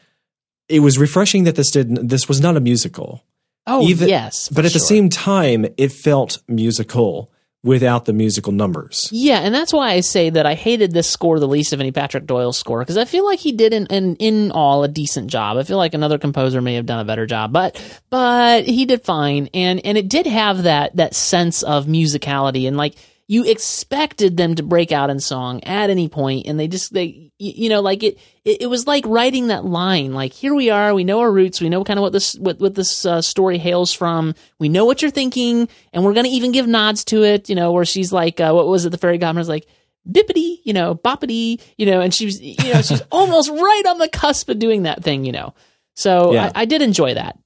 it 0.68 0.80
was 0.80 0.98
refreshing 0.98 1.44
that 1.44 1.56
this 1.56 1.72
didn't. 1.72 2.06
this 2.06 2.28
was 2.28 2.40
not 2.40 2.56
a 2.56 2.60
musical. 2.60 3.24
Oh 3.66 3.82
Even, 3.82 4.08
yes, 4.08 4.48
but 4.48 4.64
at 4.64 4.72
the 4.72 4.78
same 4.78 5.08
time, 5.10 5.66
it 5.76 5.90
felt 5.90 6.38
musical 6.46 7.30
without 7.64 8.04
the 8.04 8.12
musical 8.12 8.52
numbers. 8.52 9.08
Yeah, 9.10 9.40
and 9.40 9.54
that's 9.54 9.72
why 9.72 9.90
I 9.90 10.00
say 10.00 10.30
that 10.30 10.46
I 10.46 10.54
hated 10.54 10.92
this 10.92 11.08
score 11.08 11.38
the 11.38 11.48
least 11.48 11.72
of 11.72 11.80
any 11.80 11.90
Patrick 11.90 12.26
Doyle 12.26 12.52
score 12.52 12.80
because 12.80 12.96
I 12.96 13.04
feel 13.04 13.24
like 13.24 13.38
he 13.38 13.52
did 13.52 13.72
an, 13.72 13.86
in 13.86 14.16
in 14.16 14.50
all 14.52 14.84
a 14.84 14.88
decent 14.88 15.30
job. 15.30 15.56
I 15.56 15.64
feel 15.64 15.76
like 15.76 15.94
another 15.94 16.18
composer 16.18 16.60
may 16.60 16.74
have 16.74 16.86
done 16.86 17.00
a 17.00 17.04
better 17.04 17.26
job, 17.26 17.52
but 17.52 17.80
but 18.10 18.64
he 18.64 18.84
did 18.84 19.02
fine, 19.04 19.48
and 19.54 19.84
and 19.84 19.98
it 19.98 20.08
did 20.08 20.26
have 20.26 20.64
that 20.64 20.96
that 20.96 21.14
sense 21.14 21.62
of 21.62 21.86
musicality 21.86 22.68
and 22.68 22.76
like 22.76 22.94
you 23.30 23.44
expected 23.44 24.38
them 24.38 24.54
to 24.54 24.62
break 24.62 24.90
out 24.90 25.10
in 25.10 25.20
song 25.20 25.62
at 25.64 25.90
any 25.90 26.08
point 26.08 26.46
and 26.46 26.58
they 26.58 26.66
just 26.66 26.92
they 26.94 27.30
you 27.38 27.68
know 27.68 27.80
like 27.80 28.02
it 28.02 28.18
it, 28.44 28.62
it 28.62 28.66
was 28.66 28.86
like 28.86 29.04
writing 29.06 29.48
that 29.48 29.64
line 29.64 30.14
like 30.14 30.32
here 30.32 30.54
we 30.54 30.70
are 30.70 30.94
we 30.94 31.04
know 31.04 31.20
our 31.20 31.30
roots 31.30 31.60
we 31.60 31.68
know 31.68 31.84
kind 31.84 31.98
of 31.98 32.02
what 32.02 32.12
this 32.12 32.34
what, 32.36 32.58
what 32.58 32.74
this 32.74 33.04
uh, 33.04 33.20
story 33.20 33.58
hails 33.58 33.92
from 33.92 34.34
we 34.58 34.68
know 34.68 34.84
what 34.86 35.02
you're 35.02 35.10
thinking 35.10 35.68
and 35.92 36.04
we're 36.04 36.14
gonna 36.14 36.28
even 36.28 36.52
give 36.52 36.66
nods 36.66 37.04
to 37.04 37.22
it 37.22 37.48
you 37.48 37.54
know 37.54 37.70
where 37.70 37.84
she's 37.84 38.12
like 38.12 38.40
uh, 38.40 38.50
what 38.52 38.66
was 38.66 38.86
it 38.86 38.90
the 38.90 38.98
fairy 38.98 39.18
godmother's 39.18 39.48
like 39.48 39.66
bippity 40.10 40.56
you 40.64 40.72
know 40.72 40.94
boppity 40.94 41.60
you 41.76 41.84
know 41.84 42.00
and 42.00 42.14
she's 42.14 42.40
you 42.40 42.72
know 42.72 42.80
she's 42.80 43.02
almost 43.12 43.50
right 43.50 43.82
on 43.86 43.98
the 43.98 44.08
cusp 44.08 44.48
of 44.48 44.58
doing 44.58 44.84
that 44.84 45.04
thing 45.04 45.24
you 45.24 45.32
know 45.32 45.52
so 45.94 46.32
Yeah. 46.32 46.50
I, 46.54 46.62
I 46.62 46.64
did 46.64 46.80
enjoy 46.80 47.14
that 47.14 47.38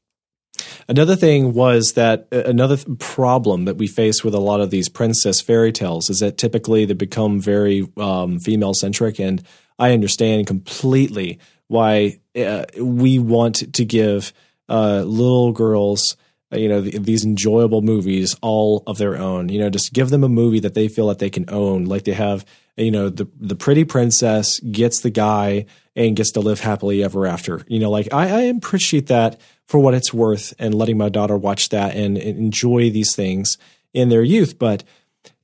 Another 0.88 1.16
thing 1.16 1.52
was 1.52 1.92
that 1.92 2.28
uh, 2.32 2.42
another 2.44 2.76
th- 2.76 2.98
problem 2.98 3.64
that 3.64 3.76
we 3.76 3.86
face 3.86 4.22
with 4.24 4.34
a 4.34 4.40
lot 4.40 4.60
of 4.60 4.70
these 4.70 4.88
princess 4.88 5.40
fairy 5.40 5.72
tales 5.72 6.10
is 6.10 6.18
that 6.18 6.38
typically 6.38 6.84
they 6.84 6.94
become 6.94 7.40
very 7.40 7.88
um, 7.96 8.38
female 8.38 8.74
centric, 8.74 9.18
and 9.18 9.42
I 9.78 9.92
understand 9.92 10.46
completely 10.46 11.38
why 11.68 12.20
uh, 12.36 12.64
we 12.78 13.18
want 13.18 13.72
to 13.74 13.84
give 13.84 14.32
uh, 14.68 15.02
little 15.02 15.52
girls. 15.52 16.16
uh, 16.52 16.58
You 16.58 16.68
know 16.68 16.82
th- 16.82 17.02
these 17.02 17.24
enjoyable 17.24 17.82
movies, 17.82 18.36
all 18.42 18.82
of 18.86 18.98
their 18.98 19.16
own. 19.16 19.48
You 19.48 19.58
know, 19.60 19.70
just 19.70 19.92
give 19.92 20.10
them 20.10 20.24
a 20.24 20.28
movie 20.28 20.60
that 20.60 20.74
they 20.74 20.88
feel 20.88 21.08
that 21.08 21.18
they 21.18 21.30
can 21.30 21.46
own, 21.48 21.84
like 21.86 22.04
they 22.04 22.12
have 22.12 22.44
you 22.76 22.90
know 22.90 23.08
the 23.08 23.26
the 23.40 23.56
pretty 23.56 23.84
princess 23.84 24.60
gets 24.60 25.00
the 25.00 25.10
guy 25.10 25.66
and 25.94 26.16
gets 26.16 26.32
to 26.32 26.40
live 26.40 26.60
happily 26.60 27.02
ever 27.04 27.26
after. 27.26 27.64
You 27.68 27.78
know, 27.78 27.90
like 27.90 28.08
I, 28.12 28.28
I 28.28 28.40
appreciate 28.42 29.06
that 29.08 29.40
for 29.72 29.78
what 29.78 29.94
it's 29.94 30.12
worth, 30.12 30.52
and 30.58 30.74
letting 30.74 30.98
my 30.98 31.08
daughter 31.08 31.34
watch 31.34 31.70
that 31.70 31.96
and, 31.96 32.18
and 32.18 32.38
enjoy 32.38 32.90
these 32.90 33.16
things 33.16 33.56
in 33.94 34.10
their 34.10 34.22
youth. 34.22 34.58
But 34.58 34.84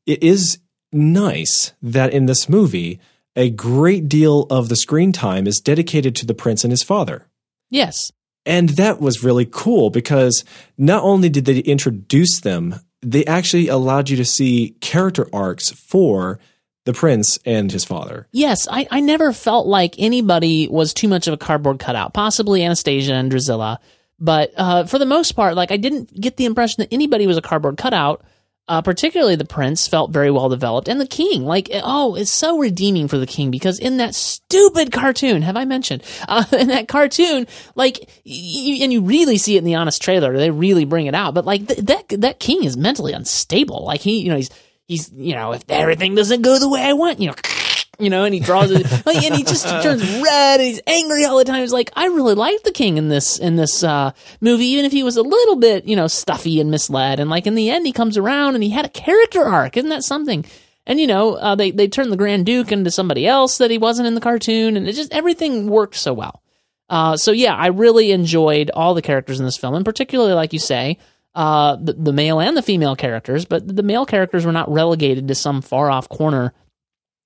it 0.04 0.22
is 0.22 0.58
nice 0.92 1.72
that 1.80 2.12
in 2.12 2.26
this 2.26 2.46
movie, 2.46 3.00
a 3.34 3.48
great 3.48 4.06
deal 4.06 4.42
of 4.50 4.68
the 4.68 4.76
screen 4.76 5.12
time 5.12 5.46
is 5.46 5.60
dedicated 5.60 6.14
to 6.16 6.26
the 6.26 6.34
prince 6.34 6.62
and 6.62 6.70
his 6.70 6.82
father. 6.82 7.26
Yes. 7.70 8.12
And 8.44 8.68
that 8.70 9.00
was 9.00 9.24
really 9.24 9.48
cool 9.50 9.88
because 9.88 10.44
not 10.76 11.02
only 11.02 11.30
did 11.30 11.46
they 11.46 11.60
introduce 11.60 12.40
them, 12.40 12.74
they 13.00 13.24
actually 13.24 13.68
allowed 13.68 14.10
you 14.10 14.18
to 14.18 14.26
see 14.26 14.76
character 14.82 15.26
arcs 15.32 15.70
for 15.70 16.38
the 16.84 16.92
prince 16.92 17.38
and 17.46 17.72
his 17.72 17.86
father. 17.86 18.28
Yes, 18.32 18.68
I, 18.70 18.86
I 18.90 19.00
never 19.00 19.32
felt 19.32 19.66
like 19.66 19.94
anybody 19.96 20.68
was 20.68 20.92
too 20.92 21.08
much 21.08 21.26
of 21.26 21.32
a 21.32 21.38
cardboard 21.38 21.78
cutout. 21.78 22.12
Possibly 22.12 22.62
Anastasia 22.62 23.14
and 23.14 23.30
Drusilla, 23.30 23.80
but 24.20 24.52
uh, 24.56 24.84
for 24.84 24.98
the 24.98 25.06
most 25.06 25.32
part, 25.32 25.54
like 25.54 25.70
I 25.70 25.76
didn't 25.76 26.18
get 26.18 26.36
the 26.36 26.44
impression 26.44 26.82
that 26.82 26.92
anybody 26.92 27.26
was 27.26 27.36
a 27.36 27.42
cardboard 27.42 27.76
cutout. 27.76 28.24
Uh, 28.70 28.82
particularly 28.82 29.34
the 29.34 29.46
prince 29.46 29.88
felt 29.88 30.10
very 30.10 30.30
well 30.30 30.50
developed, 30.50 30.88
and 30.88 31.00
the 31.00 31.06
king, 31.06 31.46
like 31.46 31.70
oh, 31.72 32.14
it's 32.16 32.30
so 32.30 32.58
redeeming 32.58 33.08
for 33.08 33.16
the 33.16 33.26
king 33.26 33.50
because 33.50 33.78
in 33.78 33.96
that 33.96 34.14
stupid 34.14 34.92
cartoon, 34.92 35.40
have 35.40 35.56
I 35.56 35.64
mentioned 35.64 36.02
uh, 36.28 36.44
in 36.52 36.68
that 36.68 36.86
cartoon, 36.86 37.46
like, 37.76 37.96
and 38.26 38.92
you 38.92 39.00
really 39.00 39.38
see 39.38 39.54
it 39.54 39.60
in 39.60 39.64
the 39.64 39.76
honest 39.76 40.02
trailer, 40.02 40.36
they 40.36 40.50
really 40.50 40.84
bring 40.84 41.06
it 41.06 41.14
out. 41.14 41.32
But 41.32 41.46
like 41.46 41.66
th- 41.66 41.80
that 41.80 42.08
that 42.20 42.40
king 42.40 42.62
is 42.62 42.76
mentally 42.76 43.14
unstable. 43.14 43.86
Like 43.86 44.02
he, 44.02 44.20
you 44.20 44.28
know, 44.28 44.36
he's 44.36 44.50
he's 44.86 45.10
you 45.12 45.34
know, 45.34 45.52
if 45.52 45.64
everything 45.70 46.14
doesn't 46.14 46.42
go 46.42 46.58
the 46.58 46.68
way 46.68 46.82
I 46.82 46.92
want, 46.92 47.20
you 47.20 47.28
know. 47.28 47.34
You 48.01 48.11
know, 48.11 48.24
and 48.24 48.32
he 48.32 48.38
draws 48.38 48.70
it, 48.70 48.86
like, 49.07 49.24
and 49.24 49.34
he 49.34 49.42
just 49.42 49.66
turns 49.66 50.03
red, 50.22 50.61
and 50.61 50.68
he's 50.68 50.80
angry 50.86 51.24
all 51.24 51.36
the 51.36 51.44
time. 51.44 51.62
He's 51.62 51.72
like, 51.72 51.90
I 51.96 52.07
really 52.07 52.34
liked 52.34 52.62
the 52.62 52.70
king 52.70 52.96
in 52.96 53.09
this 53.09 53.38
in 53.38 53.57
this 53.57 53.82
uh, 53.82 54.12
movie, 54.40 54.66
even 54.66 54.84
if 54.84 54.92
he 54.92 55.03
was 55.03 55.16
a 55.16 55.22
little 55.22 55.57
bit, 55.57 55.84
you 55.84 55.96
know, 55.96 56.07
stuffy 56.07 56.61
and 56.61 56.70
misled. 56.70 57.18
And 57.18 57.28
like 57.28 57.46
in 57.46 57.57
the 57.57 57.70
end, 57.70 57.86
he 57.86 57.92
comes 57.92 58.16
around 58.16 58.55
and 58.55 58.62
he 58.62 58.70
had 58.70 58.84
a 58.84 58.90
character 58.90 59.42
arc. 59.42 59.76
Isn't 59.76 59.90
that 59.90 60.05
something? 60.05 60.44
And 60.86 60.99
you 60.99 61.07
know, 61.07 61.34
uh, 61.34 61.55
they 61.55 61.70
they 61.70 61.86
turned 61.86 62.11
the 62.11 62.16
Grand 62.16 62.46
Duke 62.46 62.72
into 62.72 62.90
somebody 62.90 63.26
else 63.26 63.59
that 63.59 63.70
he 63.70 63.78
wasn't 63.78 64.09
in 64.09 64.14
the 64.14 64.20
cartoon, 64.20 64.76
and 64.76 64.88
it 64.88 64.94
just 64.94 65.12
everything 65.12 65.68
worked 65.68 65.96
so 65.96 66.14
well. 66.14 66.42
Uh, 66.88 67.16
so 67.16 67.32
yeah, 67.32 67.55
I 67.55 67.66
really 67.66 68.12
enjoyed 68.12 68.70
all 68.70 68.94
the 68.94 69.03
characters 69.03 69.38
in 69.38 69.44
this 69.44 69.59
film, 69.59 69.74
and 69.74 69.84
particularly, 69.84 70.32
like 70.32 70.55
you 70.55 70.59
say, 70.59 70.96
uh, 71.34 71.76
the, 71.76 71.92
the 71.92 72.12
male 72.12 72.40
and 72.40 72.57
the 72.57 72.62
female 72.62 72.96
characters. 72.96 73.44
But 73.44 73.76
the 73.76 73.82
male 73.82 74.07
characters 74.07 74.46
were 74.46 74.53
not 74.53 74.72
relegated 74.72 75.28
to 75.28 75.34
some 75.34 75.61
far 75.61 75.90
off 75.90 76.09
corner, 76.09 76.55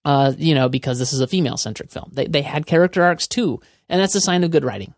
uh, 0.04 0.32
you 0.36 0.54
know, 0.54 0.68
because 0.68 0.98
this 0.98 1.12
is 1.12 1.20
a 1.20 1.26
female 1.26 1.56
centric 1.56 1.90
film. 1.90 2.10
They 2.12 2.26
they 2.26 2.42
had 2.42 2.66
character 2.66 3.02
arcs 3.02 3.26
too, 3.26 3.60
and 3.88 4.00
that's 4.00 4.14
a 4.14 4.20
sign 4.20 4.44
of 4.44 4.50
good 4.50 4.64
writing. 4.64 4.94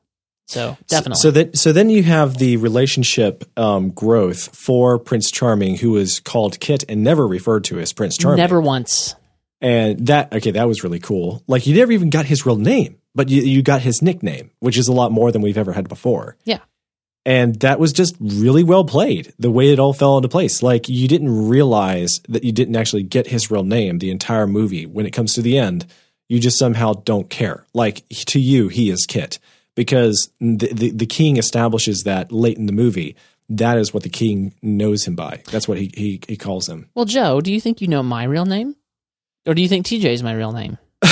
So 0.47 0.77
definitely. 0.89 1.21
So 1.21 1.31
that 1.31 1.57
so 1.57 1.73
then 1.73 1.91
you 1.91 2.03
have 2.03 2.37
the 2.37 2.57
relationship 2.59 3.45
um, 3.59 3.91
growth 3.91 4.55
for 4.55 4.99
Prince 4.99 5.31
Charming, 5.31 5.77
who 5.77 5.97
is 5.97 6.21
called 6.21 6.61
Kit 6.61 6.85
and 6.89 7.03
never 7.03 7.27
referred 7.27 7.65
to 7.65 7.79
as 7.81 7.93
Prince 7.93 8.17
Charming. 8.19 8.39
Never 8.39 8.61
once. 8.61 9.15
And 9.61 10.07
that 10.09 10.33
okay, 10.35 10.51
that 10.51 10.69
was 10.69 10.85
really 10.85 11.01
cool. 11.01 11.43
Like 11.47 11.67
you 11.67 11.75
never 11.75 11.93
even 11.93 12.11
got 12.11 12.27
his 12.27 12.45
real 12.45 12.57
name, 12.57 12.99
but 13.15 13.31
you, 13.31 13.43
you 13.43 13.63
got 13.63 13.81
his 13.81 14.03
nickname, 14.03 14.51
which 14.59 14.77
is 14.77 14.89
a 14.89 14.93
lot 14.93 15.13
more 15.13 15.33
than 15.33 15.41
we've 15.41 15.57
ever 15.57 15.73
had 15.73 15.89
before. 15.89 16.37
Yeah. 16.45 16.59
And 17.27 17.59
that 17.61 17.79
was 17.81 17.93
just 17.93 18.17
really 18.21 18.63
well 18.63 18.85
played. 18.85 19.33
The 19.39 19.51
way 19.51 19.73
it 19.73 19.79
all 19.79 19.93
fell 19.93 20.17
into 20.17 20.29
place. 20.29 20.63
Like 20.63 20.89
you 20.89 21.09
didn't 21.09 21.49
realize 21.49 22.21
that 22.29 22.45
you 22.45 22.53
didn't 22.53 22.77
actually 22.77 23.03
get 23.03 23.27
his 23.27 23.51
real 23.51 23.65
name 23.65 23.99
the 23.99 24.11
entire 24.11 24.47
movie. 24.47 24.85
When 24.87 25.07
it 25.07 25.13
comes 25.13 25.35
to 25.35 25.43
the 25.43 25.59
end, 25.59 25.87
you 26.29 26.39
just 26.39 26.59
somehow 26.59 26.93
don't 26.93 27.31
care. 27.31 27.65
Like 27.73 28.07
to 28.11 28.41
you, 28.41 28.69
he 28.69 28.91
is 28.91 29.07
Kit 29.07 29.39
because 29.75 30.31
the, 30.41 30.69
the, 30.73 30.91
the 30.91 31.07
king 31.07 31.37
establishes 31.37 32.03
that 32.03 32.31
late 32.31 32.59
in 32.59 32.67
the 32.67 32.73
movie. 32.73 33.17
That 33.49 33.79
is 33.79 33.93
what 33.93 34.03
the 34.03 34.09
king 34.09 34.55
knows 34.63 35.07
him 35.07 35.17
by. 35.17 35.43
That's 35.51 35.69
what 35.69 35.79
he, 35.79 35.91
he, 35.95 36.21
he 36.27 36.37
calls 36.37 36.69
him. 36.69 36.89
Well, 36.95 37.05
Joe, 37.05 37.41
do 37.41 37.53
you 37.53 37.61
think 37.61 37.81
you 37.81 37.89
know 37.89 38.03
my 38.03 38.25
real 38.25 38.47
name? 38.47 38.75
Or 39.47 39.55
do 39.55 39.61
you 39.61 39.69
think 39.69 39.85
TJ 39.85 40.05
is 40.07 40.23
my 40.23 40.33
real 40.33 40.53
name? 40.53 40.79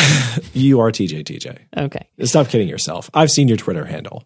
You 0.55 0.81
are 0.81 0.91
TJ 0.91 1.25
TJ. 1.25 1.59
Okay. 1.77 2.09
Stop 2.25 2.49
kidding 2.49 2.69
yourself. 2.69 3.11
I've 3.13 3.31
seen 3.31 3.49
your 3.49 3.57
Twitter 3.57 3.85
handle. 3.85 4.25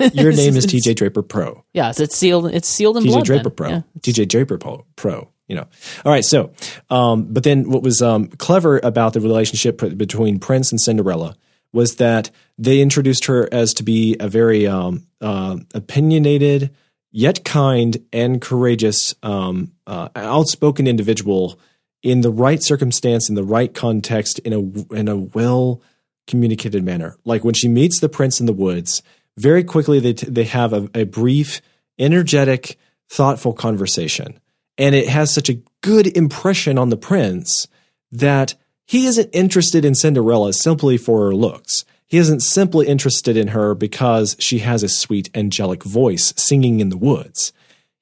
Your 0.14 0.32
name 0.32 0.56
is 0.56 0.66
TJ 0.66 0.96
Draper 0.96 1.22
Pro. 1.22 1.64
Yes, 1.72 2.00
it's 2.00 2.16
sealed. 2.16 2.46
It's 2.52 2.68
sealed 2.68 2.96
in 2.96 3.04
TJ 3.04 3.06
blood. 3.06 3.24
Draper 3.24 3.42
then. 3.44 3.52
Pro. 3.52 3.68
Yeah. 3.68 3.82
TJ 4.00 4.28
Draper 4.28 4.58
Pro. 4.58 4.84
Pro. 4.96 5.28
You 5.46 5.56
know. 5.56 5.66
All 6.04 6.12
right. 6.12 6.24
So, 6.24 6.52
um, 6.90 7.26
but 7.32 7.42
then 7.42 7.68
what 7.68 7.82
was 7.82 8.00
um, 8.00 8.28
clever 8.28 8.78
about 8.82 9.12
the 9.12 9.20
relationship 9.20 9.78
between 9.96 10.38
Prince 10.38 10.70
and 10.70 10.80
Cinderella 10.80 11.36
was 11.72 11.96
that 11.96 12.30
they 12.58 12.80
introduced 12.80 13.26
her 13.26 13.48
as 13.52 13.72
to 13.74 13.82
be 13.82 14.16
a 14.20 14.28
very 14.28 14.66
um, 14.66 15.06
uh, 15.20 15.56
opinionated, 15.74 16.74
yet 17.10 17.44
kind 17.44 17.98
and 18.12 18.40
courageous, 18.40 19.14
um, 19.22 19.72
uh, 19.86 20.08
outspoken 20.16 20.86
individual 20.86 21.58
in 22.02 22.22
the 22.22 22.30
right 22.30 22.62
circumstance, 22.62 23.28
in 23.28 23.34
the 23.34 23.44
right 23.44 23.74
context, 23.74 24.38
in 24.40 24.52
a 24.52 24.94
in 24.94 25.08
a 25.08 25.16
well 25.16 25.82
communicated 26.26 26.84
manner. 26.84 27.16
Like 27.24 27.44
when 27.44 27.54
she 27.54 27.68
meets 27.68 28.00
the 28.00 28.08
prince 28.08 28.40
in 28.40 28.46
the 28.46 28.52
woods, 28.52 29.02
very 29.40 29.64
quickly 29.64 30.00
they 30.00 30.12
t- 30.12 30.30
they 30.30 30.44
have 30.44 30.72
a, 30.72 30.88
a 30.94 31.04
brief, 31.04 31.60
energetic, 31.98 32.78
thoughtful 33.08 33.52
conversation, 33.52 34.38
and 34.78 34.94
it 34.94 35.08
has 35.08 35.32
such 35.32 35.48
a 35.48 35.60
good 35.82 36.06
impression 36.16 36.78
on 36.78 36.90
the 36.90 36.96
prince 36.96 37.66
that 38.12 38.54
he 38.86 39.06
isn't 39.06 39.30
interested 39.32 39.84
in 39.84 39.94
Cinderella 39.94 40.52
simply 40.52 40.96
for 40.96 41.26
her 41.26 41.34
looks. 41.34 41.84
He 42.06 42.18
isn't 42.18 42.40
simply 42.40 42.88
interested 42.88 43.36
in 43.36 43.48
her 43.48 43.74
because 43.74 44.36
she 44.40 44.58
has 44.58 44.82
a 44.82 44.88
sweet, 44.88 45.30
angelic 45.34 45.84
voice 45.84 46.34
singing 46.36 46.80
in 46.80 46.88
the 46.88 46.96
woods 46.96 47.52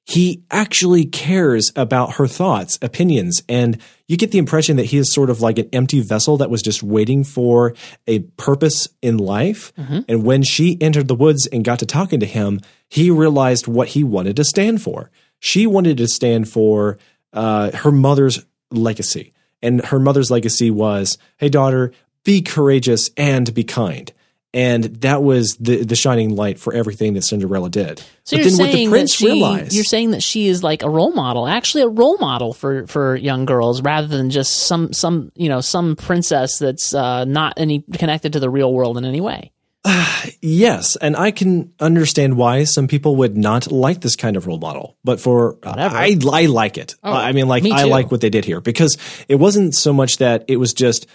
he 0.09 0.41
actually 0.49 1.05
cares 1.05 1.71
about 1.75 2.13
her 2.13 2.25
thoughts, 2.25 2.79
opinions, 2.81 3.43
and 3.47 3.79
you 4.07 4.17
get 4.17 4.31
the 4.31 4.39
impression 4.39 4.77
that 4.77 4.85
he 4.85 4.97
is 4.97 5.13
sort 5.13 5.29
of 5.29 5.39
like 5.39 5.59
an 5.59 5.69
empty 5.71 6.01
vessel 6.01 6.37
that 6.37 6.49
was 6.49 6.63
just 6.63 6.81
waiting 6.81 7.23
for 7.23 7.75
a 8.07 8.21
purpose 8.35 8.87
in 9.03 9.19
life. 9.19 9.71
And 10.07 10.23
when 10.23 10.41
she 10.41 10.81
entered 10.81 11.09
the 11.09 11.13
woods 11.13 11.45
and 11.45 11.63
got 11.63 11.77
to 11.79 11.85
talking 11.85 12.19
to 12.21 12.25
him, 12.25 12.59
he 12.87 13.11
realized 13.11 13.67
what 13.67 13.89
he 13.89 14.03
wanted 14.03 14.35
to 14.37 14.43
stand 14.43 14.81
for. 14.81 15.11
She 15.37 15.67
wanted 15.67 15.97
to 15.97 16.07
stand 16.07 16.49
for 16.49 16.97
uh, 17.31 17.69
her 17.77 17.91
mother's 17.91 18.43
legacy. 18.71 19.31
And 19.61 19.85
her 19.85 19.99
mother's 19.99 20.31
legacy 20.31 20.71
was, 20.71 21.19
hey, 21.37 21.49
daughter, 21.49 21.91
be 22.23 22.41
courageous 22.41 23.11
and 23.15 23.53
be 23.53 23.63
kind. 23.63 24.11
And 24.51 24.83
that 25.01 25.21
was 25.21 25.57
the 25.57 25.83
the 25.83 25.95
shining 25.95 26.35
light 26.35 26.59
for 26.59 26.73
everything 26.73 27.13
that 27.13 27.21
Cinderella 27.23 27.69
did. 27.69 27.99
So 28.23 28.35
but 28.35 28.37
you're 28.37 28.49
then 28.49 28.57
what 28.57 28.65
the 28.65 28.71
saying 28.71 28.89
prince 28.89 29.11
that 29.11 29.17
she, 29.17 29.25
realized, 29.27 29.73
you're 29.73 29.83
saying 29.83 30.11
that 30.11 30.23
she 30.23 30.47
is 30.47 30.63
like 30.63 30.81
a 30.81 30.89
role 30.89 31.11
model, 31.11 31.47
actually 31.47 31.83
a 31.83 31.87
role 31.87 32.17
model 32.17 32.53
for 32.53 32.87
for 32.87 33.15
young 33.15 33.45
girls, 33.45 33.83
rather 33.83 34.07
than 34.07 34.31
just 34.31 34.61
some 34.61 34.91
some 34.91 35.31
you 35.35 35.49
know 35.49 35.61
some 35.61 35.95
princess 35.95 36.57
that's 36.57 36.95
uh, 36.95 37.25
not 37.25 37.53
any 37.57 37.83
connected 37.93 38.33
to 38.33 38.39
the 38.39 38.49
real 38.49 38.73
world 38.73 38.97
in 38.97 39.05
any 39.05 39.21
way. 39.21 39.51
Yes, 40.41 40.95
and 40.97 41.15
I 41.15 41.31
can 41.31 41.73
understand 41.79 42.35
why 42.35 42.65
some 42.65 42.87
people 42.87 43.15
would 43.17 43.37
not 43.37 43.71
like 43.71 44.01
this 44.01 44.15
kind 44.15 44.35
of 44.35 44.47
role 44.47 44.59
model. 44.59 44.97
But 45.03 45.19
for 45.19 45.57
I, 45.63 46.17
I 46.21 46.45
like 46.45 46.77
it. 46.77 46.95
Oh, 47.03 47.11
I 47.11 47.31
mean, 47.31 47.47
like 47.47 47.63
me 47.63 47.71
I 47.71 47.85
like 47.85 48.11
what 48.11 48.21
they 48.21 48.29
did 48.29 48.45
here 48.45 48.61
because 48.61 48.97
it 49.27 49.35
wasn't 49.35 49.73
so 49.75 49.93
much 49.93 50.17
that 50.17 50.45
it 50.47 50.57
was 50.57 50.73
just 50.73 51.07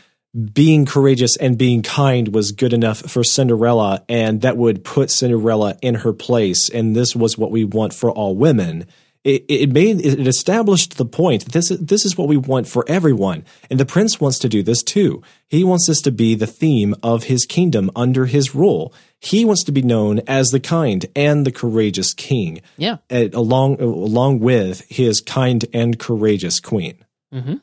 being 0.53 0.85
courageous 0.85 1.37
and 1.37 1.57
being 1.57 1.83
kind 1.83 2.35
was 2.35 2.53
good 2.53 2.73
enough 2.73 2.99
for 3.11 3.23
Cinderella, 3.23 4.05
and 4.09 4.41
that 4.41 4.57
would 4.57 4.85
put 4.85 5.11
Cinderella 5.11 5.77
in 5.81 5.97
her 5.97 6.13
place. 6.13 6.69
And 6.69 6.97
this 6.97 7.15
was 7.15 7.39
what 7.39 7.51
we 7.51 7.65
want 7.65 7.95
for 7.95 8.11
all 8.11 8.35
women. 8.35 8.87
It, 9.23 9.45
it 9.49 9.73
made 9.73 10.05
it 10.05 10.27
established 10.27 10.99
the 10.99 11.07
point 11.07 11.53
this 11.53 11.71
is, 11.71 11.79
this 11.79 12.05
is 12.05 12.19
what 12.19 12.29
we 12.29 12.37
want 12.37 12.69
for 12.69 12.85
everyone, 12.87 13.45
and 13.71 13.81
the 13.81 13.87
prince 13.87 14.21
wants 14.21 14.39
to 14.41 14.51
do 14.51 14.63
this 14.63 14.83
too. 14.83 15.23
He 15.49 15.65
wants 15.65 15.87
this 15.87 16.03
to 16.03 16.11
be 16.11 16.35
the 16.35 16.47
theme 16.47 16.95
of 17.03 17.25
his 17.25 17.47
kingdom 17.47 17.91
under 17.97 18.27
his 18.27 18.55
rule. 18.55 18.93
He 19.21 19.47
wants 19.47 19.65
to 19.65 19.73
be 19.73 19.81
known 19.81 20.21
as 20.27 20.51
the 20.51 20.61
kind 20.61 21.07
and 21.17 21.47
the 21.47 21.53
courageous 21.53 22.13
king. 22.13 22.61
Yeah. 22.77 22.99
along 23.11 23.81
along 23.81 24.41
with 24.41 24.85
his 24.91 25.23
kind 25.23 25.65
and 25.73 25.99
courageous 25.99 26.61
queen 26.61 26.99
Mm-hmm. 27.35 27.55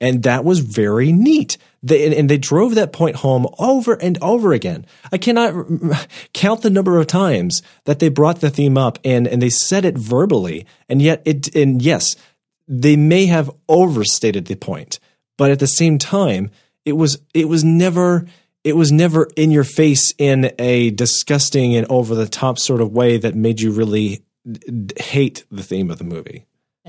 And 0.00 0.22
that 0.22 0.44
was 0.44 0.60
very 0.60 1.12
neat. 1.12 1.58
They, 1.82 2.06
and, 2.06 2.14
and 2.14 2.30
they 2.30 2.38
drove 2.38 2.74
that 2.74 2.92
point 2.92 3.16
home 3.16 3.46
over 3.58 3.94
and 3.94 4.18
over 4.22 4.52
again. 4.52 4.86
I 5.12 5.18
cannot 5.18 5.66
count 6.34 6.62
the 6.62 6.70
number 6.70 6.98
of 6.98 7.06
times 7.06 7.62
that 7.84 7.98
they 7.98 8.08
brought 8.08 8.40
the 8.40 8.50
theme 8.50 8.78
up 8.78 8.98
and 9.04 9.26
and 9.26 9.40
they 9.40 9.50
said 9.50 9.84
it 9.84 9.96
verbally, 9.96 10.66
and 10.88 11.00
yet 11.00 11.22
it 11.24 11.54
and 11.54 11.80
yes, 11.82 12.16
they 12.66 12.96
may 12.96 13.26
have 13.26 13.50
overstated 13.68 14.46
the 14.46 14.56
point, 14.56 15.00
but 15.36 15.50
at 15.50 15.58
the 15.58 15.66
same 15.66 15.98
time, 15.98 16.50
it 16.84 16.92
was 16.92 17.20
it 17.34 17.48
was 17.48 17.64
never 17.64 18.26
it 18.62 18.76
was 18.76 18.92
never 18.92 19.28
in 19.36 19.50
your 19.50 19.64
face 19.64 20.12
in 20.18 20.52
a 20.58 20.90
disgusting 20.90 21.74
and 21.74 21.86
over 21.90 22.14
the 22.14 22.28
top 22.28 22.58
sort 22.58 22.80
of 22.80 22.92
way 22.92 23.16
that 23.16 23.34
made 23.34 23.60
you 23.60 23.70
really 23.70 24.22
d- 24.50 24.94
hate 24.98 25.44
the 25.50 25.62
theme 25.62 25.90
of 25.90 25.98
the 25.98 26.04
movie. 26.04 26.46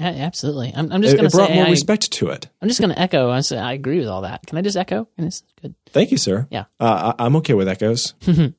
Absolutely. 0.09 0.73
I'm, 0.75 0.91
I'm 0.91 1.01
just 1.01 1.15
going 1.17 1.29
to 1.29 1.35
brought 1.35 1.49
say 1.49 1.55
more 1.55 1.65
I, 1.65 1.69
respect 1.69 2.11
to 2.11 2.29
it. 2.29 2.47
I'm 2.61 2.67
just 2.67 2.79
going 2.79 2.93
to 2.93 2.99
echo. 2.99 3.29
I 3.29 3.41
say 3.41 3.57
I 3.57 3.73
agree 3.73 3.99
with 3.99 4.07
all 4.07 4.21
that. 4.21 4.45
Can 4.47 4.57
I 4.57 4.61
just 4.61 4.77
echo? 4.77 5.07
And 5.17 5.27
it's 5.27 5.43
good. 5.61 5.75
Thank 5.89 6.11
you, 6.11 6.17
sir. 6.17 6.47
Yeah. 6.51 6.65
Uh, 6.79 7.13
I, 7.17 7.25
I'm 7.25 7.35
okay 7.37 7.53
with 7.53 7.67
echoes. 7.67 8.13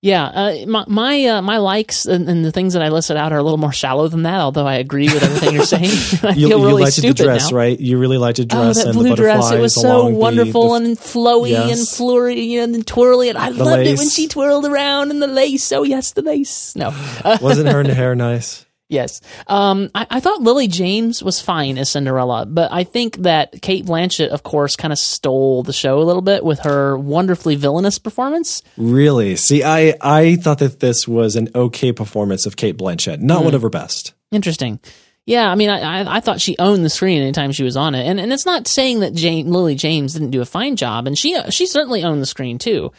Yeah, 0.00 0.26
uh, 0.26 0.54
my 0.68 0.84
my, 0.86 1.24
uh, 1.24 1.42
my 1.42 1.56
likes 1.56 2.06
and, 2.06 2.28
and 2.28 2.44
the 2.44 2.52
things 2.52 2.74
that 2.74 2.82
I 2.82 2.88
listed 2.88 3.16
out 3.16 3.32
are 3.32 3.38
a 3.38 3.42
little 3.42 3.58
more 3.58 3.72
shallow 3.72 4.06
than 4.06 4.22
that. 4.22 4.38
Although 4.38 4.64
I 4.64 4.74
agree 4.76 5.12
with 5.12 5.24
everything 5.24 5.54
you're 5.56 5.64
saying, 5.66 5.86
I 6.22 6.34
you, 6.36 6.46
feel 6.46 6.60
you 6.60 6.66
really 6.66 6.82
liked 6.84 7.02
the 7.02 7.12
dress, 7.12 7.50
now. 7.50 7.56
right? 7.56 7.80
You 7.80 7.98
really 7.98 8.16
liked 8.16 8.36
the 8.36 8.44
Oh, 8.44 8.46
dress 8.62 8.76
that 8.76 8.86
and 8.90 8.94
blue 8.96 9.08
the 9.08 9.16
dress! 9.16 9.50
It 9.50 9.58
was 9.58 9.74
so 9.74 10.02
along 10.02 10.12
the- 10.12 10.18
wonderful 10.20 10.68
the- 10.68 10.74
and 10.76 10.96
flowy 10.96 11.58
and 11.60 11.70
Yes. 11.70 11.96
flurry 11.96 12.54
and 12.58 12.86
twirly, 12.86 13.28
and 13.28 13.36
I 13.36 13.50
The 13.50 13.64
loved 13.64 13.88
it 13.88 13.98
when 13.98 14.08
she 14.08 14.28
twirled 14.28 14.66
around 14.66 15.10
and 15.10 15.20
the 15.20 15.26
lace. 15.26 15.72
Oh 15.72 15.82
yes, 15.82 16.12
the 16.12 16.22
lace. 16.22 16.76
No, 16.76 16.90
Wasn't 17.42 17.68
her 17.68 17.82
hair 17.92 18.14
nice? 18.14 18.66
Yes. 18.90 19.20
Um, 19.46 19.90
I, 19.94 20.06
I 20.10 20.20
thought 20.20 20.40
Lily 20.40 20.66
James 20.66 21.22
was 21.22 21.40
fine 21.42 21.76
as 21.76 21.90
Cinderella, 21.90 22.46
but 22.46 22.72
I 22.72 22.84
think 22.84 23.18
that 23.18 23.60
Cate 23.60 23.84
Blanchett, 23.84 24.28
of 24.28 24.42
course, 24.42 24.76
kind 24.76 24.92
of 24.92 24.98
stole 24.98 25.62
the 25.62 25.74
show 25.74 25.98
a 26.00 26.04
little 26.04 26.22
bit 26.22 26.42
with 26.42 26.60
her 26.60 26.96
wonderfully 26.96 27.54
villainous 27.56 27.98
performance. 27.98 28.62
Really? 28.78 29.36
See, 29.36 29.62
I 29.62 29.94
I 30.00 30.36
thought 30.36 30.60
that 30.60 30.80
this 30.80 31.06
was 31.06 31.36
an 31.36 31.48
okay 31.54 31.92
performance 31.92 32.46
of 32.46 32.56
Cate 32.56 32.78
Blanchett, 32.78 33.20
not 33.20 33.40
Hmm. 33.40 33.44
one 33.44 33.54
of 33.54 33.62
her 33.62 33.68
best. 33.70 34.14
Interesting. 34.32 34.80
Yeah, 35.26 35.50
I 35.50 35.56
mean, 35.56 35.68
I, 35.68 35.80
I, 36.00 36.16
I 36.16 36.20
thought 36.20 36.40
she 36.40 36.56
owned 36.58 36.82
the 36.82 36.88
screen 36.88 37.20
anytime 37.20 37.52
she 37.52 37.62
was 37.64 37.76
on 37.76 37.94
it, 37.94 38.06
and 38.06 38.18
and 38.18 38.32
it's 38.32 38.46
not 38.46 38.66
saying 38.66 39.00
that 39.00 39.12
Jane, 39.12 39.52
Lily 39.52 39.74
James 39.74 40.14
didn't 40.14 40.30
do 40.30 40.40
a 40.40 40.46
fine 40.46 40.76
job, 40.76 41.06
and 41.06 41.18
she 41.18 41.38
she 41.50 41.66
certainly 41.66 42.02
owned 42.04 42.22
the 42.22 42.26
screen 42.26 42.56
too. 42.56 42.90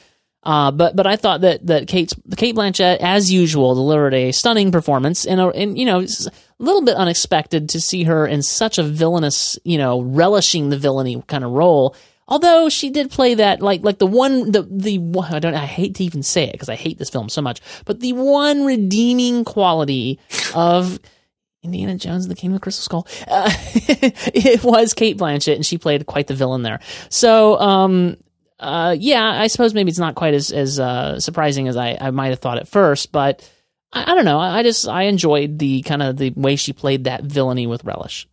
Uh, 0.44 0.72
but 0.72 0.96
but 0.96 1.06
I 1.06 1.18
thought 1.18 1.42
that 1.42 1.68
that 1.68 1.88
Cate 1.88 2.14
Cate 2.38 2.56
Blanchett, 2.56 2.98
as 3.02 3.32
usual, 3.32 3.76
delivered 3.76 4.14
a 4.14 4.32
stunning 4.32 4.72
performance, 4.72 5.26
and 5.26 5.42
and 5.42 5.78
you 5.78 5.86
know 5.86 6.00
it's 6.00 6.28
a 6.28 6.32
little 6.60 6.82
bit 6.82 6.96
unexpected 6.96 7.70
to 7.70 7.82
see 7.82 8.04
her 8.04 8.26
in 8.26 8.42
such 8.42 8.78
a 8.78 8.84
villainous, 8.84 9.60
you 9.66 9.78
know, 9.78 10.00
relishing 10.00 10.70
the 10.70 10.78
villainy 10.78 11.22
kind 11.28 11.44
of 11.44 11.52
role. 11.52 11.96
Although 12.28 12.70
she 12.70 12.90
did 12.90 13.10
play 13.10 13.34
that 13.34 13.62
like 13.62 13.84
like 13.84 13.98
the 13.98 14.08
one 14.08 14.52
the 14.52 14.62
the 14.62 15.00
I 15.30 15.40
don't 15.40 15.56
I 15.56 15.66
hate 15.66 15.96
to 15.96 16.04
even 16.04 16.24
say 16.24 16.46
it 16.46 16.54
because 16.54 16.70
I 16.70 16.76
hate 16.76 16.98
this 16.98 17.10
film 17.10 17.28
so 17.28 17.42
much, 17.42 17.60
but 17.86 18.00
the 18.00 18.14
one 18.14 18.64
redeeming 18.64 19.44
quality 19.44 20.20
of 20.56 21.00
Indiana 21.64 21.96
Jones 21.98 22.26
and 22.26 22.32
the 22.32 22.36
Kingdom 22.36 22.56
of 22.56 22.62
the 22.62 22.64
Crystal 22.64 22.84
Skull. 22.84 23.08
Uh, 23.28 23.52
it 24.34 24.64
was 24.64 24.94
Cate 24.94 25.18
Blanchett, 25.18 25.56
and 25.56 25.66
she 25.66 25.78
played 25.78 26.06
quite 26.06 26.28
the 26.28 26.36
villain 26.36 26.62
there. 26.64 26.80
So, 27.10 27.60
um, 27.60 28.16
uh, 28.60 28.96
yeah, 28.98 29.24
I 29.24 29.48
suppose 29.48 29.74
maybe 29.74 29.90
it's 29.90 30.00
not 30.00 30.16
quite 30.16 30.34
as 30.34 30.52
as 30.52 30.80
uh, 30.80 31.20
surprising 31.20 31.68
as 31.68 31.78
I, 31.78 31.98
I 32.00 32.12
might 32.12 32.30
have 32.30 32.40
thought 32.40 32.58
at 32.58 32.68
first, 32.68 33.12
but 33.12 33.50
I, 33.94 34.12
I 34.12 34.16
don't 34.16 34.26
know. 34.26 34.40
I, 34.40 34.60
I 34.60 34.64
just 34.64 34.88
I 34.88 35.04
enjoyed 35.04 35.60
the 35.60 35.82
kind 35.84 36.04
of 36.04 36.18
the 36.18 36.32
way 36.32 36.56
she 36.56 36.74
played 36.74 37.06
that 37.06 37.24
villainy 37.24 37.68
with 37.68 37.84
relish. 37.84 38.28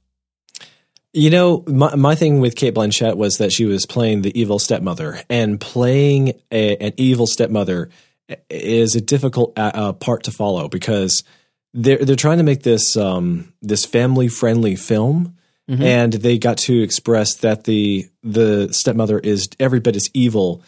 You 1.13 1.31
know, 1.31 1.65
my, 1.67 1.95
my 1.95 2.15
thing 2.15 2.41
with 2.41 2.57
Cate 2.57 2.75
Blanchett 2.75 3.17
was 3.17 3.39
that 3.39 3.51
she 3.51 3.65
was 3.65 3.87
playing 3.87 4.23
the 4.23 4.39
evil 4.39 4.59
stepmother, 4.59 5.23
and 5.31 5.61
playing 5.61 6.35
a, 6.51 6.77
an 6.77 6.93
evil 6.97 7.27
stepmother 7.27 7.89
is 8.51 8.95
a 8.97 9.01
difficult 9.01 9.59
uh, 9.59 9.71
uh, 9.73 9.93
part 9.93 10.25
to 10.25 10.33
follow 10.33 10.69
because 10.69 11.23
they're 11.73 11.99
they're 11.99 12.17
trying 12.17 12.39
to 12.39 12.45
make 12.45 12.63
this 12.65 12.97
um, 12.97 13.53
this 13.63 13.85
family 13.85 14.29
friendly 14.29 14.77
film, 14.77 15.36
Mhm. 15.71 15.81
and 15.83 16.13
they 16.13 16.39
got 16.39 16.59
to 16.59 16.81
express 16.83 17.35
that 17.37 17.65
the 17.65 18.09
the 18.23 18.73
stepmother 18.73 19.19
is 19.19 19.49
every 19.59 19.81
bit 19.81 19.97
as 19.97 20.09
evil 20.15 20.63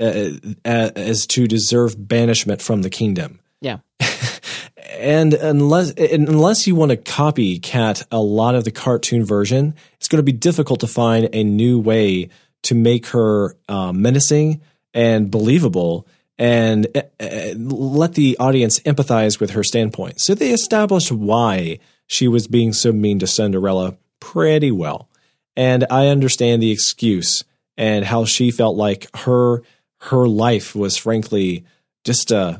uh, 0.00 0.30
as 0.64 1.26
to 1.26 1.46
deserve 1.46 1.94
banishment 2.08 2.60
from 2.60 2.82
the 2.82 2.90
kingdom 2.90 3.40
Yeah. 3.60 3.78
and 4.98 5.34
unless 5.34 5.92
unless 5.92 6.66
you 6.66 6.74
want 6.74 6.90
to 6.90 6.96
copycat 6.96 8.04
a 8.10 8.20
lot 8.20 8.54
of 8.54 8.64
the 8.64 8.70
cartoon 8.70 9.24
version, 9.24 9.74
it's 9.96 10.08
going 10.08 10.18
to 10.18 10.22
be 10.32 10.32
difficult 10.32 10.80
to 10.80 10.86
find 10.86 11.28
a 11.32 11.42
new 11.44 11.78
way 11.78 12.28
to 12.62 12.74
make 12.74 13.06
her 13.08 13.56
uh, 13.68 13.92
menacing 13.92 14.60
and 14.94 15.30
believable, 15.30 16.06
and 16.38 16.86
uh, 16.94 17.02
uh, 17.20 17.54
let 17.56 18.14
the 18.14 18.36
audience 18.38 18.80
empathize 18.80 19.40
with 19.40 19.50
her 19.50 19.64
standpoint. 19.64 20.20
So 20.20 20.34
they 20.34 20.50
established 20.50 21.10
why 21.10 21.78
she 22.06 22.28
was 22.28 22.46
being 22.46 22.72
so 22.72 22.92
mean 22.92 23.18
to 23.20 23.26
Cinderella 23.26 23.96
pretty 24.22 24.70
well, 24.70 25.08
and 25.56 25.84
I 25.90 26.06
understand 26.06 26.62
the 26.62 26.70
excuse 26.70 27.42
and 27.76 28.04
how 28.04 28.24
she 28.24 28.52
felt 28.52 28.76
like 28.76 29.08
her 29.16 29.62
her 30.02 30.28
life 30.28 30.74
was 30.74 30.96
frankly 30.96 31.64
just 32.04 32.32
uh, 32.32 32.58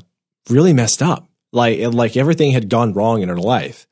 really 0.49 0.73
messed 0.73 1.01
up 1.01 1.27
like 1.53 1.79
like 1.93 2.17
everything 2.17 2.51
had 2.51 2.67
gone 2.67 2.91
wrong 2.91 3.21
in 3.21 3.29
her 3.29 3.37
life 3.37 3.87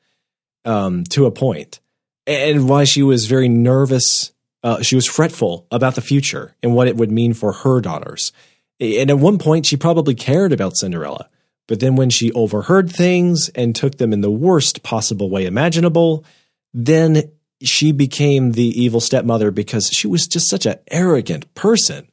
um, 0.66 1.04
to 1.04 1.24
a 1.24 1.30
point, 1.30 1.80
and 2.26 2.68
why 2.68 2.84
she 2.84 3.02
was 3.02 3.26
very 3.26 3.48
nervous. 3.48 4.32
Uh, 4.62 4.82
she 4.82 4.94
was 4.94 5.06
fretful 5.06 5.66
about 5.72 5.96
the 5.96 6.00
future 6.00 6.54
and 6.62 6.74
what 6.74 6.86
it 6.86 6.96
would 6.96 7.10
mean 7.10 7.34
for 7.34 7.52
her 7.52 7.80
daughters. 7.80 8.30
And 8.78 9.10
at 9.10 9.18
one 9.18 9.38
point, 9.38 9.66
she 9.66 9.76
probably 9.76 10.14
cared 10.14 10.52
about 10.52 10.76
Cinderella, 10.76 11.28
but 11.66 11.80
then 11.80 11.96
when 11.96 12.10
she 12.10 12.30
overheard 12.32 12.90
things 12.90 13.48
and 13.56 13.74
took 13.74 13.98
them 13.98 14.12
in 14.12 14.20
the 14.20 14.30
worst 14.30 14.84
possible 14.84 15.30
way 15.30 15.46
imaginable, 15.46 16.24
then 16.72 17.32
she 17.62 17.92
became 17.92 18.52
the 18.52 18.82
evil 18.82 19.00
stepmother 19.00 19.50
because 19.50 19.88
she 19.88 20.06
was 20.06 20.26
just 20.26 20.48
such 20.48 20.66
an 20.66 20.78
arrogant 20.90 21.52
person. 21.54 22.08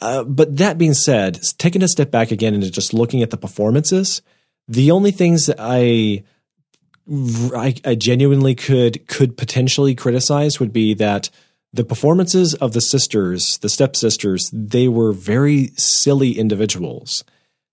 Uh, 0.00 0.24
but 0.24 0.56
that 0.56 0.78
being 0.78 0.94
said, 0.94 1.40
taking 1.58 1.82
a 1.82 1.88
step 1.88 2.10
back 2.10 2.30
again 2.30 2.54
and 2.54 2.72
just 2.72 2.94
looking 2.94 3.22
at 3.22 3.30
the 3.30 3.36
performances, 3.36 4.22
the 4.68 4.90
only 4.90 5.10
things 5.10 5.46
that 5.46 5.56
I, 5.58 6.22
I, 7.56 7.74
I 7.84 7.94
genuinely 7.94 8.54
could 8.54 9.08
could 9.08 9.36
potentially 9.36 9.94
criticize 9.94 10.60
would 10.60 10.72
be 10.72 10.94
that 10.94 11.30
the 11.72 11.84
performances 11.84 12.54
of 12.54 12.72
the 12.72 12.80
sisters, 12.80 13.58
the 13.58 13.68
stepsisters, 13.68 14.50
they 14.52 14.88
were 14.88 15.12
very 15.12 15.72
silly 15.76 16.38
individuals 16.38 17.24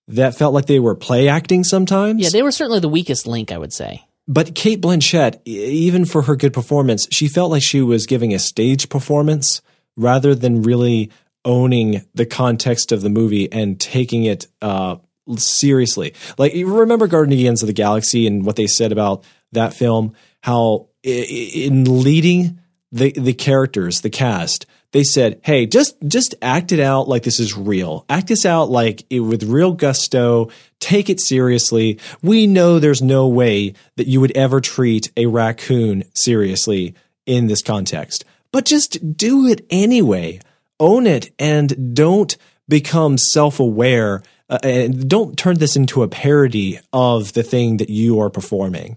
that 0.07 0.35
felt 0.35 0.53
like 0.53 0.65
they 0.65 0.79
were 0.79 0.95
play 0.95 1.27
acting 1.27 1.63
sometimes. 1.63 2.21
Yeah, 2.21 2.29
they 2.29 2.43
were 2.43 2.51
certainly 2.51 2.79
the 2.79 2.89
weakest 2.89 3.25
link, 3.27 3.51
I 3.51 3.57
would 3.57 3.73
say. 3.73 4.03
But 4.27 4.55
Cate 4.55 4.81
Blanchett, 4.81 5.39
even 5.45 6.05
for 6.05 6.23
her 6.23 6.35
good 6.35 6.53
performance, 6.53 7.07
she 7.11 7.27
felt 7.27 7.51
like 7.51 7.61
she 7.61 7.81
was 7.81 8.07
giving 8.07 8.33
a 8.33 8.39
stage 8.39 8.89
performance 8.89 9.61
rather 9.95 10.33
than 10.33 10.63
really 10.63 11.11
owning 11.43 12.03
the 12.15 12.25
context 12.25 12.91
of 12.91 13.01
the 13.01 13.09
movie 13.09 13.51
and 13.51 13.79
taking 13.79 14.23
it 14.23 14.47
uh, 14.63 14.95
seriously. 15.37 16.13
Like, 16.37 16.55
you 16.55 16.79
remember 16.79 17.07
Guardians 17.07 17.61
of 17.61 17.67
the 17.67 17.73
Galaxy 17.73 18.25
and 18.25 18.45
what 18.45 18.55
they 18.55 18.67
said 18.67 18.91
about 18.91 19.23
that 19.51 19.73
film? 19.73 20.13
How 20.41 20.87
in 21.03 22.03
leading 22.03 22.59
the 22.91 23.11
the 23.11 23.33
characters, 23.33 24.01
the 24.01 24.09
cast, 24.09 24.65
they 24.91 25.03
said, 25.03 25.39
"Hey, 25.43 25.65
just 25.65 25.95
just 26.07 26.35
act 26.41 26.71
it 26.71 26.79
out 26.79 27.07
like 27.07 27.23
this 27.23 27.39
is 27.39 27.57
real. 27.57 28.05
Act 28.09 28.27
this 28.27 28.45
out 28.45 28.69
like 28.69 29.05
it, 29.09 29.19
with 29.19 29.43
real 29.43 29.73
gusto. 29.73 30.49
Take 30.79 31.09
it 31.09 31.19
seriously. 31.19 31.99
We 32.21 32.47
know 32.47 32.79
there's 32.79 33.01
no 33.01 33.27
way 33.27 33.73
that 33.97 34.07
you 34.07 34.21
would 34.21 34.35
ever 34.35 34.61
treat 34.61 35.11
a 35.17 35.25
raccoon 35.25 36.03
seriously 36.13 36.95
in 37.25 37.47
this 37.47 37.61
context, 37.61 38.25
but 38.51 38.65
just 38.65 39.17
do 39.17 39.45
it 39.47 39.65
anyway. 39.69 40.39
Own 40.79 41.07
it 41.07 41.31
and 41.39 41.95
don't 41.95 42.35
become 42.67 43.17
self 43.17 43.59
aware." 43.59 44.23
Uh, 44.47 44.59
and 44.61 45.09
don't 45.09 45.39
turn 45.39 45.57
this 45.57 45.75
into 45.75 46.03
a 46.03 46.07
parody 46.07 46.79
of 46.93 47.33
the 47.33 47.41
thing 47.41 47.77
that 47.77 47.89
you 47.89 48.19
are 48.19 48.29
performing. 48.29 48.95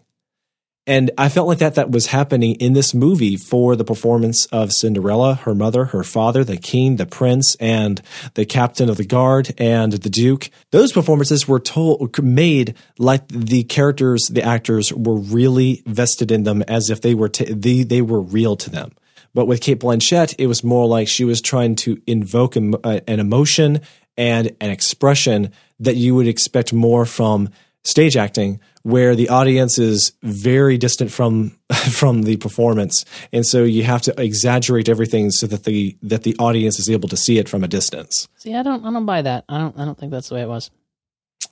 And 0.89 1.11
I 1.19 1.29
felt 1.29 1.47
like 1.47 1.59
that 1.59 1.75
that 1.75 1.91
was 1.91 2.07
happening 2.07 2.55
in 2.55 2.73
this 2.73 2.95
movie 2.95 3.37
for 3.37 3.77
the 3.77 3.85
performance 3.85 4.47
of 4.47 4.73
Cinderella, 4.73 5.35
her 5.35 5.55
mother, 5.55 5.85
her 5.85 6.03
father, 6.03 6.45
the 6.45 6.57
king, 6.57 6.97
the 6.97 7.05
prince, 7.05 7.55
and 7.57 8.01
the 8.33 8.47
captain 8.47 8.89
of 8.89 8.97
the 8.97 9.05
guard 9.05 9.53
and 9.59 9.93
the 9.93 10.09
duke. 10.09 10.49
Those 10.71 10.95
performances 10.95 11.47
were 11.47 11.61
told 11.61 12.19
made 12.23 12.75
like 12.99 13.29
the 13.29 13.65
characters, 13.65 14.29
the 14.33 14.43
actors 14.43 14.91
were 14.91 15.19
really 15.19 15.83
vested 15.85 16.33
in 16.33 16.45
them 16.45 16.63
as 16.63 16.89
if 16.89 17.03
they 17.03 17.15
were 17.15 17.29
t- 17.29 17.53
they, 17.53 17.83
they 17.83 18.01
were 18.01 18.23
real 18.23 18.57
to 18.57 18.71
them. 18.71 18.93
But 19.35 19.45
with 19.45 19.61
Cate 19.61 19.81
Blanchett, 19.81 20.37
it 20.39 20.47
was 20.47 20.65
more 20.65 20.87
like 20.87 21.07
she 21.07 21.25
was 21.25 21.43
trying 21.43 21.75
to 21.77 22.01
invoke 22.07 22.57
uh, 22.57 23.01
an 23.07 23.21
emotion 23.21 23.83
and 24.17 24.57
an 24.59 24.71
expression 24.71 25.53
that 25.81 25.97
you 25.97 26.15
would 26.15 26.27
expect 26.27 26.73
more 26.73 27.05
from 27.05 27.51
stage 27.89 28.17
acting 28.17 28.61
where 28.83 29.15
the 29.17 29.29
audience 29.29 29.79
is 29.79 30.13
very 30.23 30.77
distant 30.79 31.11
from 31.11 31.57
from 32.01 32.23
the 32.23 32.37
performance 32.37 33.05
and 33.33 33.45
so 33.47 33.65
you 33.65 33.83
have 33.83 34.03
to 34.03 34.13
exaggerate 34.21 34.89
everything 34.89 35.31
so 35.31 35.47
that 35.47 35.65
the 35.65 35.97
that 36.03 36.23
the 36.23 36.35
audience 36.39 36.79
is 36.79 36.89
able 36.91 37.09
to 37.09 37.17
see 37.17 37.39
it 37.39 37.49
from 37.49 37.63
a 37.65 37.69
distance 37.69 38.29
See, 38.37 38.55
I 38.55 38.63
don't 38.63 38.85
I 38.85 38.91
don't 38.93 39.07
buy 39.07 39.23
that. 39.23 39.45
I 39.49 39.57
don't 39.59 39.75
I 39.79 39.85
don't 39.87 39.99
think 39.99 40.13
that's 40.13 40.29
the 40.29 40.35
way 40.37 40.43
it 40.43 40.49
was. 40.49 40.71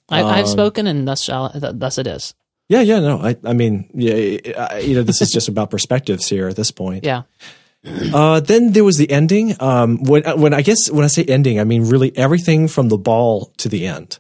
I, 0.09 0.23
I've 0.23 0.45
Um, 0.47 0.51
spoken, 0.59 0.87
and 0.87 1.07
thus 1.09 1.23
shall 1.23 1.51
th- 1.51 1.75
thus 1.83 1.99
it 1.99 2.07
is. 2.07 2.35
yeah 2.69 2.83
yeah 2.91 3.01
no 3.01 3.15
i 3.29 3.33
i 3.45 3.53
mean 3.61 3.89
yeah 3.95 4.15
I- 4.71 4.81
you 4.87 4.95
know 4.97 5.03
this 5.03 5.21
is 5.23 5.31
just 5.33 5.49
about 5.53 5.71
perspectives 5.71 6.29
here 6.29 6.49
at 6.49 6.57
this 6.57 6.71
point 6.71 7.05
Yeah. 7.05 7.23
Uh, 8.13 8.41
then 8.41 8.73
there 8.73 8.83
was 8.83 8.97
the 8.97 9.09
ending. 9.11 9.55
Um, 9.61 10.03
when 10.03 10.23
when 10.41 10.53
I 10.53 10.63
guess 10.63 10.91
when 10.91 11.05
I 11.05 11.09
say 11.09 11.23
ending, 11.25 11.61
I 11.61 11.65
mean 11.65 11.85
really 11.89 12.11
everything 12.17 12.67
from 12.69 12.89
the 12.89 12.99
ball 12.99 13.53
to 13.59 13.69
the 13.69 13.87
end. 13.87 14.19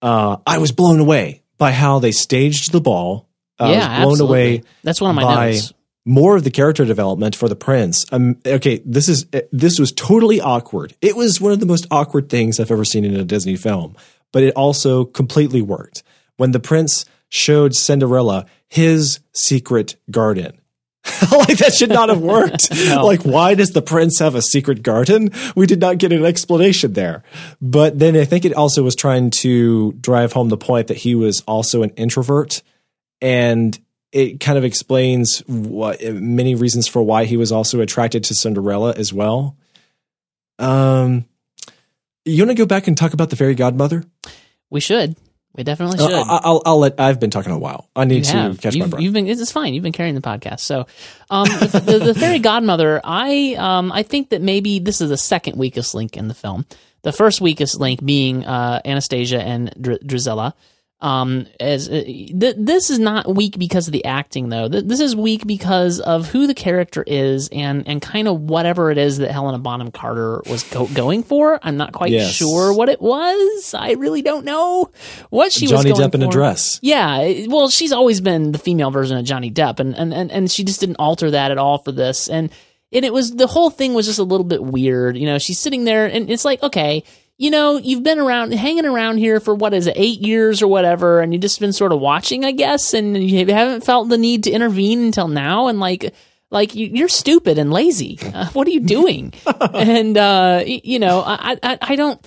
Uh, 0.00 0.36
I 0.46 0.56
was 0.58 0.72
blown 0.72 0.98
away 0.98 1.41
by 1.62 1.70
how 1.70 2.00
they 2.00 2.10
staged 2.10 2.72
the 2.72 2.80
ball. 2.80 3.28
I 3.58 3.70
Yeah, 3.72 4.00
blown 4.00 4.12
absolutely. 4.12 4.26
away. 4.56 4.62
That's 4.82 5.00
one 5.00 5.10
of 5.10 5.14
my 5.16 5.22
by 5.22 5.50
notes. 5.52 5.72
More 6.04 6.34
of 6.36 6.42
the 6.42 6.50
character 6.50 6.84
development 6.84 7.36
for 7.36 7.48
the 7.48 7.54
prince. 7.54 8.04
Um, 8.10 8.36
okay, 8.44 8.82
this 8.84 9.08
is 9.08 9.26
this 9.52 9.78
was 9.78 9.92
totally 9.92 10.40
awkward. 10.40 10.96
It 11.00 11.14
was 11.16 11.40
one 11.40 11.52
of 11.52 11.60
the 11.60 11.66
most 11.66 11.86
awkward 11.92 12.28
things 12.28 12.58
I've 12.58 12.72
ever 12.72 12.84
seen 12.84 13.04
in 13.04 13.14
a 13.14 13.24
Disney 13.24 13.54
film, 13.54 13.94
but 14.32 14.42
it 14.42 14.52
also 14.54 15.04
completely 15.04 15.62
worked 15.62 16.02
when 16.36 16.50
the 16.50 16.58
prince 16.58 17.04
showed 17.28 17.76
Cinderella 17.76 18.46
his 18.68 19.20
secret 19.32 19.94
garden. 20.10 20.60
like 21.32 21.58
that 21.58 21.74
should 21.74 21.88
not 21.88 22.08
have 22.08 22.20
worked. 22.22 22.72
No. 22.72 23.04
Like, 23.04 23.22
why 23.22 23.54
does 23.54 23.70
the 23.70 23.82
prince 23.82 24.18
have 24.20 24.34
a 24.34 24.42
secret 24.42 24.82
garden? 24.82 25.30
We 25.56 25.66
did 25.66 25.80
not 25.80 25.98
get 25.98 26.12
an 26.12 26.24
explanation 26.24 26.92
there. 26.92 27.22
But 27.60 27.98
then 27.98 28.16
I 28.16 28.24
think 28.24 28.44
it 28.44 28.54
also 28.54 28.82
was 28.82 28.94
trying 28.94 29.30
to 29.30 29.92
drive 29.94 30.32
home 30.32 30.48
the 30.48 30.56
point 30.56 30.88
that 30.88 30.96
he 30.96 31.14
was 31.14 31.42
also 31.46 31.82
an 31.82 31.90
introvert, 31.90 32.62
and 33.20 33.78
it 34.12 34.40
kind 34.40 34.58
of 34.58 34.64
explains 34.64 35.42
what 35.46 36.02
many 36.14 36.54
reasons 36.54 36.86
for 36.86 37.02
why 37.02 37.24
he 37.24 37.36
was 37.36 37.50
also 37.50 37.80
attracted 37.80 38.24
to 38.24 38.34
Cinderella 38.34 38.92
as 38.92 39.12
well. 39.12 39.56
Um, 40.58 41.24
you 42.24 42.42
want 42.42 42.50
to 42.50 42.62
go 42.62 42.66
back 42.66 42.86
and 42.86 42.96
talk 42.96 43.14
about 43.14 43.30
the 43.30 43.36
fairy 43.36 43.54
godmother? 43.54 44.04
We 44.70 44.80
should. 44.80 45.16
We 45.54 45.64
definitely 45.64 45.98
Uh, 45.98 46.08
should. 46.08 46.14
I- 46.14 46.40
I'll, 46.44 46.62
I'll 46.64 46.78
let. 46.78 46.98
I've 46.98 47.20
been 47.20 47.30
talking 47.30 47.52
a 47.52 47.58
while. 47.58 47.88
I 47.94 48.04
need 48.04 48.24
to 48.24 48.56
catch 48.58 48.64
my 48.64 48.70
you've, 48.84 48.90
breath. 48.90 49.02
You've 49.02 49.12
been. 49.12 49.26
It's 49.26 49.52
fine. 49.52 49.74
You've 49.74 49.82
been 49.82 49.92
carrying 49.92 50.14
the 50.14 50.20
podcast. 50.22 50.60
So, 50.60 50.86
um, 51.30 51.46
the, 51.46 51.82
the, 51.84 51.98
the 51.98 52.14
fairy 52.14 52.38
godmother. 52.38 53.00
I 53.04 53.54
um, 53.58 53.92
I 53.92 54.02
think 54.02 54.30
that 54.30 54.40
maybe 54.40 54.78
this 54.78 55.00
is 55.00 55.10
the 55.10 55.18
second 55.18 55.56
weakest 55.56 55.94
link 55.94 56.16
in 56.16 56.28
the 56.28 56.34
film. 56.34 56.64
The 57.02 57.12
first 57.12 57.40
weakest 57.40 57.78
link 57.80 58.04
being 58.04 58.46
uh, 58.46 58.80
Anastasia 58.84 59.42
and 59.42 59.74
Dr- 59.80 60.00
Drizella. 60.00 60.54
Um, 61.02 61.46
as 61.58 61.88
uh, 61.88 62.02
th- 62.04 62.54
this 62.56 62.88
is 62.88 63.00
not 63.00 63.34
weak 63.34 63.58
because 63.58 63.88
of 63.88 63.92
the 63.92 64.04
acting, 64.04 64.50
though. 64.50 64.68
Th- 64.68 64.84
this 64.84 65.00
is 65.00 65.16
weak 65.16 65.44
because 65.46 65.98
of 65.98 66.28
who 66.28 66.46
the 66.46 66.54
character 66.54 67.02
is 67.04 67.48
and 67.50 67.88
and 67.88 68.00
kind 68.00 68.28
of 68.28 68.40
whatever 68.40 68.92
it 68.92 68.98
is 68.98 69.18
that 69.18 69.32
Helena 69.32 69.58
Bonham 69.58 69.90
Carter 69.90 70.40
was 70.48 70.62
go- 70.62 70.86
going 70.86 71.24
for. 71.24 71.58
I'm 71.60 71.76
not 71.76 71.92
quite 71.92 72.12
Yes. 72.12 72.32
sure 72.32 72.72
what 72.72 72.88
it 72.88 73.02
was. 73.02 73.74
I 73.74 73.92
really 73.94 74.22
don't 74.22 74.44
know 74.44 74.90
what 75.30 75.50
she 75.50 75.66
Johnny 75.66 75.90
was 75.90 75.98
going 75.98 76.10
Depp 76.10 76.14
in 76.14 76.22
a 76.22 76.28
dress. 76.30 76.78
Yeah, 76.82 77.18
it- 77.22 77.50
well, 77.50 77.68
she's 77.68 77.90
always 77.92 78.20
been 78.20 78.52
the 78.52 78.58
female 78.58 78.92
version 78.92 79.16
of 79.18 79.24
Johnny 79.24 79.50
Depp, 79.50 79.80
and 79.80 79.96
and 79.96 80.14
and, 80.14 80.30
and 80.30 80.48
she 80.50 80.62
just 80.62 80.78
didn't 80.78 80.96
alter 81.00 81.32
that 81.32 81.50
at 81.50 81.58
all 81.58 81.78
for 81.78 81.90
this. 81.90 82.28
And 82.28 82.48
and 82.92 83.04
it 83.04 83.12
was 83.12 83.32
the 83.32 83.48
whole 83.48 83.70
thing 83.70 83.92
was 83.94 84.06
just 84.06 84.20
a 84.20 84.22
little 84.22 84.44
bit 84.44 84.62
weird. 84.62 85.16
You 85.16 85.26
know, 85.26 85.38
she's 85.38 85.58
sitting 85.58 85.82
there, 85.84 86.06
and 86.06 86.30
it's 86.30 86.44
like, 86.44 86.62
okay, 86.62 87.02
you 87.42 87.50
know, 87.50 87.76
you've 87.76 88.02
been 88.02 88.18
around, 88.18 88.52
hanging 88.54 88.86
around 88.86 89.18
here 89.18 89.40
for 89.40 89.54
what 89.54 89.74
is 89.74 89.86
it, 89.86 89.94
eight 89.96 90.20
years 90.20 90.62
or 90.62 90.68
whatever, 90.68 91.20
and 91.20 91.32
you've 91.32 91.42
just 91.42 91.58
been 91.60 91.72
sort 91.72 91.92
of 91.92 92.00
watching, 92.00 92.44
I 92.44 92.52
guess, 92.52 92.94
and 92.94 93.16
you 93.22 93.44
haven't 93.52 93.84
felt 93.84 94.08
the 94.08 94.16
need 94.18 94.44
to 94.44 94.50
intervene 94.50 95.00
until 95.04 95.28
now, 95.28 95.66
and 95.68 95.80
like. 95.80 96.14
Like 96.50 96.74
you- 96.74 96.90
you're 96.92 97.08
stupid 97.08 97.56
and 97.56 97.72
lazy. 97.72 98.18
Uh, 98.22 98.44
what 98.52 98.66
are 98.68 98.70
you 98.70 98.80
doing? 98.80 99.32
and 99.72 100.18
uh, 100.18 100.62
you 100.66 100.98
know, 100.98 101.22
I, 101.26 101.56
I 101.62 101.78
I 101.80 101.96
don't. 101.96 102.20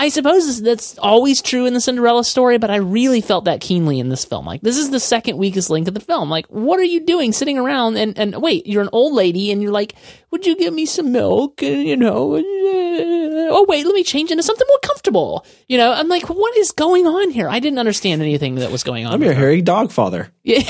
I 0.00 0.08
suppose 0.08 0.62
that's 0.62 0.96
always 0.96 1.42
true 1.42 1.66
in 1.66 1.74
the 1.74 1.80
Cinderella 1.80 2.24
story, 2.24 2.56
but 2.56 2.70
I 2.70 2.76
really 2.76 3.20
felt 3.20 3.44
that 3.44 3.60
keenly 3.60 4.00
in 4.00 4.08
this 4.08 4.24
film. 4.24 4.46
Like, 4.46 4.62
this 4.62 4.78
is 4.78 4.88
the 4.88 4.98
second 4.98 5.36
weakest 5.36 5.68
link 5.68 5.88
of 5.88 5.92
the 5.92 6.00
film. 6.00 6.30
Like, 6.30 6.46
what 6.46 6.80
are 6.80 6.84
you 6.84 7.04
doing 7.04 7.32
sitting 7.32 7.58
around 7.58 7.98
and, 7.98 8.18
and 8.18 8.40
wait, 8.40 8.66
you're 8.66 8.80
an 8.80 8.88
old 8.92 9.12
lady 9.12 9.52
and 9.52 9.60
you're 9.62 9.72
like, 9.72 9.94
would 10.30 10.46
you 10.46 10.56
give 10.56 10.72
me 10.72 10.86
some 10.86 11.12
milk? 11.12 11.62
And, 11.62 11.82
you 11.86 11.98
know, 11.98 12.36
uh, 12.36 12.40
oh, 12.40 13.66
wait, 13.68 13.84
let 13.84 13.94
me 13.94 14.02
change 14.02 14.30
into 14.30 14.42
something 14.42 14.66
more 14.66 14.78
comfortable. 14.78 15.44
You 15.68 15.76
know, 15.76 15.92
I'm 15.92 16.08
like, 16.08 16.30
what 16.30 16.56
is 16.56 16.72
going 16.72 17.06
on 17.06 17.28
here? 17.28 17.50
I 17.50 17.60
didn't 17.60 17.78
understand 17.78 18.22
anything 18.22 18.54
that 18.54 18.72
was 18.72 18.82
going 18.82 19.04
on. 19.04 19.12
I'm 19.12 19.22
your 19.22 19.34
hairy 19.34 19.60
dog 19.60 19.92
father. 19.92 20.32
Yeah. 20.44 20.62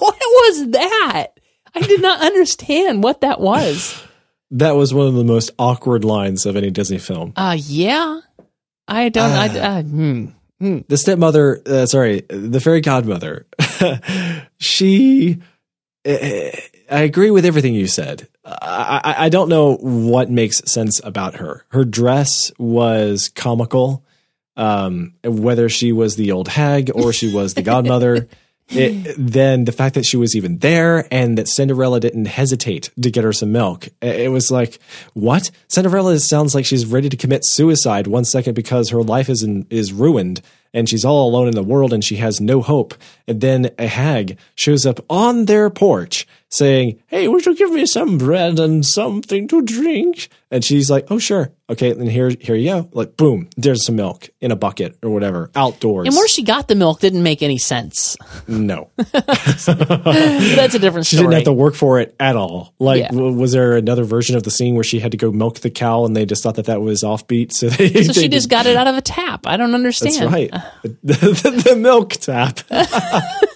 what 0.00 0.18
was 0.18 0.70
that? 0.72 1.28
I 1.76 1.80
did 1.80 2.02
not 2.02 2.20
understand 2.22 3.04
what 3.04 3.20
that 3.20 3.38
was. 3.40 4.02
That 4.50 4.76
was 4.76 4.94
one 4.94 5.08
of 5.08 5.14
the 5.14 5.24
most 5.24 5.50
awkward 5.58 6.04
lines 6.04 6.46
of 6.46 6.54
any 6.54 6.70
Disney 6.70 6.98
film. 6.98 7.32
Uh, 7.34 7.56
yeah. 7.58 8.20
I 8.86 9.08
don't, 9.08 9.30
I, 9.30 9.58
uh, 9.58 9.82
hmm. 9.82 10.26
The 10.88 10.96
stepmother, 10.96 11.60
uh, 11.66 11.86
sorry, 11.86 12.20
the 12.28 12.60
fairy 12.60 12.80
godmother. 12.80 13.46
she, 14.58 15.42
uh, 16.06 16.48
I 16.90 17.02
agree 17.02 17.30
with 17.30 17.44
everything 17.44 17.74
you 17.74 17.86
said. 17.86 18.28
I, 18.44 19.00
I, 19.04 19.24
I 19.26 19.28
don't 19.28 19.48
know 19.48 19.76
what 19.76 20.30
makes 20.30 20.58
sense 20.70 21.00
about 21.04 21.36
her. 21.36 21.64
Her 21.68 21.84
dress 21.84 22.52
was 22.58 23.28
comical. 23.28 24.04
Um, 24.56 25.14
whether 25.24 25.68
she 25.68 25.90
was 25.90 26.14
the 26.14 26.30
old 26.30 26.46
hag 26.46 26.92
or 26.94 27.12
she 27.12 27.34
was 27.34 27.54
the 27.54 27.62
godmother. 27.62 28.28
It, 28.68 29.14
then 29.18 29.66
the 29.66 29.72
fact 29.72 29.94
that 29.94 30.06
she 30.06 30.16
was 30.16 30.34
even 30.34 30.58
there 30.58 31.06
and 31.10 31.36
that 31.36 31.48
Cinderella 31.48 32.00
didn't 32.00 32.24
hesitate 32.24 32.90
to 33.00 33.10
get 33.10 33.22
her 33.22 33.32
some 33.32 33.52
milk. 33.52 33.88
It 34.00 34.30
was 34.30 34.50
like, 34.50 34.78
what? 35.12 35.50
Cinderella 35.68 36.18
sounds 36.18 36.54
like 36.54 36.64
she's 36.64 36.86
ready 36.86 37.08
to 37.08 37.16
commit 37.16 37.44
suicide 37.44 38.06
one 38.06 38.24
second 38.24 38.54
because 38.54 38.90
her 38.90 39.02
life 39.02 39.28
is 39.28 39.42
in, 39.42 39.66
is 39.68 39.92
ruined 39.92 40.40
and 40.72 40.88
she's 40.88 41.04
all 41.04 41.28
alone 41.28 41.46
in 41.46 41.54
the 41.54 41.62
world 41.62 41.92
and 41.92 42.02
she 42.02 42.16
has 42.16 42.40
no 42.40 42.62
hope. 42.62 42.94
And 43.28 43.40
then 43.40 43.70
a 43.78 43.86
hag 43.86 44.38
shows 44.54 44.86
up 44.86 44.98
on 45.08 45.44
their 45.44 45.70
porch 45.70 46.26
saying, 46.54 47.02
Hey, 47.08 47.26
would 47.28 47.44
you 47.46 47.54
give 47.56 47.72
me 47.72 47.84
some 47.86 48.16
bread 48.18 48.58
and 48.60 48.84
something 48.86 49.48
to 49.48 49.62
drink? 49.62 50.28
And 50.50 50.64
she's 50.64 50.88
like, 50.90 51.10
Oh, 51.10 51.18
sure. 51.18 51.50
Okay. 51.68 51.90
And 51.90 52.10
here, 52.10 52.30
here 52.40 52.54
you 52.54 52.70
go. 52.70 52.88
Like, 52.92 53.16
boom, 53.16 53.48
there's 53.56 53.84
some 53.86 53.96
milk 53.96 54.28
in 54.40 54.50
a 54.52 54.56
bucket 54.56 54.96
or 55.02 55.10
whatever 55.10 55.50
outdoors. 55.56 56.06
And 56.06 56.14
where 56.14 56.28
she 56.28 56.42
got 56.42 56.68
the 56.68 56.74
milk 56.74 57.00
didn't 57.00 57.22
make 57.22 57.42
any 57.42 57.58
sense. 57.58 58.16
no. 58.46 58.90
That's 58.96 59.66
a 59.68 60.78
different 60.78 61.06
story. 61.06 61.16
She 61.16 61.16
didn't 61.16 61.32
have 61.32 61.44
to 61.44 61.52
work 61.52 61.74
for 61.74 62.00
it 62.00 62.14
at 62.20 62.36
all. 62.36 62.74
Like, 62.78 63.00
Yeah. 63.00 63.08
w- 63.08 63.32
was 63.36 63.52
there 63.52 63.76
another 63.76 64.04
version 64.04 64.36
of 64.36 64.42
the 64.42 64.50
scene 64.50 64.74
where 64.74 64.84
she 64.84 65.00
had 65.00 65.10
to 65.12 65.16
go 65.16 65.32
milk 65.32 65.60
the 65.60 65.70
cow 65.70 66.04
and 66.04 66.14
they 66.14 66.26
just 66.26 66.42
thought 66.42 66.56
that 66.56 66.66
that 66.66 66.80
was 66.82 67.02
offbeat? 67.02 67.52
So 67.52 67.68
they, 67.68 67.88
so 68.04 68.12
they 68.12 68.22
she 68.22 68.28
just 68.28 68.48
got 68.50 68.66
it 68.66 68.76
out 68.76 68.86
of 68.86 68.96
a 68.96 69.00
tap. 69.02 69.46
I 69.46 69.56
don't 69.56 69.74
understand. 69.74 70.14
That's 70.16 70.32
right. 70.32 70.50
the, 71.02 71.14
the, 71.14 71.62
the 71.70 71.76
milk 71.76 72.10
tap. 72.12 72.60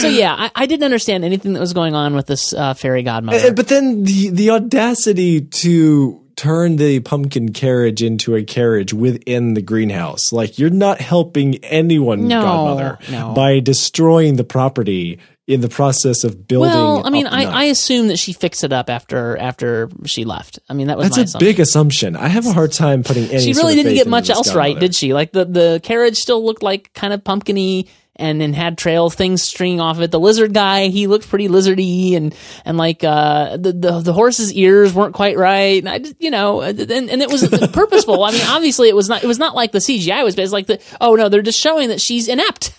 So 0.00 0.08
yeah, 0.08 0.34
I, 0.36 0.50
I 0.54 0.66
didn't 0.66 0.84
understand 0.84 1.24
anything 1.24 1.52
that 1.54 1.60
was 1.60 1.72
going 1.72 1.94
on 1.94 2.14
with 2.14 2.26
this 2.26 2.52
uh, 2.52 2.74
fairy 2.74 3.02
godmother. 3.02 3.48
Uh, 3.48 3.50
but 3.52 3.68
then 3.68 4.04
the 4.04 4.30
the 4.30 4.50
audacity 4.50 5.40
to 5.40 6.22
turn 6.36 6.76
the 6.76 7.00
pumpkin 7.00 7.52
carriage 7.52 8.02
into 8.02 8.34
a 8.34 8.44
carriage 8.44 8.92
within 8.92 9.54
the 9.54 9.62
greenhouse. 9.62 10.32
Like 10.32 10.58
you're 10.58 10.68
not 10.70 11.00
helping 11.00 11.56
anyone, 11.64 12.28
No, 12.28 12.42
godmother, 12.42 12.98
no. 13.10 13.32
by 13.32 13.60
destroying 13.60 14.36
the 14.36 14.44
property 14.44 15.18
in 15.46 15.60
the 15.60 15.68
process 15.68 16.24
of 16.24 16.46
building. 16.48 16.72
well, 16.72 17.06
I 17.06 17.10
mean, 17.10 17.26
I, 17.28 17.44
I 17.44 17.64
assume 17.66 18.08
that 18.08 18.18
she 18.18 18.32
fixed 18.32 18.64
it 18.64 18.72
up 18.72 18.90
after 18.90 19.36
after 19.38 19.88
she 20.04 20.24
left. 20.24 20.58
I 20.68 20.74
mean, 20.74 20.88
that 20.88 20.98
was 20.98 21.06
That's 21.06 21.18
a 21.18 21.22
assumption. 21.22 21.46
big 21.48 21.60
assumption. 21.60 22.16
I 22.16 22.28
have 22.28 22.46
a 22.46 22.52
hard 22.52 22.72
time 22.72 23.02
putting 23.04 23.30
any. 23.30 23.40
she 23.42 23.52
really 23.54 23.76
didn't 23.76 23.94
get 23.94 24.08
much 24.08 24.28
else 24.28 24.54
right, 24.54 24.78
did 24.78 24.94
she? 24.94 25.14
Like 25.14 25.32
the 25.32 25.44
the 25.44 25.80
carriage 25.82 26.16
still 26.18 26.44
looked 26.44 26.62
like 26.64 26.92
kind 26.94 27.12
of 27.14 27.22
pumpkiny 27.24 27.86
and 28.16 28.40
then 28.40 28.52
had 28.52 28.76
trail 28.78 29.10
things 29.10 29.42
stringing 29.42 29.80
off 29.80 30.00
it. 30.00 30.10
The 30.10 30.20
lizard 30.20 30.52
guy, 30.52 30.88
he 30.88 31.06
looked 31.06 31.28
pretty 31.28 31.48
lizardy 31.48 32.16
and 32.16 32.34
and 32.64 32.76
like 32.76 33.04
uh 33.04 33.56
the 33.56 33.72
the, 33.72 34.00
the 34.00 34.12
horse's 34.12 34.52
ears 34.52 34.92
weren't 34.92 35.14
quite 35.14 35.36
right. 35.36 35.78
And 35.78 35.88
I 35.88 35.98
just, 35.98 36.16
you 36.18 36.30
know, 36.30 36.60
and, 36.62 36.78
and 36.80 37.22
it 37.22 37.30
was 37.30 37.48
purposeful. 37.72 38.22
I 38.24 38.32
mean, 38.32 38.46
obviously 38.46 38.88
it 38.88 38.96
was 38.96 39.08
not 39.08 39.22
it 39.22 39.26
was 39.26 39.38
not 39.38 39.54
like 39.54 39.72
the 39.72 39.78
CGI 39.78 40.24
was, 40.24 40.34
but 40.34 40.42
it's 40.42 40.52
like 40.52 40.66
the 40.66 40.82
oh 41.00 41.14
no, 41.14 41.28
they're 41.28 41.42
just 41.42 41.60
showing 41.60 41.88
that 41.90 42.00
she's 42.00 42.28
inept. 42.28 42.72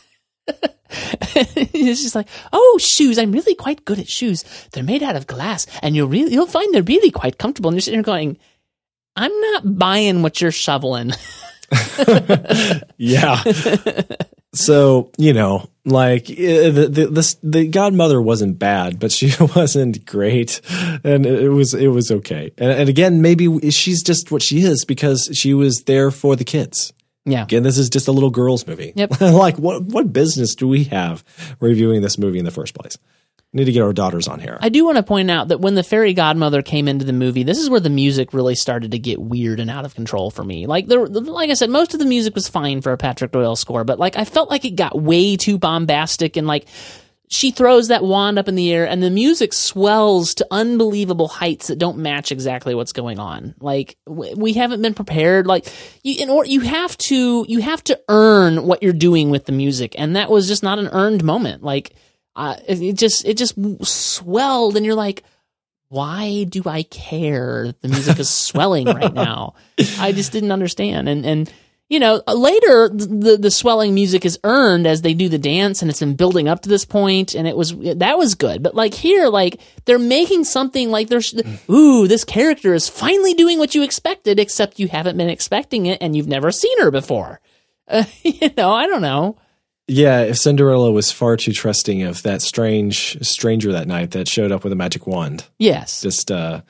it's 0.90 2.02
just 2.02 2.16
like, 2.16 2.28
oh, 2.54 2.80
shoes. 2.82 3.18
I'm 3.18 3.32
really 3.32 3.56
quite 3.56 3.84
good 3.86 4.00
at 4.00 4.08
shoes. 4.08 4.46
They're 4.72 4.84
made 4.84 5.04
out 5.04 5.18
of 5.18 5.28
glass, 5.28 5.68
and 5.82 5.96
you'll 5.96 6.08
really 6.08 6.34
you'll 6.34 6.48
find 6.48 6.74
they're 6.74 6.84
really 6.84 7.12
quite 7.12 7.38
comfortable. 7.38 7.70
And 7.70 7.76
you're 7.76 7.82
sitting 7.82 8.00
here 8.00 8.04
going, 8.04 8.38
I'm 9.16 9.38
not 9.42 9.78
buying 9.78 10.22
what 10.22 10.42
you're 10.42 10.52
shoveling. 10.52 11.12
Yeah. 12.98 13.44
So 14.54 15.12
you 15.18 15.34
know, 15.34 15.70
like 15.86 16.30
eh, 16.30 16.70
the 16.70 16.88
the 16.88 17.08
the, 17.08 17.36
the 17.44 17.68
godmother 17.68 18.22
wasn't 18.22 18.60
bad, 18.60 19.00
but 19.00 19.12
she 19.12 19.32
wasn't 19.56 20.06
great, 20.06 20.62
and 21.04 21.26
it 21.26 21.50
was 21.50 21.74
it 21.74 21.88
was 21.88 22.12
okay. 22.12 22.52
And, 22.58 22.72
and 22.72 22.90
again, 22.90 23.22
maybe 23.22 23.70
she's 23.72 24.04
just 24.04 24.32
what 24.32 24.42
she 24.42 24.62
is 24.62 24.86
because 24.86 25.30
she 25.34 25.54
was 25.54 25.84
there 25.86 26.12
for 26.12 26.36
the 26.36 26.46
kids. 26.46 26.94
Yeah. 27.26 27.44
Again, 27.44 27.64
this 27.64 27.78
is 27.78 27.90
just 27.90 28.08
a 28.08 28.14
little 28.14 28.30
girls 28.30 28.66
movie. 28.66 28.94
Yep. 28.96 29.20
like 29.22 29.58
what 29.58 29.84
what 29.84 30.14
business 30.14 30.56
do 30.56 30.68
we 30.68 30.86
have 30.86 31.24
reviewing 31.60 32.02
this 32.02 32.18
movie 32.18 32.40
in 32.40 32.46
the 32.46 32.52
first 32.52 32.74
place? 32.74 32.98
Need 33.58 33.66
to 33.66 33.72
get 33.72 33.82
our 33.82 33.92
daughters 33.92 34.28
on 34.28 34.40
here. 34.40 34.60
I 34.62 34.70
do 34.70 34.86
want 34.86 34.98
to 34.98 35.04
point 35.04 35.32
out 35.32 35.48
that 35.48 35.60
when 35.60 35.74
the 35.74 35.82
fairy 35.82 36.14
godmother 36.14 36.62
came 36.62 36.88
into 36.88 37.06
the 37.06 37.12
movie, 37.12 37.42
this 37.42 37.58
is 37.58 37.72
where 37.72 37.80
the 37.80 37.90
music 37.90 38.32
really 38.32 38.54
started 38.54 38.92
to 38.92 39.00
get 39.00 39.20
weird 39.20 39.60
and 39.60 39.68
out 39.68 39.84
of 39.84 39.96
control 39.96 40.30
for 40.30 40.44
me. 40.44 40.68
Like 40.68 40.86
the, 40.86 41.00
like 41.00 41.50
I 41.50 41.56
said, 41.56 41.72
most 41.72 41.96
of 41.96 42.00
the 42.00 42.06
music 42.06 42.36
was 42.36 42.48
fine 42.48 42.82
for 42.82 42.92
a 42.92 42.98
Patrick 42.98 43.32
Doyle 43.32 43.56
score, 43.56 43.84
but 43.84 43.98
like 43.98 44.16
I 44.16 44.26
felt 44.26 44.52
like 44.52 44.64
it 44.64 44.76
got 44.76 45.02
way 45.02 45.38
too 45.38 45.58
bombastic 45.58 46.38
and 46.38 46.46
like 46.46 46.68
she 47.30 47.50
throws 47.50 47.88
that 47.88 48.04
wand 48.04 48.38
up 48.38 48.48
in 48.48 48.54
the 48.54 48.72
air 48.72 48.88
and 48.88 49.02
the 49.02 49.10
music 49.10 49.54
swells 49.54 50.36
to 50.36 50.46
unbelievable 50.52 51.28
heights 51.28 51.66
that 51.66 51.80
don't 51.80 51.98
match 51.98 52.32
exactly 52.32 52.76
what's 52.76 52.94
going 52.94 53.18
on. 53.18 53.56
Like 53.60 53.98
we 54.06 54.54
haven't 54.54 54.84
been 54.84 54.94
prepared. 54.94 55.48
Like 55.48 55.66
you, 56.04 56.22
in 56.22 56.30
order, 56.30 56.48
you 56.48 56.60
have 56.60 56.96
to, 57.00 57.44
you 57.50 57.60
have 57.62 57.84
to 57.86 58.00
earn 58.08 58.68
what 58.68 58.84
you're 58.84 58.94
doing 58.94 59.32
with 59.32 59.46
the 59.46 59.52
music. 59.52 59.96
And 59.98 60.16
that 60.16 60.30
was 60.30 60.48
just 60.48 60.62
not 60.62 60.78
an 60.78 60.90
earned 60.90 61.24
moment. 61.24 61.64
Like, 61.64 61.96
uh, 62.38 62.56
it, 62.68 62.94
just 62.94 63.26
it 63.26 63.36
just 63.36 63.56
swelled, 63.84 64.78
and 64.78 64.86
you're 64.86 64.96
like, 64.96 65.24
why 65.90 66.44
do 66.44 66.62
I 66.68 66.84
care? 66.84 67.74
The 67.82 67.88
music 67.88 68.20
is 68.20 68.30
swelling 68.30 68.86
right 68.86 69.14
now. 69.14 69.56
I 70.00 70.12
just 70.12 70.32
didn't 70.32 70.52
understand, 70.52 71.10
and 71.10 71.26
and 71.26 71.54
you 71.90 72.00
know 72.00 72.22
later 72.28 72.90
the 72.90 73.38
the 73.42 73.50
swelling 73.50 73.96
music 73.96 74.24
is 74.24 74.38
earned 74.44 74.86
as 74.86 75.02
they 75.02 75.16
do 75.16 75.30
the 75.30 75.40
dance, 75.40 75.82
and 75.82 75.90
it's 75.90 76.00
been 76.00 76.16
building 76.16 76.48
up 76.48 76.62
to 76.62 76.70
this 76.70 76.86
point, 76.86 77.34
and 77.34 77.48
it 77.48 77.58
was 77.58 77.76
that 77.76 78.20
was 78.20 78.36
good. 78.36 78.62
But 78.62 78.76
like 78.76 78.94
here, 78.94 79.30
like 79.30 79.60
they're 79.86 79.98
making 79.98 80.44
something 80.44 80.92
like 80.92 81.08
there's 81.08 81.34
ooh, 81.72 82.08
this 82.08 82.24
character 82.24 82.76
is 82.76 82.88
finally 82.88 83.34
doing 83.34 83.58
what 83.58 83.74
you 83.74 83.82
expected, 83.82 84.40
except 84.40 84.80
you 84.80 84.90
haven't 84.90 85.18
been 85.18 85.30
expecting 85.30 85.88
it, 85.88 85.98
and 86.04 86.16
you've 86.16 86.28
never 86.28 86.52
seen 86.52 86.80
her 86.82 86.92
before. 86.92 87.42
Uh, 87.88 88.04
you 88.22 88.52
know, 88.56 88.72
I 88.72 88.86
don't 88.86 89.02
know. 89.02 89.38
Yeah, 89.88 90.22
if 90.24 90.38
Cinderella 90.38 90.92
was 90.92 91.12
far 91.12 91.38
too 91.38 91.54
trusting 91.54 92.04
of 92.04 92.22
that 92.24 92.42
strange 92.42 93.18
stranger 93.26 93.72
that 93.72 93.88
night 93.88 94.12
that 94.12 94.28
showed 94.28 94.52
up 94.52 94.64
with 94.64 94.74
a 94.74 94.76
magic 94.76 95.08
wand. 95.08 95.46
Yes. 95.60 96.02
Just 96.02 96.30
uh, 96.30 96.62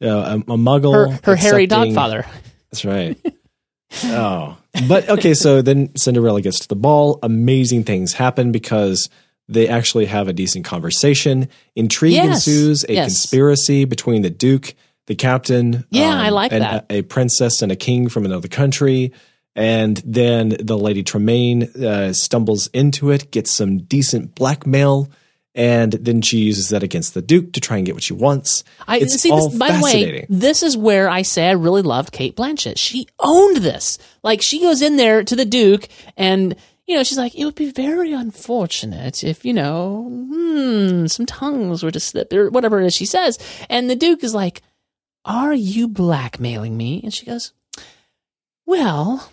know, 0.00 0.20
a, 0.20 0.34
a 0.36 0.56
muggle. 0.56 1.10
Her, 1.12 1.18
her 1.24 1.36
hairy 1.36 1.64
accepting- 1.64 1.94
dogfather. 1.94 2.26
That's 2.70 2.84
right. 2.84 3.18
oh. 4.04 4.56
But 4.88 5.08
okay, 5.08 5.34
so 5.34 5.62
then 5.62 5.94
Cinderella 5.96 6.40
gets 6.42 6.60
to 6.60 6.68
the 6.68 6.76
ball. 6.76 7.18
Amazing 7.24 7.82
things 7.84 8.12
happen 8.12 8.52
because 8.52 9.10
they 9.48 9.66
actually 9.66 10.06
have 10.06 10.28
a 10.28 10.32
decent 10.32 10.64
conversation. 10.64 11.48
Intrigue 11.74 12.12
Yes, 12.12 12.46
ensues, 12.46 12.84
a 12.84 12.92
yes. 12.92 13.08
conspiracy 13.08 13.84
between 13.84 14.22
the 14.22 14.30
Duke, 14.30 14.74
the 15.08 15.16
captain, 15.16 15.84
Yeah, 15.90 16.14
I 16.14 16.28
like 16.28 16.52
and 16.52 16.62
that. 16.62 16.86
A, 16.88 16.98
a 16.98 17.02
princess 17.02 17.62
and 17.62 17.72
a 17.72 17.76
king 17.76 18.08
from 18.08 18.24
another 18.24 18.46
country. 18.46 19.12
And 19.56 20.00
then 20.04 20.56
the 20.60 20.78
Lady 20.78 21.02
Tremaine 21.02 21.64
uh, 21.74 22.12
stumbles 22.12 22.68
into 22.68 23.10
it, 23.10 23.30
gets 23.30 23.50
some 23.50 23.78
decent 23.78 24.34
blackmail, 24.34 25.10
and 25.54 25.92
then 25.92 26.22
she 26.22 26.38
uses 26.38 26.68
that 26.68 26.84
against 26.84 27.14
the 27.14 27.22
Duke 27.22 27.52
to 27.54 27.60
try 27.60 27.76
and 27.76 27.84
get 27.84 27.94
what 27.94 28.04
she 28.04 28.12
wants. 28.12 28.62
I 28.86 28.98
it's 28.98 29.20
see. 29.20 29.30
all 29.30 29.48
This, 29.48 29.58
by 29.58 29.72
the 29.72 29.82
way, 29.82 30.26
this 30.28 30.62
is 30.62 30.76
where 30.76 31.10
I 31.10 31.22
say 31.22 31.48
I 31.48 31.52
really 31.52 31.82
loved 31.82 32.12
Cate 32.12 32.36
Blanchett. 32.36 32.78
She 32.78 33.08
owned 33.18 33.56
this. 33.58 33.98
Like 34.22 34.42
she 34.42 34.60
goes 34.60 34.80
in 34.80 34.96
there 34.96 35.24
to 35.24 35.34
the 35.34 35.44
Duke, 35.44 35.88
and 36.16 36.54
you 36.86 36.94
know 36.94 37.02
she's 37.02 37.18
like, 37.18 37.34
"It 37.34 37.44
would 37.44 37.56
be 37.56 37.72
very 37.72 38.12
unfortunate 38.12 39.24
if 39.24 39.44
you 39.44 39.52
know, 39.52 40.08
hmm, 40.08 41.06
some 41.06 41.26
tongues 41.26 41.82
were 41.82 41.90
to 41.90 42.00
slip 42.00 42.32
or 42.32 42.50
whatever 42.50 42.80
it 42.80 42.86
is 42.86 42.94
she 42.94 43.06
says." 43.06 43.36
And 43.68 43.90
the 43.90 43.96
Duke 43.96 44.22
is 44.22 44.34
like, 44.34 44.62
"Are 45.24 45.52
you 45.52 45.88
blackmailing 45.88 46.76
me?" 46.76 47.00
And 47.02 47.12
she 47.12 47.26
goes, 47.26 47.52
"Well." 48.66 49.32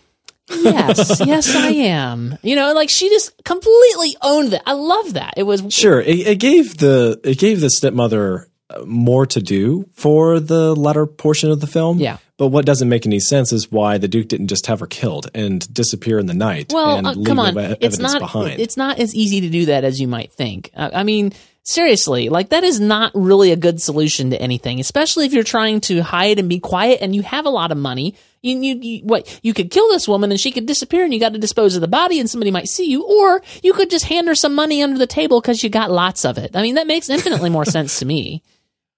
Yes, 0.49 1.21
yes, 1.25 1.55
I 1.55 1.69
am. 1.69 2.37
You 2.41 2.55
know, 2.55 2.73
like 2.73 2.89
she 2.89 3.09
just 3.09 3.31
completely 3.43 4.15
owned 4.21 4.51
that. 4.53 4.63
I 4.65 4.73
love 4.73 5.13
that. 5.13 5.33
It 5.37 5.43
was 5.43 5.63
Sure, 5.69 6.01
it, 6.01 6.27
it 6.27 6.39
gave 6.39 6.77
the 6.77 7.19
it 7.23 7.37
gave 7.37 7.61
the 7.61 7.69
stepmother 7.69 8.49
uh, 8.69 8.83
more 8.85 9.25
to 9.27 9.41
do 9.41 9.89
for 9.93 10.39
the 10.39 10.75
latter 10.75 11.05
portion 11.05 11.51
of 11.51 11.59
the 11.61 11.67
film. 11.67 11.99
Yeah. 11.99 12.17
But 12.37 12.49
what 12.49 12.65
doesn't 12.65 12.87
make 12.87 13.05
any 13.07 13.19
sense 13.19 13.51
is 13.51 13.71
why 13.71 13.97
the 13.97 14.07
Duke 14.07 14.27
didn't 14.27 14.47
just 14.47 14.67
have 14.67 14.79
her 14.81 14.85
killed 14.87 15.27
and 15.33 15.73
disappear 15.73 16.19
in 16.19 16.27
the 16.27 16.35
night 16.35 16.71
Well, 16.71 16.97
and 16.97 17.07
uh, 17.07 17.11
leave 17.13 17.25
come 17.25 17.39
on, 17.39 17.57
it's 17.81 17.97
not 17.97 18.19
behind. 18.19 18.59
it's 18.59 18.77
not 18.77 18.99
as 18.99 19.15
easy 19.15 19.41
to 19.41 19.49
do 19.49 19.65
that 19.65 19.83
as 19.83 19.99
you 19.99 20.07
might 20.07 20.31
think. 20.33 20.69
Uh, 20.75 20.91
I 20.93 21.03
mean, 21.03 21.33
seriously, 21.67 22.29
like 22.29 22.49
that 22.49 22.63
is 22.63 22.79
not 22.79 23.11
really 23.13 23.51
a 23.51 23.57
good 23.57 23.81
solution 23.81 24.31
to 24.31 24.41
anything, 24.41 24.79
especially 24.79 25.25
if 25.25 25.33
you're 25.33 25.43
trying 25.43 25.81
to 25.81 26.01
hide 26.01 26.39
and 26.39 26.49
be 26.49 26.59
quiet 26.59 26.99
and 27.01 27.13
you 27.13 27.21
have 27.21 27.45
a 27.45 27.49
lot 27.49 27.71
of 27.71 27.77
money. 27.77 28.15
You, 28.41 28.57
you, 28.59 28.79
you 28.79 29.03
what 29.03 29.39
you 29.43 29.53
could 29.53 29.71
kill 29.71 29.89
this 29.89 30.07
woman 30.07 30.31
and 30.31 30.39
she 30.39 30.51
could 30.51 30.65
disappear 30.65 31.03
and 31.03 31.13
you 31.13 31.19
got 31.19 31.33
to 31.33 31.39
dispose 31.39 31.75
of 31.75 31.81
the 31.81 31.87
body 31.87 32.19
and 32.19 32.29
somebody 32.29 32.51
might 32.51 32.69
see 32.69 32.89
you, 32.89 33.03
or 33.03 33.41
you 33.61 33.73
could 33.73 33.89
just 33.89 34.05
hand 34.05 34.27
her 34.27 34.35
some 34.35 34.55
money 34.55 34.81
under 34.81 34.97
the 34.97 35.07
table 35.07 35.41
because 35.41 35.63
you 35.63 35.69
got 35.69 35.91
lots 35.91 36.23
of 36.23 36.37
it. 36.37 36.55
I 36.55 36.61
mean, 36.61 36.75
that 36.75 36.87
makes 36.87 37.09
infinitely 37.09 37.49
more 37.49 37.65
sense 37.65 37.99
to 37.99 38.05
me. 38.05 38.43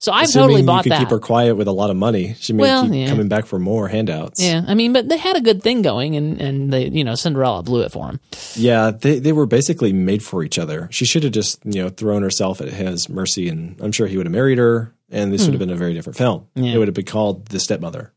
So 0.01 0.13
I've 0.13 0.29
Assuming 0.29 0.47
totally 0.47 0.61
bought 0.63 0.77
you 0.77 0.83
could 0.83 0.91
that. 0.93 0.99
keep 0.99 1.09
her 1.09 1.19
quiet 1.19 1.55
with 1.55 1.67
a 1.67 1.73
lot 1.73 1.89
of 1.89 1.97
money. 1.97 2.33
She 2.39 2.53
may 2.53 2.61
Well, 2.61 2.85
keep 2.85 2.93
yeah. 2.93 3.09
coming 3.09 3.27
back 3.27 3.45
for 3.45 3.59
more 3.59 3.89
handouts. 3.89 4.41
yeah, 4.41 4.63
I 4.65 4.73
mean, 4.73 4.93
but 4.93 5.09
they 5.09 5.17
had 5.17 5.35
a 5.35 5.41
good 5.41 5.61
thing 5.61 5.81
going, 5.81 6.15
and 6.15 6.39
and 6.39 6.71
they, 6.71 6.87
you 6.87 7.03
know, 7.03 7.15
Cinderella 7.15 7.63
blew 7.63 7.81
it 7.81 7.91
for 7.91 8.07
him. 8.07 8.21
Yeah, 8.55 8.91
they 8.91 9.19
they 9.19 9.33
were 9.33 9.45
basically 9.45 9.91
made 9.91 10.23
for 10.23 10.41
each 10.41 10.57
other. 10.57 10.87
She 10.91 11.03
should 11.05 11.23
have 11.23 11.33
just 11.33 11.59
you 11.65 11.83
know 11.83 11.89
thrown 11.89 12.21
herself 12.23 12.61
at 12.61 12.69
his 12.69 13.09
mercy, 13.09 13.49
and 13.49 13.75
I'm 13.81 13.91
sure 13.91 14.07
he 14.07 14.15
would 14.15 14.25
have 14.25 14.31
married 14.33 14.57
her, 14.57 14.93
and 15.11 15.33
this 15.33 15.43
would 15.45 15.51
have 15.53 15.59
been 15.59 15.69
a 15.69 15.75
very 15.75 15.93
different 15.93 16.15
film. 16.17 16.47
Yeah. 16.55 16.71
It 16.73 16.77
would 16.77 16.87
have 16.87 16.95
been 16.95 17.03
called 17.05 17.47
The 17.47 17.59
Stepmother. 17.59 18.13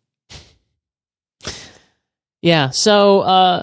Yeah. 2.42 2.70
So 2.70 3.20
uh, 3.20 3.62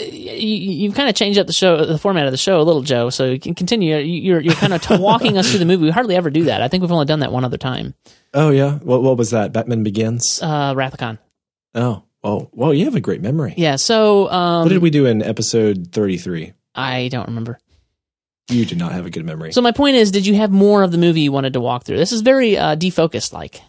you, 0.00 0.72
you've 0.86 0.94
kind 0.94 1.08
of 1.08 1.14
changed 1.14 1.38
up 1.38 1.46
the 1.46 1.52
show, 1.52 1.84
the 1.84 1.98
format 1.98 2.26
of 2.26 2.32
the 2.32 2.36
show 2.38 2.60
a 2.60 2.62
little, 2.62 2.82
Joe. 2.82 3.10
So 3.10 3.26
you 3.26 3.38
can 3.40 3.54
continue. 3.54 3.96
You- 3.96 4.20
You're 4.20 4.40
you're 4.40 4.54
kind 4.54 4.72
of 4.74 4.82
t- 4.82 4.96
walking 4.98 5.36
us 5.38 5.48
through 5.50 5.58
the 5.60 5.64
movie. 5.64 5.84
We 5.84 5.90
hardly 5.90 6.16
ever 6.16 6.30
do 6.30 6.44
that. 6.44 6.62
I 6.62 6.68
think 6.68 6.82
we've 6.82 6.92
only 6.92 7.06
done 7.06 7.20
that 7.20 7.32
one 7.32 7.44
other 7.44 7.56
time. 7.58 7.94
Oh 8.34 8.50
yeah, 8.50 8.74
what 8.78 9.02
what 9.02 9.16
was 9.16 9.30
that? 9.30 9.52
Batman 9.52 9.82
Begins. 9.82 10.40
Uh, 10.42 10.74
Rathacon. 10.74 11.18
Oh, 11.74 12.02
oh, 12.24 12.48
well, 12.52 12.72
you 12.74 12.84
have 12.86 12.94
a 12.96 13.00
great 13.00 13.20
memory. 13.22 13.54
Yeah. 13.56 13.76
So 13.76 14.30
um, 14.30 14.62
what 14.64 14.70
did 14.70 14.82
we 14.82 14.90
do 14.90 15.06
in 15.06 15.22
episode 15.22 15.88
33? 15.92 16.52
I 16.74 17.08
don't 17.08 17.28
remember. 17.28 17.58
You 18.50 18.64
do 18.64 18.76
not 18.76 18.92
have 18.92 19.04
a 19.04 19.10
good 19.10 19.24
memory. 19.26 19.52
So 19.52 19.60
my 19.60 19.72
point 19.72 19.96
is, 19.96 20.10
did 20.10 20.26
you 20.26 20.34
have 20.36 20.50
more 20.50 20.82
of 20.82 20.90
the 20.92 20.96
movie 20.98 21.20
you 21.20 21.32
wanted 21.32 21.52
to 21.52 21.60
walk 21.60 21.84
through? 21.84 21.98
This 21.98 22.12
is 22.12 22.22
very 22.22 22.56
uh, 22.56 22.76
defocused, 22.76 23.32
like. 23.32 23.60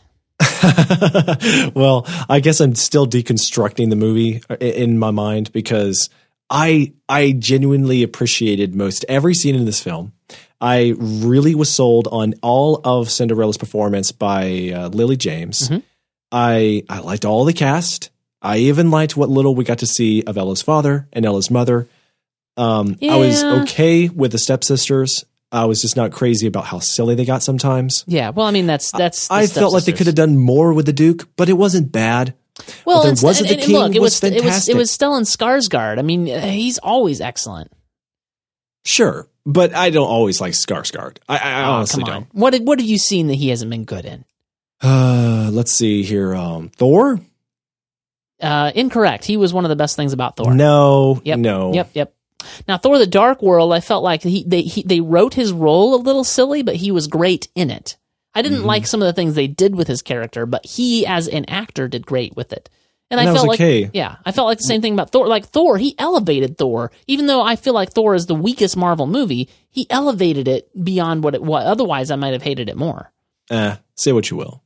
well, 1.76 2.06
I 2.30 2.40
guess 2.42 2.60
I'm 2.60 2.76
still 2.76 3.08
deconstructing 3.08 3.90
the 3.90 3.96
movie 3.96 4.42
in 4.60 4.98
my 5.00 5.12
mind 5.12 5.52
because 5.52 6.10
I 6.50 6.94
I 7.08 7.34
genuinely 7.34 8.04
appreciated 8.04 8.76
most 8.76 9.06
every 9.08 9.34
scene 9.36 9.56
in 9.56 9.66
this 9.66 9.82
film. 9.82 10.14
I 10.62 10.94
really 10.98 11.56
was 11.56 11.72
sold 11.72 12.08
on 12.12 12.34
all 12.42 12.82
of 12.84 13.10
Cinderella's 13.10 13.58
performance 13.58 14.12
by 14.12 14.72
uh, 14.76 14.88
Lily 14.90 15.16
James. 15.16 15.70
Mhm. 15.70 15.84
I 16.32 16.84
I 16.90 17.00
liked 17.00 17.26
all 17.26 17.46
the 17.46 17.54
cast. 17.54 18.10
I 18.42 18.58
even 18.58 18.92
liked 18.92 19.18
what 19.18 19.30
little 19.30 19.56
we 19.56 19.64
got 19.64 19.80
to 19.80 19.88
see 19.88 20.24
of 20.24 20.38
Ella's 20.38 20.62
father 20.62 21.08
and 21.14 21.26
Ella's 21.26 21.52
mother. 21.52 21.88
Um, 22.58 22.98
I 23.02 23.16
was 23.18 23.44
okay 23.44 24.10
with 24.10 24.32
the 24.34 24.38
stepsisters. 24.38 25.24
I 25.52 25.66
was 25.66 25.82
just 25.82 25.96
not 25.96 26.12
crazy 26.12 26.48
about 26.48 26.66
how 26.66 26.80
silly 26.80 27.16
they 27.16 27.26
got 27.26 27.42
sometimes. 27.42 28.04
Yeah. 28.08 28.30
Well, 28.30 28.46
I 28.46 28.52
mean, 28.52 28.68
that's 28.68 28.92
that's. 28.92 29.28
the 29.28 29.34
I 29.34 29.48
felt 29.48 29.74
like 29.74 29.86
they 29.86 29.94
could 29.94 30.06
have 30.08 30.16
done 30.16 30.38
more 30.38 30.74
with 30.74 30.86
the 30.86 30.94
Duke, 30.94 31.28
but 31.36 31.50
it 31.50 31.54
wasn't 31.54 31.92
bad. 31.92 32.36
Well, 32.86 33.02
and, 33.08 33.20
was 33.22 33.42
and, 33.42 33.50
and 33.50 33.62
king 33.62 33.76
look, 33.76 33.96
it 33.96 34.02
was, 34.02 34.22
was 34.22 34.32
it 34.32 34.44
was 34.44 34.70
it 34.70 34.76
was 34.76 34.92
Stellan 34.92 35.22
Skarsgård. 35.22 35.98
I 35.98 36.02
mean, 36.02 36.30
uh, 36.30 36.42
he's 36.42 36.78
always 36.78 37.22
excellent. 37.22 37.72
Sure, 38.86 39.28
but 39.46 39.74
I 39.74 39.90
don't 39.90 40.08
always 40.08 40.40
like 40.42 40.54
Skarsgård. 40.54 41.18
I, 41.28 41.38
I 41.38 41.64
Oh, 41.64 41.72
honestly 41.72 42.04
don't. 42.04 42.28
What 42.34 42.52
did, 42.52 42.68
what 42.68 42.80
have 42.80 42.88
you 42.88 42.98
seen 42.98 43.28
that 43.28 43.36
he 43.36 43.50
hasn't 43.50 43.72
been 43.72 43.86
good 43.86 44.06
in? 44.06 44.26
Uh, 44.82 45.50
let's 45.52 45.72
see 45.74 46.04
here. 46.04 46.36
Um, 46.36 46.70
Thor? 46.70 47.20
Uh, 48.42 48.72
incorrect. 48.74 49.26
He 49.26 49.36
was 49.38 49.54
one 49.54 49.66
of 49.66 49.70
the 49.70 49.76
best 49.76 49.96
things 49.96 50.14
about 50.14 50.38
Thor. 50.38 50.54
No, 50.54 51.22
Yep. 51.24 51.40
no. 51.40 51.74
Yep. 51.74 51.90
Yep. 51.94 52.14
Now, 52.68 52.78
Thor: 52.78 52.98
The 52.98 53.08
Dark 53.08 53.42
World, 53.42 53.74
I 53.74 53.80
felt 53.80 54.04
like 54.04 54.24
he 54.24 54.44
they 54.48 54.62
he, 54.62 54.84
they 54.84 55.02
wrote 55.02 55.34
his 55.34 55.52
role 55.52 55.96
a 55.96 56.02
little 56.02 56.24
silly, 56.24 56.62
but 56.64 56.76
he 56.76 56.92
was 56.92 57.08
great 57.08 57.48
in 57.56 57.70
it. 57.70 57.98
I 58.34 58.42
Mm-hmm. 58.42 58.50
didn't 58.50 58.66
like 58.66 58.86
some 58.88 59.02
of 59.02 59.08
the 59.08 59.14
things 59.14 59.34
they 59.36 59.48
did 59.48 59.76
with 59.76 59.88
his 59.88 60.02
character, 60.02 60.46
but 60.46 60.66
he, 60.66 61.06
as 61.06 61.28
an 61.28 61.46
actor, 61.50 61.88
did 61.88 62.06
great 62.06 62.36
with 62.36 62.54
it. 62.54 62.70
And, 63.12 63.20
And 63.20 63.22
I 63.22 63.26
that 63.26 63.34
was 63.34 63.42
felt 63.42 63.54
okay. 63.56 63.82
like, 63.86 63.92
yeah, 63.96 64.18
I 64.24 64.32
felt 64.32 64.46
like 64.48 64.60
the 64.60 64.66
same 64.66 64.82
thing 64.82 64.94
about 64.94 65.12
Thor. 65.12 65.28
Like 65.28 65.48
Thor, 65.48 65.80
he 65.80 65.96
elevated 65.98 66.58
Thor, 66.58 66.92
even 67.08 67.26
though 67.26 67.42
I 67.42 67.56
feel 67.56 67.74
like 67.74 67.92
Thor 67.92 68.14
is 68.14 68.28
the 68.28 68.36
weakest 68.36 68.78
Marvel 68.78 69.08
movie. 69.08 69.50
He 69.72 69.88
elevated 69.90 70.48
it 70.48 70.70
beyond 70.84 71.24
what 71.24 71.34
it 71.34 71.42
was. 71.42 71.66
Otherwise, 71.66 72.12
I 72.12 72.18
might 72.18 72.34
have 72.34 72.44
hated 72.44 72.70
it 72.70 72.78
more. 72.78 73.12
Eh, 73.50 73.76
say 73.96 74.12
what 74.12 74.30
you 74.30 74.38
will. 74.38 74.62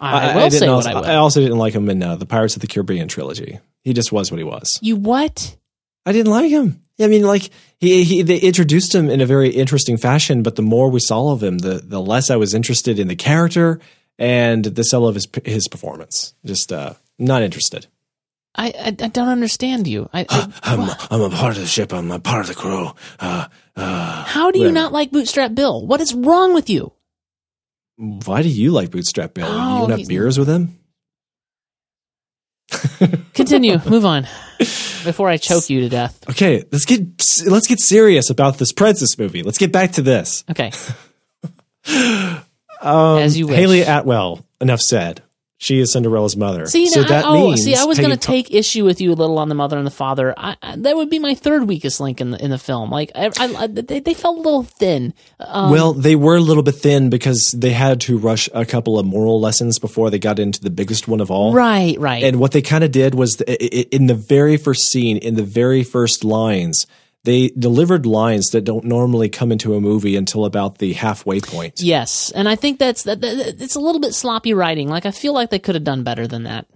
I, 0.00 0.34
will 0.34 0.42
didn't 0.50 0.58
say 0.60 0.66
also, 0.66 0.88
what 0.88 0.96
I 0.96 1.00
will. 1.00 1.06
I 1.08 1.14
also 1.16 1.40
didn't 1.40 1.58
like 1.58 1.72
him 1.74 1.88
in 1.88 2.02
uh, 2.02 2.16
the 2.16 2.26
Pirates 2.26 2.56
of 2.56 2.62
the 2.62 2.68
Caribbean 2.68 3.06
trilogy. 3.08 3.60
He 3.84 3.92
just 3.92 4.10
was 4.12 4.30
what 4.32 4.38
he 4.38 4.44
was. 4.44 4.78
you 4.82 4.96
what? 4.96 5.56
I 6.06 6.12
didn't 6.12 6.32
like 6.32 6.50
him. 6.50 6.82
I 7.00 7.08
mean, 7.08 7.22
like 7.22 7.50
he, 7.78 8.04
he 8.04 8.22
they 8.22 8.38
introduced 8.38 8.94
him 8.94 9.10
in 9.10 9.20
a 9.20 9.26
very 9.26 9.50
interesting 9.50 9.96
fashion, 9.96 10.42
but 10.42 10.56
the 10.56 10.62
more 10.62 10.90
we 10.90 11.00
saw 11.00 11.32
of 11.32 11.42
him, 11.42 11.58
the 11.58 11.80
the 11.84 12.00
less 12.00 12.30
I 12.30 12.36
was 12.36 12.54
interested 12.54 12.98
in 12.98 13.08
the 13.08 13.16
character 13.16 13.80
and 14.18 14.64
the 14.64 14.84
sell 14.84 15.06
of 15.06 15.14
his 15.16 15.26
his 15.44 15.66
performance. 15.68 16.34
Just 16.44 16.72
uh, 16.72 16.94
not 17.18 17.42
interested. 17.42 17.86
I, 18.56 18.68
I, 18.68 18.86
I 18.86 19.08
don't 19.08 19.28
understand 19.28 19.88
you. 19.88 20.08
I, 20.12 20.26
I, 20.28 20.52
I'm, 20.62 20.90
I'm 21.10 21.32
a 21.32 21.34
part 21.34 21.56
of 21.56 21.62
the 21.62 21.68
ship. 21.68 21.92
I'm 21.92 22.12
a 22.12 22.20
part 22.20 22.42
of 22.42 22.46
the 22.46 22.54
crew. 22.54 22.90
Uh, 23.18 23.48
uh, 23.74 24.24
how 24.24 24.52
do 24.52 24.60
you 24.60 24.66
whatever. 24.66 24.74
not 24.74 24.92
like 24.92 25.10
Bootstrap 25.10 25.54
Bill? 25.56 25.84
What 25.84 26.00
is 26.00 26.14
wrong 26.14 26.54
with 26.54 26.70
you? 26.70 26.92
Why 27.96 28.42
do 28.42 28.48
you 28.48 28.70
like 28.70 28.90
Bootstrap 28.90 29.34
Bill? 29.34 29.46
Oh, 29.48 29.74
you 29.74 29.80
don't 29.80 29.90
have 29.90 29.98
he's- 29.98 30.08
beers 30.08 30.38
with 30.38 30.48
him? 30.48 30.78
Continue. 33.34 33.78
Move 33.88 34.04
on 34.04 34.26
before 35.04 35.28
I 35.28 35.36
choke 35.36 35.68
you 35.70 35.80
to 35.80 35.88
death. 35.88 36.28
Okay, 36.30 36.64
let's 36.70 36.84
get 36.84 37.00
let's 37.46 37.66
get 37.66 37.80
serious 37.80 38.30
about 38.30 38.58
this 38.58 38.72
Princess 38.72 39.18
movie. 39.18 39.42
Let's 39.42 39.58
get 39.58 39.72
back 39.72 39.92
to 39.92 40.02
this. 40.02 40.44
Okay. 40.50 40.72
Um, 42.80 43.18
As 43.18 43.38
you 43.38 43.46
wish. 43.46 43.56
Hayley 43.56 43.80
Atwell. 43.80 44.44
Enough 44.60 44.80
said. 44.80 45.22
She 45.64 45.80
is 45.80 45.92
Cinderella's 45.92 46.36
mother. 46.36 46.66
See, 46.66 46.88
so 46.88 47.02
that 47.04 47.24
I, 47.24 47.28
oh, 47.28 47.46
means 47.46 47.64
see, 47.64 47.74
I 47.74 47.84
was 47.84 47.98
going 47.98 48.10
to 48.10 48.18
take 48.18 48.52
issue 48.52 48.84
with 48.84 49.00
you 49.00 49.10
a 49.10 49.14
little 49.14 49.38
on 49.38 49.48
the 49.48 49.54
mother 49.54 49.78
and 49.78 49.86
the 49.86 49.90
father. 49.90 50.34
I, 50.36 50.58
I, 50.62 50.76
that 50.76 50.94
would 50.94 51.08
be 51.08 51.18
my 51.18 51.34
third 51.34 51.64
weakest 51.64 52.00
link 52.00 52.20
in 52.20 52.32
the 52.32 52.44
in 52.44 52.50
the 52.50 52.58
film. 52.58 52.90
Like, 52.90 53.10
I, 53.14 53.30
I, 53.38 53.66
they, 53.66 54.00
they 54.00 54.12
felt 54.12 54.36
a 54.36 54.42
little 54.42 54.64
thin. 54.64 55.14
Um, 55.40 55.70
well, 55.70 55.94
they 55.94 56.16
were 56.16 56.36
a 56.36 56.40
little 56.40 56.62
bit 56.62 56.74
thin 56.74 57.08
because 57.08 57.54
they 57.56 57.70
had 57.70 58.02
to 58.02 58.18
rush 58.18 58.46
a 58.52 58.66
couple 58.66 58.98
of 58.98 59.06
moral 59.06 59.40
lessons 59.40 59.78
before 59.78 60.10
they 60.10 60.18
got 60.18 60.38
into 60.38 60.60
the 60.60 60.68
biggest 60.68 61.08
one 61.08 61.22
of 61.22 61.30
all. 61.30 61.54
right, 61.54 61.98
right. 61.98 62.22
And 62.24 62.38
what 62.38 62.52
they 62.52 62.60
kind 62.60 62.84
of 62.84 62.92
did 62.92 63.14
was 63.14 63.36
the, 63.36 63.94
in 63.94 64.06
the 64.06 64.14
very 64.14 64.58
first 64.58 64.90
scene, 64.90 65.16
in 65.16 65.34
the 65.34 65.42
very 65.42 65.82
first 65.82 66.24
lines, 66.24 66.86
they 67.24 67.48
delivered 67.58 68.06
lines 68.06 68.48
that 68.50 68.62
don't 68.64 68.84
normally 68.84 69.28
come 69.28 69.50
into 69.50 69.74
a 69.74 69.80
movie 69.80 70.14
until 70.16 70.44
about 70.44 70.78
the 70.78 70.92
halfway 70.92 71.40
point. 71.40 71.80
yes, 71.80 72.30
and 72.34 72.48
I 72.48 72.54
think 72.56 72.78
that's 72.78 73.02
that, 73.04 73.20
that. 73.20 73.56
It's 73.60 73.74
a 73.74 73.80
little 73.80 74.00
bit 74.00 74.14
sloppy 74.14 74.54
writing. 74.54 74.88
Like, 74.88 75.06
I 75.06 75.10
feel 75.10 75.32
like 75.34 75.50
they 75.50 75.58
could 75.58 75.74
have 75.74 75.84
done 75.84 76.02
better 76.04 76.26
than 76.26 76.44
that. 76.44 76.66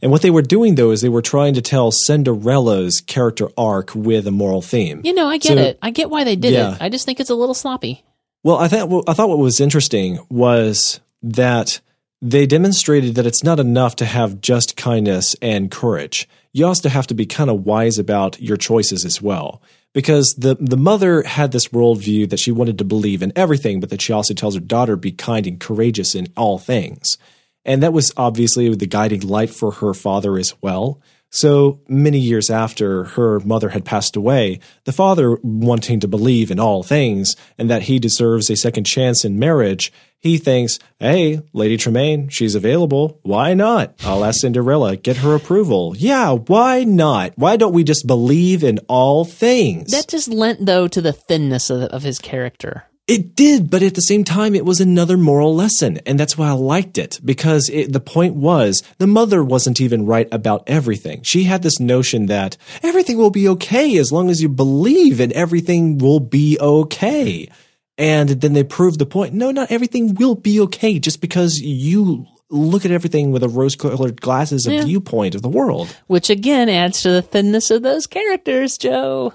And 0.00 0.10
what 0.10 0.22
they 0.22 0.30
were 0.30 0.40
doing 0.42 0.76
though 0.76 0.92
is 0.92 1.02
they 1.02 1.10
were 1.10 1.20
trying 1.22 1.52
to 1.54 1.60
tell 1.62 1.90
Cinderella's 2.32 3.00
character 3.02 3.48
arc 3.58 3.94
with 3.94 4.26
a 4.26 4.30
moral 4.30 4.62
theme. 4.62 5.02
You 5.04 5.12
know, 5.14 5.28
I 5.28 5.36
get 5.38 5.56
So- 5.58 5.62
it. 5.62 5.78
I 5.82 5.90
get 5.90 6.08
why 6.10 6.24
they 6.24 6.36
did 6.36 6.52
Yeah. 6.54 6.72
it. 6.74 6.78
I 6.80 6.88
just 6.88 7.04
think 7.04 7.20
it's 7.20 7.30
a 7.30 7.34
little 7.34 7.54
sloppy. 7.54 8.02
Well, 8.44 8.56
I 8.56 8.68
thought 8.68 9.04
I 9.08 9.12
thought 9.12 9.28
what 9.28 9.38
was 9.38 9.60
interesting 9.60 10.20
was 10.30 11.00
that 11.22 11.80
they 12.22 12.46
demonstrated 12.46 13.14
that 13.16 13.26
it's 13.26 13.44
not 13.44 13.60
enough 13.60 13.96
to 13.96 14.04
have 14.04 14.40
just 14.40 14.76
kindness 14.76 15.36
and 15.42 15.70
courage. 15.70 16.28
You 16.52 16.66
also 16.66 16.88
have 16.88 17.06
to 17.08 17.14
be 17.14 17.26
kind 17.26 17.50
of 17.50 17.66
wise 17.66 17.98
about 17.98 18.40
your 18.40 18.56
choices 18.56 19.04
as 19.04 19.20
well. 19.20 19.60
Because 19.94 20.34
the 20.36 20.56
the 20.60 20.76
mother 20.76 21.22
had 21.22 21.52
this 21.52 21.68
worldview 21.68 22.28
that 22.30 22.38
she 22.38 22.52
wanted 22.52 22.78
to 22.78 22.84
believe 22.84 23.22
in 23.22 23.32
everything, 23.34 23.80
but 23.80 23.90
that 23.90 24.02
she 24.02 24.12
also 24.12 24.34
tells 24.34 24.54
her 24.54 24.60
daughter 24.60 24.96
be 24.96 25.12
kind 25.12 25.46
and 25.46 25.58
courageous 25.58 26.14
in 26.14 26.28
all 26.36 26.58
things. 26.58 27.16
And 27.64 27.82
that 27.82 27.92
was 27.92 28.12
obviously 28.16 28.74
the 28.74 28.86
guiding 28.86 29.20
light 29.20 29.50
for 29.50 29.72
her 29.72 29.94
father 29.94 30.38
as 30.38 30.54
well. 30.62 31.00
So 31.30 31.80
many 31.88 32.18
years 32.18 32.48
after 32.48 33.04
her 33.04 33.40
mother 33.40 33.68
had 33.70 33.84
passed 33.84 34.16
away, 34.16 34.60
the 34.84 34.92
father, 34.92 35.38
wanting 35.42 36.00
to 36.00 36.08
believe 36.08 36.50
in 36.50 36.58
all 36.58 36.82
things 36.82 37.36
and 37.58 37.68
that 37.68 37.82
he 37.82 37.98
deserves 37.98 38.48
a 38.48 38.56
second 38.56 38.84
chance 38.84 39.24
in 39.24 39.38
marriage, 39.38 39.92
he 40.20 40.38
thinks, 40.38 40.78
hey, 40.98 41.42
Lady 41.52 41.76
Tremaine, 41.76 42.28
she's 42.28 42.54
available. 42.56 43.20
Why 43.22 43.54
not? 43.54 43.94
I'll 44.04 44.24
ask 44.24 44.40
Cinderella, 44.40 44.96
get 44.96 45.18
her 45.18 45.34
approval. 45.34 45.94
Yeah, 45.96 46.32
why 46.32 46.82
not? 46.84 47.34
Why 47.36 47.56
don't 47.56 47.74
we 47.74 47.84
just 47.84 48.06
believe 48.06 48.64
in 48.64 48.80
all 48.88 49.24
things? 49.24 49.92
That 49.92 50.08
just 50.08 50.28
lent 50.28 50.66
though 50.66 50.88
to 50.88 51.00
the 51.00 51.12
thinness 51.12 51.70
of, 51.70 51.82
of 51.82 52.02
his 52.02 52.18
character. 52.18 52.84
It 53.08 53.34
did, 53.34 53.70
but 53.70 53.82
at 53.82 53.94
the 53.94 54.02
same 54.02 54.22
time, 54.22 54.54
it 54.54 54.66
was 54.66 54.80
another 54.82 55.16
moral 55.16 55.54
lesson. 55.54 55.98
And 56.04 56.20
that's 56.20 56.36
why 56.36 56.48
I 56.48 56.52
liked 56.52 56.98
it 56.98 57.18
because 57.24 57.70
it, 57.70 57.90
the 57.90 58.00
point 58.00 58.34
was 58.34 58.82
the 58.98 59.06
mother 59.06 59.42
wasn't 59.42 59.80
even 59.80 60.04
right 60.04 60.28
about 60.30 60.64
everything. 60.66 61.22
She 61.22 61.44
had 61.44 61.62
this 61.62 61.80
notion 61.80 62.26
that 62.26 62.58
everything 62.82 63.16
will 63.16 63.30
be 63.30 63.48
okay 63.48 63.96
as 63.96 64.12
long 64.12 64.28
as 64.28 64.42
you 64.42 64.50
believe 64.50 65.20
and 65.20 65.32
everything 65.32 65.96
will 65.96 66.20
be 66.20 66.58
okay. 66.60 67.50
And 67.96 68.28
then 68.28 68.52
they 68.52 68.62
proved 68.62 68.98
the 68.98 69.06
point. 69.06 69.32
No, 69.32 69.50
not 69.52 69.72
everything 69.72 70.14
will 70.14 70.34
be 70.34 70.60
okay 70.60 70.98
just 70.98 71.22
because 71.22 71.60
you 71.60 72.26
look 72.50 72.84
at 72.84 72.90
everything 72.90 73.32
with 73.32 73.42
a 73.42 73.48
rose 73.48 73.74
colored 73.74 74.20
glasses 74.20 74.66
of 74.66 74.74
Yeah. 74.74 74.84
viewpoint 74.84 75.34
of 75.34 75.40
the 75.42 75.48
world. 75.48 75.96
Which 76.08 76.28
again 76.30 76.68
adds 76.68 77.02
to 77.02 77.10
the 77.10 77.22
thinness 77.22 77.70
of 77.70 77.82
those 77.82 78.06
characters, 78.06 78.76
Joe. 78.78 79.32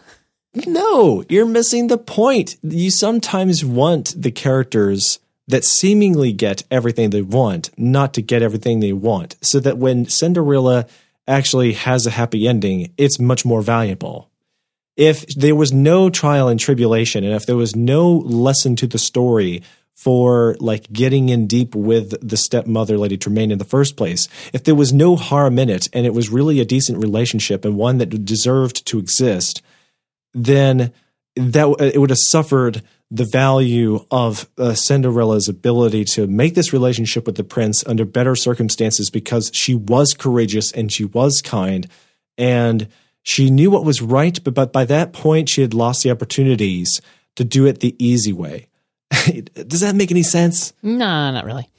No, 0.68 1.24
you're 1.30 1.46
missing 1.46 1.88
the 1.88 1.98
point. 1.98 2.58
You 2.62 2.92
sometimes 2.92 3.66
want 3.66 4.14
the 4.16 4.32
characters 4.32 5.20
that 5.48 5.66
seemingly 5.66 6.32
get 6.32 6.64
everything 6.70 7.10
they 7.10 7.22
want, 7.22 7.72
not 7.78 8.14
to 8.14 8.22
get 8.22 8.42
everything 8.42 8.80
they 8.80 8.94
want, 8.94 9.36
so 9.42 9.60
that 9.60 9.78
when 9.78 10.08
Cinderella 10.08 10.86
actually 11.28 11.74
has 11.74 12.06
a 12.06 12.12
happy 12.12 12.48
ending, 12.48 12.94
it's 12.98 13.20
much 13.20 13.46
more 13.46 13.62
valuable. 13.62 14.30
If 14.96 15.26
there 15.36 15.56
was 15.56 15.74
no 15.74 16.10
trial 16.10 16.48
and 16.48 16.60
tribulation, 16.60 17.24
and 17.24 17.34
if 17.34 17.46
there 17.46 17.56
was 17.56 17.76
no 17.76 18.12
lesson 18.12 18.76
to 18.78 18.88
the 18.88 19.00
story 19.00 19.64
for 19.96 20.56
like 20.60 20.92
getting 20.92 21.30
in 21.30 21.48
deep 21.48 21.76
with 21.76 22.28
the 22.28 22.38
stepmother, 22.38 22.98
Lady 22.98 23.18
Tremaine, 23.18 23.52
in 23.52 23.58
the 23.58 23.66
first 23.66 23.96
place, 23.98 24.28
if 24.54 24.64
there 24.64 24.76
was 24.76 24.94
no 24.94 25.16
harm 25.16 25.58
in 25.58 25.70
it, 25.70 25.90
and 25.94 26.06
it 26.06 26.14
was 26.14 26.30
really 26.30 26.60
a 26.60 26.66
decent 26.66 27.00
relationship 27.00 27.66
and 27.66 27.76
one 27.76 27.98
that 27.98 28.26
deserved 28.26 28.86
to 28.86 29.00
exist, 29.00 29.62
then 30.34 30.92
that 31.36 31.76
it 31.80 32.00
would 32.00 32.10
have 32.10 32.20
suffered 32.20 32.82
the 33.10 33.26
value 33.26 34.06
of 34.10 34.50
uh, 34.58 34.74
Cinderella's 34.74 35.48
ability 35.48 36.04
to 36.04 36.26
make 36.26 36.56
this 36.56 36.74
relationship 36.74 37.26
with 37.26 37.36
the 37.36 37.44
prince 37.44 37.84
under 37.86 38.06
better 38.06 38.36
circumstances 38.36 39.10
because 39.10 39.52
she 39.54 39.76
was 39.76 40.14
courageous 40.14 40.72
and 40.72 40.92
she 40.92 41.06
was 41.06 41.42
kind 41.44 41.88
and 42.38 42.88
she 43.22 43.50
knew 43.50 43.70
what 43.70 43.86
was 43.86 44.02
right, 44.02 44.44
but, 44.44 44.54
but 44.54 44.74
by 44.74 44.86
that 44.86 45.14
point 45.14 45.50
she 45.50 45.62
had 45.62 45.74
lost 45.74 46.04
the 46.04 46.12
opportunities 46.12 47.02
to 47.36 47.44
do 47.44 47.66
it 47.66 47.80
the 47.80 47.96
easy 48.04 48.34
way. 48.34 48.68
Does 49.12 49.82
that 49.82 49.96
make 49.96 50.12
any 50.12 50.24
sense? 50.24 50.74
Nah, 50.82 51.32
not 51.32 51.46
really. 51.46 51.70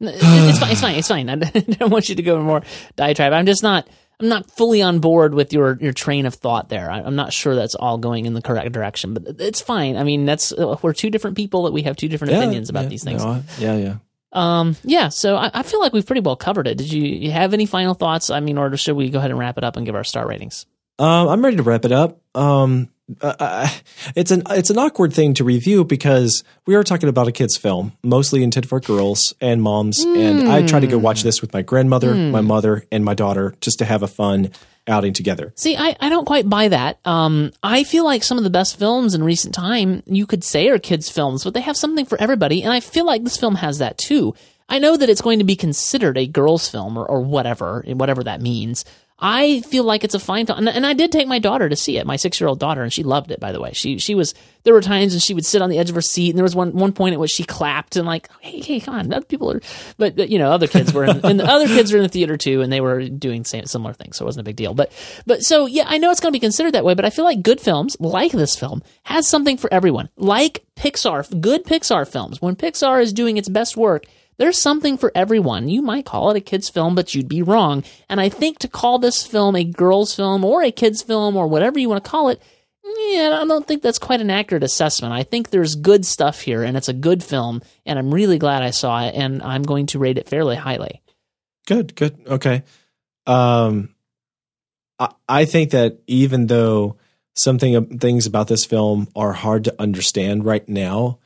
It's 0.00 0.58
fine. 0.58 0.70
It's 0.70 0.80
fine. 0.80 0.94
It's 0.94 1.08
fine. 1.08 1.28
I 1.30 1.60
don't 1.60 1.90
want 1.90 2.08
you 2.08 2.14
to 2.14 2.22
go 2.22 2.40
more 2.40 2.62
diatribe. 2.96 3.32
I'm 3.32 3.46
just 3.46 3.62
not. 3.62 3.88
I'm 4.20 4.28
not 4.28 4.50
fully 4.50 4.82
on 4.82 4.98
board 4.98 5.32
with 5.34 5.52
your 5.52 5.78
your 5.80 5.92
train 5.92 6.26
of 6.26 6.34
thought 6.34 6.68
there. 6.68 6.90
I- 6.90 7.00
I'm 7.02 7.14
not 7.16 7.32
sure 7.32 7.54
that's 7.54 7.74
all 7.76 7.98
going 7.98 8.26
in 8.26 8.34
the 8.34 8.42
correct 8.42 8.72
direction, 8.72 9.14
but 9.14 9.40
it's 9.40 9.60
fine. 9.60 9.96
I 9.96 10.02
mean, 10.04 10.26
that's 10.26 10.52
uh, 10.52 10.76
we're 10.82 10.92
two 10.92 11.10
different 11.10 11.36
people 11.36 11.62
that 11.64 11.72
we 11.72 11.82
have 11.82 11.96
two 11.96 12.08
different 12.08 12.32
Yeah, 12.32 12.38
opinions 12.40 12.68
about 12.68 12.84
yeah, 12.84 12.88
these 12.88 13.04
things. 13.04 13.24
no, 13.24 13.30
I- 13.30 13.42
yeah, 13.58 13.76
yeah. 13.76 13.94
Um, 14.32 14.76
yeah. 14.84 15.08
So 15.08 15.36
I, 15.36 15.50
I 15.54 15.62
feel 15.62 15.80
like 15.80 15.92
we've 15.92 16.04
pretty 16.04 16.20
well 16.20 16.36
covered 16.36 16.66
it. 16.66 16.76
Did 16.76 16.92
you, 16.92 17.02
you 17.02 17.30
have 17.30 17.54
any 17.54 17.64
final 17.64 17.94
thoughts? 17.94 18.28
I 18.28 18.40
mean, 18.40 18.58
or 18.58 18.76
should 18.76 18.94
we 18.96 19.08
go 19.08 19.18
ahead 19.18 19.30
and 19.30 19.38
wrap 19.38 19.56
it 19.56 19.64
up 19.64 19.76
and 19.76 19.86
give 19.86 19.94
our 19.94 20.04
star 20.04 20.26
ratings? 20.28 20.66
Um, 20.98 21.28
I'm 21.28 21.42
ready 21.42 21.56
to 21.56 21.62
wrap 21.62 21.84
it 21.86 21.92
up. 21.92 22.20
Um, 22.34 22.88
uh, 23.22 23.34
uh, 23.38 23.68
it's 24.16 24.30
an 24.30 24.42
it's 24.50 24.70
an 24.70 24.78
awkward 24.78 25.12
thing 25.12 25.34
to 25.34 25.44
review 25.44 25.84
because 25.84 26.44
we 26.66 26.74
are 26.74 26.84
talking 26.84 27.08
about 27.08 27.28
a 27.28 27.32
kids 27.32 27.56
film, 27.56 27.92
mostly 28.02 28.42
intended 28.42 28.68
for 28.68 28.80
girls 28.80 29.34
and 29.40 29.62
moms. 29.62 30.04
And 30.04 30.48
I 30.48 30.66
try 30.66 30.80
to 30.80 30.86
go 30.86 30.98
watch 30.98 31.22
this 31.22 31.40
with 31.40 31.52
my 31.52 31.62
grandmother, 31.62 32.12
Mm. 32.14 32.30
my 32.30 32.40
mother, 32.40 32.84
and 32.92 33.04
my 33.04 33.14
daughter 33.14 33.54
just 33.60 33.78
to 33.78 33.84
have 33.84 34.02
a 34.02 34.08
fun 34.08 34.50
outing 34.86 35.12
together. 35.12 35.52
See, 35.56 35.76
I, 35.76 35.96
I 36.00 36.08
don't 36.08 36.24
quite 36.24 36.48
buy 36.48 36.68
that. 36.68 36.98
Um, 37.04 37.52
I 37.62 37.84
feel 37.84 38.04
like 38.04 38.22
some 38.22 38.38
of 38.38 38.44
the 38.44 38.50
best 38.50 38.78
films 38.78 39.14
in 39.14 39.22
recent 39.22 39.54
time 39.54 40.02
you 40.06 40.26
could 40.26 40.42
say 40.44 40.68
are 40.68 40.78
kids' 40.78 41.10
films, 41.10 41.44
but 41.44 41.52
they 41.54 41.60
have 41.60 41.76
something 41.76 42.06
for 42.06 42.18
everybody, 42.20 42.62
and 42.62 42.72
I 42.72 42.80
feel 42.80 43.04
like 43.04 43.22
this 43.24 43.36
film 43.36 43.56
has 43.56 43.78
that 43.78 43.98
too. 43.98 44.34
I 44.70 44.78
know 44.78 44.96
that 44.98 45.08
it's 45.08 45.22
going 45.22 45.38
to 45.38 45.44
be 45.46 45.56
considered 45.56 46.18
a 46.18 46.26
girls' 46.26 46.68
film 46.68 46.96
or, 46.98 47.06
or 47.06 47.20
whatever, 47.20 47.84
whatever 47.86 48.22
that 48.24 48.40
means. 48.42 48.84
I 49.20 49.62
feel 49.62 49.82
like 49.82 50.04
it's 50.04 50.14
a 50.14 50.20
fine 50.20 50.46
film, 50.46 50.58
and, 50.58 50.68
and 50.68 50.86
I 50.86 50.92
did 50.92 51.10
take 51.10 51.26
my 51.26 51.40
daughter 51.40 51.68
to 51.68 51.74
see 51.74 51.98
it, 51.98 52.06
my 52.06 52.14
six-year-old 52.14 52.60
daughter, 52.60 52.82
and 52.84 52.92
she 52.92 53.02
loved 53.02 53.32
it. 53.32 53.40
By 53.40 53.50
the 53.50 53.60
way, 53.60 53.72
she 53.72 53.98
she 53.98 54.14
was. 54.14 54.32
There 54.62 54.74
were 54.74 54.80
times 54.80 55.12
when 55.12 55.20
she 55.20 55.34
would 55.34 55.46
sit 55.46 55.60
on 55.62 55.70
the 55.70 55.78
edge 55.78 55.88
of 55.88 55.96
her 55.96 56.02
seat, 56.02 56.30
and 56.30 56.38
there 56.38 56.44
was 56.44 56.54
one 56.54 56.72
one 56.72 56.92
point 56.92 57.14
at 57.14 57.18
which 57.18 57.32
she 57.32 57.42
clapped 57.42 57.96
and 57.96 58.06
like, 58.06 58.28
hey, 58.40 58.60
hey, 58.60 58.78
come 58.78 58.94
on, 58.94 59.12
other 59.12 59.26
people 59.26 59.50
are. 59.50 59.60
But 59.96 60.14
but, 60.14 60.28
you 60.28 60.38
know, 60.38 60.52
other 60.52 60.68
kids 60.68 60.92
were, 60.92 61.04
in, 61.04 61.24
and 61.24 61.40
the 61.40 61.44
other 61.44 61.66
kids 61.66 61.90
were 61.90 61.98
in 61.98 62.04
the 62.04 62.08
theater 62.08 62.36
too, 62.36 62.62
and 62.62 62.72
they 62.72 62.80
were 62.80 63.08
doing 63.08 63.44
same, 63.44 63.64
similar 63.66 63.92
things, 63.92 64.16
so 64.16 64.24
it 64.24 64.26
wasn't 64.26 64.42
a 64.42 64.48
big 64.48 64.56
deal. 64.56 64.72
But 64.72 64.92
but 65.26 65.42
so 65.42 65.66
yeah, 65.66 65.84
I 65.88 65.98
know 65.98 66.12
it's 66.12 66.20
going 66.20 66.32
to 66.32 66.36
be 66.36 66.40
considered 66.40 66.74
that 66.74 66.84
way, 66.84 66.94
but 66.94 67.04
I 67.04 67.10
feel 67.10 67.24
like 67.24 67.42
good 67.42 67.60
films 67.60 67.96
like 67.98 68.30
this 68.30 68.56
film 68.56 68.82
has 69.02 69.26
something 69.26 69.56
for 69.56 69.72
everyone. 69.72 70.10
Like 70.16 70.64
Pixar, 70.76 71.40
good 71.40 71.64
Pixar 71.64 72.06
films. 72.06 72.40
When 72.40 72.54
Pixar 72.54 73.02
is 73.02 73.12
doing 73.12 73.36
its 73.36 73.48
best 73.48 73.76
work, 73.76 74.06
there's 74.38 74.58
something 74.58 74.96
for 74.96 75.12
everyone. 75.14 75.68
You 75.68 75.82
might 75.82 76.06
call 76.06 76.30
it 76.30 76.36
a 76.36 76.40
kids 76.40 76.68
film, 76.68 76.94
but 76.94 77.14
you'd 77.14 77.28
be 77.28 77.42
wrong. 77.42 77.84
And 78.08 78.20
I 78.20 78.28
think 78.28 78.58
to 78.60 78.68
call 78.68 78.98
this 78.98 79.26
film 79.26 79.56
a 79.56 79.64
girls 79.64 80.14
film 80.14 80.44
or 80.44 80.62
a 80.62 80.70
kids 80.70 81.02
film 81.02 81.36
or 81.36 81.48
whatever 81.48 81.78
you 81.78 81.88
want 81.88 82.02
to 82.04 82.10
call 82.10 82.28
it, 82.28 82.40
yeah, 82.84 83.40
I 83.42 83.46
don't 83.46 83.66
think 83.66 83.82
that's 83.82 83.98
quite 83.98 84.20
an 84.20 84.30
accurate 84.30 84.62
assessment. 84.62 85.12
I 85.12 85.24
think 85.24 85.50
there's 85.50 85.74
good 85.74 86.06
stuff 86.06 86.40
here 86.40 86.62
and 86.62 86.76
it's 86.76 86.88
a 86.88 86.94
good 86.94 87.22
film 87.22 87.62
and 87.84 87.98
I'm 87.98 88.14
really 88.14 88.38
glad 88.38 88.62
I 88.62 88.70
saw 88.70 89.04
it 89.04 89.14
and 89.14 89.42
I'm 89.42 89.62
going 89.62 89.86
to 89.86 89.98
rate 89.98 90.18
it 90.18 90.28
fairly 90.28 90.56
highly. 90.56 91.02
Good, 91.66 91.94
good, 91.94 92.18
okay. 92.26 92.62
Um, 93.26 93.94
I, 94.98 95.08
I 95.28 95.44
think 95.44 95.72
that 95.72 95.98
even 96.06 96.46
though 96.46 96.96
something 97.34 97.98
things 97.98 98.26
about 98.26 98.48
this 98.48 98.64
film 98.64 99.08
are 99.14 99.32
hard 99.32 99.64
to 99.64 99.74
understand 99.78 100.44
right 100.44 100.66
now, 100.68 101.18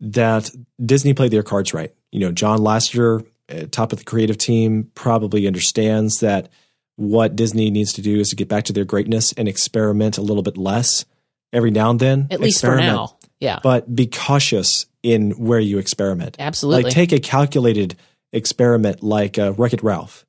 that 0.00 0.50
Disney 0.84 1.14
played 1.14 1.30
their 1.30 1.42
cards 1.42 1.72
right. 1.72 1.94
You 2.12 2.20
know, 2.20 2.32
John 2.32 2.60
Lasseter, 2.60 3.26
uh, 3.50 3.66
top 3.70 3.92
of 3.92 3.98
the 3.98 4.04
creative 4.04 4.38
team, 4.38 4.90
probably 4.94 5.46
understands 5.46 6.20
that 6.20 6.48
what 6.96 7.36
Disney 7.36 7.70
needs 7.70 7.92
to 7.94 8.02
do 8.02 8.20
is 8.20 8.28
to 8.30 8.36
get 8.36 8.48
back 8.48 8.64
to 8.64 8.72
their 8.72 8.84
greatness 8.84 9.32
and 9.32 9.48
experiment 9.48 10.18
a 10.18 10.22
little 10.22 10.42
bit 10.42 10.56
less 10.56 11.04
every 11.52 11.70
now 11.70 11.90
and 11.90 12.00
then. 12.00 12.26
At 12.30 12.40
least 12.40 12.60
for 12.60 12.76
now. 12.76 13.18
Yeah. 13.38 13.58
But 13.62 13.94
be 13.94 14.06
cautious 14.06 14.86
in 15.02 15.32
where 15.32 15.60
you 15.60 15.78
experiment. 15.78 16.36
Absolutely. 16.38 16.84
Like 16.84 16.92
take 16.92 17.12
a 17.12 17.20
calculated 17.20 17.96
experiment 18.32 19.02
like 19.02 19.38
uh, 19.38 19.52
Wreck 19.52 19.74
It 19.74 19.82
Ralph, 19.82 20.24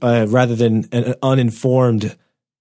uh, 0.00 0.26
rather 0.28 0.56
than 0.56 0.88
an 0.92 1.14
uninformed 1.22 2.16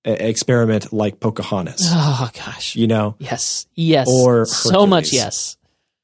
uh, 0.05 0.11
experiment 0.11 0.91
like 0.91 1.19
Pocahontas. 1.19 1.81
Oh 1.89 2.29
gosh. 2.33 2.75
You 2.75 2.87
know, 2.87 3.15
Yes. 3.19 3.65
Yes. 3.75 4.07
Or 4.09 4.45
so 4.45 4.85
much 4.85 5.13
yes. 5.13 5.57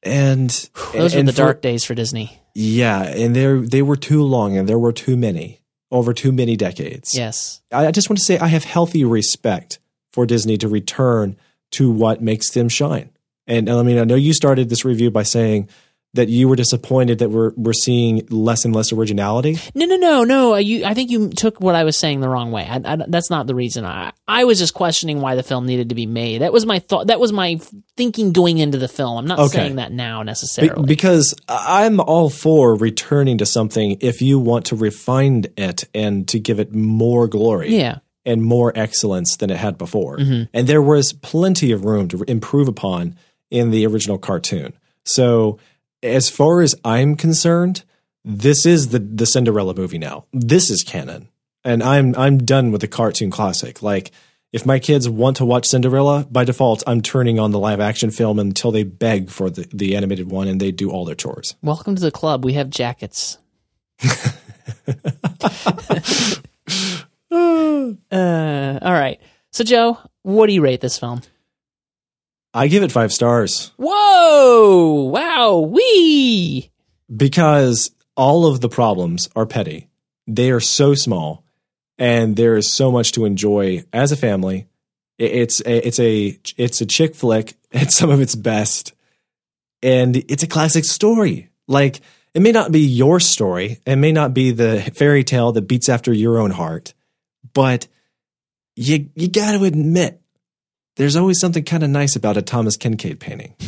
And 0.08 0.50
Those 0.94 1.14
and 1.14 1.28
were 1.28 1.32
the 1.32 1.36
for- 1.36 1.44
dark 1.44 1.62
days 1.62 1.84
for 1.84 1.94
Disney. 1.94 2.40
Yeah, 2.56 3.04
and 3.04 3.36
they 3.36 3.46
they 3.58 3.82
were 3.82 3.96
too 3.98 4.24
long, 4.24 4.58
and 4.58 4.68
there 4.68 4.80
were 4.80 4.94
too 4.94 5.16
many 5.16 5.62
over 5.92 6.14
too 6.14 6.32
many 6.32 6.56
decades. 6.56 7.16
Yes. 7.16 7.62
I 7.72 7.88
I 7.88 7.92
just 7.92 8.10
want 8.10 8.18
to 8.18 8.26
say 8.26 8.40
I 8.40 8.48
have 8.48 8.64
healthy 8.64 9.04
respect 9.06 9.80
for 10.12 10.26
Disney 10.26 10.58
to 10.58 10.68
return 10.68 11.38
to 11.72 11.92
what 11.92 12.22
makes 12.22 12.50
them 12.52 12.70
shine. 12.70 13.10
And 13.46 13.70
I 13.70 13.84
mean, 13.84 13.98
I 14.00 14.04
know 14.04 14.16
you 14.16 14.34
started 14.34 14.70
this 14.70 14.84
review 14.84 15.12
by 15.12 15.24
saying 15.24 15.70
that 16.18 16.28
you 16.30 16.48
were 16.48 16.56
disappointed 16.56 17.20
that 17.20 17.30
we're 17.32 17.52
we're 17.56 17.74
seeing 17.74 18.28
less 18.30 18.66
and 18.66 18.76
less 18.76 18.92
originality. 18.92 19.58
No, 19.74 19.86
no, 19.86 19.96
no, 19.96 20.24
no. 20.24 20.54
uh, 20.54 20.58
You, 20.58 20.84
I 20.86 20.94
think 20.94 21.10
you 21.10 21.30
took 21.30 21.60
what 21.62 21.74
I 21.74 21.84
was 21.86 21.98
saying 21.98 22.20
the 22.20 22.30
wrong 22.30 22.52
way. 22.52 22.68
I, 22.70 22.82
I, 22.84 22.98
that's 23.08 23.30
not 23.32 23.48
the 23.48 23.56
reason. 23.56 23.86
I, 23.86 24.12
I 24.28 24.44
was 24.44 24.60
just 24.60 24.74
questioning 24.74 25.22
why 25.22 25.36
the 25.36 25.44
film 25.44 25.66
needed 25.66 25.90
to 25.90 25.96
be 25.96 26.06
made. 26.06 26.42
That 26.42 26.52
was 26.54 26.66
my 26.66 26.80
thought. 26.80 27.08
That 27.08 27.20
was 27.20 27.32
my 27.32 27.60
thinking 27.96 28.34
going 28.34 28.58
into 28.58 28.78
the 28.78 28.88
film. 28.90 29.18
I'm 29.18 29.26
not 29.26 29.40
Okay. 29.40 29.58
saying 29.58 29.78
that 29.78 29.92
now 29.94 30.22
Be- 30.22 30.26
necessarily. 30.26 30.86
because 30.86 31.34
I'm 31.48 32.00
all 32.00 32.30
for 32.30 32.76
returning 32.76 33.38
to 33.40 33.46
something 33.46 33.98
if 34.02 34.22
you 34.22 34.38
want 34.40 34.66
to 34.66 34.76
refine 34.76 35.46
it 35.58 35.86
and 35.96 36.28
to 36.28 36.40
give 36.40 36.60
it 36.60 36.76
more 36.76 37.28
glory. 37.28 37.76
Yeah. 37.76 38.00
And 38.26 38.44
more 38.44 38.74
excellence 38.76 39.38
than 39.38 39.50
it 39.50 39.56
had 39.56 39.78
before. 39.78 40.18
Mhm. 40.18 40.50
And 40.54 40.68
there 40.68 40.82
was 40.82 41.14
plenty 41.14 41.72
of 41.72 41.86
room 41.86 42.10
to 42.10 42.24
improve 42.28 42.68
upon 42.68 43.16
in 43.50 43.72
the 43.72 43.86
original 43.88 44.18
cartoon. 44.18 44.74
So, 45.06 45.60
as 46.04 46.30
far 46.30 46.62
as 46.62 46.76
I'm 46.84 47.16
concerned, 47.16 47.84
this 48.24 48.66
is 48.66 48.90
the 48.90 49.00
the 49.00 49.26
Cinderella 49.26 49.74
movie 49.74 49.98
now. 49.98 50.26
This 50.34 50.70
is 50.70 50.84
canon. 50.84 51.30
And 51.64 51.84
I'm 51.84 52.16
I'm 52.16 52.40
done 52.40 52.72
with 52.72 52.82
the 52.82 52.88
cartoon 52.88 53.32
classic. 53.32 53.82
Like 53.82 54.12
if 54.54 54.66
my 54.66 54.80
kids 54.80 55.10
want 55.10 55.38
to 55.38 55.46
watch 55.46 55.66
Cinderella, 55.66 56.26
by 56.32 56.46
default, 56.46 56.84
I'm 56.88 57.02
turning 57.02 57.40
on 57.40 57.52
the 57.52 57.60
live 57.60 57.80
action 57.80 58.12
film 58.12 58.40
until 58.40 58.72
they 58.72 58.84
beg 58.84 59.30
for 59.30 59.50
the, 59.50 59.68
the 59.74 59.96
animated 59.96 60.32
one 60.32 60.48
and 60.48 60.60
they 60.60 60.72
do 60.72 60.90
all 60.90 61.04
their 61.04 61.16
chores. 61.16 61.56
Welcome 61.62 61.96
to 61.96 62.02
the 62.02 62.12
club. 62.12 62.46
We 62.46 62.54
have 62.54 62.70
jackets. 62.70 63.38
uh, 64.04 64.10
all 68.82 68.94
right. 68.94 69.20
So, 69.52 69.64
Joe, 69.64 69.98
what 70.22 70.48
do 70.48 70.54
you 70.54 70.62
rate 70.62 70.82
this 70.82 70.98
film? 70.98 71.22
I 72.58 72.68
give 72.68 72.84
it 72.84 72.92
five 72.92 73.14
stars 73.14 73.72
Whoa! 73.78 75.10
Wow! 75.12 75.60
Wee! 75.60 76.72
because 77.16 77.92
all 78.16 78.46
of 78.46 78.62
the 78.62 78.70
problems 78.70 79.30
are 79.36 79.46
petty. 79.46 79.90
They 80.26 80.52
are 80.52 80.60
so 80.60 80.94
small, 80.96 81.44
and 81.98 82.36
there 82.36 82.58
is 82.58 82.74
so 82.74 82.92
much 82.92 83.14
to 83.14 83.26
enjoy 83.26 83.86
as 83.94 84.12
a 84.12 84.18
family. 84.18 84.68
It's 85.18 85.62
a, 85.62 85.88
it's 85.88 86.00
a 86.00 86.38
it's 86.58 86.82
a 86.82 86.86
chick 86.86 87.16
flick 87.16 87.56
at 87.72 87.92
some 87.92 88.10
of 88.10 88.22
its 88.22 88.36
best, 88.36 88.94
and 89.82 90.16
it's 90.16 90.44
a 90.44 90.48
classic 90.48 90.84
story. 90.84 91.50
Like 91.68 92.02
it 92.34 92.42
may 92.42 92.52
not 92.52 92.72
be 92.72 92.82
your 92.82 93.20
story, 93.20 93.80
it 93.86 93.96
may 93.96 94.12
not 94.12 94.34
be 94.34 94.52
the 94.52 94.82
fairy 94.94 95.24
tale 95.24 95.52
that 95.54 95.68
beats 95.68 95.90
after 95.90 96.12
your 96.12 96.40
own 96.40 96.52
heart, 96.52 96.94
but 97.54 97.88
you 98.76 99.10
you 99.16 99.28
got 99.30 99.54
to 99.54 99.64
admit 99.64 100.22
there's 100.98 101.16
always 101.16 101.40
something 101.40 101.64
kind 101.64 101.84
of 101.84 101.90
nice 101.90 102.16
about 102.16 102.38
a 102.38 102.42
Thomas 102.42 102.78
Kinkade 102.78 103.20
painting. 103.20 103.56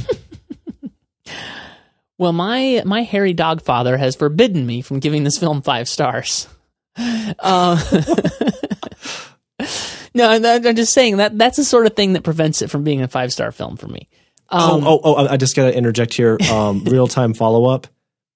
Well, 2.19 2.33
my 2.33 2.83
my 2.85 3.03
hairy 3.03 3.33
dog 3.33 3.61
father 3.61 3.95
has 3.95 4.15
forbidden 4.17 4.65
me 4.65 4.81
from 4.81 4.99
giving 4.99 5.23
this 5.23 5.37
film 5.37 5.61
five 5.61 5.87
stars. 5.87 6.49
Uh, 6.97 7.81
no, 10.13 10.29
I'm 10.29 10.45
I'm 10.45 10.75
just 10.75 10.93
saying 10.93 11.17
that 11.17 11.37
that's 11.37 11.55
the 11.55 11.63
sort 11.63 11.85
of 11.85 11.95
thing 11.95 12.13
that 12.13 12.23
prevents 12.23 12.61
it 12.61 12.69
from 12.69 12.83
being 12.83 13.01
a 13.01 13.07
five 13.07 13.31
star 13.31 13.53
film 13.53 13.77
for 13.77 13.87
me. 13.87 14.09
Um, 14.49 14.85
oh, 14.85 14.99
oh, 15.01 15.15
oh! 15.15 15.27
I 15.27 15.37
just 15.37 15.55
got 15.55 15.63
to 15.69 15.75
interject 15.75 16.13
here. 16.13 16.37
Um, 16.51 16.83
real 16.83 17.07
time 17.07 17.33
follow 17.33 17.65
up. 17.65 17.87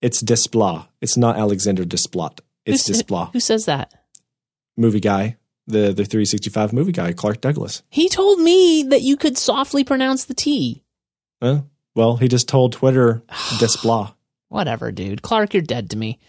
It's 0.02 0.24
Desplat. 0.24 0.88
It's 1.02 1.18
not 1.18 1.36
Alexander 1.36 1.84
Desplat. 1.84 2.40
It's 2.66 2.90
Desplat. 2.90 3.34
Who 3.34 3.42
says 3.42 3.66
that? 3.66 3.94
Movie 4.78 5.02
guy, 5.02 5.36
the 5.68 5.94
the 5.94 6.06
365 6.06 6.74
movie 6.74 6.92
guy, 6.92 7.14
Clark 7.14 7.42
Douglas. 7.42 7.84
He 7.90 8.10
told 8.10 8.40
me 8.40 8.84
that 8.84 9.02
you 9.02 9.18
could 9.18 9.38
softly 9.38 9.84
pronounce 9.84 10.26
the 10.26 10.34
T. 10.34 10.84
Huh? 11.42 11.62
Well, 11.96 12.18
he 12.18 12.28
just 12.28 12.48
told 12.48 12.74
Twitter 12.74 13.24
Desplat. 13.30 14.14
Whatever, 14.50 14.92
dude. 14.92 15.22
Clark, 15.22 15.54
you're 15.54 15.64
dead 15.64 15.90
to 15.92 15.98
me. 15.98 16.20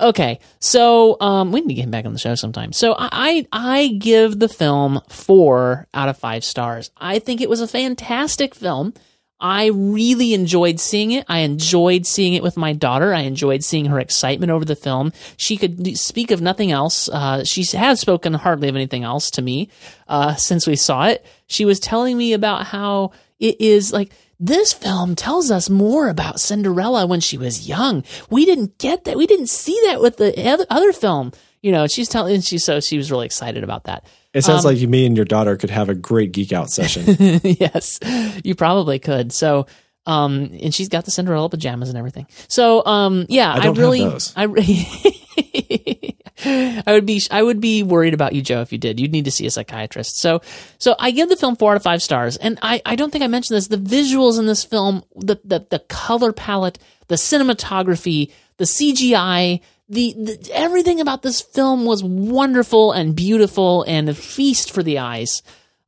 Okay, 0.00 0.40
so 0.58 1.16
um, 1.20 1.52
we 1.52 1.60
need 1.60 1.68
to 1.68 1.74
get 1.74 1.84
him 1.84 1.90
back 1.90 2.06
on 2.06 2.12
the 2.12 2.18
show 2.18 2.34
sometime. 2.34 2.72
So 2.72 2.94
I, 2.98 3.08
I 3.12 3.46
I 3.52 3.88
give 3.88 4.38
the 4.38 4.48
film 4.48 5.00
four 5.08 5.86
out 5.92 6.08
of 6.08 6.16
five 6.16 6.44
stars. 6.44 6.90
I 6.96 7.18
think 7.18 7.40
it 7.40 7.50
was 7.50 7.60
a 7.60 7.68
fantastic 7.68 8.54
film. 8.54 8.94
I 9.42 9.66
really 9.66 10.34
enjoyed 10.34 10.78
seeing 10.78 11.10
it. 11.10 11.26
I 11.28 11.40
enjoyed 11.40 12.06
seeing 12.06 12.34
it 12.34 12.44
with 12.44 12.56
my 12.56 12.72
daughter. 12.72 13.12
I 13.12 13.22
enjoyed 13.22 13.64
seeing 13.64 13.86
her 13.86 13.98
excitement 13.98 14.52
over 14.52 14.64
the 14.64 14.76
film. 14.76 15.12
She 15.36 15.56
could 15.56 15.98
speak 15.98 16.30
of 16.30 16.40
nothing 16.40 16.70
else. 16.70 17.08
Uh, 17.08 17.42
she 17.42 17.64
has 17.76 17.98
spoken 17.98 18.34
hardly 18.34 18.68
of 18.68 18.76
anything 18.76 19.02
else 19.02 19.32
to 19.32 19.42
me 19.42 19.68
uh, 20.06 20.36
since 20.36 20.68
we 20.68 20.76
saw 20.76 21.06
it. 21.08 21.26
She 21.48 21.64
was 21.64 21.80
telling 21.80 22.16
me 22.16 22.34
about 22.34 22.66
how 22.66 23.10
it 23.40 23.60
is 23.60 23.92
like 23.92 24.12
this 24.38 24.72
film 24.72 25.16
tells 25.16 25.50
us 25.50 25.68
more 25.68 26.08
about 26.08 26.38
Cinderella 26.38 27.06
when 27.06 27.20
she 27.20 27.36
was 27.36 27.68
young. 27.68 28.04
We 28.30 28.44
didn't 28.44 28.78
get 28.78 29.04
that. 29.04 29.16
We 29.16 29.26
didn't 29.26 29.48
see 29.48 29.80
that 29.86 30.00
with 30.00 30.18
the 30.18 30.66
other, 30.70 30.92
film. 30.92 31.32
You 31.62 31.72
know, 31.72 31.88
she's 31.88 32.08
telling, 32.08 32.34
and 32.34 32.44
she 32.44 32.58
so 32.58 32.80
she 32.80 32.96
was 32.96 33.10
really 33.10 33.26
excited 33.26 33.64
about 33.64 33.84
that. 33.84 34.06
It 34.34 34.42
sounds 34.44 34.64
Um, 34.64 34.74
like 34.74 34.88
me 34.88 35.04
and 35.06 35.16
your 35.16 35.26
daughter 35.26 35.56
could 35.56 35.70
have 35.70 35.88
a 35.88 35.94
great 35.94 36.32
geek 36.32 36.52
out 36.52 36.70
session. 36.70 37.04
yes, 37.42 37.98
you 38.42 38.54
probably 38.54 38.98
could. 38.98 39.32
So, 39.32 39.66
um, 40.06 40.50
and 40.62 40.74
she's 40.74 40.88
got 40.88 41.04
the 41.04 41.10
Cinderella 41.10 41.48
pajamas 41.50 41.88
and 41.90 41.98
everything. 41.98 42.26
So, 42.48 42.84
um, 42.86 43.26
yeah, 43.28 43.52
I 43.52 43.66
I, 43.66 43.70
really, 43.70 44.00
those. 44.00 44.32
I, 44.34 44.44
re- 44.44 44.86
I 46.44 46.82
would 46.88 47.06
be, 47.06 47.22
I 47.30 47.42
would 47.42 47.60
be 47.60 47.82
worried 47.82 48.14
about 48.14 48.32
you, 48.32 48.42
Joe, 48.42 48.62
if 48.62 48.72
you 48.72 48.78
did. 48.78 48.98
You'd 48.98 49.12
need 49.12 49.26
to 49.26 49.30
see 49.30 49.46
a 49.46 49.50
psychiatrist. 49.50 50.18
So, 50.20 50.40
so 50.78 50.96
I 50.98 51.10
give 51.12 51.28
the 51.28 51.36
film 51.36 51.54
four 51.56 51.72
out 51.72 51.76
of 51.76 51.82
five 51.82 52.02
stars, 52.02 52.36
and 52.36 52.58
I, 52.62 52.82
I 52.84 52.96
don't 52.96 53.10
think 53.10 53.22
I 53.22 53.28
mentioned 53.28 53.56
this. 53.56 53.68
The 53.68 53.76
visuals 53.76 54.38
in 54.38 54.46
this 54.46 54.64
film, 54.64 55.04
the, 55.14 55.40
the, 55.44 55.66
the 55.70 55.78
color 55.88 56.32
palette, 56.32 56.78
the 57.08 57.14
cinematography, 57.14 58.32
the 58.56 58.64
CGI, 58.64 59.60
the, 59.92 60.14
the 60.16 60.50
everything 60.54 61.00
about 61.00 61.22
this 61.22 61.42
film 61.42 61.84
was 61.84 62.02
wonderful 62.02 62.92
and 62.92 63.14
beautiful 63.14 63.82
and 63.82 64.08
a 64.08 64.14
feast 64.14 64.72
for 64.72 64.82
the 64.82 64.98
eyes. 64.98 65.42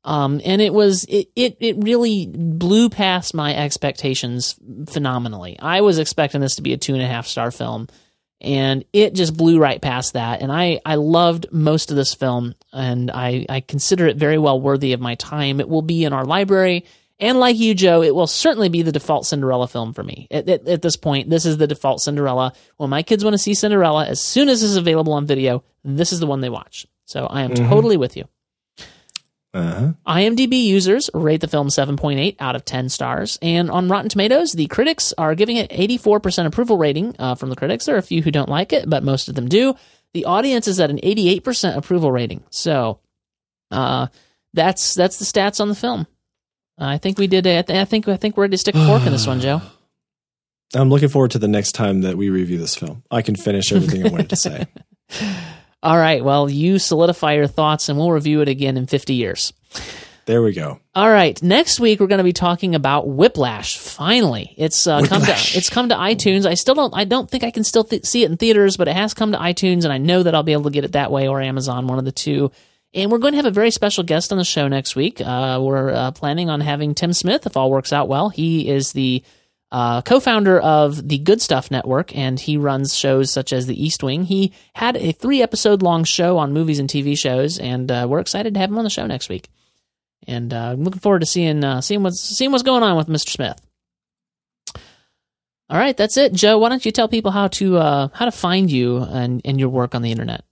Um, 0.05 0.43
and 0.44 0.60
it 0.60 0.74
was 0.74 1.05
it, 1.05 1.28
it 1.35 1.56
it 1.60 1.76
really 1.78 2.26
blew 2.26 2.90
past 2.90 3.32
my 3.32 3.56
expectations 3.56 4.56
phenomenally. 4.90 5.59
I 5.59 5.81
was 5.81 5.98
expecting 5.98 6.43
this 6.43 6.56
to 6.56 6.62
be 6.62 6.74
a 6.74 6.76
two 6.76 6.93
and 6.93 7.02
a 7.02 7.06
half 7.06 7.26
star 7.26 7.51
film, 7.51 7.89
and 8.43 8.85
it 8.93 9.14
just 9.14 9.35
blew 9.35 9.59
right 9.59 9.81
past 9.81 10.12
that. 10.12 10.43
And 10.43 10.52
I 10.52 10.82
I 10.85 10.97
loved 10.97 11.47
most 11.51 11.90
of 11.90 11.97
this 11.97 12.12
film, 12.12 12.55
and 12.74 13.10
I 13.10 13.47
I 13.48 13.60
consider 13.60 14.06
it 14.06 14.18
very 14.18 14.36
well 14.36 14.60
worthy 14.60 14.93
of 14.93 15.01
my 15.01 15.14
time. 15.14 15.59
It 15.60 15.70
will 15.70 15.81
be 15.81 16.05
in 16.05 16.12
our 16.12 16.26
library. 16.26 16.85
And 17.24 17.40
like 17.40 17.56
you, 17.59 17.74
Joe, 17.74 18.02
it 18.02 18.14
will 18.14 18.26
certainly 18.26 18.68
be 18.68 18.82
the 18.82 18.92
default 18.92 19.24
Cinderella 19.26 19.66
film 19.66 19.94
for 19.94 20.02
me. 20.02 20.28
At, 20.30 20.48
at, 20.48 20.68
at 20.68 20.82
this 20.82 20.96
point, 20.96 21.30
this 21.30 21.46
is 21.46 21.56
the 21.56 21.66
default 21.66 22.01
Cinderella. 22.02 22.52
When 22.76 22.90
my 22.90 23.02
kids 23.02 23.24
want 23.24 23.34
to 23.34 23.38
see 23.38 23.55
Cinderella, 23.55 24.05
as 24.06 24.20
soon 24.22 24.48
as 24.48 24.60
this 24.60 24.70
is 24.70 24.76
available 24.76 25.14
on 25.14 25.26
video, 25.26 25.64
this 25.84 26.12
is 26.12 26.20
the 26.20 26.26
one 26.26 26.40
they 26.42 26.51
watch. 26.51 26.86
So 27.06 27.26
I 27.26 27.42
am 27.42 27.51
Mhm. 27.52 27.68
totally 27.68 27.96
with 27.96 28.16
you. 28.16 28.24
Uh-huh. 29.52 29.92
IMDb 30.06 30.64
users 30.64 31.09
rate 31.14 31.40
the 31.40 31.46
film 31.48 31.68
7.8 31.68 32.36
out 32.40 32.56
of 32.56 32.64
10 32.64 32.88
stars. 32.88 33.38
And 33.40 33.70
on 33.70 33.88
Rotten 33.88 34.09
Tomatoes, 34.09 34.52
the 34.52 34.66
critics 34.66 35.14
are 35.16 35.34
giving 35.36 35.56
it 35.56 35.70
84% 35.70 36.46
approval 36.46 36.76
rating 36.76 37.14
uh, 37.20 37.36
from 37.36 37.51
the 37.51 37.56
critics. 37.56 37.84
There 37.84 37.94
are 37.94 37.98
a 37.98 38.02
few 38.02 38.20
who 38.20 38.32
don't 38.32 38.48
like 38.48 38.72
it, 38.72 38.90
but 38.90 39.05
most 39.05 39.28
of 39.28 39.36
them 39.36 39.48
do. 39.48 39.74
The 40.12 40.24
audience 40.24 40.66
is 40.66 40.80
at 40.80 40.90
an 40.90 40.98
88% 41.02 41.76
approval 41.76 42.10
rating. 42.10 42.42
So 42.51 42.98
uh, 43.70 44.09
that's 44.52 44.94
that's 44.94 45.18
the 45.18 45.24
stats 45.24 45.60
on 45.60 45.68
the 45.68 45.74
film. 45.74 46.06
I 46.78 46.98
think 46.98 47.18
we 47.18 47.26
did. 47.26 47.46
I 47.46 47.84
think 47.84 48.09
I 48.09 48.16
think 48.16 48.36
we're 48.36 48.44
ready 48.44 48.52
to 48.52 48.59
stick 48.59 48.74
a 48.74 48.86
fork 48.86 49.06
in 49.06 49.12
this 49.12 49.26
one, 49.26 49.40
Joe. 49.40 49.62
I'm 50.74 50.90
looking 50.90 51.09
forward 51.09 51.30
to 51.32 51.38
the 51.38 51.48
next 51.48 51.72
time 51.72 52.01
that 52.01 52.16
we 52.16 52.30
review 52.30 52.59
this 52.59 52.74
film. 52.74 53.05
I 53.10 53.22
can 53.22 53.36
finish 53.36 53.70
everything 53.70 54.06
I 54.06 54.10
wanted 54.10 54.30
to 54.30 54.36
say. 54.36 54.66
All 55.84 55.96
right. 55.96 56.24
Well, 56.24 56.51
you 56.51 56.78
solidify 56.78 57.34
your 57.34 57.46
thoughts, 57.46 57.88
and 57.88 57.98
we'll 57.98 58.10
review 58.10 58.40
it 58.40 58.48
again 58.48 58.76
in 58.76 58.86
50 58.86 59.14
years. 59.14 59.52
There 60.26 60.42
we 60.42 60.52
go. 60.52 60.80
All 60.94 61.10
right, 61.10 61.40
next 61.42 61.78
week 61.78 62.01
we're 62.01 62.06
going 62.06 62.18
to 62.18 62.24
be 62.24 62.32
talking 62.32 62.74
about 62.74 63.06
Whiplash. 63.06 63.76
Finally, 63.76 64.55
it's 64.56 64.86
uh, 64.86 65.02
come 65.02 65.20
to 65.20 65.32
it's 65.32 65.68
come 65.68 65.90
to 65.90 65.94
iTunes. 65.94 66.46
I 66.46 66.55
still 66.55 66.74
don't 66.74 66.94
I 66.96 67.05
don't 67.05 67.30
think 67.30 67.44
I 67.44 67.51
can 67.51 67.62
still 67.62 67.84
th- 67.84 68.06
see 68.06 68.22
it 68.22 68.30
in 68.30 68.38
theaters, 68.38 68.78
but 68.78 68.88
it 68.88 68.94
has 68.94 69.12
come 69.12 69.32
to 69.32 69.38
iTunes, 69.38 69.84
and 69.84 69.92
I 69.92 69.98
know 69.98 70.22
that 70.22 70.34
I'll 70.34 70.42
be 70.42 70.52
able 70.52 70.64
to 70.64 70.70
get 70.70 70.84
it 70.84 70.92
that 70.92 71.10
way 71.10 71.28
or 71.28 71.42
Amazon, 71.42 71.86
one 71.88 71.98
of 71.98 72.06
the 72.06 72.12
two. 72.12 72.51
And 72.94 73.10
we're 73.10 73.18
going 73.18 73.32
to 73.32 73.38
have 73.38 73.46
a 73.46 73.50
very 73.50 73.72
special 73.72 74.04
guest 74.04 74.30
on 74.30 74.38
the 74.38 74.44
show 74.44 74.68
next 74.68 74.94
week. 74.94 75.20
Uh, 75.20 75.58
we're 75.60 75.90
uh, 75.90 76.10
planning 76.12 76.48
on 76.48 76.60
having 76.60 76.94
Tim 76.94 77.12
Smith, 77.12 77.44
if 77.44 77.56
all 77.56 77.70
works 77.70 77.92
out 77.92 78.08
well. 78.08 78.28
He 78.28 78.68
is 78.68 78.92
the 78.92 79.24
uh, 79.72 80.00
co-founder 80.02 80.60
of 80.60 81.08
the 81.08 81.18
Good 81.18 81.42
Stuff 81.42 81.72
Network, 81.72 82.16
and 82.16 82.38
he 82.38 82.56
runs 82.56 82.96
shows 82.96 83.32
such 83.32 83.52
as 83.52 83.66
The 83.66 83.84
East 83.84 84.04
Wing. 84.04 84.22
He 84.22 84.52
had 84.74 84.96
a 84.96 85.10
three-episode 85.10 85.82
long 85.82 86.04
show 86.04 86.38
on 86.38 86.52
movies 86.52 86.78
and 86.78 86.88
TV 86.88 87.18
shows, 87.18 87.58
and 87.58 87.90
uh, 87.90 88.06
we're 88.08 88.20
excited 88.20 88.54
to 88.54 88.60
have 88.60 88.70
him 88.70 88.78
on 88.78 88.84
the 88.84 88.90
show 88.90 89.06
next 89.08 89.28
week. 89.28 89.48
And 90.28 90.54
uh, 90.54 90.70
I'm 90.72 90.84
looking 90.84 91.00
forward 91.00 91.20
to 91.20 91.26
seeing 91.26 91.64
uh, 91.64 91.80
seeing 91.80 92.04
what's 92.04 92.20
seeing 92.20 92.52
what's 92.52 92.62
going 92.62 92.84
on 92.84 92.96
with 92.96 93.08
Mr. 93.08 93.28
Smith. 93.28 93.60
All 95.68 95.78
right, 95.78 95.96
that's 95.96 96.16
it, 96.16 96.32
Joe. 96.32 96.58
Why 96.58 96.68
don't 96.68 96.86
you 96.86 96.92
tell 96.92 97.08
people 97.08 97.32
how 97.32 97.48
to 97.48 97.76
how 97.76 98.24
to 98.24 98.30
find 98.30 98.70
you 98.70 98.98
and, 98.98 99.42
and 99.44 99.58
your 99.58 99.68
work 99.68 99.96
on 99.96 100.02
the 100.02 100.12
internet? 100.12 100.44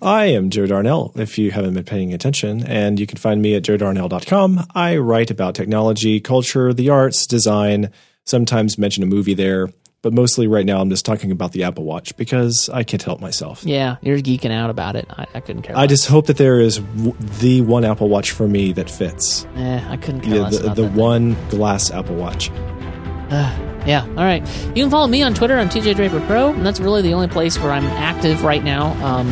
I 0.00 0.26
am 0.26 0.50
Joe 0.50 0.66
Darnell, 0.66 1.12
if 1.16 1.38
you 1.38 1.50
haven't 1.50 1.74
been 1.74 1.84
paying 1.84 2.14
attention, 2.14 2.64
and 2.64 3.00
you 3.00 3.06
can 3.06 3.18
find 3.18 3.42
me 3.42 3.54
at 3.54 3.62
joedarnell.com. 3.62 4.66
I 4.74 4.96
write 4.98 5.30
about 5.30 5.54
technology, 5.54 6.20
culture, 6.20 6.72
the 6.72 6.90
arts, 6.90 7.26
design, 7.26 7.90
sometimes 8.24 8.78
mention 8.78 9.02
a 9.02 9.06
movie 9.06 9.34
there, 9.34 9.68
but 10.02 10.12
mostly 10.12 10.46
right 10.46 10.64
now 10.64 10.80
I'm 10.80 10.90
just 10.90 11.04
talking 11.04 11.32
about 11.32 11.50
the 11.52 11.64
Apple 11.64 11.84
Watch 11.84 12.16
because 12.16 12.70
I 12.72 12.84
can't 12.84 13.02
help 13.02 13.20
myself. 13.20 13.64
Yeah, 13.64 13.96
you're 14.00 14.18
geeking 14.18 14.52
out 14.52 14.70
about 14.70 14.94
it. 14.94 15.06
I, 15.10 15.26
I 15.34 15.40
couldn't 15.40 15.62
care. 15.62 15.76
I 15.76 15.86
just 15.88 16.06
hope 16.06 16.26
that 16.26 16.36
there 16.36 16.60
is 16.60 16.78
w- 16.78 17.16
the 17.40 17.62
one 17.62 17.84
Apple 17.84 18.08
Watch 18.08 18.30
for 18.30 18.46
me 18.46 18.72
that 18.74 18.88
fits. 18.88 19.46
Yeah, 19.56 19.84
I 19.90 19.96
couldn't 19.96 20.20
care 20.20 20.36
Yeah, 20.36 20.42
less 20.42 20.58
the, 20.58 20.64
about 20.64 20.76
the 20.76 20.88
one 20.88 21.36
glass 21.48 21.90
Apple 21.90 22.14
Watch. 22.14 22.50
Yeah, 23.86 24.04
all 24.10 24.14
right. 24.24 24.42
You 24.76 24.82
can 24.84 24.90
follow 24.90 25.06
me 25.06 25.22
on 25.22 25.34
Twitter 25.34 25.56
I'm 25.58 25.68
TJ 25.68 25.96
Draper 25.96 26.20
Pro, 26.26 26.52
and 26.52 26.64
that's 26.64 26.78
really 26.80 27.02
the 27.02 27.14
only 27.14 27.28
place 27.28 27.58
where 27.58 27.72
I'm 27.72 27.84
active 27.84 28.42
right 28.44 28.62
now. 28.62 28.92
Um, 29.04 29.28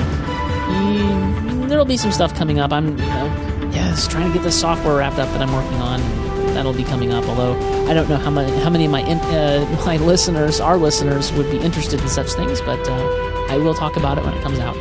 you- 0.71 1.67
there'll 1.69 1.85
be 1.85 1.97
some 1.97 2.13
stuff 2.13 2.35
coming 2.35 2.59
up. 2.59 2.73
I'm, 2.73 2.99
you 2.99 3.07
know, 3.07 3.71
just 3.73 4.11
trying 4.11 4.29
to 4.29 4.33
get 4.35 4.43
the 4.43 4.53
software 4.53 4.97
wrapped 4.97 5.19
up 5.19 5.29
that 5.31 5.43
I'm 5.43 5.53
working 5.53 5.79
on. 5.81 6.01
That'll 6.55 6.73
be 6.73 6.85
coming 6.85 7.13
up. 7.13 7.25
Although 7.29 7.55
I 7.89 7.93
don't 7.95 8.09
know 8.09 8.17
how 8.17 8.31
many 8.31 8.51
how 8.61 8.71
many 8.71 8.87
of 8.87 8.91
my 8.91 9.03
uh, 9.03 9.83
my 9.87 9.97
listeners, 9.99 10.61
our 10.61 10.79
listeners, 10.79 11.33
would 11.33 11.51
be 11.51 11.59
interested 11.59 12.01
in 12.01 12.09
such 12.09 12.33
things, 12.33 12.61
but 12.63 12.81
uh, 12.89 13.47
I 13.51 13.59
will 13.59 13.75
talk 13.75 13.97
about 13.97 14.17
it 14.19 14.25
when 14.25 14.33
it 14.35 14.43
comes 14.43 14.59
out. 14.59 14.77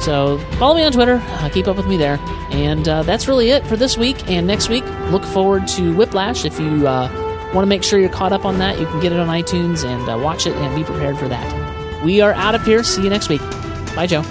So 0.00 0.38
follow 0.58 0.74
me 0.76 0.82
on 0.84 0.92
Twitter. 0.92 1.20
Uh, 1.22 1.48
keep 1.52 1.66
up 1.68 1.76
with 1.76 1.86
me 1.86 1.96
there. 1.98 2.18
And 2.50 2.88
uh, 2.88 3.02
that's 3.02 3.28
really 3.28 3.50
it 3.50 3.66
for 3.66 3.76
this 3.76 3.98
week. 3.98 4.28
And 4.30 4.46
next 4.46 4.68
week, 4.70 4.84
look 5.10 5.24
forward 5.24 5.68
to 5.68 5.94
Whiplash. 5.94 6.44
If 6.46 6.58
you 6.58 6.88
uh, 6.88 7.08
want 7.54 7.64
to 7.64 7.66
make 7.66 7.82
sure 7.84 7.98
you're 7.98 8.08
caught 8.08 8.32
up 8.32 8.44
on 8.46 8.58
that, 8.58 8.78
you 8.80 8.86
can 8.86 9.00
get 9.00 9.12
it 9.12 9.18
on 9.20 9.28
iTunes 9.28 9.84
and 9.84 10.08
uh, 10.08 10.16
watch 10.18 10.46
it 10.46 10.56
and 10.56 10.74
be 10.74 10.84
prepared 10.84 11.18
for 11.18 11.28
that. 11.28 12.02
We 12.02 12.22
are 12.22 12.32
out 12.32 12.54
of 12.54 12.64
here. 12.64 12.82
See 12.82 13.02
you 13.02 13.10
next 13.10 13.28
week. 13.28 13.42
Bye, 13.94 14.06
Joe. 14.06 14.22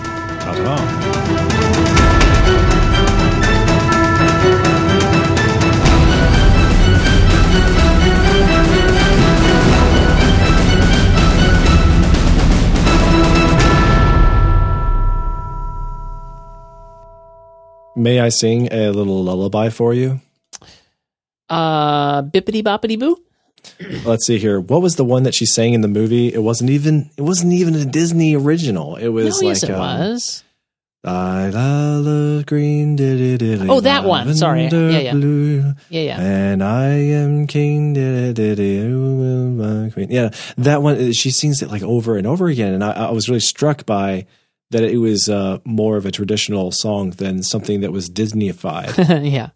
May 18.00 18.22
I 18.22 18.30
sing 18.30 18.72
a 18.72 18.92
little 18.92 19.24
lullaby 19.26 19.68
for 19.70 19.94
you? 19.94 20.22
Uh, 21.50 22.22
bippity 22.24 22.64
boppity 22.64 22.98
boo. 22.98 23.20
Let's 24.06 24.26
see 24.26 24.38
here. 24.38 24.60
What 24.60 24.82
was 24.82 24.96
the 24.96 25.06
one 25.06 25.24
that 25.24 25.34
she 25.34 25.46
sang 25.46 25.74
in 25.74 25.82
the 25.82 25.88
movie? 25.88 26.34
It 26.34 26.44
wasn't 26.44 26.70
even. 26.70 27.10
It 27.18 27.22
wasn't 27.22 27.54
even 27.54 27.76
a 27.76 27.86
Disney 27.86 28.36
original. 28.36 28.96
It 28.96 29.10
was 29.10 29.42
no, 29.42 29.48
like 29.48 29.56
yes, 29.56 29.64
it 29.64 29.72
um, 29.72 29.80
was. 29.80 30.44
I 31.04 31.48
love 31.48 32.46
green. 32.46 32.98
Oh, 33.70 33.80
that 33.82 34.04
one. 34.04 34.36
Sorry. 34.36 34.68
Yeah, 34.68 34.90
yeah. 34.90 35.12
blue, 35.14 35.74
Yeah, 35.90 36.02
yeah. 36.02 36.20
And 36.20 36.62
I 36.62 36.88
am 36.90 37.48
king. 37.48 37.94
diddy, 37.94 38.34
diddy, 38.34 38.80
ooh, 38.80 39.50
my 39.52 39.90
queen. 39.92 40.12
Yeah, 40.12 40.32
that 40.58 40.82
one. 40.82 41.14
She 41.14 41.32
sings 41.32 41.62
it 41.62 41.70
like 41.70 41.84
over 41.84 42.18
and 42.18 42.28
over 42.28 42.48
again, 42.48 42.74
and 42.74 42.84
I, 42.84 42.92
I 42.92 43.12
was 43.12 43.30
really 43.30 43.40
struck 43.40 43.86
by 43.86 44.26
that. 44.72 44.84
It 44.84 44.98
was 44.98 45.30
uh, 45.30 45.60
more 45.64 45.96
of 45.96 46.06
a 46.06 46.12
traditional 46.12 46.72
song 46.72 47.12
than 47.12 47.44
something 47.44 47.80
that 47.80 47.94
was 47.94 48.10
Disneyified. 48.10 49.24
yeah. 49.32 49.52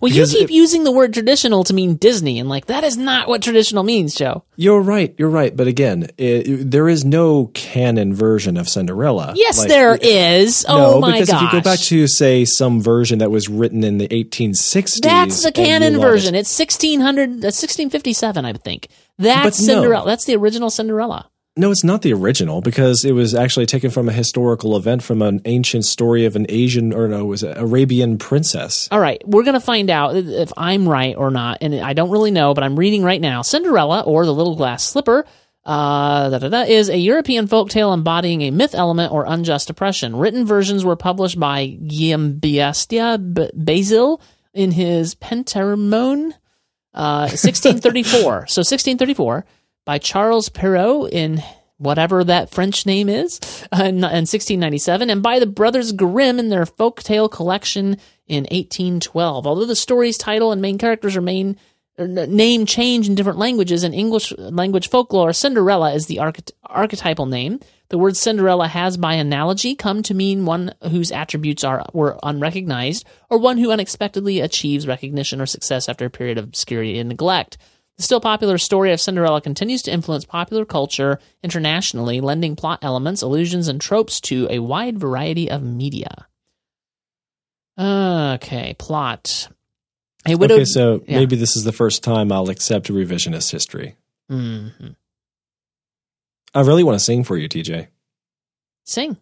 Well, 0.00 0.10
Because 0.10 0.32
you 0.34 0.40
keep 0.40 0.50
it- 0.50 0.54
using 0.54 0.84
the 0.84 0.92
word 0.92 1.14
traditional 1.14 1.64
to 1.64 1.72
mean 1.74 1.96
Disney, 1.96 2.38
and 2.38 2.48
like 2.48 2.66
that 2.66 2.84
is 2.84 2.96
not 2.96 3.26
what 3.26 3.40
traditional 3.42 3.82
means, 3.82 4.14
Joe. 4.14 4.44
You're 4.56 4.80
right. 4.82 5.14
You're 5.18 5.30
right. 5.30 5.56
But 5.56 5.66
again, 5.66 6.08
it, 6.18 6.70
there 6.70 6.88
is 6.88 7.04
no 7.04 7.46
canon 7.54 8.14
version 8.14 8.56
of 8.58 8.68
Cinderella. 8.68 9.32
Yes, 9.34 9.58
Like, 9.58 9.68
there 9.68 9.96
is. 10.00 10.66
Oh 10.68 10.76
no, 10.76 10.94
Oh 10.94 11.00
my 11.00 11.08
God. 11.08 11.12
because 11.14 11.28
gosh. 11.30 11.42
if 11.42 11.52
you 11.52 11.58
go 11.60 11.64
back 11.64 11.78
to 11.80 12.06
say 12.06 12.44
some 12.44 12.82
version 12.82 13.18
that 13.20 13.30
was 13.30 13.48
written 13.48 13.82
in 13.82 13.96
the 13.98 14.08
1860s, 14.08 15.00
That's 15.00 15.42
the 15.42 15.52
canon 15.52 15.98
version. 16.00 16.34
It's 16.34 16.56
1600, 16.56 17.40
that's 17.40 17.56
uh, 17.62 17.66
1657, 17.66 18.44
I 18.44 18.52
think. 18.52 18.88
That's 19.18 19.58
But 19.58 19.66
no. 19.66 19.72
Cinderella. 19.74 20.06
That's 20.06 20.24
the 20.26 20.36
original 20.36 20.68
Cinderella. 20.70 21.28
No, 21.54 21.70
it's 21.70 21.84
not 21.84 22.00
the 22.00 22.14
original 22.14 22.62
because 22.62 23.04
it 23.04 23.12
was 23.12 23.34
actually 23.34 23.66
taken 23.66 23.90
from 23.90 24.08
a 24.08 24.12
historical 24.12 24.74
event 24.74 25.02
from 25.02 25.20
an 25.20 25.42
ancient 25.44 25.84
story 25.84 26.24
of 26.24 26.34
an 26.34 26.46
Asian 26.48 26.94
or 26.94 27.08
no, 27.08 27.26
was 27.26 27.42
an 27.42 27.58
Arabian 27.58 28.16
princess. 28.16 28.88
All 28.90 28.98
right, 28.98 29.22
we're 29.28 29.42
going 29.42 29.54
to 29.54 29.60
find 29.60 29.90
out 29.90 30.16
if 30.16 30.50
I'm 30.56 30.88
right 30.88 31.14
or 31.14 31.30
not, 31.30 31.58
and 31.60 31.74
I 31.74 31.92
don't 31.92 32.10
really 32.10 32.30
know, 32.30 32.54
but 32.54 32.64
I'm 32.64 32.78
reading 32.78 33.02
right 33.02 33.20
now. 33.20 33.42
Cinderella, 33.42 34.00
or 34.00 34.24
the 34.24 34.32
Little 34.32 34.56
Glass 34.56 34.82
Slipper, 34.82 35.26
uh, 35.66 36.64
is 36.68 36.88
a 36.88 36.96
European 36.96 37.46
folktale 37.46 37.92
embodying 37.92 38.40
a 38.42 38.50
myth 38.50 38.74
element 38.74 39.12
or 39.12 39.26
unjust 39.26 39.68
oppression. 39.68 40.16
Written 40.16 40.46
versions 40.46 40.86
were 40.86 40.96
published 40.96 41.38
by 41.38 41.66
Guillaume 41.66 42.40
Biastia 42.40 43.34
B- 43.34 43.50
Basil 43.52 44.22
in 44.54 44.70
his 44.70 45.14
Pentamone, 45.16 46.32
uh, 46.94 47.28
1634. 47.28 48.46
so 48.48 48.60
1634 48.60 49.44
by 49.84 49.98
Charles 49.98 50.48
Perrault 50.48 51.12
in 51.12 51.42
whatever 51.78 52.22
that 52.22 52.50
French 52.50 52.86
name 52.86 53.08
is 53.08 53.38
in, 53.72 53.96
in 53.96 54.00
1697, 54.00 55.10
and 55.10 55.22
by 55.22 55.38
the 55.38 55.46
Brothers 55.46 55.92
Grimm 55.92 56.38
in 56.38 56.48
their 56.48 56.64
folktale 56.64 57.30
collection 57.30 57.96
in 58.26 58.44
1812. 58.44 59.46
Although 59.46 59.66
the 59.66 59.76
story's 59.76 60.16
title 60.16 60.52
and 60.52 60.62
main 60.62 60.78
characters 60.78 61.16
are 61.16 61.20
main 61.22 61.56
or 61.98 62.04
er, 62.04 62.08
n- 62.08 62.36
name 62.36 62.66
change 62.66 63.08
in 63.08 63.14
different 63.14 63.38
languages, 63.38 63.84
in 63.84 63.92
English 63.92 64.32
language 64.38 64.88
folklore, 64.88 65.32
Cinderella 65.32 65.92
is 65.92 66.06
the 66.06 66.16
archety- 66.16 66.52
archetypal 66.64 67.26
name. 67.26 67.60
The 67.88 67.98
word 67.98 68.16
Cinderella 68.16 68.68
has, 68.68 68.96
by 68.96 69.14
analogy, 69.14 69.74
come 69.74 70.02
to 70.04 70.14
mean 70.14 70.46
one 70.46 70.72
whose 70.88 71.12
attributes 71.12 71.62
are 71.62 71.84
were 71.92 72.18
unrecognized, 72.22 73.04
or 73.28 73.38
one 73.38 73.58
who 73.58 73.70
unexpectedly 73.70 74.40
achieves 74.40 74.86
recognition 74.86 75.40
or 75.40 75.46
success 75.46 75.88
after 75.88 76.06
a 76.06 76.10
period 76.10 76.38
of 76.38 76.44
obscurity 76.44 76.98
and 76.98 77.10
neglect. 77.10 77.58
The 78.02 78.06
still 78.06 78.20
popular 78.20 78.58
story 78.58 78.92
of 78.92 79.00
Cinderella 79.00 79.40
continues 79.40 79.80
to 79.82 79.92
influence 79.92 80.24
popular 80.24 80.64
culture 80.64 81.20
internationally, 81.40 82.20
lending 82.20 82.56
plot 82.56 82.80
elements, 82.82 83.22
allusions, 83.22 83.68
and 83.68 83.80
tropes 83.80 84.20
to 84.22 84.48
a 84.50 84.58
wide 84.58 84.98
variety 84.98 85.48
of 85.48 85.62
media. 85.62 86.26
Okay, 87.78 88.74
plot. 88.76 89.46
A 90.26 90.34
widowed, 90.34 90.56
okay, 90.56 90.64
so 90.64 91.04
yeah. 91.06 91.20
maybe 91.20 91.36
this 91.36 91.54
is 91.54 91.62
the 91.62 91.70
first 91.70 92.02
time 92.02 92.32
I'll 92.32 92.50
accept 92.50 92.88
revisionist 92.88 93.52
history. 93.52 93.94
Mhm. 94.28 94.96
I 96.54 96.60
really 96.62 96.82
want 96.82 96.98
to 96.98 97.04
sing 97.04 97.22
for 97.22 97.36
you, 97.36 97.48
TJ. 97.48 97.86
Sing. 98.82 99.16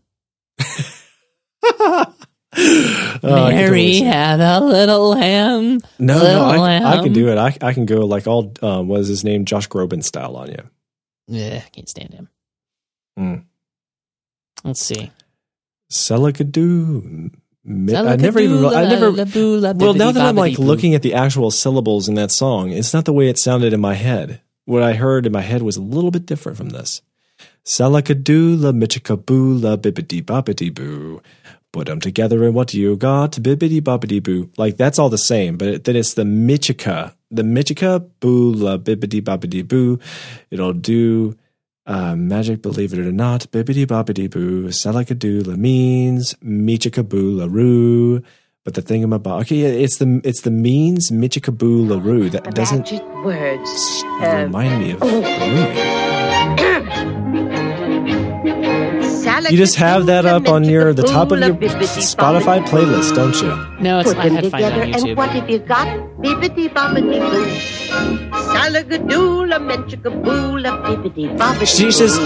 Oh, 3.23 3.45
I 3.45 3.51
can 3.53 3.59
totally 3.61 4.01
Mary 4.01 4.01
had 4.01 4.41
a 4.41 4.61
little 4.61 5.11
lamb. 5.11 5.81
No, 5.99 6.19
no, 6.19 6.23
little 6.23 6.63
I, 6.63 6.99
I 6.99 7.03
can 7.03 7.13
do 7.13 7.29
it. 7.29 7.39
I, 7.39 7.57
I 7.61 7.73
can 7.73 7.87
go 7.87 8.01
like 8.07 8.27
all, 8.27 8.53
um, 8.63 8.89
what 8.89 9.01
is 9.01 9.09
his 9.09 9.25
name? 9.25 9.45
Josh 9.45 9.69
Groban 9.69 10.03
style 10.03 10.37
on 10.37 10.51
you. 10.51 10.63
Yeah, 11.27 11.63
I 11.65 11.69
can't 11.71 11.89
stand 11.89 12.15
him. 12.15 12.29
Mm. 13.19 13.45
Let's 14.65 14.81
see. 14.81 15.11
Selakadoo. 15.91 17.31
I 17.67 18.17
never 18.17 18.41
even. 18.41 18.65
I 18.65 18.85
never. 18.85 19.11
Well, 19.13 19.95
now 19.95 20.13
that 20.13 20.25
I'm 20.25 20.37
like 20.37 20.59
looking 20.59 20.95
at 20.95 21.03
the 21.03 21.15
actual 21.15 21.51
syllables 21.51 22.09
in 22.09 22.15
that 22.15 22.31
song, 22.31 22.71
it's 22.71 22.95
not 22.95 23.05
the 23.05 23.13
way 23.13 23.29
it 23.29 23.39
sounded 23.39 23.73
in 23.73 23.81
my 23.81 23.95
head. 23.95 24.41
What 24.65 24.83
I 24.83 24.95
heard 24.95 25.27
in 25.27 25.33
my 25.33 25.43
head 25.43 25.63
was 25.63 25.77
a 25.77 25.83
little 25.83 26.11
bit 26.11 26.27
different 26.27 26.57
from 26.57 26.71
this. 26.71 27.03
Salakadoola, 27.65 28.73
michikaboola, 28.73 29.77
bibbidi 29.77 30.23
bobbidi 30.23 30.73
boo. 30.75 31.21
Put 31.73 31.87
them 31.87 32.01
together 32.01 32.45
and 32.45 32.55
what 32.55 32.69
do 32.69 32.81
you 32.81 32.97
got? 32.97 33.33
Bibbidi 33.33 33.81
bobbidi 33.81 34.21
boo. 34.23 34.51
Like 34.57 34.77
that's 34.77 34.99
all 34.99 35.09
the 35.09 35.19
same, 35.19 35.57
but 35.57 35.85
then 35.85 35.95
it's 35.97 36.15
the 36.15 36.25
michika. 36.25 37.15
The 37.31 37.43
michika, 37.43 38.05
boola, 38.21 38.77
bibbidi 38.77 39.21
bobbidi 39.23 39.67
boo. 39.67 40.01
It'll 40.51 40.73
do 40.73 41.37
uh, 41.87 42.17
magic, 42.17 42.61
believe 42.61 42.93
it 42.93 42.99
or 42.99 43.13
not. 43.13 43.47
Bibbidi 43.53 43.87
bobbidi 43.87 44.29
boo. 44.29 44.65
Salakadoola 44.69 45.57
means 45.57 46.35
michikaboola 46.45 47.49
roo. 47.49 48.21
But 48.65 48.75
the 48.75 48.83
thing 48.83 49.05
about 49.05 49.43
okay, 49.43 49.61
it's 49.61 49.99
the 49.99 50.21
it's 50.25 50.43
the 50.43 50.51
means 50.51 51.11
michikaboola 51.13 52.03
roo 52.05 52.29
that 52.31 52.53
doesn't 52.53 52.91
words. 53.25 54.03
remind 54.21 54.81
me 54.81 54.91
of 54.91 55.01
the 55.01 55.07
movie. 55.07 56.10
You 59.51 59.57
just 59.57 59.77
have 59.77 60.07
that 60.07 60.27
up 60.27 60.49
on 60.49 60.65
your 60.65 60.93
the 60.95 61.03
top 61.03 61.31
of 61.33 61.41
your 61.41 61.55
Spotify 61.55 62.59
playlist, 62.65 63.15
don't 63.15 63.35
you? 63.43 63.51
No, 63.81 63.99
it's 64.01 64.11
Put 64.11 64.19
I 64.19 64.29
them 64.29 64.37
had 64.37 64.51
find 64.51 64.65
it 64.65 64.69
together, 64.71 64.83
on 64.83 64.95
and 64.95 64.95
YouTube. 65.05 65.17
what 65.17 65.31
have 65.31 65.51
you 65.51 65.59
got? 65.59 65.87
Bibbidi 66.23 66.69
bobbidi 66.73 67.19
boo. 67.31 68.41
Salagadoola, 68.53 69.59
menchikaboola, 69.69 70.71
bibbidi 70.85 71.29
bobbidi 71.37 71.67
She's 71.67 71.99
just- 71.99 72.21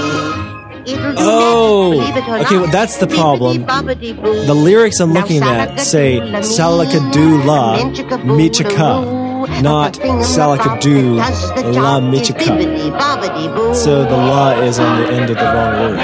Oh, 1.16 1.92
magic, 1.98 2.14
believe 2.14 2.16
it 2.16 2.28
or 2.28 2.38
okay. 2.44 2.56
Well, 2.59 2.70
that's 2.70 2.98
the 2.98 3.06
problem. 3.06 3.59
Bibbidi 3.59 3.66
bobbidi 3.72 4.22
boo. 4.22 4.44
The 4.46 4.55
lyrics 4.55 5.01
I'm 5.01 5.12
looking 5.14 5.42
at 5.42 5.80
say 5.80 6.20
salakadula 6.20 6.42
salakadoola 6.42 7.60
means 7.76 7.98
michika. 8.01 8.18
menchikaboola, 8.38 9.62
not 9.62 9.92
Salakadu 9.94 11.16
La 11.16 12.01
Michika. 12.01 13.74
So 13.74 14.05
the 14.05 14.16
la 14.16 14.52
is 14.60 14.78
on 14.78 15.01
the 15.01 15.06
end 15.12 15.30
of 15.30 15.36
the 15.36 15.44
wrong 15.44 15.72
word. 15.80 15.98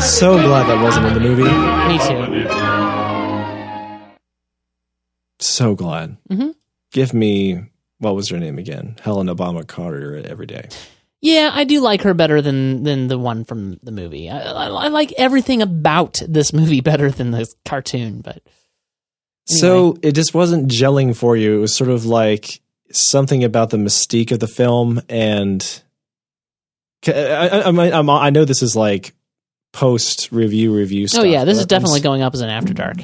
So 0.00 0.36
glad 0.38 0.66
that 0.68 0.82
wasn't 0.82 1.06
in 1.06 1.14
the 1.14 1.20
movie. 1.20 1.44
Me 1.44 1.98
too. 1.98 2.48
So 5.38 5.74
glad. 5.74 6.16
Mhm. 6.30 6.54
Give 6.92 7.14
me 7.14 7.64
what 7.98 8.14
was 8.14 8.28
her 8.30 8.38
name 8.38 8.58
again? 8.58 8.96
Helena 9.02 9.34
Bonham 9.34 9.64
Carter 9.64 10.16
every 10.26 10.46
day. 10.46 10.68
Yeah, 11.20 11.50
I 11.52 11.64
do 11.64 11.80
like 11.80 12.02
her 12.02 12.14
better 12.14 12.40
than 12.40 12.82
than 12.82 13.08
the 13.08 13.18
one 13.18 13.44
from 13.44 13.78
the 13.82 13.92
movie. 13.92 14.28
I, 14.30 14.40
I, 14.40 14.66
I 14.68 14.88
like 14.88 15.12
everything 15.18 15.60
about 15.62 16.20
this 16.26 16.52
movie 16.52 16.80
better 16.80 17.10
than 17.10 17.30
the 17.30 17.46
cartoon, 17.64 18.20
but 18.22 18.42
So 19.46 19.96
it 20.02 20.12
just 20.12 20.34
wasn't 20.34 20.70
gelling 20.70 21.14
for 21.16 21.36
you. 21.36 21.56
It 21.56 21.60
was 21.60 21.76
sort 21.76 21.90
of 21.90 22.04
like 22.06 22.60
something 22.90 23.44
about 23.44 23.70
the 23.70 23.76
mystique 23.76 24.32
of 24.32 24.40
the 24.40 24.48
film, 24.48 25.00
and 25.08 25.82
I, 27.06 27.12
I, 27.64 27.70
I, 27.70 28.26
I 28.26 28.30
know 28.30 28.44
this 28.44 28.62
is 28.62 28.74
like 28.74 29.14
post 29.72 30.30
review 30.32 30.74
review 30.74 31.06
stuff. 31.06 31.22
oh 31.22 31.24
yeah, 31.24 31.44
this 31.44 31.56
is 31.56 31.64
but 31.64 31.68
definitely 31.70 32.00
going 32.00 32.22
up 32.22 32.34
as 32.34 32.40
an 32.40 32.50
after 32.50 32.74
dark. 32.74 32.96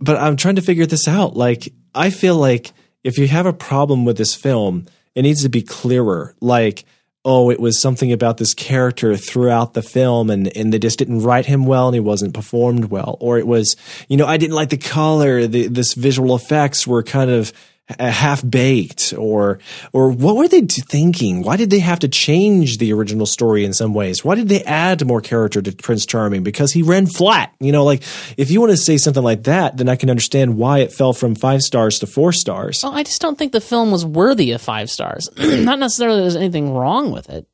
but 0.00 0.16
I'm 0.16 0.36
trying 0.36 0.56
to 0.56 0.62
figure 0.62 0.86
this 0.86 1.08
out. 1.08 1.36
Like, 1.36 1.72
I 1.94 2.10
feel 2.10 2.36
like 2.36 2.72
if 3.04 3.18
you 3.18 3.28
have 3.28 3.46
a 3.46 3.52
problem 3.52 4.04
with 4.04 4.16
this 4.16 4.34
film, 4.34 4.86
it 5.14 5.22
needs 5.22 5.42
to 5.42 5.48
be 5.48 5.62
clearer. 5.62 6.34
Like, 6.40 6.84
oh, 7.24 7.50
it 7.50 7.58
was 7.58 7.80
something 7.80 8.12
about 8.12 8.36
this 8.36 8.52
character 8.52 9.16
throughout 9.16 9.72
the 9.72 9.82
film 9.82 10.28
and, 10.28 10.54
and 10.56 10.72
they 10.72 10.78
just 10.78 10.98
didn't 10.98 11.22
write 11.22 11.46
him 11.46 11.64
well 11.64 11.88
and 11.88 11.94
he 11.94 12.00
wasn't 12.00 12.34
performed 12.34 12.86
well. 12.86 13.16
Or 13.20 13.38
it 13.38 13.46
was, 13.46 13.76
you 14.08 14.16
know, 14.16 14.26
I 14.26 14.36
didn't 14.36 14.56
like 14.56 14.68
the 14.68 14.76
color, 14.76 15.46
the, 15.46 15.68
this 15.68 15.94
visual 15.94 16.34
effects 16.34 16.86
were 16.86 17.02
kind 17.02 17.30
of 17.30 17.52
Uh, 17.98 18.10
half 18.10 18.42
baked 18.48 19.12
or 19.18 19.58
or 19.92 20.10
what 20.10 20.36
were 20.36 20.48
they 20.48 20.62
thinking 20.62 21.42
why 21.42 21.54
did 21.54 21.68
they 21.68 21.80
have 21.80 21.98
to 21.98 22.08
change 22.08 22.78
the 22.78 22.90
original 22.94 23.26
story 23.26 23.62
in 23.62 23.74
some 23.74 23.92
ways 23.92 24.24
why 24.24 24.34
did 24.34 24.48
they 24.48 24.62
add 24.64 25.06
more 25.06 25.20
character 25.20 25.60
to 25.60 25.70
prince 25.70 26.06
charming 26.06 26.42
because 26.42 26.72
he 26.72 26.80
ran 26.82 27.04
flat 27.06 27.52
you 27.60 27.70
know 27.72 27.84
like 27.84 28.02
if 28.38 28.50
you 28.50 28.58
want 28.58 28.70
to 28.70 28.76
say 28.78 28.96
something 28.96 29.22
like 29.22 29.42
that 29.42 29.76
then 29.76 29.86
i 29.90 29.96
can 29.96 30.08
understand 30.08 30.56
why 30.56 30.78
it 30.78 30.92
fell 30.94 31.12
from 31.12 31.34
five 31.34 31.60
stars 31.60 31.98
to 31.98 32.06
four 32.06 32.32
stars 32.32 32.80
Well, 32.82 32.94
I 32.94 33.02
just 33.02 33.20
don't 33.20 33.36
think 33.36 33.52
the 33.52 33.60
film 33.60 33.90
was 33.90 34.02
worthy 34.02 34.52
of 34.52 34.62
five 34.62 34.88
stars. 34.88 35.28
Not 35.36 35.78
necessarily 35.78 36.22
there's 36.22 36.36
anything 36.36 36.72
wrong 36.72 37.12
with 37.12 37.28
it. 37.28 37.46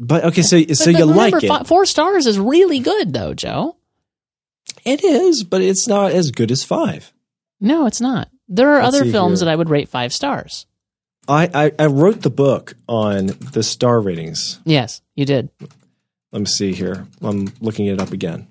but 0.00 0.24
okay 0.24 0.42
so 0.42 0.60
so 0.72 0.86
But- 0.92 0.98
you 0.98 1.06
but 1.06 1.16
like 1.16 1.44
it 1.44 1.66
four 1.68 1.86
stars 1.86 2.26
is 2.26 2.36
really 2.36 2.80
good 2.80 3.12
though, 3.12 3.32
Joe. 3.32 3.76
it 4.84 5.04
is 5.04 5.44
but 5.44 5.62
it's 5.62 5.86
not 5.86 6.10
as 6.10 6.32
good 6.32 6.50
as 6.50 6.64
five 6.64 7.12
No, 7.60 7.86
it's 7.86 8.00
not. 8.00 8.28
There 8.48 8.70
are 8.76 8.82
Let's 8.82 8.96
other 8.96 9.10
films 9.10 9.40
here. 9.40 9.46
that 9.46 9.52
I 9.52 9.56
would 9.56 9.68
rate 9.68 9.88
five 9.88 10.12
stars. 10.12 10.66
I, 11.28 11.50
I 11.52 11.72
i 11.78 11.86
wrote 11.86 12.22
the 12.22 12.30
book 12.30 12.74
on 12.88 13.26
the 13.52 13.62
star 13.62 14.00
ratings 14.00 14.60
Yes, 14.64 15.02
you 15.14 15.26
did. 15.26 15.50
let 16.32 16.38
me 16.40 16.46
see 16.46 16.72
here 16.72 17.06
i'm 17.20 17.52
looking 17.60 17.84
it 17.84 18.00
up 18.00 18.12
again 18.12 18.48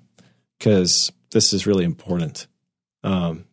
because 0.56 1.10
this 1.32 1.52
is 1.52 1.66
really 1.66 1.84
important 1.84 2.46
um, 3.02 3.46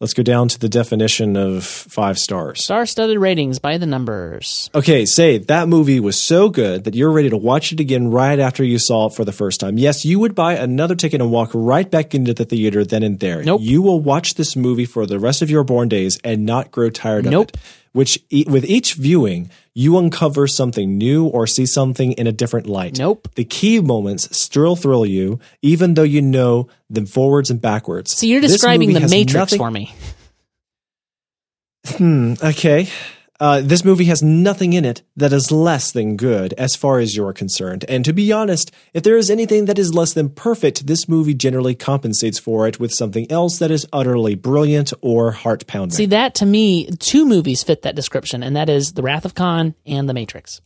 let's 0.00 0.14
go 0.14 0.22
down 0.22 0.46
to 0.48 0.58
the 0.60 0.68
definition 0.68 1.36
of 1.36 1.64
five 1.64 2.18
stars 2.18 2.62
Star-studded 2.62 3.18
ratings 3.18 3.58
by 3.58 3.78
the 3.78 3.86
numbers. 3.86 4.70
okay 4.74 5.04
say 5.04 5.38
that 5.38 5.68
movie 5.68 5.98
was 6.00 6.16
so 6.20 6.48
good 6.48 6.84
that 6.84 6.94
you're 6.94 7.10
ready 7.10 7.30
to 7.30 7.36
watch 7.36 7.72
it 7.72 7.80
again 7.80 8.08
right 8.10 8.38
after 8.38 8.62
you 8.62 8.78
saw 8.78 9.06
it 9.06 9.14
for 9.14 9.24
the 9.24 9.32
first 9.32 9.58
time 9.60 9.76
yes 9.78 10.04
you 10.04 10.18
would 10.20 10.34
buy 10.34 10.54
another 10.54 10.94
ticket 10.94 11.20
and 11.20 11.30
walk 11.30 11.50
right 11.52 11.90
back 11.90 12.14
into 12.14 12.32
the 12.32 12.44
theater 12.44 12.84
then 12.84 13.02
and 13.02 13.18
there 13.20 13.42
Nope. 13.42 13.60
you 13.62 13.82
will 13.82 14.00
watch 14.00 14.34
this 14.34 14.54
movie 14.56 14.84
for 14.86 15.06
the 15.06 15.18
rest 15.18 15.42
of 15.42 15.50
your 15.50 15.64
born 15.64 15.88
days 15.88 16.18
and 16.22 16.46
not 16.46 16.70
grow 16.70 16.90
tired 16.90 17.26
of 17.26 17.32
it. 17.32 17.34
Nope. 17.34 17.50
it 17.52 17.56
which 17.92 18.18
e- 18.30 18.44
with 18.48 18.64
each 18.64 18.94
viewing 18.94 19.50
you 19.74 19.96
uncover 19.98 20.46
something 20.46 20.98
new 20.98 21.26
or 21.26 21.46
see 21.46 21.64
something 21.66 22.12
in 22.12 22.26
a 22.26 22.32
different 22.32 22.66
light 22.66 22.98
Nope. 22.98 23.28
the 23.36 23.44
key 23.44 23.80
moments 23.80 24.36
still 24.36 24.74
thrill 24.76 25.06
you, 25.06 25.38
even 25.62 25.94
though 25.94 26.02
you 26.02 26.20
know 26.20 26.68
them 26.90 27.06
forwards 27.06 27.50
and 27.50 27.60
backwards. 27.60 28.16
So 28.16 28.26
you're 28.26 28.40
describing 28.40 28.92
the 28.92 29.00
Matrix 29.00 29.34
nothing- 29.34 29.58
for 29.58 29.70
me. 29.70 29.92
Hmm, 31.86 32.34
okay. 32.42 32.88
Uh, 33.40 33.60
this 33.60 33.84
movie 33.84 34.06
has 34.06 34.20
nothing 34.20 34.72
in 34.72 34.84
it 34.84 35.02
that 35.16 35.32
is 35.32 35.52
less 35.52 35.92
than 35.92 36.16
good 36.16 36.52
as 36.54 36.74
far 36.74 36.98
as 36.98 37.14
you're 37.16 37.32
concerned. 37.32 37.84
And 37.88 38.04
to 38.04 38.12
be 38.12 38.32
honest, 38.32 38.72
if 38.92 39.04
there 39.04 39.16
is 39.16 39.30
anything 39.30 39.66
that 39.66 39.78
is 39.78 39.94
less 39.94 40.12
than 40.12 40.28
perfect, 40.30 40.88
this 40.88 41.08
movie 41.08 41.34
generally 41.34 41.76
compensates 41.76 42.40
for 42.40 42.66
it 42.66 42.80
with 42.80 42.90
something 42.92 43.30
else 43.30 43.58
that 43.60 43.70
is 43.70 43.86
utterly 43.92 44.34
brilliant 44.34 44.92
or 45.02 45.30
heart 45.30 45.68
pounding. 45.68 45.94
See 45.96 46.06
that 46.06 46.34
to 46.36 46.46
me, 46.46 46.86
two 46.98 47.24
movies 47.24 47.62
fit 47.62 47.82
that 47.82 47.94
description, 47.94 48.42
and 48.42 48.56
that 48.56 48.68
is 48.68 48.92
The 48.94 49.02
Wrath 49.02 49.24
of 49.24 49.34
Khan 49.36 49.74
and 49.86 50.08
The 50.08 50.14
Matrix. 50.14 50.60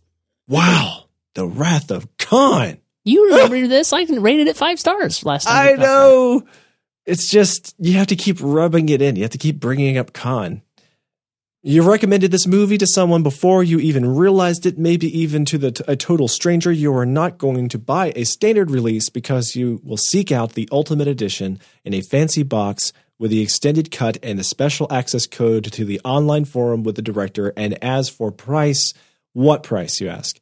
wow. 0.49 1.05
The 1.35 1.47
Wrath 1.47 1.90
of 1.90 2.07
Khan. 2.19 2.77
You 3.05 3.24
remember 3.31 3.66
this? 3.66 3.93
I 3.94 4.03
rated 4.05 4.49
it 4.49 4.57
five 4.57 4.78
stars 4.78 5.24
last 5.24 5.44
time. 5.47 5.57
I 5.57 5.69
talked 5.70 5.78
about 5.78 5.85
it. 5.85 5.89
know. 5.89 6.43
It's 7.07 7.31
just 7.31 7.74
you 7.78 7.94
have 7.94 8.09
to 8.09 8.16
keep 8.16 8.36
rubbing 8.40 8.89
it 8.90 9.03
in. 9.03 9.16
You 9.16 9.23
have 9.23 9.31
to 9.32 9.39
keep 9.39 9.59
bringing 9.59 9.97
up 9.99 10.12
Khan. 10.12 10.62
You 11.64 11.89
recommended 11.89 12.32
this 12.32 12.48
movie 12.48 12.76
to 12.78 12.89
someone 12.89 13.22
before 13.22 13.62
you 13.62 13.78
even 13.78 14.16
realized 14.16 14.66
it, 14.66 14.78
maybe 14.78 15.06
even 15.16 15.44
to 15.44 15.59
the, 15.59 15.84
a 15.86 15.94
total 15.94 16.26
stranger. 16.26 16.72
You 16.72 16.93
are 16.97 17.06
not 17.06 17.39
going 17.39 17.68
to 17.68 17.78
buy 17.78 18.12
a 18.16 18.24
standard 18.24 18.68
release 18.68 19.09
because 19.09 19.55
you 19.55 19.80
will 19.84 19.97
seek 19.97 20.32
out 20.32 20.55
the 20.55 20.68
ultimate 20.72 21.06
edition 21.06 21.60
in 21.84 21.94
a 21.94 22.01
fancy 22.01 22.43
box 22.43 22.93
with 23.16 23.30
the 23.30 23.40
extended 23.40 23.93
cut 23.93 24.18
and 24.24 24.40
the 24.40 24.44
special 24.44 24.89
access 24.90 25.24
code 25.24 25.62
to 25.72 25.84
the 25.84 26.01
online 26.05 26.47
forum 26.47 26.82
with 26.82 26.97
the 26.97 27.02
director. 27.02 27.52
And 27.56 27.78
as 27.80 28.09
for 28.09 28.32
price, 28.32 28.93
what 29.32 29.62
price, 29.62 30.01
you 30.01 30.09
ask? 30.09 30.40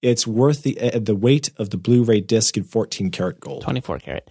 It's 0.00 0.26
worth 0.26 0.62
the 0.62 0.80
uh, 0.80 0.98
the 0.98 1.14
weight 1.14 1.50
of 1.58 1.68
the 1.68 1.76
Blu-ray 1.76 2.22
disc 2.22 2.56
in 2.56 2.64
14 2.64 3.10
karat 3.10 3.40
gold. 3.40 3.60
24 3.60 3.98
karat. 3.98 4.30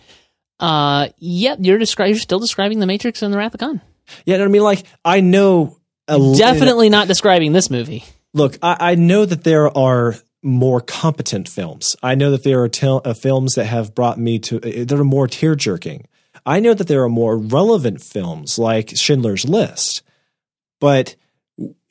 Uh, 0.59 1.09
yep, 1.19 1.59
you're 1.61 1.77
descri- 1.77 2.09
You're 2.09 2.17
still 2.17 2.39
describing 2.39 2.79
The 2.79 2.87
Matrix 2.87 3.21
and 3.21 3.31
The 3.31 3.37
Wrath 3.37 3.61
of. 3.61 3.79
Yeah, 4.25 4.43
I 4.43 4.47
mean, 4.47 4.63
like 4.63 4.85
I 5.05 5.19
know 5.21 5.77
a 6.07 6.33
Definitely 6.37 6.89
not 6.89 7.07
describing 7.07 7.53
this 7.53 7.69
movie. 7.69 8.03
Look, 8.33 8.57
I, 8.61 8.77
I 8.91 8.95
know 8.95 9.25
that 9.25 9.43
there 9.43 9.75
are 9.77 10.15
more 10.43 10.81
competent 10.81 11.47
films. 11.47 11.95
I 12.01 12.15
know 12.15 12.31
that 12.31 12.43
there 12.43 12.61
are 12.61 12.69
tel- 12.69 13.01
uh, 13.05 13.13
films 13.13 13.53
that 13.53 13.65
have 13.65 13.93
brought 13.93 14.17
me 14.17 14.39
to 14.39 14.57
uh, 14.57 14.85
that 14.85 14.99
are 14.99 15.03
more 15.03 15.27
tear 15.27 15.55
jerking. 15.55 16.07
I 16.45 16.59
know 16.59 16.73
that 16.73 16.87
there 16.87 17.03
are 17.03 17.09
more 17.09 17.37
relevant 17.37 18.01
films 18.01 18.57
like 18.57 18.95
Schindler's 18.95 19.47
List, 19.47 20.01
but 20.79 21.15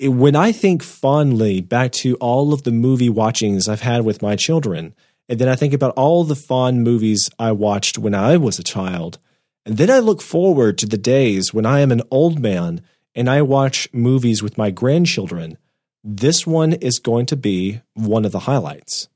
when 0.01 0.35
I 0.35 0.51
think 0.51 0.83
fondly 0.83 1.61
back 1.61 1.93
to 1.93 2.17
all 2.17 2.53
of 2.53 2.65
the 2.65 2.73
movie 2.73 3.11
watchings 3.11 3.69
I've 3.69 3.83
had 3.83 4.05
with 4.05 4.23
my 4.23 4.35
children, 4.35 4.95
and 5.29 5.39
then 5.39 5.49
I 5.49 5.55
think 5.55 5.73
about 5.73 5.95
all 5.95 6.25
the 6.25 6.35
fond 6.35 6.83
movies 6.83 7.31
I 7.39 7.53
watched 7.53 7.99
when 7.99 8.15
I 8.15 8.37
was 8.37 8.59
a 8.59 8.65
child, 8.65 9.19
and 9.65 9.77
then 9.77 9.91
I 9.91 9.99
look 9.99 10.23
forward 10.23 10.79
to 10.79 10.87
the 10.87 10.99
days 10.99 11.55
when 11.55 11.67
I 11.67 11.81
am 11.81 11.93
an 11.93 12.03
old 12.11 12.41
man 12.41 12.83
and 13.15 13.29
I 13.29 13.43
watch 13.43 13.89
movies 13.93 14.43
with 14.43 14.59
my 14.59 14.71
grandchildren, 14.71 15.59
this 16.03 16.47
one 16.47 16.73
is 16.73 16.99
going 16.99 17.27
to 17.27 17.37
be 17.37 17.81
one 17.95 18.25
of 18.25 18.33
the 18.33 18.41
highlights. 18.41 19.09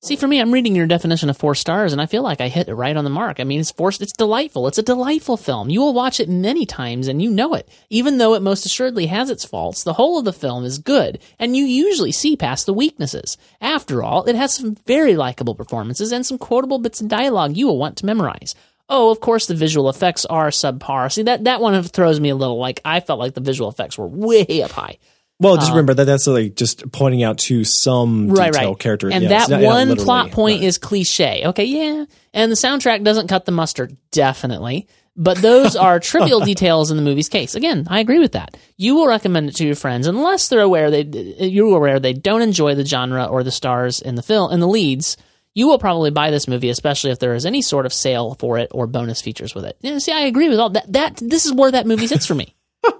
See, 0.00 0.14
for 0.14 0.28
me, 0.28 0.40
I'm 0.40 0.52
reading 0.52 0.76
your 0.76 0.86
definition 0.86 1.28
of 1.28 1.36
four 1.36 1.56
stars, 1.56 1.92
and 1.92 2.00
I 2.00 2.06
feel 2.06 2.22
like 2.22 2.40
I 2.40 2.46
hit 2.46 2.68
it 2.68 2.74
right 2.74 2.96
on 2.96 3.02
the 3.02 3.10
mark. 3.10 3.40
I 3.40 3.44
mean, 3.44 3.58
it's 3.58 3.72
forced. 3.72 4.00
It's 4.00 4.16
delightful. 4.16 4.68
It's 4.68 4.78
a 4.78 4.82
delightful 4.82 5.36
film. 5.36 5.70
You 5.70 5.80
will 5.80 5.92
watch 5.92 6.20
it 6.20 6.28
many 6.28 6.66
times, 6.66 7.08
and 7.08 7.20
you 7.20 7.28
know 7.28 7.54
it. 7.54 7.68
Even 7.90 8.18
though 8.18 8.34
it 8.34 8.42
most 8.42 8.64
assuredly 8.64 9.06
has 9.06 9.28
its 9.28 9.44
faults, 9.44 9.82
the 9.82 9.94
whole 9.94 10.16
of 10.16 10.24
the 10.24 10.32
film 10.32 10.64
is 10.64 10.78
good, 10.78 11.18
and 11.40 11.56
you 11.56 11.64
usually 11.64 12.12
see 12.12 12.36
past 12.36 12.66
the 12.66 12.72
weaknesses. 12.72 13.36
After 13.60 14.00
all, 14.04 14.22
it 14.26 14.36
has 14.36 14.54
some 14.54 14.76
very 14.86 15.16
likable 15.16 15.56
performances 15.56 16.12
and 16.12 16.24
some 16.24 16.38
quotable 16.38 16.78
bits 16.78 17.00
of 17.00 17.08
dialogue 17.08 17.56
you 17.56 17.66
will 17.66 17.78
want 17.78 17.96
to 17.96 18.06
memorize. 18.06 18.54
Oh, 18.88 19.10
of 19.10 19.20
course, 19.20 19.46
the 19.46 19.54
visual 19.54 19.88
effects 19.90 20.24
are 20.24 20.48
subpar. 20.48 21.12
See, 21.12 21.22
that 21.24 21.44
that 21.44 21.60
one 21.60 21.82
throws 21.82 22.20
me 22.20 22.30
a 22.30 22.34
little. 22.36 22.58
Like 22.58 22.80
I 22.84 23.00
felt 23.00 23.18
like 23.18 23.34
the 23.34 23.40
visual 23.40 23.68
effects 23.70 23.98
were 23.98 24.06
way 24.06 24.62
up 24.62 24.70
high. 24.70 24.98
Well, 25.40 25.56
just 25.56 25.68
Uh, 25.70 25.74
remember 25.74 25.94
that 25.94 26.04
that's 26.04 26.26
like 26.26 26.56
just 26.56 26.90
pointing 26.90 27.22
out 27.22 27.38
to 27.38 27.62
some 27.64 28.28
right, 28.30 28.52
detail 28.52 28.70
right. 28.70 28.78
character. 28.78 29.10
And 29.10 29.22
yeah, 29.22 29.46
that 29.46 29.50
not- 29.50 29.62
one 29.62 29.96
plot 29.96 30.30
point 30.32 30.60
right. 30.60 30.66
is 30.66 30.78
cliche. 30.78 31.42
Okay, 31.46 31.64
yeah. 31.64 32.06
And 32.34 32.50
the 32.50 32.56
soundtrack 32.56 33.04
doesn't 33.04 33.28
cut 33.28 33.44
the 33.44 33.52
mustard, 33.52 33.96
definitely. 34.10 34.88
But 35.16 35.38
those 35.38 35.76
are 35.76 36.00
trivial 36.00 36.40
details 36.40 36.90
in 36.90 36.96
the 36.96 37.02
movie's 37.02 37.28
case. 37.28 37.54
Again, 37.54 37.86
I 37.90 38.00
agree 38.00 38.18
with 38.20 38.32
that. 38.32 38.56
You 38.76 38.94
will 38.96 39.06
recommend 39.06 39.48
it 39.48 39.56
to 39.56 39.66
your 39.66 39.74
friends 39.76 40.06
unless 40.06 40.48
they're 40.48 40.60
aware 40.60 40.90
they 40.90 41.02
you're 41.02 41.76
aware 41.76 42.00
they 42.00 42.12
don't 42.14 42.42
enjoy 42.42 42.74
the 42.74 42.84
genre 42.84 43.24
or 43.26 43.42
the 43.44 43.50
stars 43.52 44.00
in 44.00 44.14
the 44.16 44.22
film 44.22 44.50
in 44.52 44.60
the 44.60 44.68
leads. 44.68 45.16
You 45.58 45.66
will 45.66 45.80
probably 45.80 46.12
buy 46.12 46.30
this 46.30 46.46
movie, 46.46 46.68
especially 46.68 47.10
if 47.10 47.18
there 47.18 47.34
is 47.34 47.44
any 47.44 47.62
sort 47.62 47.84
of 47.84 47.92
sale 47.92 48.36
for 48.38 48.58
it 48.58 48.70
or 48.70 48.86
bonus 48.86 49.20
features 49.20 49.56
with 49.56 49.64
it. 49.64 50.00
See, 50.00 50.12
I 50.12 50.20
agree 50.20 50.48
with 50.48 50.60
all 50.60 50.70
that. 50.70 50.92
That 50.92 51.16
this 51.16 51.46
is 51.46 51.52
where 51.52 51.72
that 51.72 51.84
movie 51.84 52.06
sits 52.06 52.26
for 52.26 52.36
me. 52.36 52.54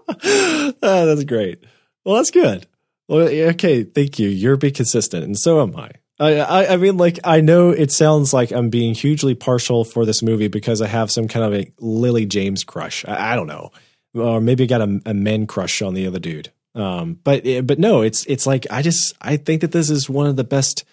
Ah, 0.82 1.04
that's 1.04 1.22
great. 1.22 1.62
Well, 2.04 2.16
that's 2.16 2.32
good. 2.32 2.66
Well, 3.06 3.28
okay, 3.28 3.84
thank 3.84 4.18
you. 4.18 4.28
You're 4.28 4.56
being 4.56 4.74
consistent, 4.74 5.24
and 5.24 5.38
so 5.38 5.62
am 5.62 5.76
I. 5.76 5.90
I, 6.18 6.34
I, 6.40 6.72
I 6.72 6.76
mean, 6.76 6.96
like, 6.96 7.20
I 7.22 7.40
know 7.40 7.70
it 7.70 7.92
sounds 7.92 8.34
like 8.34 8.50
I'm 8.50 8.70
being 8.70 8.92
hugely 8.92 9.36
partial 9.36 9.84
for 9.84 10.04
this 10.04 10.20
movie 10.20 10.48
because 10.48 10.82
I 10.82 10.88
have 10.88 11.12
some 11.12 11.28
kind 11.28 11.44
of 11.44 11.60
a 11.60 11.72
Lily 11.78 12.26
James 12.26 12.64
crush. 12.64 13.04
I, 13.06 13.32
I 13.32 13.36
don't 13.36 13.46
know, 13.46 13.70
or 14.14 14.40
maybe 14.40 14.64
I 14.64 14.66
got 14.66 14.82
a, 14.82 15.00
a 15.06 15.14
men 15.14 15.46
crush 15.46 15.80
on 15.80 15.94
the 15.94 16.08
other 16.08 16.18
dude. 16.18 16.50
Um, 16.74 17.20
but 17.22 17.44
but 17.64 17.78
no, 17.78 18.02
it's 18.02 18.26
it's 18.26 18.46
like 18.46 18.66
I 18.68 18.82
just 18.82 19.14
I 19.20 19.36
think 19.36 19.60
that 19.60 19.70
this 19.72 19.90
is 19.90 20.10
one 20.10 20.26
of 20.26 20.34
the 20.34 20.44
best 20.44 20.84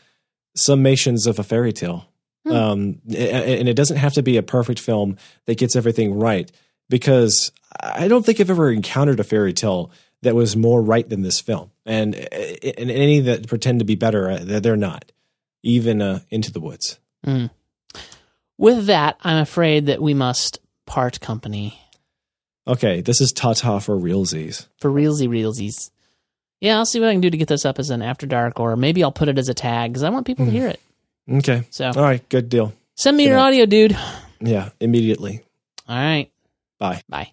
summations 0.58 1.28
of 1.28 1.40
a 1.40 1.44
fairy 1.44 1.74
tale. 1.74 2.08
Um, 2.48 3.02
and 3.08 3.68
it 3.68 3.76
doesn't 3.76 3.98
have 3.98 4.14
to 4.14 4.22
be 4.22 4.38
a 4.38 4.44
perfect 4.44 4.80
film 4.80 5.18
that 5.46 5.58
gets 5.58 5.76
everything 5.76 6.14
right 6.14 6.52
because 6.90 7.52
I 7.82 8.08
don't 8.08 8.24
think 8.24 8.40
I've 8.40 8.52
ever 8.52 8.72
encountered 8.72 9.20
a 9.20 9.24
fairy 9.24 9.52
tale 9.52 9.92
that 10.22 10.36
was 10.36 10.56
more 10.56 10.80
right 10.80 11.10
than 11.10 11.24
this 11.24 11.42
film. 11.42 11.72
And 11.88 12.14
and 12.14 12.92
any 12.92 13.20
that 13.22 13.48
pretend 13.48 13.80
to 13.80 13.86
be 13.86 13.96
better, 13.96 14.30
uh, 14.30 14.40
they're 14.60 14.76
not. 14.76 15.12
Even 15.64 16.00
uh, 16.04 16.20
Into 16.30 16.52
the 16.52 16.60
Woods. 16.60 17.00
Mm. 17.26 17.50
With 18.60 18.86
that, 18.86 19.18
I'm 19.24 19.38
afraid 19.38 19.88
that 19.88 20.00
we 20.00 20.14
must 20.14 20.60
part 20.86 21.20
company 21.20 21.80
Okay, 22.68 23.02
this 23.02 23.22
is 23.22 23.32
Tata 23.32 23.80
for 23.80 23.96
realsies. 23.96 24.68
for 24.80 24.90
realsy 24.90 25.28
realsies. 25.28 25.92
Yeah, 26.62 26.78
I'll 26.78 26.86
see 26.86 27.00
what 27.00 27.10
I 27.10 27.14
can 27.14 27.22
do 27.22 27.30
to 27.30 27.38
get 27.38 27.48
this 27.48 27.66
up 27.66 27.80
as 27.80 27.90
an 27.90 28.02
after 28.02 28.26
dark, 28.26 28.60
or 28.60 28.76
maybe 28.76 29.04
I'll 29.04 29.12
put 29.12 29.28
it 29.28 29.38
as 29.38 29.50
a 29.50 29.54
tag 29.54 29.92
because 29.92 30.04
I 30.04 30.10
want 30.10 30.26
people 30.26 30.46
to 30.46 30.52
hmm. 30.52 30.58
hear 30.58 30.68
it. 30.68 30.80
Okay. 31.30 31.64
So- 31.70 31.92
all 31.96 32.02
right, 32.02 32.28
good 32.30 32.50
deal. 32.50 32.74
Send 32.96 33.18
me 33.18 33.26
Good 33.26 33.30
your 33.30 33.38
night. 33.38 33.48
audio, 33.48 33.66
dude. 33.66 33.98
Yeah, 34.40 34.70
immediately. 34.80 35.44
All 35.88 35.96
right. 35.98 36.32
Bye. 36.80 37.02
Bye. 37.10 37.32